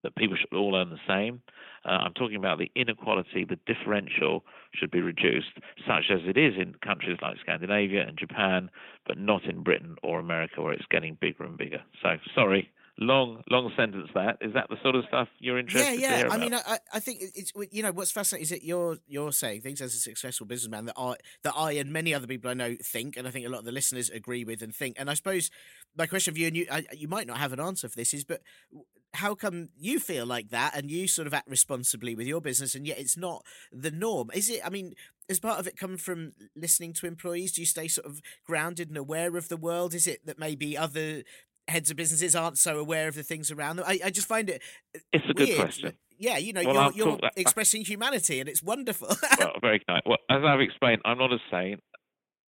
that 0.03 0.15
people 0.15 0.37
should 0.37 0.55
all 0.55 0.75
earn 0.75 0.89
the 0.89 0.99
same. 1.07 1.41
Uh, 1.85 1.99
I'm 2.05 2.13
talking 2.13 2.37
about 2.37 2.59
the 2.59 2.71
inequality, 2.75 3.45
the 3.45 3.59
differential 3.65 4.43
should 4.73 4.91
be 4.91 5.01
reduced, 5.01 5.57
such 5.87 6.05
as 6.11 6.19
it 6.25 6.37
is 6.37 6.53
in 6.57 6.75
countries 6.83 7.17
like 7.21 7.37
Scandinavia 7.41 8.05
and 8.07 8.17
Japan, 8.17 8.69
but 9.05 9.17
not 9.17 9.43
in 9.43 9.63
Britain 9.63 9.95
or 10.01 10.19
America, 10.19 10.61
where 10.61 10.73
it's 10.73 10.85
getting 10.89 11.17
bigger 11.19 11.43
and 11.43 11.57
bigger. 11.57 11.81
So, 12.01 12.17
sorry, 12.33 12.71
long 12.99 13.41
long 13.49 13.71
sentence 13.75 14.07
that 14.13 14.37
is 14.39 14.53
that 14.53 14.67
the 14.69 14.77
sort 14.83 14.93
of 14.95 15.03
stuff 15.07 15.27
you're 15.39 15.57
interested 15.57 15.95
in? 15.95 15.99
yeah 15.99 16.19
yeah 16.19 16.27
i 16.29 16.37
mean 16.37 16.53
I, 16.53 16.77
I 16.93 16.99
think 16.99 17.21
it's 17.21 17.51
you 17.71 17.81
know 17.81 17.91
what's 17.91 18.11
fascinating 18.11 18.43
is 18.43 18.49
that 18.51 18.63
you're 18.63 18.97
you're 19.07 19.31
saying 19.31 19.61
things 19.61 19.81
as 19.81 19.95
a 19.95 19.97
successful 19.97 20.45
businessman 20.45 20.85
that 20.85 20.93
i 20.95 21.15
that 21.41 21.55
i 21.57 21.71
and 21.71 21.91
many 21.91 22.13
other 22.13 22.27
people 22.27 22.51
i 22.51 22.53
know 22.53 22.75
think 22.83 23.17
and 23.17 23.27
i 23.27 23.31
think 23.31 23.47
a 23.47 23.49
lot 23.49 23.59
of 23.59 23.65
the 23.65 23.71
listeners 23.71 24.11
agree 24.11 24.45
with 24.45 24.61
and 24.61 24.75
think 24.75 24.95
and 24.99 25.09
i 25.09 25.15
suppose 25.15 25.49
my 25.97 26.05
question 26.05 26.35
for 26.35 26.39
you 26.39 26.47
and 26.47 26.55
you 26.55 26.67
I, 26.71 26.85
you 26.93 27.07
might 27.07 27.25
not 27.25 27.37
have 27.37 27.51
an 27.51 27.59
answer 27.59 27.89
for 27.89 27.95
this 27.95 28.13
is 28.13 28.23
but 28.23 28.41
how 29.15 29.35
come 29.35 29.69
you 29.77 29.99
feel 29.99 30.25
like 30.25 30.49
that 30.49 30.75
and 30.75 30.89
you 30.89 31.07
sort 31.07 31.27
of 31.27 31.33
act 31.33 31.47
responsibly 31.47 32.15
with 32.15 32.27
your 32.27 32.41
business 32.41 32.75
and 32.75 32.87
yet 32.87 32.97
it's 32.97 33.17
not 33.17 33.43
the 33.71 33.91
norm 33.91 34.29
is 34.33 34.49
it 34.49 34.61
i 34.65 34.69
mean 34.69 34.93
is 35.29 35.39
part 35.39 35.59
of 35.59 35.67
it 35.67 35.77
come 35.77 35.97
from 35.97 36.33
listening 36.55 36.93
to 36.93 37.05
employees 37.05 37.51
do 37.51 37.61
you 37.61 37.65
stay 37.65 37.87
sort 37.87 38.07
of 38.07 38.21
grounded 38.45 38.89
and 38.89 38.97
aware 38.97 39.37
of 39.37 39.49
the 39.49 39.57
world 39.57 39.93
is 39.93 40.07
it 40.07 40.25
that 40.25 40.39
maybe 40.39 40.77
other 40.77 41.23
heads 41.67 41.89
of 41.89 41.97
businesses 41.97 42.35
aren't 42.35 42.57
so 42.57 42.77
aware 42.77 43.07
of 43.07 43.15
the 43.15 43.23
things 43.23 43.51
around 43.51 43.77
them. 43.77 43.85
I, 43.87 43.99
I 44.05 44.09
just 44.09 44.27
find 44.27 44.49
it. 44.49 44.61
Uh, 44.95 44.99
it's 45.13 45.25
a 45.25 45.33
weird. 45.35 45.49
good 45.49 45.59
question. 45.59 45.93
Yeah, 46.17 46.37
you 46.37 46.53
know, 46.53 46.61
well, 46.65 46.91
you're, 46.93 47.07
you're 47.07 47.19
expressing 47.35 47.83
humanity, 47.83 48.39
and 48.39 48.47
it's 48.47 48.61
wonderful. 48.61 49.09
well, 49.39 49.53
very 49.61 49.81
kind. 49.87 50.01
Well, 50.05 50.19
as 50.29 50.41
I've 50.45 50.61
explained, 50.61 51.01
I'm 51.05 51.17
not 51.17 51.33
a 51.33 51.39
saint 51.51 51.81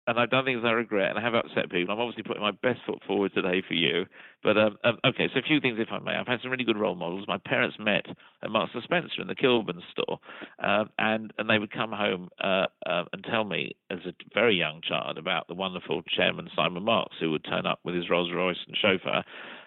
and 0.06 0.18
I've 0.18 0.30
done 0.30 0.44
things 0.44 0.62
I 0.64 0.72
regret, 0.72 1.10
and 1.10 1.18
I 1.18 1.22
have 1.22 1.34
upset 1.34 1.70
people. 1.70 1.94
I'm 1.94 2.00
obviously 2.00 2.24
putting 2.24 2.42
my 2.42 2.50
best 2.50 2.80
foot 2.86 2.98
forward 3.06 3.32
today 3.34 3.62
for 3.66 3.74
you. 3.74 4.06
But 4.42 4.58
um, 4.58 4.76
um, 4.82 4.98
okay, 5.04 5.28
so 5.32 5.38
a 5.38 5.42
few 5.42 5.60
things, 5.60 5.78
if 5.78 5.88
I 5.92 6.00
may. 6.00 6.12
I've 6.12 6.26
had 6.26 6.40
some 6.42 6.50
really 6.50 6.64
good 6.64 6.76
role 6.76 6.96
models. 6.96 7.24
My 7.28 7.38
parents 7.38 7.76
met 7.78 8.06
at 8.42 8.50
Marks 8.50 8.72
and 8.74 8.82
Spencer 8.82 9.20
in 9.20 9.28
the 9.28 9.36
Kilburn 9.36 9.80
store, 9.92 10.18
um, 10.58 10.90
and 10.98 11.32
and 11.38 11.48
they 11.48 11.58
would 11.58 11.72
come 11.72 11.92
home 11.92 12.30
uh, 12.42 12.66
uh, 12.84 13.04
and 13.12 13.24
tell 13.30 13.44
me 13.44 13.76
as 13.90 14.00
a 14.04 14.12
very 14.34 14.56
young 14.56 14.80
child 14.86 15.18
about 15.18 15.46
the 15.46 15.54
wonderful 15.54 16.02
chairman 16.16 16.48
Simon 16.56 16.82
Marks, 16.84 17.16
who 17.20 17.30
would 17.30 17.44
turn 17.44 17.66
up 17.66 17.78
with 17.84 17.94
his 17.94 18.10
Rolls 18.10 18.32
Royce 18.34 18.56
and 18.66 18.76
chauffeur, 18.76 19.22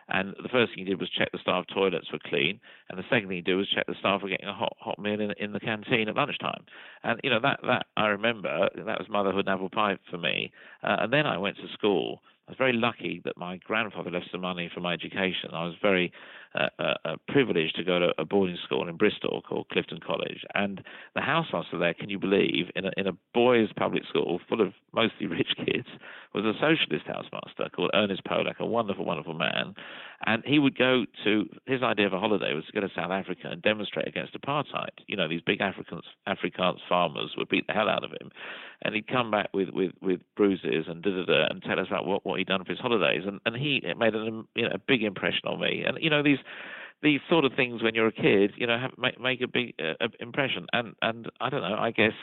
and 0.09 0.35
the 0.41 0.49
first 0.49 0.71
thing 0.71 0.85
he 0.85 0.89
did 0.89 0.99
was 0.99 1.09
check 1.09 1.31
the 1.31 1.39
staff 1.39 1.65
toilets 1.73 2.11
were 2.11 2.19
clean, 2.23 2.59
and 2.89 2.99
the 2.99 3.03
second 3.09 3.27
thing 3.27 3.37
he 3.37 3.41
did 3.41 3.55
was 3.55 3.69
check 3.69 3.85
the 3.87 3.95
staff 3.99 4.21
were 4.21 4.29
getting 4.29 4.47
a 4.47 4.53
hot 4.53 4.75
hot 4.79 4.99
meal 4.99 5.19
in 5.19 5.31
in 5.39 5.51
the 5.51 5.59
canteen 5.59 6.09
at 6.09 6.15
lunchtime. 6.15 6.63
And 7.03 7.19
you 7.23 7.29
know 7.29 7.39
that 7.41 7.59
that 7.63 7.87
I 7.97 8.07
remember 8.07 8.69
that 8.75 8.99
was 8.99 9.09
motherhood 9.09 9.47
and 9.47 9.49
apple 9.49 9.69
pie 9.69 9.97
for 10.09 10.17
me. 10.17 10.51
Uh, 10.83 10.97
and 11.01 11.13
then 11.13 11.25
I 11.25 11.37
went 11.37 11.57
to 11.57 11.67
school. 11.73 12.21
I 12.47 12.51
was 12.51 12.57
very 12.59 12.73
lucky 12.73 13.21
that 13.25 13.37
my 13.37 13.57
grandfather 13.57 14.11
left 14.11 14.29
some 14.31 14.41
money 14.41 14.69
for 14.71 14.79
my 14.79 14.93
education. 14.93 15.49
I 15.51 15.65
was 15.65 15.73
very 15.81 16.11
uh, 16.55 17.15
privilege 17.27 17.73
to 17.73 17.83
go 17.83 17.99
to 17.99 18.13
a 18.17 18.25
boarding 18.25 18.57
school 18.63 18.87
in 18.87 18.97
Bristol 18.97 19.41
called 19.47 19.67
Clifton 19.71 19.99
College. 20.05 20.43
And 20.53 20.83
the 21.13 21.21
housemaster 21.21 21.79
there, 21.79 21.93
can 21.93 22.09
you 22.09 22.19
believe, 22.19 22.67
in 22.75 22.85
a, 22.85 22.91
in 22.97 23.07
a 23.07 23.13
boys' 23.33 23.69
public 23.75 24.03
school 24.09 24.39
full 24.47 24.61
of 24.61 24.73
mostly 24.93 25.27
rich 25.27 25.49
kids, 25.57 25.87
was 26.33 26.45
a 26.45 26.53
socialist 26.53 27.05
housemaster 27.07 27.71
called 27.71 27.91
Ernest 27.93 28.23
Polak, 28.25 28.59
a 28.59 28.65
wonderful, 28.65 29.05
wonderful 29.05 29.33
man. 29.33 29.75
And 30.25 30.43
he 30.45 30.59
would 30.59 30.77
go 30.77 31.05
to 31.23 31.49
his 31.65 31.83
idea 31.83 32.07
of 32.07 32.13
a 32.13 32.19
holiday 32.19 32.53
was 32.53 32.65
to 32.65 32.71
go 32.71 32.81
to 32.81 32.93
South 32.95 33.11
Africa 33.11 33.49
and 33.51 33.61
demonstrate 33.61 34.07
against 34.07 34.33
apartheid. 34.33 34.89
You 35.07 35.17
know, 35.17 35.27
these 35.27 35.41
big 35.41 35.61
Africans, 35.61 36.03
Afrikaans 36.27 36.79
farmers 36.87 37.33
would 37.37 37.49
beat 37.49 37.67
the 37.67 37.73
hell 37.73 37.89
out 37.89 38.03
of 38.03 38.11
him, 38.11 38.31
and 38.81 38.95
he'd 38.95 39.07
come 39.07 39.31
back 39.31 39.49
with 39.53 39.69
with, 39.69 39.91
with 40.01 40.21
bruises 40.35 40.85
and 40.87 41.03
da 41.03 41.11
da 41.11 41.25
da, 41.25 41.47
and 41.49 41.61
tell 41.61 41.79
us 41.79 41.87
about 41.89 42.05
what, 42.05 42.25
what 42.25 42.39
he'd 42.39 42.47
done 42.47 42.63
for 42.63 42.71
his 42.71 42.79
holidays. 42.79 43.23
And 43.25 43.39
and 43.45 43.55
he 43.55 43.81
made 43.97 44.15
an, 44.15 44.47
you 44.55 44.63
know, 44.63 44.71
a 44.73 44.79
big 44.79 45.03
impression 45.03 45.41
on 45.45 45.59
me. 45.59 45.83
And 45.85 45.97
you 46.01 46.09
know, 46.09 46.23
these 46.23 46.39
these 47.03 47.19
sort 47.29 47.45
of 47.45 47.51
things 47.55 47.83
when 47.83 47.93
you're 47.93 48.07
a 48.07 48.11
kid, 48.11 48.53
you 48.57 48.65
know, 48.65 48.79
have, 48.79 48.91
make, 48.97 49.19
make 49.19 49.41
a 49.41 49.47
big 49.47 49.73
uh, 49.79 50.07
impression. 50.19 50.65
And 50.73 50.95
and 51.01 51.29
I 51.39 51.49
don't 51.49 51.61
know. 51.61 51.75
I 51.77 51.91
guess 51.91 52.13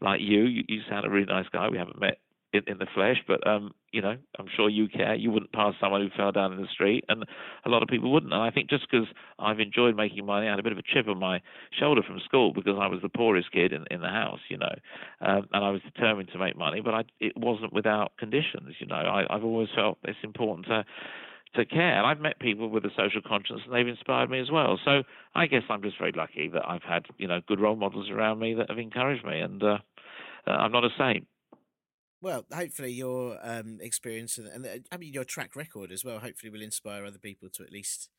like 0.00 0.20
you, 0.20 0.44
you, 0.44 0.64
you 0.68 0.80
sound 0.88 1.04
a 1.06 1.10
really 1.10 1.26
nice 1.26 1.46
guy. 1.52 1.68
We 1.68 1.78
haven't 1.78 2.00
met 2.00 2.18
in, 2.52 2.62
in 2.66 2.78
the 2.78 2.86
flesh, 2.94 3.16
but 3.26 3.46
um, 3.46 3.72
you 3.92 4.00
know, 4.00 4.16
I'm 4.38 4.46
sure 4.56 4.68
you 4.68 4.88
care. 4.88 5.14
You 5.14 5.30
wouldn't 5.30 5.52
pass 5.52 5.74
someone 5.80 6.00
who 6.00 6.08
fell 6.16 6.32
down 6.32 6.52
in 6.52 6.60
the 6.60 6.68
street, 6.72 7.04
and 7.08 7.24
a 7.64 7.68
lot 7.68 7.82
of 7.82 7.88
people 7.88 8.12
wouldn't. 8.12 8.32
And 8.32 8.42
I 8.42 8.50
think 8.50 8.70
just 8.70 8.86
because 8.90 9.06
I've 9.38 9.60
enjoyed 9.60 9.96
making 9.96 10.24
money, 10.24 10.46
I 10.46 10.50
had 10.50 10.58
a 10.58 10.62
bit 10.62 10.72
of 10.72 10.78
a 10.78 10.82
chip 10.82 11.08
on 11.08 11.18
my 11.18 11.40
shoulder 11.78 12.02
from 12.02 12.20
school 12.24 12.52
because 12.52 12.76
I 12.80 12.86
was 12.86 13.00
the 13.02 13.08
poorest 13.08 13.52
kid 13.52 13.72
in, 13.72 13.84
in 13.90 14.00
the 14.00 14.08
house, 14.08 14.40
you 14.48 14.58
know, 14.58 14.74
um, 15.20 15.48
and 15.52 15.64
I 15.64 15.70
was 15.70 15.80
determined 15.82 16.30
to 16.32 16.38
make 16.38 16.56
money, 16.56 16.80
but 16.80 16.94
I, 16.94 17.02
it 17.20 17.36
wasn't 17.36 17.72
without 17.72 18.12
conditions, 18.18 18.74
you 18.78 18.86
know. 18.86 18.96
I, 18.96 19.24
I've 19.28 19.44
always 19.44 19.68
felt 19.74 19.98
it's 20.04 20.18
important 20.22 20.66
to 20.66 20.84
to 21.54 21.64
care. 21.64 21.98
And 21.98 22.06
I've 22.06 22.20
met 22.20 22.38
people 22.38 22.68
with 22.68 22.84
a 22.84 22.90
social 22.96 23.20
conscience, 23.26 23.60
and 23.64 23.74
they've 23.74 23.86
inspired 23.86 24.30
me 24.30 24.40
as 24.40 24.50
well. 24.50 24.78
So 24.84 25.02
I 25.34 25.46
guess 25.46 25.62
I'm 25.68 25.82
just 25.82 25.98
very 25.98 26.12
lucky 26.12 26.48
that 26.52 26.62
I've 26.66 26.82
had 26.82 27.06
you 27.18 27.28
know 27.28 27.40
good 27.46 27.60
role 27.60 27.76
models 27.76 28.10
around 28.10 28.38
me 28.38 28.54
that 28.54 28.68
have 28.68 28.78
encouraged 28.78 29.24
me, 29.24 29.40
and 29.40 29.62
uh, 29.62 29.78
uh, 30.46 30.50
I'm 30.50 30.72
not 30.72 30.84
a 30.84 30.90
saint. 30.98 31.26
Well, 32.22 32.44
hopefully 32.52 32.92
your 32.92 33.38
um, 33.42 33.78
experience 33.80 34.36
and, 34.36 34.46
and 34.46 34.66
uh, 34.66 34.68
I 34.92 34.98
mean 34.98 35.12
your 35.12 35.24
track 35.24 35.56
record 35.56 35.90
as 35.90 36.04
well. 36.04 36.18
Hopefully, 36.18 36.50
will 36.50 36.62
inspire 36.62 37.04
other 37.04 37.18
people 37.18 37.48
to 37.54 37.62
at 37.62 37.72
least 37.72 38.10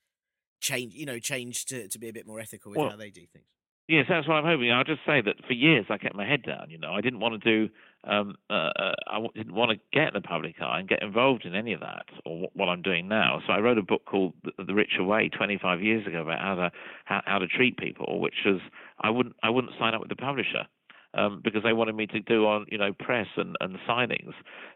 change. 0.59 0.93
You 0.93 1.05
know, 1.05 1.19
change 1.19 1.65
to 1.65 1.87
to 1.87 1.99
be 1.99 2.09
a 2.09 2.13
bit 2.13 2.27
more 2.27 2.39
ethical 2.39 2.71
with 2.71 2.79
well, 2.79 2.89
how 2.89 2.97
they 2.97 3.11
do 3.11 3.25
things. 3.31 3.45
Yes, 3.87 4.05
that's 4.07 4.27
what 4.27 4.35
I'm 4.35 4.45
hoping. 4.45 4.71
I'll 4.71 4.83
just 4.83 5.01
say 5.05 5.21
that 5.21 5.35
for 5.45 5.53
years 5.53 5.85
I 5.89 5.97
kept 5.97 6.15
my 6.15 6.25
head 6.25 6.43
down. 6.43 6.69
You 6.69 6.77
know, 6.77 6.93
I 6.93 7.01
didn't 7.01 7.19
want 7.19 7.41
to 7.41 7.67
do, 7.67 7.73
um, 8.05 8.35
uh, 8.49 8.53
uh 8.53 8.93
I 9.07 9.25
didn't 9.35 9.53
want 9.53 9.71
to 9.71 9.77
get 9.91 10.09
in 10.09 10.13
the 10.13 10.21
public 10.21 10.55
eye 10.61 10.79
and 10.79 10.87
get 10.87 11.03
involved 11.03 11.45
in 11.45 11.55
any 11.55 11.73
of 11.73 11.81
that 11.81 12.05
or 12.25 12.49
what 12.53 12.69
I'm 12.69 12.81
doing 12.81 13.07
now. 13.07 13.41
So 13.45 13.53
I 13.53 13.59
wrote 13.59 13.77
a 13.77 13.83
book 13.83 14.05
called 14.05 14.33
The 14.57 14.73
Richer 14.73 15.03
Way 15.03 15.29
25 15.29 15.81
years 15.81 16.07
ago 16.07 16.21
about 16.21 16.39
how 16.39 16.55
to 16.55 16.71
how, 17.05 17.21
how 17.25 17.39
to 17.39 17.47
treat 17.47 17.77
people, 17.77 18.21
which 18.21 18.45
was 18.45 18.61
I 19.01 19.09
wouldn't 19.09 19.35
I 19.43 19.49
wouldn't 19.49 19.73
sign 19.77 19.93
up 19.93 19.99
with 19.99 20.09
the 20.09 20.15
publisher 20.15 20.67
um, 21.13 21.41
because 21.43 21.63
they 21.63 21.73
wanted 21.73 21.95
me 21.95 22.07
to 22.07 22.19
do 22.21 22.45
on 22.45 22.65
you 22.69 22.77
know 22.77 22.93
press 22.93 23.27
and, 23.35 23.55
and 23.59 23.77
signings. 23.87 24.33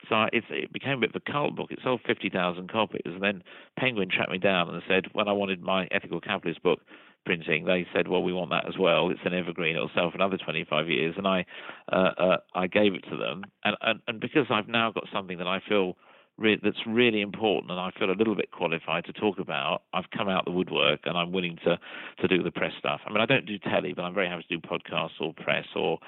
So 0.09 0.25
it 0.33 0.73
became 0.73 0.97
a 0.97 1.01
bit 1.01 1.15
of 1.15 1.21
a 1.25 1.31
cult 1.31 1.55
book. 1.55 1.71
It 1.71 1.79
sold 1.83 2.01
fifty 2.05 2.29
thousand 2.29 2.71
copies, 2.71 3.01
and 3.05 3.21
then 3.21 3.43
Penguin 3.79 4.09
tracked 4.09 4.31
me 4.31 4.37
down 4.37 4.73
and 4.73 4.81
said 4.87 5.05
when 5.13 5.27
I 5.27 5.33
wanted 5.33 5.61
my 5.61 5.87
Ethical 5.91 6.21
Capitalist 6.21 6.61
book 6.63 6.79
printing, 7.25 7.65
they 7.65 7.85
said, 7.93 8.07
"Well, 8.07 8.23
we 8.23 8.33
want 8.33 8.51
that 8.51 8.67
as 8.67 8.77
well. 8.77 9.09
It's 9.09 9.19
an 9.25 9.33
evergreen. 9.33 9.75
It'll 9.75 9.91
sell 9.95 10.09
for 10.11 10.17
another 10.17 10.37
25 10.37 10.89
years." 10.89 11.15
And 11.17 11.27
I, 11.27 11.45
uh, 11.91 12.11
uh, 12.17 12.37
I 12.53 12.67
gave 12.67 12.93
it 12.93 13.03
to 13.09 13.17
them, 13.17 13.43
and, 13.63 13.75
and 13.81 13.99
and 14.07 14.19
because 14.19 14.45
I've 14.49 14.67
now 14.67 14.91
got 14.91 15.05
something 15.11 15.37
that 15.39 15.47
I 15.47 15.59
feel 15.67 15.97
re- 16.37 16.59
that's 16.61 16.85
really 16.87 17.21
important, 17.21 17.71
and 17.71 17.79
I 17.79 17.91
feel 17.97 18.11
a 18.11 18.13
little 18.17 18.35
bit 18.35 18.51
qualified 18.51 19.05
to 19.05 19.13
talk 19.13 19.39
about. 19.39 19.83
I've 19.93 20.09
come 20.15 20.29
out 20.29 20.45
the 20.45 20.51
woodwork, 20.51 21.01
and 21.05 21.17
I'm 21.17 21.31
willing 21.31 21.57
to 21.65 21.79
to 22.21 22.27
do 22.27 22.43
the 22.43 22.51
press 22.51 22.73
stuff. 22.79 23.01
I 23.05 23.11
mean, 23.11 23.21
I 23.21 23.25
don't 23.25 23.45
do 23.45 23.57
telly, 23.59 23.93
but 23.93 24.03
I'm 24.03 24.13
very 24.13 24.27
happy 24.27 24.45
to 24.49 24.57
do 24.57 24.67
podcasts 24.67 25.19
or 25.19 25.33
press 25.33 25.65
or 25.75 25.99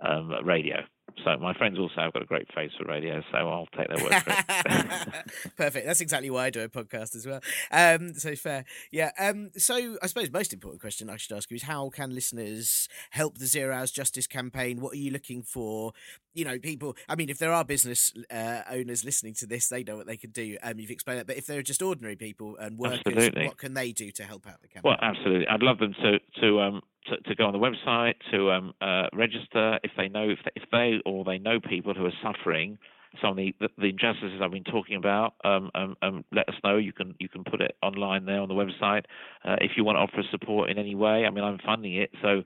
um, 0.00 0.32
radio. 0.44 0.84
So 1.24 1.36
my 1.38 1.54
friends 1.54 1.78
also 1.78 1.94
have 1.96 2.12
got 2.12 2.22
a 2.22 2.26
great 2.26 2.48
face 2.54 2.70
for 2.78 2.84
radio, 2.86 3.22
so 3.30 3.38
I'll 3.38 3.68
take 3.76 3.88
their 3.88 4.04
word 4.04 4.22
for 4.22 4.30
it. 4.30 5.26
Perfect. 5.56 5.86
That's 5.86 6.00
exactly 6.00 6.28
why 6.28 6.46
I 6.46 6.50
do 6.50 6.60
a 6.62 6.68
podcast 6.68 7.14
as 7.14 7.26
well. 7.26 7.40
Um, 7.70 8.14
so 8.14 8.34
fair. 8.34 8.64
Yeah. 8.90 9.10
Um, 9.18 9.50
so 9.56 9.96
I 10.02 10.06
suppose 10.06 10.30
most 10.30 10.52
important 10.52 10.80
question 10.80 11.08
I 11.08 11.16
should 11.16 11.36
ask 11.36 11.50
you 11.50 11.54
is 11.56 11.62
how 11.62 11.88
can 11.88 12.14
listeners 12.14 12.88
help 13.10 13.38
the 13.38 13.46
Zero 13.46 13.74
Hours 13.74 13.90
Justice 13.90 14.26
campaign? 14.26 14.80
What 14.80 14.94
are 14.94 14.98
you 14.98 15.10
looking 15.10 15.42
for? 15.42 15.92
You 16.34 16.44
know, 16.44 16.58
people. 16.58 16.96
I 17.08 17.14
mean, 17.14 17.30
if 17.30 17.38
there 17.38 17.52
are 17.52 17.64
business 17.64 18.12
uh, 18.30 18.62
owners 18.70 19.04
listening 19.04 19.34
to 19.34 19.46
this, 19.46 19.68
they 19.68 19.84
know 19.84 19.96
what 19.96 20.06
they 20.06 20.16
can 20.16 20.30
do. 20.30 20.58
Um, 20.62 20.78
you've 20.78 20.90
explained 20.90 21.20
that. 21.20 21.26
But 21.26 21.36
if 21.36 21.46
they're 21.46 21.62
just 21.62 21.80
ordinary 21.80 22.16
people 22.16 22.56
and 22.56 22.76
workers, 22.78 23.00
Absolutely. 23.06 23.46
what 23.46 23.56
can 23.56 23.74
they 23.74 23.92
do 23.92 24.10
to 24.10 24.24
help 24.24 24.46
out 24.46 24.60
the 24.60 24.68
campaign? 24.68 24.90
Well, 24.90 24.98
absolutely. 25.00 25.46
I'd 25.48 25.62
love 25.62 25.78
them 25.78 25.94
to 26.02 26.18
to 26.40 26.60
um 26.60 26.82
to, 27.06 27.16
to 27.28 27.34
go 27.34 27.46
on 27.46 27.52
the 27.52 27.58
website 27.58 28.14
to 28.30 28.50
um 28.50 28.74
uh, 28.80 29.06
register 29.12 29.78
if 29.82 29.90
they 29.96 30.08
know 30.08 30.28
if 30.28 30.38
they, 30.44 30.50
if 30.56 30.70
they 30.70 31.00
or 31.04 31.24
they 31.24 31.38
know 31.38 31.60
people 31.60 31.94
who 31.94 32.04
are 32.06 32.12
suffering 32.22 32.78
some 33.20 33.30
of 33.30 33.36
the, 33.36 33.54
the, 33.60 33.68
the 33.78 33.86
injustices 33.86 34.40
I've 34.42 34.50
been 34.50 34.64
talking 34.64 34.96
about. 34.96 35.34
Um, 35.44 35.70
um, 35.76 35.96
um, 36.02 36.24
let 36.32 36.48
us 36.48 36.56
know. 36.64 36.78
You 36.78 36.92
can 36.92 37.14
you 37.20 37.28
can 37.28 37.44
put 37.44 37.60
it 37.60 37.76
online 37.82 38.24
there 38.24 38.40
on 38.40 38.48
the 38.48 38.54
website. 38.54 39.04
Uh, 39.44 39.56
if 39.60 39.72
you 39.76 39.84
want 39.84 39.96
to 39.96 40.00
offer 40.00 40.26
support 40.30 40.70
in 40.70 40.78
any 40.78 40.94
way, 40.94 41.24
I 41.24 41.30
mean 41.30 41.44
I'm 41.44 41.58
funding 41.64 41.94
it, 41.94 42.10
so. 42.22 42.42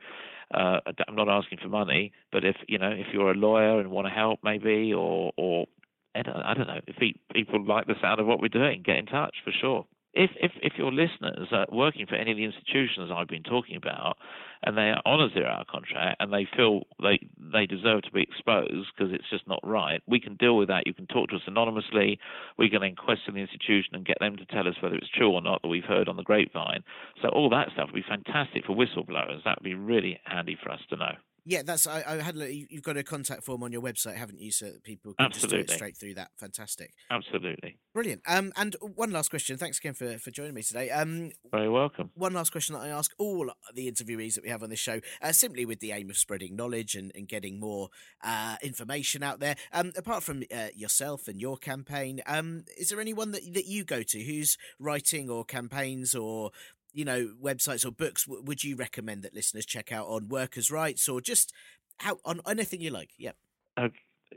Uh, 0.51 0.81
I'm 1.07 1.15
not 1.15 1.29
asking 1.29 1.59
for 1.61 1.69
money, 1.69 2.11
but 2.33 2.43
if 2.43 2.57
you 2.69 2.79
know 2.79 2.89
if 2.91 3.09
you're 3.13 3.33
a 3.33 3.35
lawyer 3.35 3.81
and 3.81 3.91
want 3.91 4.07
to 4.07 4.11
help, 4.11 4.41
maybe, 4.43 4.95
or 4.95 5.31
or 5.37 5.67
I 6.15 6.23
don't, 6.23 6.37
I 6.37 6.55
don't 6.55 6.67
know, 6.67 6.81
if 6.87 6.97
people 7.35 7.67
like 7.67 7.87
the 7.87 7.97
sound 8.01 8.19
of 8.19 8.27
what 8.27 8.41
we're 8.41 8.49
doing, 8.49 8.83
get 8.83 8.97
in 8.97 9.05
touch 9.05 9.35
for 9.45 9.53
sure 9.53 9.85
if 10.15 10.31
if 10.41 10.53
if 10.63 10.73
your 10.77 10.93
listeners 10.93 11.49
are 11.53 11.67
working 11.71 12.07
for 12.07 12.15
any 12.15 12.31
of 12.31 12.37
the 12.37 12.45
institutions 12.45 13.11
I've 13.13 13.29
been 13.29 13.43
talking 13.43 13.77
about, 13.77 14.17
and 14.63 14.77
they 14.77 14.91
are 14.91 15.03
on 15.05 15.21
a 15.21 15.33
zero-hour 15.33 15.65
contract 15.71 16.17
and 16.21 16.33
they 16.33 16.47
feel 16.57 16.83
they 17.03 17.19
they 17.53 17.67
deserve 17.67 18.03
to 18.03 18.13
be 18.13 18.23
exposed 18.23 18.89
because 18.97 19.13
it's 19.13 19.29
just 19.31 19.47
not 19.47 19.61
right, 19.63 20.03
we 20.07 20.21
can 20.21 20.35
deal 20.37 20.57
with 20.57 20.69
that. 20.69 20.87
You 20.87 20.95
can 20.95 21.07
talk 21.07 21.31
to 21.31 21.37
us 21.37 21.43
anonymously. 21.47 22.19
We 22.59 22.71
can 22.71 22.81
then 22.81 22.97
question 22.97 23.35
the 23.35 23.41
institution 23.41 23.95
and 23.95 24.05
get 24.05 24.19
them 24.21 24.37
to 24.37 24.47
tell 24.47 24.67
us 24.67 24.75
whether 24.81 24.97
it's 24.97 25.11
true 25.11 25.31
or 25.31 25.43
not 25.43 25.63
that 25.63 25.69
we've 25.69 25.85
heard 25.85 26.09
on 26.09 26.17
the 26.17 26.23
grapevine. 26.23 26.83
So 27.23 27.29
all 27.29 27.51
that 27.51 27.69
stuff 27.73 27.91
would 27.93 28.03
be 28.03 28.09
fantastic 28.09 28.65
for 28.65 28.75
whistleblowers. 28.75 29.45
That 29.45 29.59
would 29.59 29.65
be 29.65 29.75
really 29.75 30.21
handy 30.25 30.57
for 30.63 30.71
us 30.71 30.81
to 30.91 30.97
know. 30.97 31.13
Yeah, 31.45 31.63
that's. 31.63 31.87
I, 31.87 32.03
I 32.07 32.17
had. 32.23 32.37
You've 32.37 32.83
got 32.83 32.97
a 32.97 33.03
contact 33.03 33.45
form 33.45 33.63
on 33.63 33.73
your 33.73 33.83
website, 33.83 34.17
haven't 34.17 34.41
you? 34.41 34.51
So 34.51 34.67
that 34.67 34.85
people 34.85 35.15
can 35.15 35.27
Absolutely. 35.27 35.59
just 35.59 35.69
do 35.69 35.73
it 35.73 35.77
straight 35.77 35.97
through 35.97 36.15
that. 36.15 36.31
Fantastic, 36.37 36.93
Absolutely. 37.11 37.79
brilliant. 37.95 38.23
Um, 38.27 38.53
and 38.57 38.77
one 38.81 39.11
last 39.11 39.31
question. 39.31 39.57
Thanks 39.57 39.79
again 39.79 39.95
for 39.95 40.19
for 40.19 40.31
joining 40.31 40.55
me 40.55 40.63
today. 40.63 40.91
Um, 40.91 41.31
Very 41.51 41.69
welcome. 41.69 42.11
one 42.15 42.33
last 42.35 42.51
question 42.51 42.75
that 42.75 42.83
I 42.83 42.89
ask 42.89 43.13
all 43.19 43.51
the 43.75 43.91
interviewees 43.91 44.35
that 44.35 44.45
we 44.45 44.51
have 44.51 44.63
on 44.63 44.71
this 44.71 44.79
show, 44.79 45.01
uh, 45.23 45.33
simply 45.33 45.65
with 45.65 45.81
the 45.81 45.93
aim 45.93 46.11
of 46.11 46.17
spreading 46.17 46.57
knowledge 46.57 46.95
and, 46.95 47.13
and 47.15 47.29
getting 47.29 47.59
more 47.59 47.89
uh, 48.23 48.57
information 48.63 49.23
out 49.23 49.41
there. 49.41 49.57
Um, 49.73 49.93
apart 49.97 50.23
from 50.23 50.43
uh, 50.55 50.69
yourself 50.75 51.29
and 51.29 51.41
your 51.41 51.57
campaign, 51.57 52.21
um, 52.27 52.65
is 52.77 52.91
there 52.91 53.01
anyone 53.01 53.33
that 53.33 53.55
that 53.55 53.67
you 53.67 53.85
go 53.85 54.03
to 54.03 54.23
who's 54.23 54.59
writing 54.79 55.31
or 55.31 55.45
campaigns 55.45 56.15
or 56.15 56.51
you 56.99 57.05
know 57.05 57.31
websites 57.41 57.87
or 57.87 57.93
books 57.93 58.25
w- 58.25 58.43
would 58.45 58.65
you 58.65 58.75
recommend 58.75 59.23
that 59.23 59.33
listeners 59.33 59.65
check 59.65 59.93
out 59.93 60.09
on 60.09 60.29
workers' 60.29 60.69
rights 60.69 61.09
or 61.09 61.21
just 61.21 61.53
how 61.99 62.19
on 62.25 62.41
anything 62.45 62.81
you 62.81 62.91
like? 62.91 63.11
Yep. 63.19 63.37
Uh, 63.77 63.89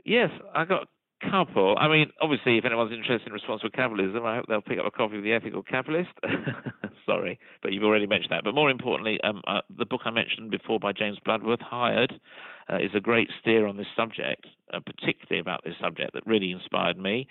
yes, 0.04 0.30
I 0.54 0.64
got 0.64 0.84
a 0.84 1.30
couple. 1.30 1.76
I 1.76 1.88
mean, 1.88 2.12
obviously, 2.20 2.58
if 2.58 2.64
anyone's 2.64 2.92
interested 2.92 3.26
in 3.26 3.32
responsible 3.32 3.70
capitalism, 3.70 4.24
I 4.24 4.36
hope 4.36 4.44
they'll 4.48 4.60
pick 4.60 4.78
up 4.78 4.86
a 4.86 4.92
copy 4.92 5.16
of 5.16 5.24
The 5.24 5.32
Ethical 5.32 5.64
Capitalist. 5.64 6.10
Sorry, 7.06 7.40
but 7.62 7.72
you've 7.72 7.82
already 7.82 8.06
mentioned 8.06 8.30
that. 8.30 8.44
But 8.44 8.54
more 8.54 8.70
importantly, 8.70 9.18
um, 9.24 9.42
uh, 9.48 9.62
the 9.76 9.84
book 9.84 10.02
I 10.04 10.10
mentioned 10.10 10.52
before 10.52 10.78
by 10.78 10.92
James 10.92 11.18
Bloodworth, 11.24 11.60
Hired, 11.60 12.12
uh, 12.72 12.76
is 12.76 12.90
a 12.94 13.00
great 13.00 13.28
steer 13.40 13.66
on 13.66 13.76
this 13.76 13.88
subject, 13.96 14.46
uh, 14.72 14.78
particularly 14.78 15.40
about 15.40 15.64
this 15.64 15.74
subject 15.80 16.12
that 16.14 16.24
really 16.26 16.52
inspired 16.52 16.96
me. 16.96 17.26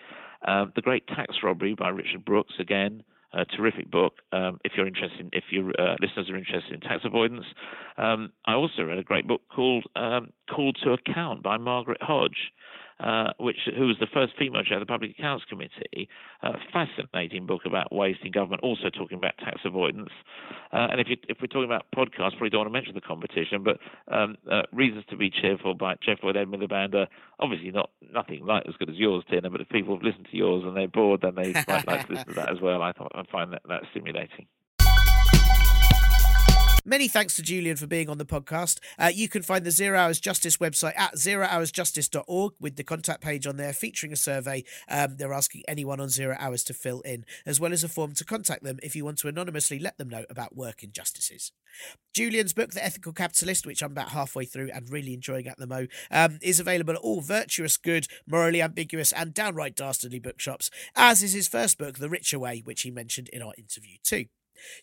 Uh, 0.46 0.66
the 0.76 0.82
Great 0.82 1.08
Tax 1.08 1.38
Robbery 1.42 1.74
by 1.74 1.88
Richard 1.88 2.26
Brooks, 2.26 2.56
again, 2.60 3.04
a 3.34 3.46
terrific 3.46 3.90
book. 3.90 4.14
Um, 4.32 4.60
if 4.64 4.74
you're 4.76 4.88
interested, 4.88 5.20
in, 5.20 5.30
if 5.34 5.46
your 5.52 5.70
uh, 5.80 5.96
listeners 6.00 6.30
are 6.30 6.38
interested 6.38 6.74
in 6.74 6.80
tax 6.82 7.04
avoidance, 7.06 7.46
um, 7.98 8.32
I 8.46 8.54
also 8.54 8.84
read 8.84 8.98
a 8.98 9.04
great 9.04 9.28
book 9.28 9.42
called 9.54 9.86
um, 9.96 10.32
"Called 10.54 10.78
to 10.84 10.92
Account" 10.92 11.44
by 11.44 11.58
Margaret 11.58 12.02
Hodge. 12.02 12.52
Uh, 13.02 13.34
which 13.39 13.58
who 13.76 13.88
was 13.88 13.95
the 13.99 14.06
first 14.14 14.34
female 14.38 14.64
chair 14.64 14.78
of 14.78 14.82
the 14.82 14.86
Public 14.86 15.18
Accounts 15.18 15.43
Committee. 15.49 16.08
A 16.43 16.52
fascinating 16.72 17.47
book 17.47 17.62
about 17.66 17.91
waste 17.91 18.20
in 18.24 18.32
government, 18.32 18.62
also 18.62 18.91
talking 18.91 19.18
about 19.18 19.36
tax 19.39 19.62
avoidance. 19.66 20.12
Uh, 20.72 20.88
and 20.91 21.02
if 21.02 21.08
you, 21.10 21.18
if 21.28 21.38
we're 21.41 21.47
talking 21.47 21.66
about 21.66 21.88
podcasts, 21.95 22.38
probably 22.38 22.52
don't 22.52 22.60
want 22.60 22.70
to 22.70 22.74
mention 22.74 22.93
the 22.93 23.02
competition, 23.02 23.64
but 23.64 23.80
um, 24.14 24.36
uh, 24.52 24.62
Reasons 24.72 25.04
to 25.10 25.18
Be 25.18 25.32
Cheerful 25.32 25.74
by 25.74 25.95
Geoff 26.06 26.20
Lloyd 26.22 26.38
Ed 26.38 26.47
Miliband 26.47 26.93
are 26.93 27.08
obviously 27.39 27.72
not 27.72 27.89
nothing 28.14 28.45
like 28.45 28.66
as 28.68 28.76
good 28.78 28.89
as 28.89 28.97
yours, 28.97 29.24
Tina. 29.32 29.49
But 29.49 29.62
if 29.62 29.70
people 29.70 29.95
have 29.95 30.04
listened 30.04 30.28
to 30.30 30.38
yours 30.38 30.64
and 30.64 30.78
they're 30.78 30.88
bored, 30.88 31.22
then 31.22 31.34
they 31.34 31.54
might 31.68 31.88
like 31.88 32.06
to 32.06 32.14
listen 32.14 32.28
to 32.28 32.34
that 32.36 32.52
as 32.52 32.62
well. 32.62 32.84
I, 32.84 32.93
I 33.16 33.24
find 33.32 33.54
that 33.54 33.64
that 33.68 33.82
stimulating. 33.89 34.45
Many 36.84 37.08
thanks 37.08 37.36
to 37.36 37.44
Julian 37.44 37.78
for 37.78 37.86
being 37.86 38.10
on 38.10 38.18
the 38.18 38.26
podcast. 38.26 38.80
Uh, 38.98 39.12
you 39.14 39.30
can 39.30 39.44
find 39.44 39.64
the 39.64 39.70
Zero 39.72 40.00
Hours 40.00 40.20
Justice 40.20 40.58
website 40.58 40.98
at 40.98 41.14
zerohoursjustice.org 41.16 42.54
with 42.60 42.76
the 42.76 42.84
contact 42.84 43.22
page 43.22 43.46
on 43.46 43.58
there 43.58 43.72
featuring 43.72 44.12
a 44.12 44.16
survey. 44.16 44.64
Um, 44.90 45.18
they're 45.18 45.34
asking 45.34 45.62
anyone 45.68 46.00
on 46.00 46.10
Zero 46.10 46.36
Hours 46.40 46.64
to 46.66 46.74
fill 46.74 47.02
in, 47.02 47.24
as 47.46 47.60
well 47.60 47.72
as 47.72 47.84
a 47.84 47.90
form 47.90 48.14
to 48.14 48.26
contact 48.26 48.64
them 48.64 48.80
if 48.82 48.96
you 48.96 49.06
want 49.06 49.20
to 49.20 49.28
anonymously 49.28 49.78
let 49.78 50.00
them 50.00 50.10
know 50.10 50.26
about 50.28 50.56
work 50.56 50.84
injustices. 50.84 51.52
Julian's 52.16 52.54
book, 52.54 52.72
The 52.72 52.84
Ethical 52.84 53.14
Capitalist, 53.14 53.68
which 53.68 53.84
I'm 53.84 53.92
about 53.92 54.10
halfway 54.10 54.46
through 54.46 54.72
and 54.74 54.90
really 54.90 55.14
enjoying 55.14 55.48
at 55.48 55.60
the 55.60 55.68
mo, 55.68 55.86
um, 56.10 56.40
is 56.42 56.60
available 56.60 56.94
at 56.94 57.00
all 57.00 57.22
virtuous, 57.22 57.78
good, 57.78 58.08
morally 58.26 58.62
ambiguous, 58.62 59.14
and 59.14 59.36
downright 59.36 59.76
dastardly 59.76 60.20
bookshops, 60.20 60.72
as 60.96 61.22
is 61.22 61.34
his 61.34 61.48
first 61.48 61.78
book, 61.78 62.00
The 62.00 62.10
Richer 62.10 62.40
Way, 62.40 62.62
which 62.66 62.82
he 62.82 62.90
mentioned 62.90 63.30
in 63.30 63.44
our 63.44 63.54
interview 63.56 63.98
too. 64.04 64.26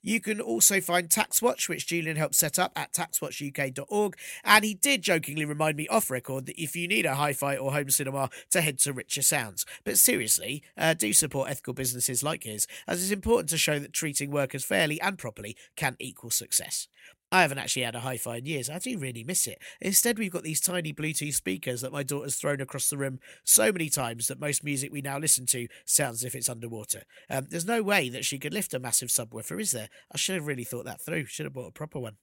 You 0.03 0.21
can 0.21 0.41
also 0.41 0.81
find 0.81 1.09
TaxWatch, 1.09 1.69
which 1.69 1.87
Julian 1.87 2.17
helped 2.17 2.35
set 2.35 2.59
up 2.59 2.73
at 2.77 2.93
taxwatchuk.org. 2.93 4.17
And 4.45 4.65
he 4.65 4.75
did 4.75 5.03
jokingly 5.03 5.45
remind 5.45 5.77
me 5.77 5.89
off 5.89 6.11
record 6.11 6.47
that 6.47 6.61
if 6.61 6.77
you 6.77 6.89
need 6.89 7.07
a 7.07 7.15
hi 7.15 7.33
fi 7.33 7.57
or 7.57 7.73
home 7.73 7.91
cinema, 7.91 8.31
to 8.51 8.61
head 8.61 8.79
to 8.81 8.93
Richer 8.93 9.23
Sounds. 9.23 9.65
But 9.85 9.99
seriously, 9.99 10.63
uh, 10.77 10.95
do 10.95 11.13
support 11.13 11.51
ethical 11.51 11.75
businesses 11.75 12.23
like 12.23 12.45
his, 12.45 12.67
as 12.87 13.03
it's 13.03 13.13
important 13.13 13.51
to 13.51 13.59
show 13.59 13.79
that 13.79 13.93
treating 13.93 14.31
workers 14.31 14.65
fairly 14.65 15.01
and 15.01 15.19
properly 15.19 15.57
can 15.77 15.97
equal 15.99 16.31
success. 16.31 16.89
I 17.31 17.43
haven't 17.43 17.59
actually 17.59 17.83
had 17.83 17.95
a 17.95 18.01
hi 18.01 18.17
fi 18.17 18.37
in 18.37 18.47
years. 18.47 18.71
I 18.71 18.79
do 18.79 18.99
really 18.99 19.23
miss 19.23 19.47
it. 19.47 19.59
Instead, 19.81 20.19
we've 20.19 20.33
got 20.33 20.45
these 20.45 20.61
tiny 20.61 20.95
Bluetooth 20.95 21.35
speakers 21.35 21.83
that 21.83 21.93
my 21.93 22.03
daughter's 22.03 22.37
thrown 22.37 22.61
across 22.61 22.89
the 22.89 22.97
room 22.97 23.19
so 23.45 23.71
many 23.71 23.91
times 23.91 24.29
that 24.29 24.41
most 24.41 24.65
music 24.65 24.91
we 24.91 25.03
now 25.03 25.19
listen 25.19 25.45
to 25.47 25.69
sounds 25.85 26.21
as 26.21 26.25
if 26.25 26.35
it's 26.35 26.49
underwater. 26.49 27.03
Um, 27.29 27.47
there's 27.51 27.67
no 27.67 27.83
way 27.83 28.09
that 28.09 28.25
she 28.25 28.39
could 28.39 28.55
lift 28.55 28.73
a 28.73 28.79
massive 28.79 29.11
subwoofer, 29.11 29.61
is 29.61 29.73
there? 29.73 29.91
I 30.13 30.17
should 30.17 30.37
have 30.37 30.47
really 30.47 30.65
thought 30.65 30.87
that 30.87 31.03
through. 31.03 31.27
Should 31.27 31.47
have 31.47 31.53
bought 31.53 31.69
a 31.69 31.73
proper 31.73 31.99
one. 31.99 32.17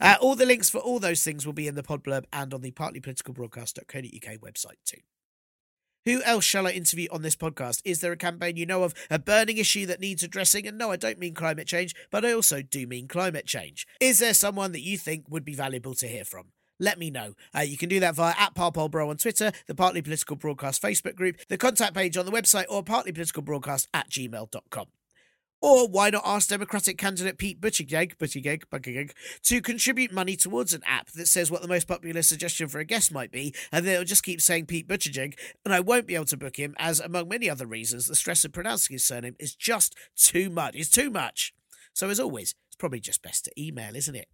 Uh, 0.00 0.16
all 0.20 0.36
the 0.36 0.46
links 0.46 0.70
for 0.70 0.78
all 0.78 1.00
those 1.00 1.22
things 1.22 1.44
will 1.44 1.52
be 1.52 1.68
in 1.68 1.74
the 1.74 1.82
pod 1.82 2.02
blurb 2.02 2.24
and 2.32 2.54
on 2.54 2.62
the 2.62 2.70
partlypoliticalbroadcast.co.uk 2.70 4.40
website 4.40 4.78
too. 4.84 5.00
Who 6.06 6.22
else 6.22 6.44
shall 6.44 6.68
I 6.68 6.70
interview 6.70 7.08
on 7.10 7.22
this 7.22 7.34
podcast? 7.34 7.82
Is 7.84 8.00
there 8.00 8.12
a 8.12 8.16
campaign 8.16 8.56
you 8.56 8.64
know 8.64 8.84
of, 8.84 8.94
a 9.10 9.18
burning 9.18 9.58
issue 9.58 9.86
that 9.86 9.98
needs 9.98 10.22
addressing? 10.22 10.64
And 10.64 10.78
no, 10.78 10.92
I 10.92 10.96
don't 10.96 11.18
mean 11.18 11.34
climate 11.34 11.66
change, 11.66 11.96
but 12.12 12.24
I 12.24 12.32
also 12.32 12.62
do 12.62 12.86
mean 12.86 13.08
climate 13.08 13.44
change. 13.44 13.88
Is 14.00 14.20
there 14.20 14.32
someone 14.32 14.70
that 14.70 14.82
you 14.82 14.98
think 14.98 15.24
would 15.28 15.44
be 15.44 15.54
valuable 15.54 15.94
to 15.94 16.06
hear 16.06 16.24
from? 16.24 16.52
Let 16.78 17.00
me 17.00 17.10
know. 17.10 17.34
Uh, 17.52 17.62
you 17.62 17.76
can 17.76 17.88
do 17.88 17.98
that 18.00 18.14
via 18.14 18.34
at 18.38 18.54
ParpolBro 18.54 19.08
on 19.08 19.16
Twitter, 19.16 19.50
the 19.66 19.74
Partly 19.74 20.00
Political 20.00 20.36
Broadcast 20.36 20.80
Facebook 20.80 21.16
group, 21.16 21.38
the 21.48 21.58
contact 21.58 21.94
page 21.94 22.16
on 22.16 22.24
the 22.24 22.32
website, 22.32 22.66
or 22.68 22.84
partlypoliticalbroadcast 22.84 23.88
at 23.92 24.08
gmail.com. 24.08 24.86
Or 25.66 25.88
why 25.88 26.10
not 26.10 26.22
ask 26.24 26.48
Democratic 26.48 26.96
candidate 26.96 27.38
Pete 27.38 27.60
Buttigieg, 27.60 28.18
Buttigieg, 28.18 28.66
Buttigieg, 28.72 29.10
to 29.42 29.60
contribute 29.60 30.12
money 30.12 30.36
towards 30.36 30.72
an 30.72 30.82
app 30.86 31.10
that 31.10 31.26
says 31.26 31.50
what 31.50 31.60
the 31.60 31.66
most 31.66 31.88
popular 31.88 32.22
suggestion 32.22 32.68
for 32.68 32.78
a 32.78 32.84
guest 32.84 33.10
might 33.12 33.32
be, 33.32 33.52
and 33.72 33.84
then 33.84 33.94
it'll 33.94 34.04
just 34.04 34.22
keep 34.22 34.40
saying 34.40 34.66
Pete 34.66 34.86
Buttigieg, 34.86 35.36
and 35.64 35.74
I 35.74 35.80
won't 35.80 36.06
be 36.06 36.14
able 36.14 36.26
to 36.26 36.36
book 36.36 36.54
him, 36.54 36.76
as 36.78 37.00
among 37.00 37.26
many 37.26 37.50
other 37.50 37.66
reasons, 37.66 38.06
the 38.06 38.14
stress 38.14 38.44
of 38.44 38.52
pronouncing 38.52 38.94
his 38.94 39.04
surname 39.04 39.34
is 39.40 39.56
just 39.56 39.96
too 40.16 40.50
much. 40.50 40.76
It's 40.76 40.88
too 40.88 41.10
much. 41.10 41.52
So 41.94 42.10
as 42.10 42.20
always, 42.20 42.54
it's 42.68 42.76
probably 42.76 43.00
just 43.00 43.20
best 43.20 43.46
to 43.46 43.50
email, 43.60 43.96
isn't 43.96 44.14
it? 44.14 44.28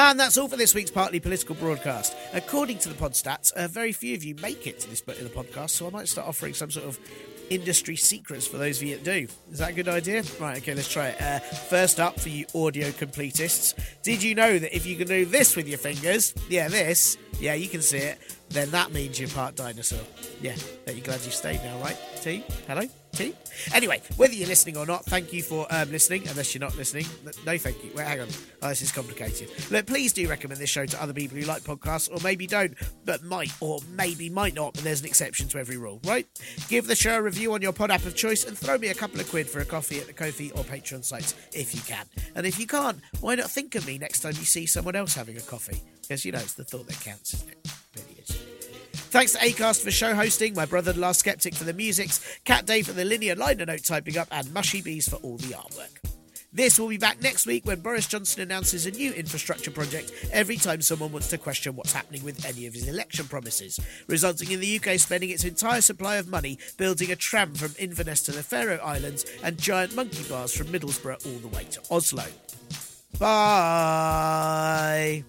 And 0.00 0.18
that's 0.18 0.38
all 0.38 0.46
for 0.46 0.56
this 0.56 0.76
week's 0.76 0.92
Partly 0.92 1.18
Political 1.18 1.56
broadcast. 1.56 2.16
According 2.32 2.78
to 2.78 2.88
the 2.88 2.94
pod 2.94 3.14
stats, 3.14 3.52
uh, 3.54 3.66
very 3.66 3.90
few 3.90 4.14
of 4.14 4.22
you 4.22 4.36
make 4.36 4.68
it 4.68 4.78
to 4.78 4.88
this 4.88 5.00
bit 5.00 5.20
of 5.20 5.24
the 5.24 5.30
podcast, 5.30 5.70
so 5.70 5.88
I 5.88 5.90
might 5.90 6.06
start 6.06 6.28
offering 6.28 6.54
some 6.54 6.70
sort 6.70 6.86
of 6.86 7.00
industry 7.50 7.96
secrets 7.96 8.46
for 8.46 8.58
those 8.58 8.80
of 8.80 8.86
you 8.86 8.94
that 8.94 9.04
do. 9.04 9.26
Is 9.50 9.58
that 9.58 9.70
a 9.70 9.72
good 9.72 9.88
idea? 9.88 10.22
Right, 10.38 10.58
okay, 10.58 10.74
let's 10.74 10.88
try 10.88 11.08
it. 11.08 11.20
Uh, 11.20 11.40
first 11.40 11.98
up, 11.98 12.20
for 12.20 12.28
you 12.28 12.46
audio 12.54 12.90
completists, 12.90 13.74
did 14.04 14.22
you 14.22 14.36
know 14.36 14.56
that 14.56 14.74
if 14.74 14.86
you 14.86 14.94
can 14.94 15.08
do 15.08 15.24
this 15.24 15.56
with 15.56 15.66
your 15.66 15.78
fingers, 15.78 16.32
yeah, 16.48 16.68
this, 16.68 17.18
yeah, 17.40 17.54
you 17.54 17.68
can 17.68 17.82
see 17.82 17.98
it, 17.98 18.37
then 18.50 18.70
that 18.70 18.92
means 18.92 19.20
you're 19.20 19.28
part 19.28 19.56
dinosaur. 19.56 20.00
Yeah, 20.40 20.54
are 20.86 20.92
you're 20.92 21.04
glad 21.04 21.24
you 21.24 21.30
stayed 21.30 21.62
now, 21.62 21.78
right? 21.80 21.96
T? 22.22 22.44
Hello? 22.66 22.82
T? 23.12 23.34
Anyway, 23.74 24.00
whether 24.16 24.34
you're 24.34 24.48
listening 24.48 24.76
or 24.76 24.86
not, 24.86 25.04
thank 25.06 25.32
you 25.32 25.42
for 25.42 25.66
um, 25.70 25.90
listening. 25.90 26.26
Unless 26.28 26.54
you're 26.54 26.60
not 26.60 26.76
listening, 26.76 27.06
no 27.44 27.58
thank 27.58 27.82
you. 27.82 27.90
Wait, 27.94 28.06
hang 28.06 28.20
on. 28.20 28.28
Oh, 28.62 28.68
this 28.68 28.82
is 28.82 28.92
complicated. 28.92 29.50
Look, 29.70 29.86
please 29.86 30.12
do 30.12 30.28
recommend 30.28 30.60
this 30.60 30.70
show 30.70 30.86
to 30.86 31.02
other 31.02 31.12
people 31.12 31.36
who 31.36 31.44
like 31.44 31.62
podcasts, 31.62 32.10
or 32.10 32.22
maybe 32.22 32.46
don't, 32.46 32.74
but 33.04 33.22
might, 33.22 33.52
or 33.60 33.80
maybe 33.96 34.28
might 34.30 34.54
not, 34.54 34.74
but 34.74 34.84
there's 34.84 35.00
an 35.00 35.06
exception 35.06 35.48
to 35.48 35.58
every 35.58 35.76
rule, 35.76 36.00
right? 36.04 36.26
Give 36.68 36.86
the 36.86 36.94
show 36.94 37.18
a 37.18 37.22
review 37.22 37.52
on 37.54 37.62
your 37.62 37.72
pod 37.72 37.90
app 37.90 38.04
of 38.04 38.14
choice 38.14 38.44
and 38.44 38.56
throw 38.56 38.78
me 38.78 38.88
a 38.88 38.94
couple 38.94 39.20
of 39.20 39.28
quid 39.28 39.48
for 39.48 39.60
a 39.60 39.64
coffee 39.64 39.98
at 39.98 40.06
the 40.06 40.12
Ko-fi 40.12 40.50
or 40.52 40.64
Patreon 40.64 41.04
sites 41.04 41.34
if 41.52 41.74
you 41.74 41.80
can. 41.82 42.06
And 42.34 42.46
if 42.46 42.58
you 42.58 42.66
can't, 42.66 43.00
why 43.20 43.34
not 43.34 43.50
think 43.50 43.74
of 43.74 43.86
me 43.86 43.98
next 43.98 44.20
time 44.20 44.34
you 44.38 44.44
see 44.44 44.66
someone 44.66 44.96
else 44.96 45.14
having 45.14 45.36
a 45.36 45.40
coffee? 45.40 45.82
Because, 46.08 46.24
you 46.24 46.32
know, 46.32 46.38
it's 46.38 46.54
the 46.54 46.64
thought 46.64 46.86
that 46.86 47.00
counts. 47.00 47.44
Thanks 49.10 49.32
to 49.32 49.38
Acast 49.38 49.82
for 49.82 49.90
show 49.90 50.14
hosting, 50.14 50.54
my 50.54 50.66
brother 50.66 50.92
the 50.92 51.00
last 51.00 51.20
skeptic 51.20 51.54
for 51.54 51.64
the 51.64 51.72
musics, 51.72 52.38
Cat 52.44 52.66
Dave 52.66 52.86
for 52.86 52.92
the 52.92 53.04
linear 53.04 53.34
liner 53.34 53.66
note 53.66 53.84
typing 53.84 54.18
up, 54.18 54.28
and 54.30 54.52
Mushy 54.52 54.82
Bees 54.82 55.08
for 55.08 55.16
all 55.16 55.38
the 55.38 55.54
artwork. 55.54 55.98
This 56.52 56.78
will 56.78 56.88
be 56.88 56.98
back 56.98 57.22
next 57.22 57.46
week 57.46 57.66
when 57.66 57.80
Boris 57.80 58.06
Johnson 58.06 58.42
announces 58.42 58.86
a 58.86 58.90
new 58.90 59.12
infrastructure 59.12 59.70
project 59.70 60.12
every 60.32 60.56
time 60.56 60.80
someone 60.80 61.12
wants 61.12 61.28
to 61.28 61.38
question 61.38 61.76
what's 61.76 61.92
happening 61.92 62.24
with 62.24 62.44
any 62.44 62.66
of 62.66 62.74
his 62.74 62.88
election 62.88 63.26
promises, 63.26 63.78
resulting 64.06 64.50
in 64.50 64.60
the 64.60 64.78
UK 64.78 64.98
spending 64.98 65.30
its 65.30 65.44
entire 65.44 65.80
supply 65.80 66.16
of 66.16 66.28
money 66.28 66.58
building 66.76 67.10
a 67.10 67.16
tram 67.16 67.54
from 67.54 67.74
Inverness 67.78 68.22
to 68.22 68.32
the 68.32 68.42
Faroe 68.42 68.80
Islands 68.82 69.24
and 69.42 69.58
giant 69.58 69.94
monkey 69.94 70.24
bars 70.28 70.54
from 70.54 70.68
Middlesbrough 70.68 71.26
all 71.26 71.38
the 71.38 71.48
way 71.48 71.64
to 71.64 71.80
Oslo. 71.90 72.24
Bye. 73.18 75.24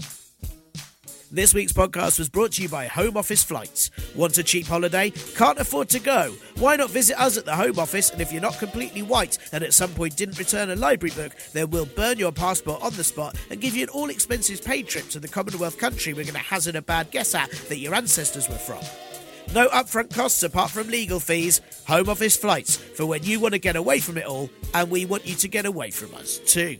This 1.32 1.54
week's 1.54 1.74
podcast 1.74 2.18
was 2.18 2.28
brought 2.28 2.54
to 2.54 2.64
you 2.64 2.70
by 2.70 2.88
Home 2.88 3.16
Office 3.16 3.44
Flights. 3.44 3.92
Want 4.16 4.40
a 4.40 4.44
cheap 4.44 4.66
holiday? 4.66 5.12
Can't 5.12 5.60
afford 5.60 5.88
to 5.90 6.00
go? 6.00 6.34
Why 6.58 6.76
not 6.76 6.90
visit 6.90 7.22
us 7.22 7.38
at 7.38 7.46
the 7.46 7.56
Home 7.56 7.78
Office? 7.78 8.10
And 8.10 8.20
if 8.20 8.32
you're 8.32 8.42
not 8.42 8.58
completely 8.58 9.04
white 9.04 9.38
and 9.52 9.64
at 9.64 9.76
some 9.76 9.92
point 9.92 10.16
didn't 10.16 10.40
return 10.40 10.72
a 10.72 10.76
library 10.76 11.14
book, 11.16 11.36
then 11.54 11.70
we'll 11.70 11.86
burn 11.86 12.18
your 12.18 12.32
passport 12.32 12.82
on 12.82 12.96
the 12.96 13.04
spot 13.04 13.36
and 13.52 13.62
give 13.62 13.76
you 13.76 13.84
an 13.84 13.90
all 13.90 14.10
expenses 14.10 14.60
paid 14.60 14.88
trip 14.88 15.08
to 15.10 15.20
the 15.20 15.28
Commonwealth 15.28 15.78
country 15.78 16.14
we're 16.14 16.24
going 16.24 16.34
to 16.34 16.40
hazard 16.40 16.76
a 16.76 16.82
bad 16.82 17.12
guess 17.12 17.36
at 17.36 17.52
that 17.52 17.78
your 17.78 17.94
ancestors 17.94 18.50
were 18.50 18.56
from. 18.56 18.84
No 19.54 19.68
upfront 19.70 20.12
costs 20.12 20.42
apart 20.42 20.72
from 20.72 20.88
legal 20.88 21.20
fees. 21.20 21.62
Home 21.88 22.10
Office 22.10 22.38
Flights 22.38 22.76
for 22.76 23.06
when 23.06 23.22
you 23.24 23.40
want 23.40 23.54
to 23.54 23.60
get 23.60 23.76
away 23.76 24.00
from 24.00 24.18
it 24.18 24.26
all, 24.26 24.50
and 24.74 24.90
we 24.90 25.06
want 25.06 25.28
you 25.28 25.36
to 25.36 25.48
get 25.48 25.68
away 25.68 25.92
from 25.92 26.16
us 26.16 26.40
too. 26.40 26.80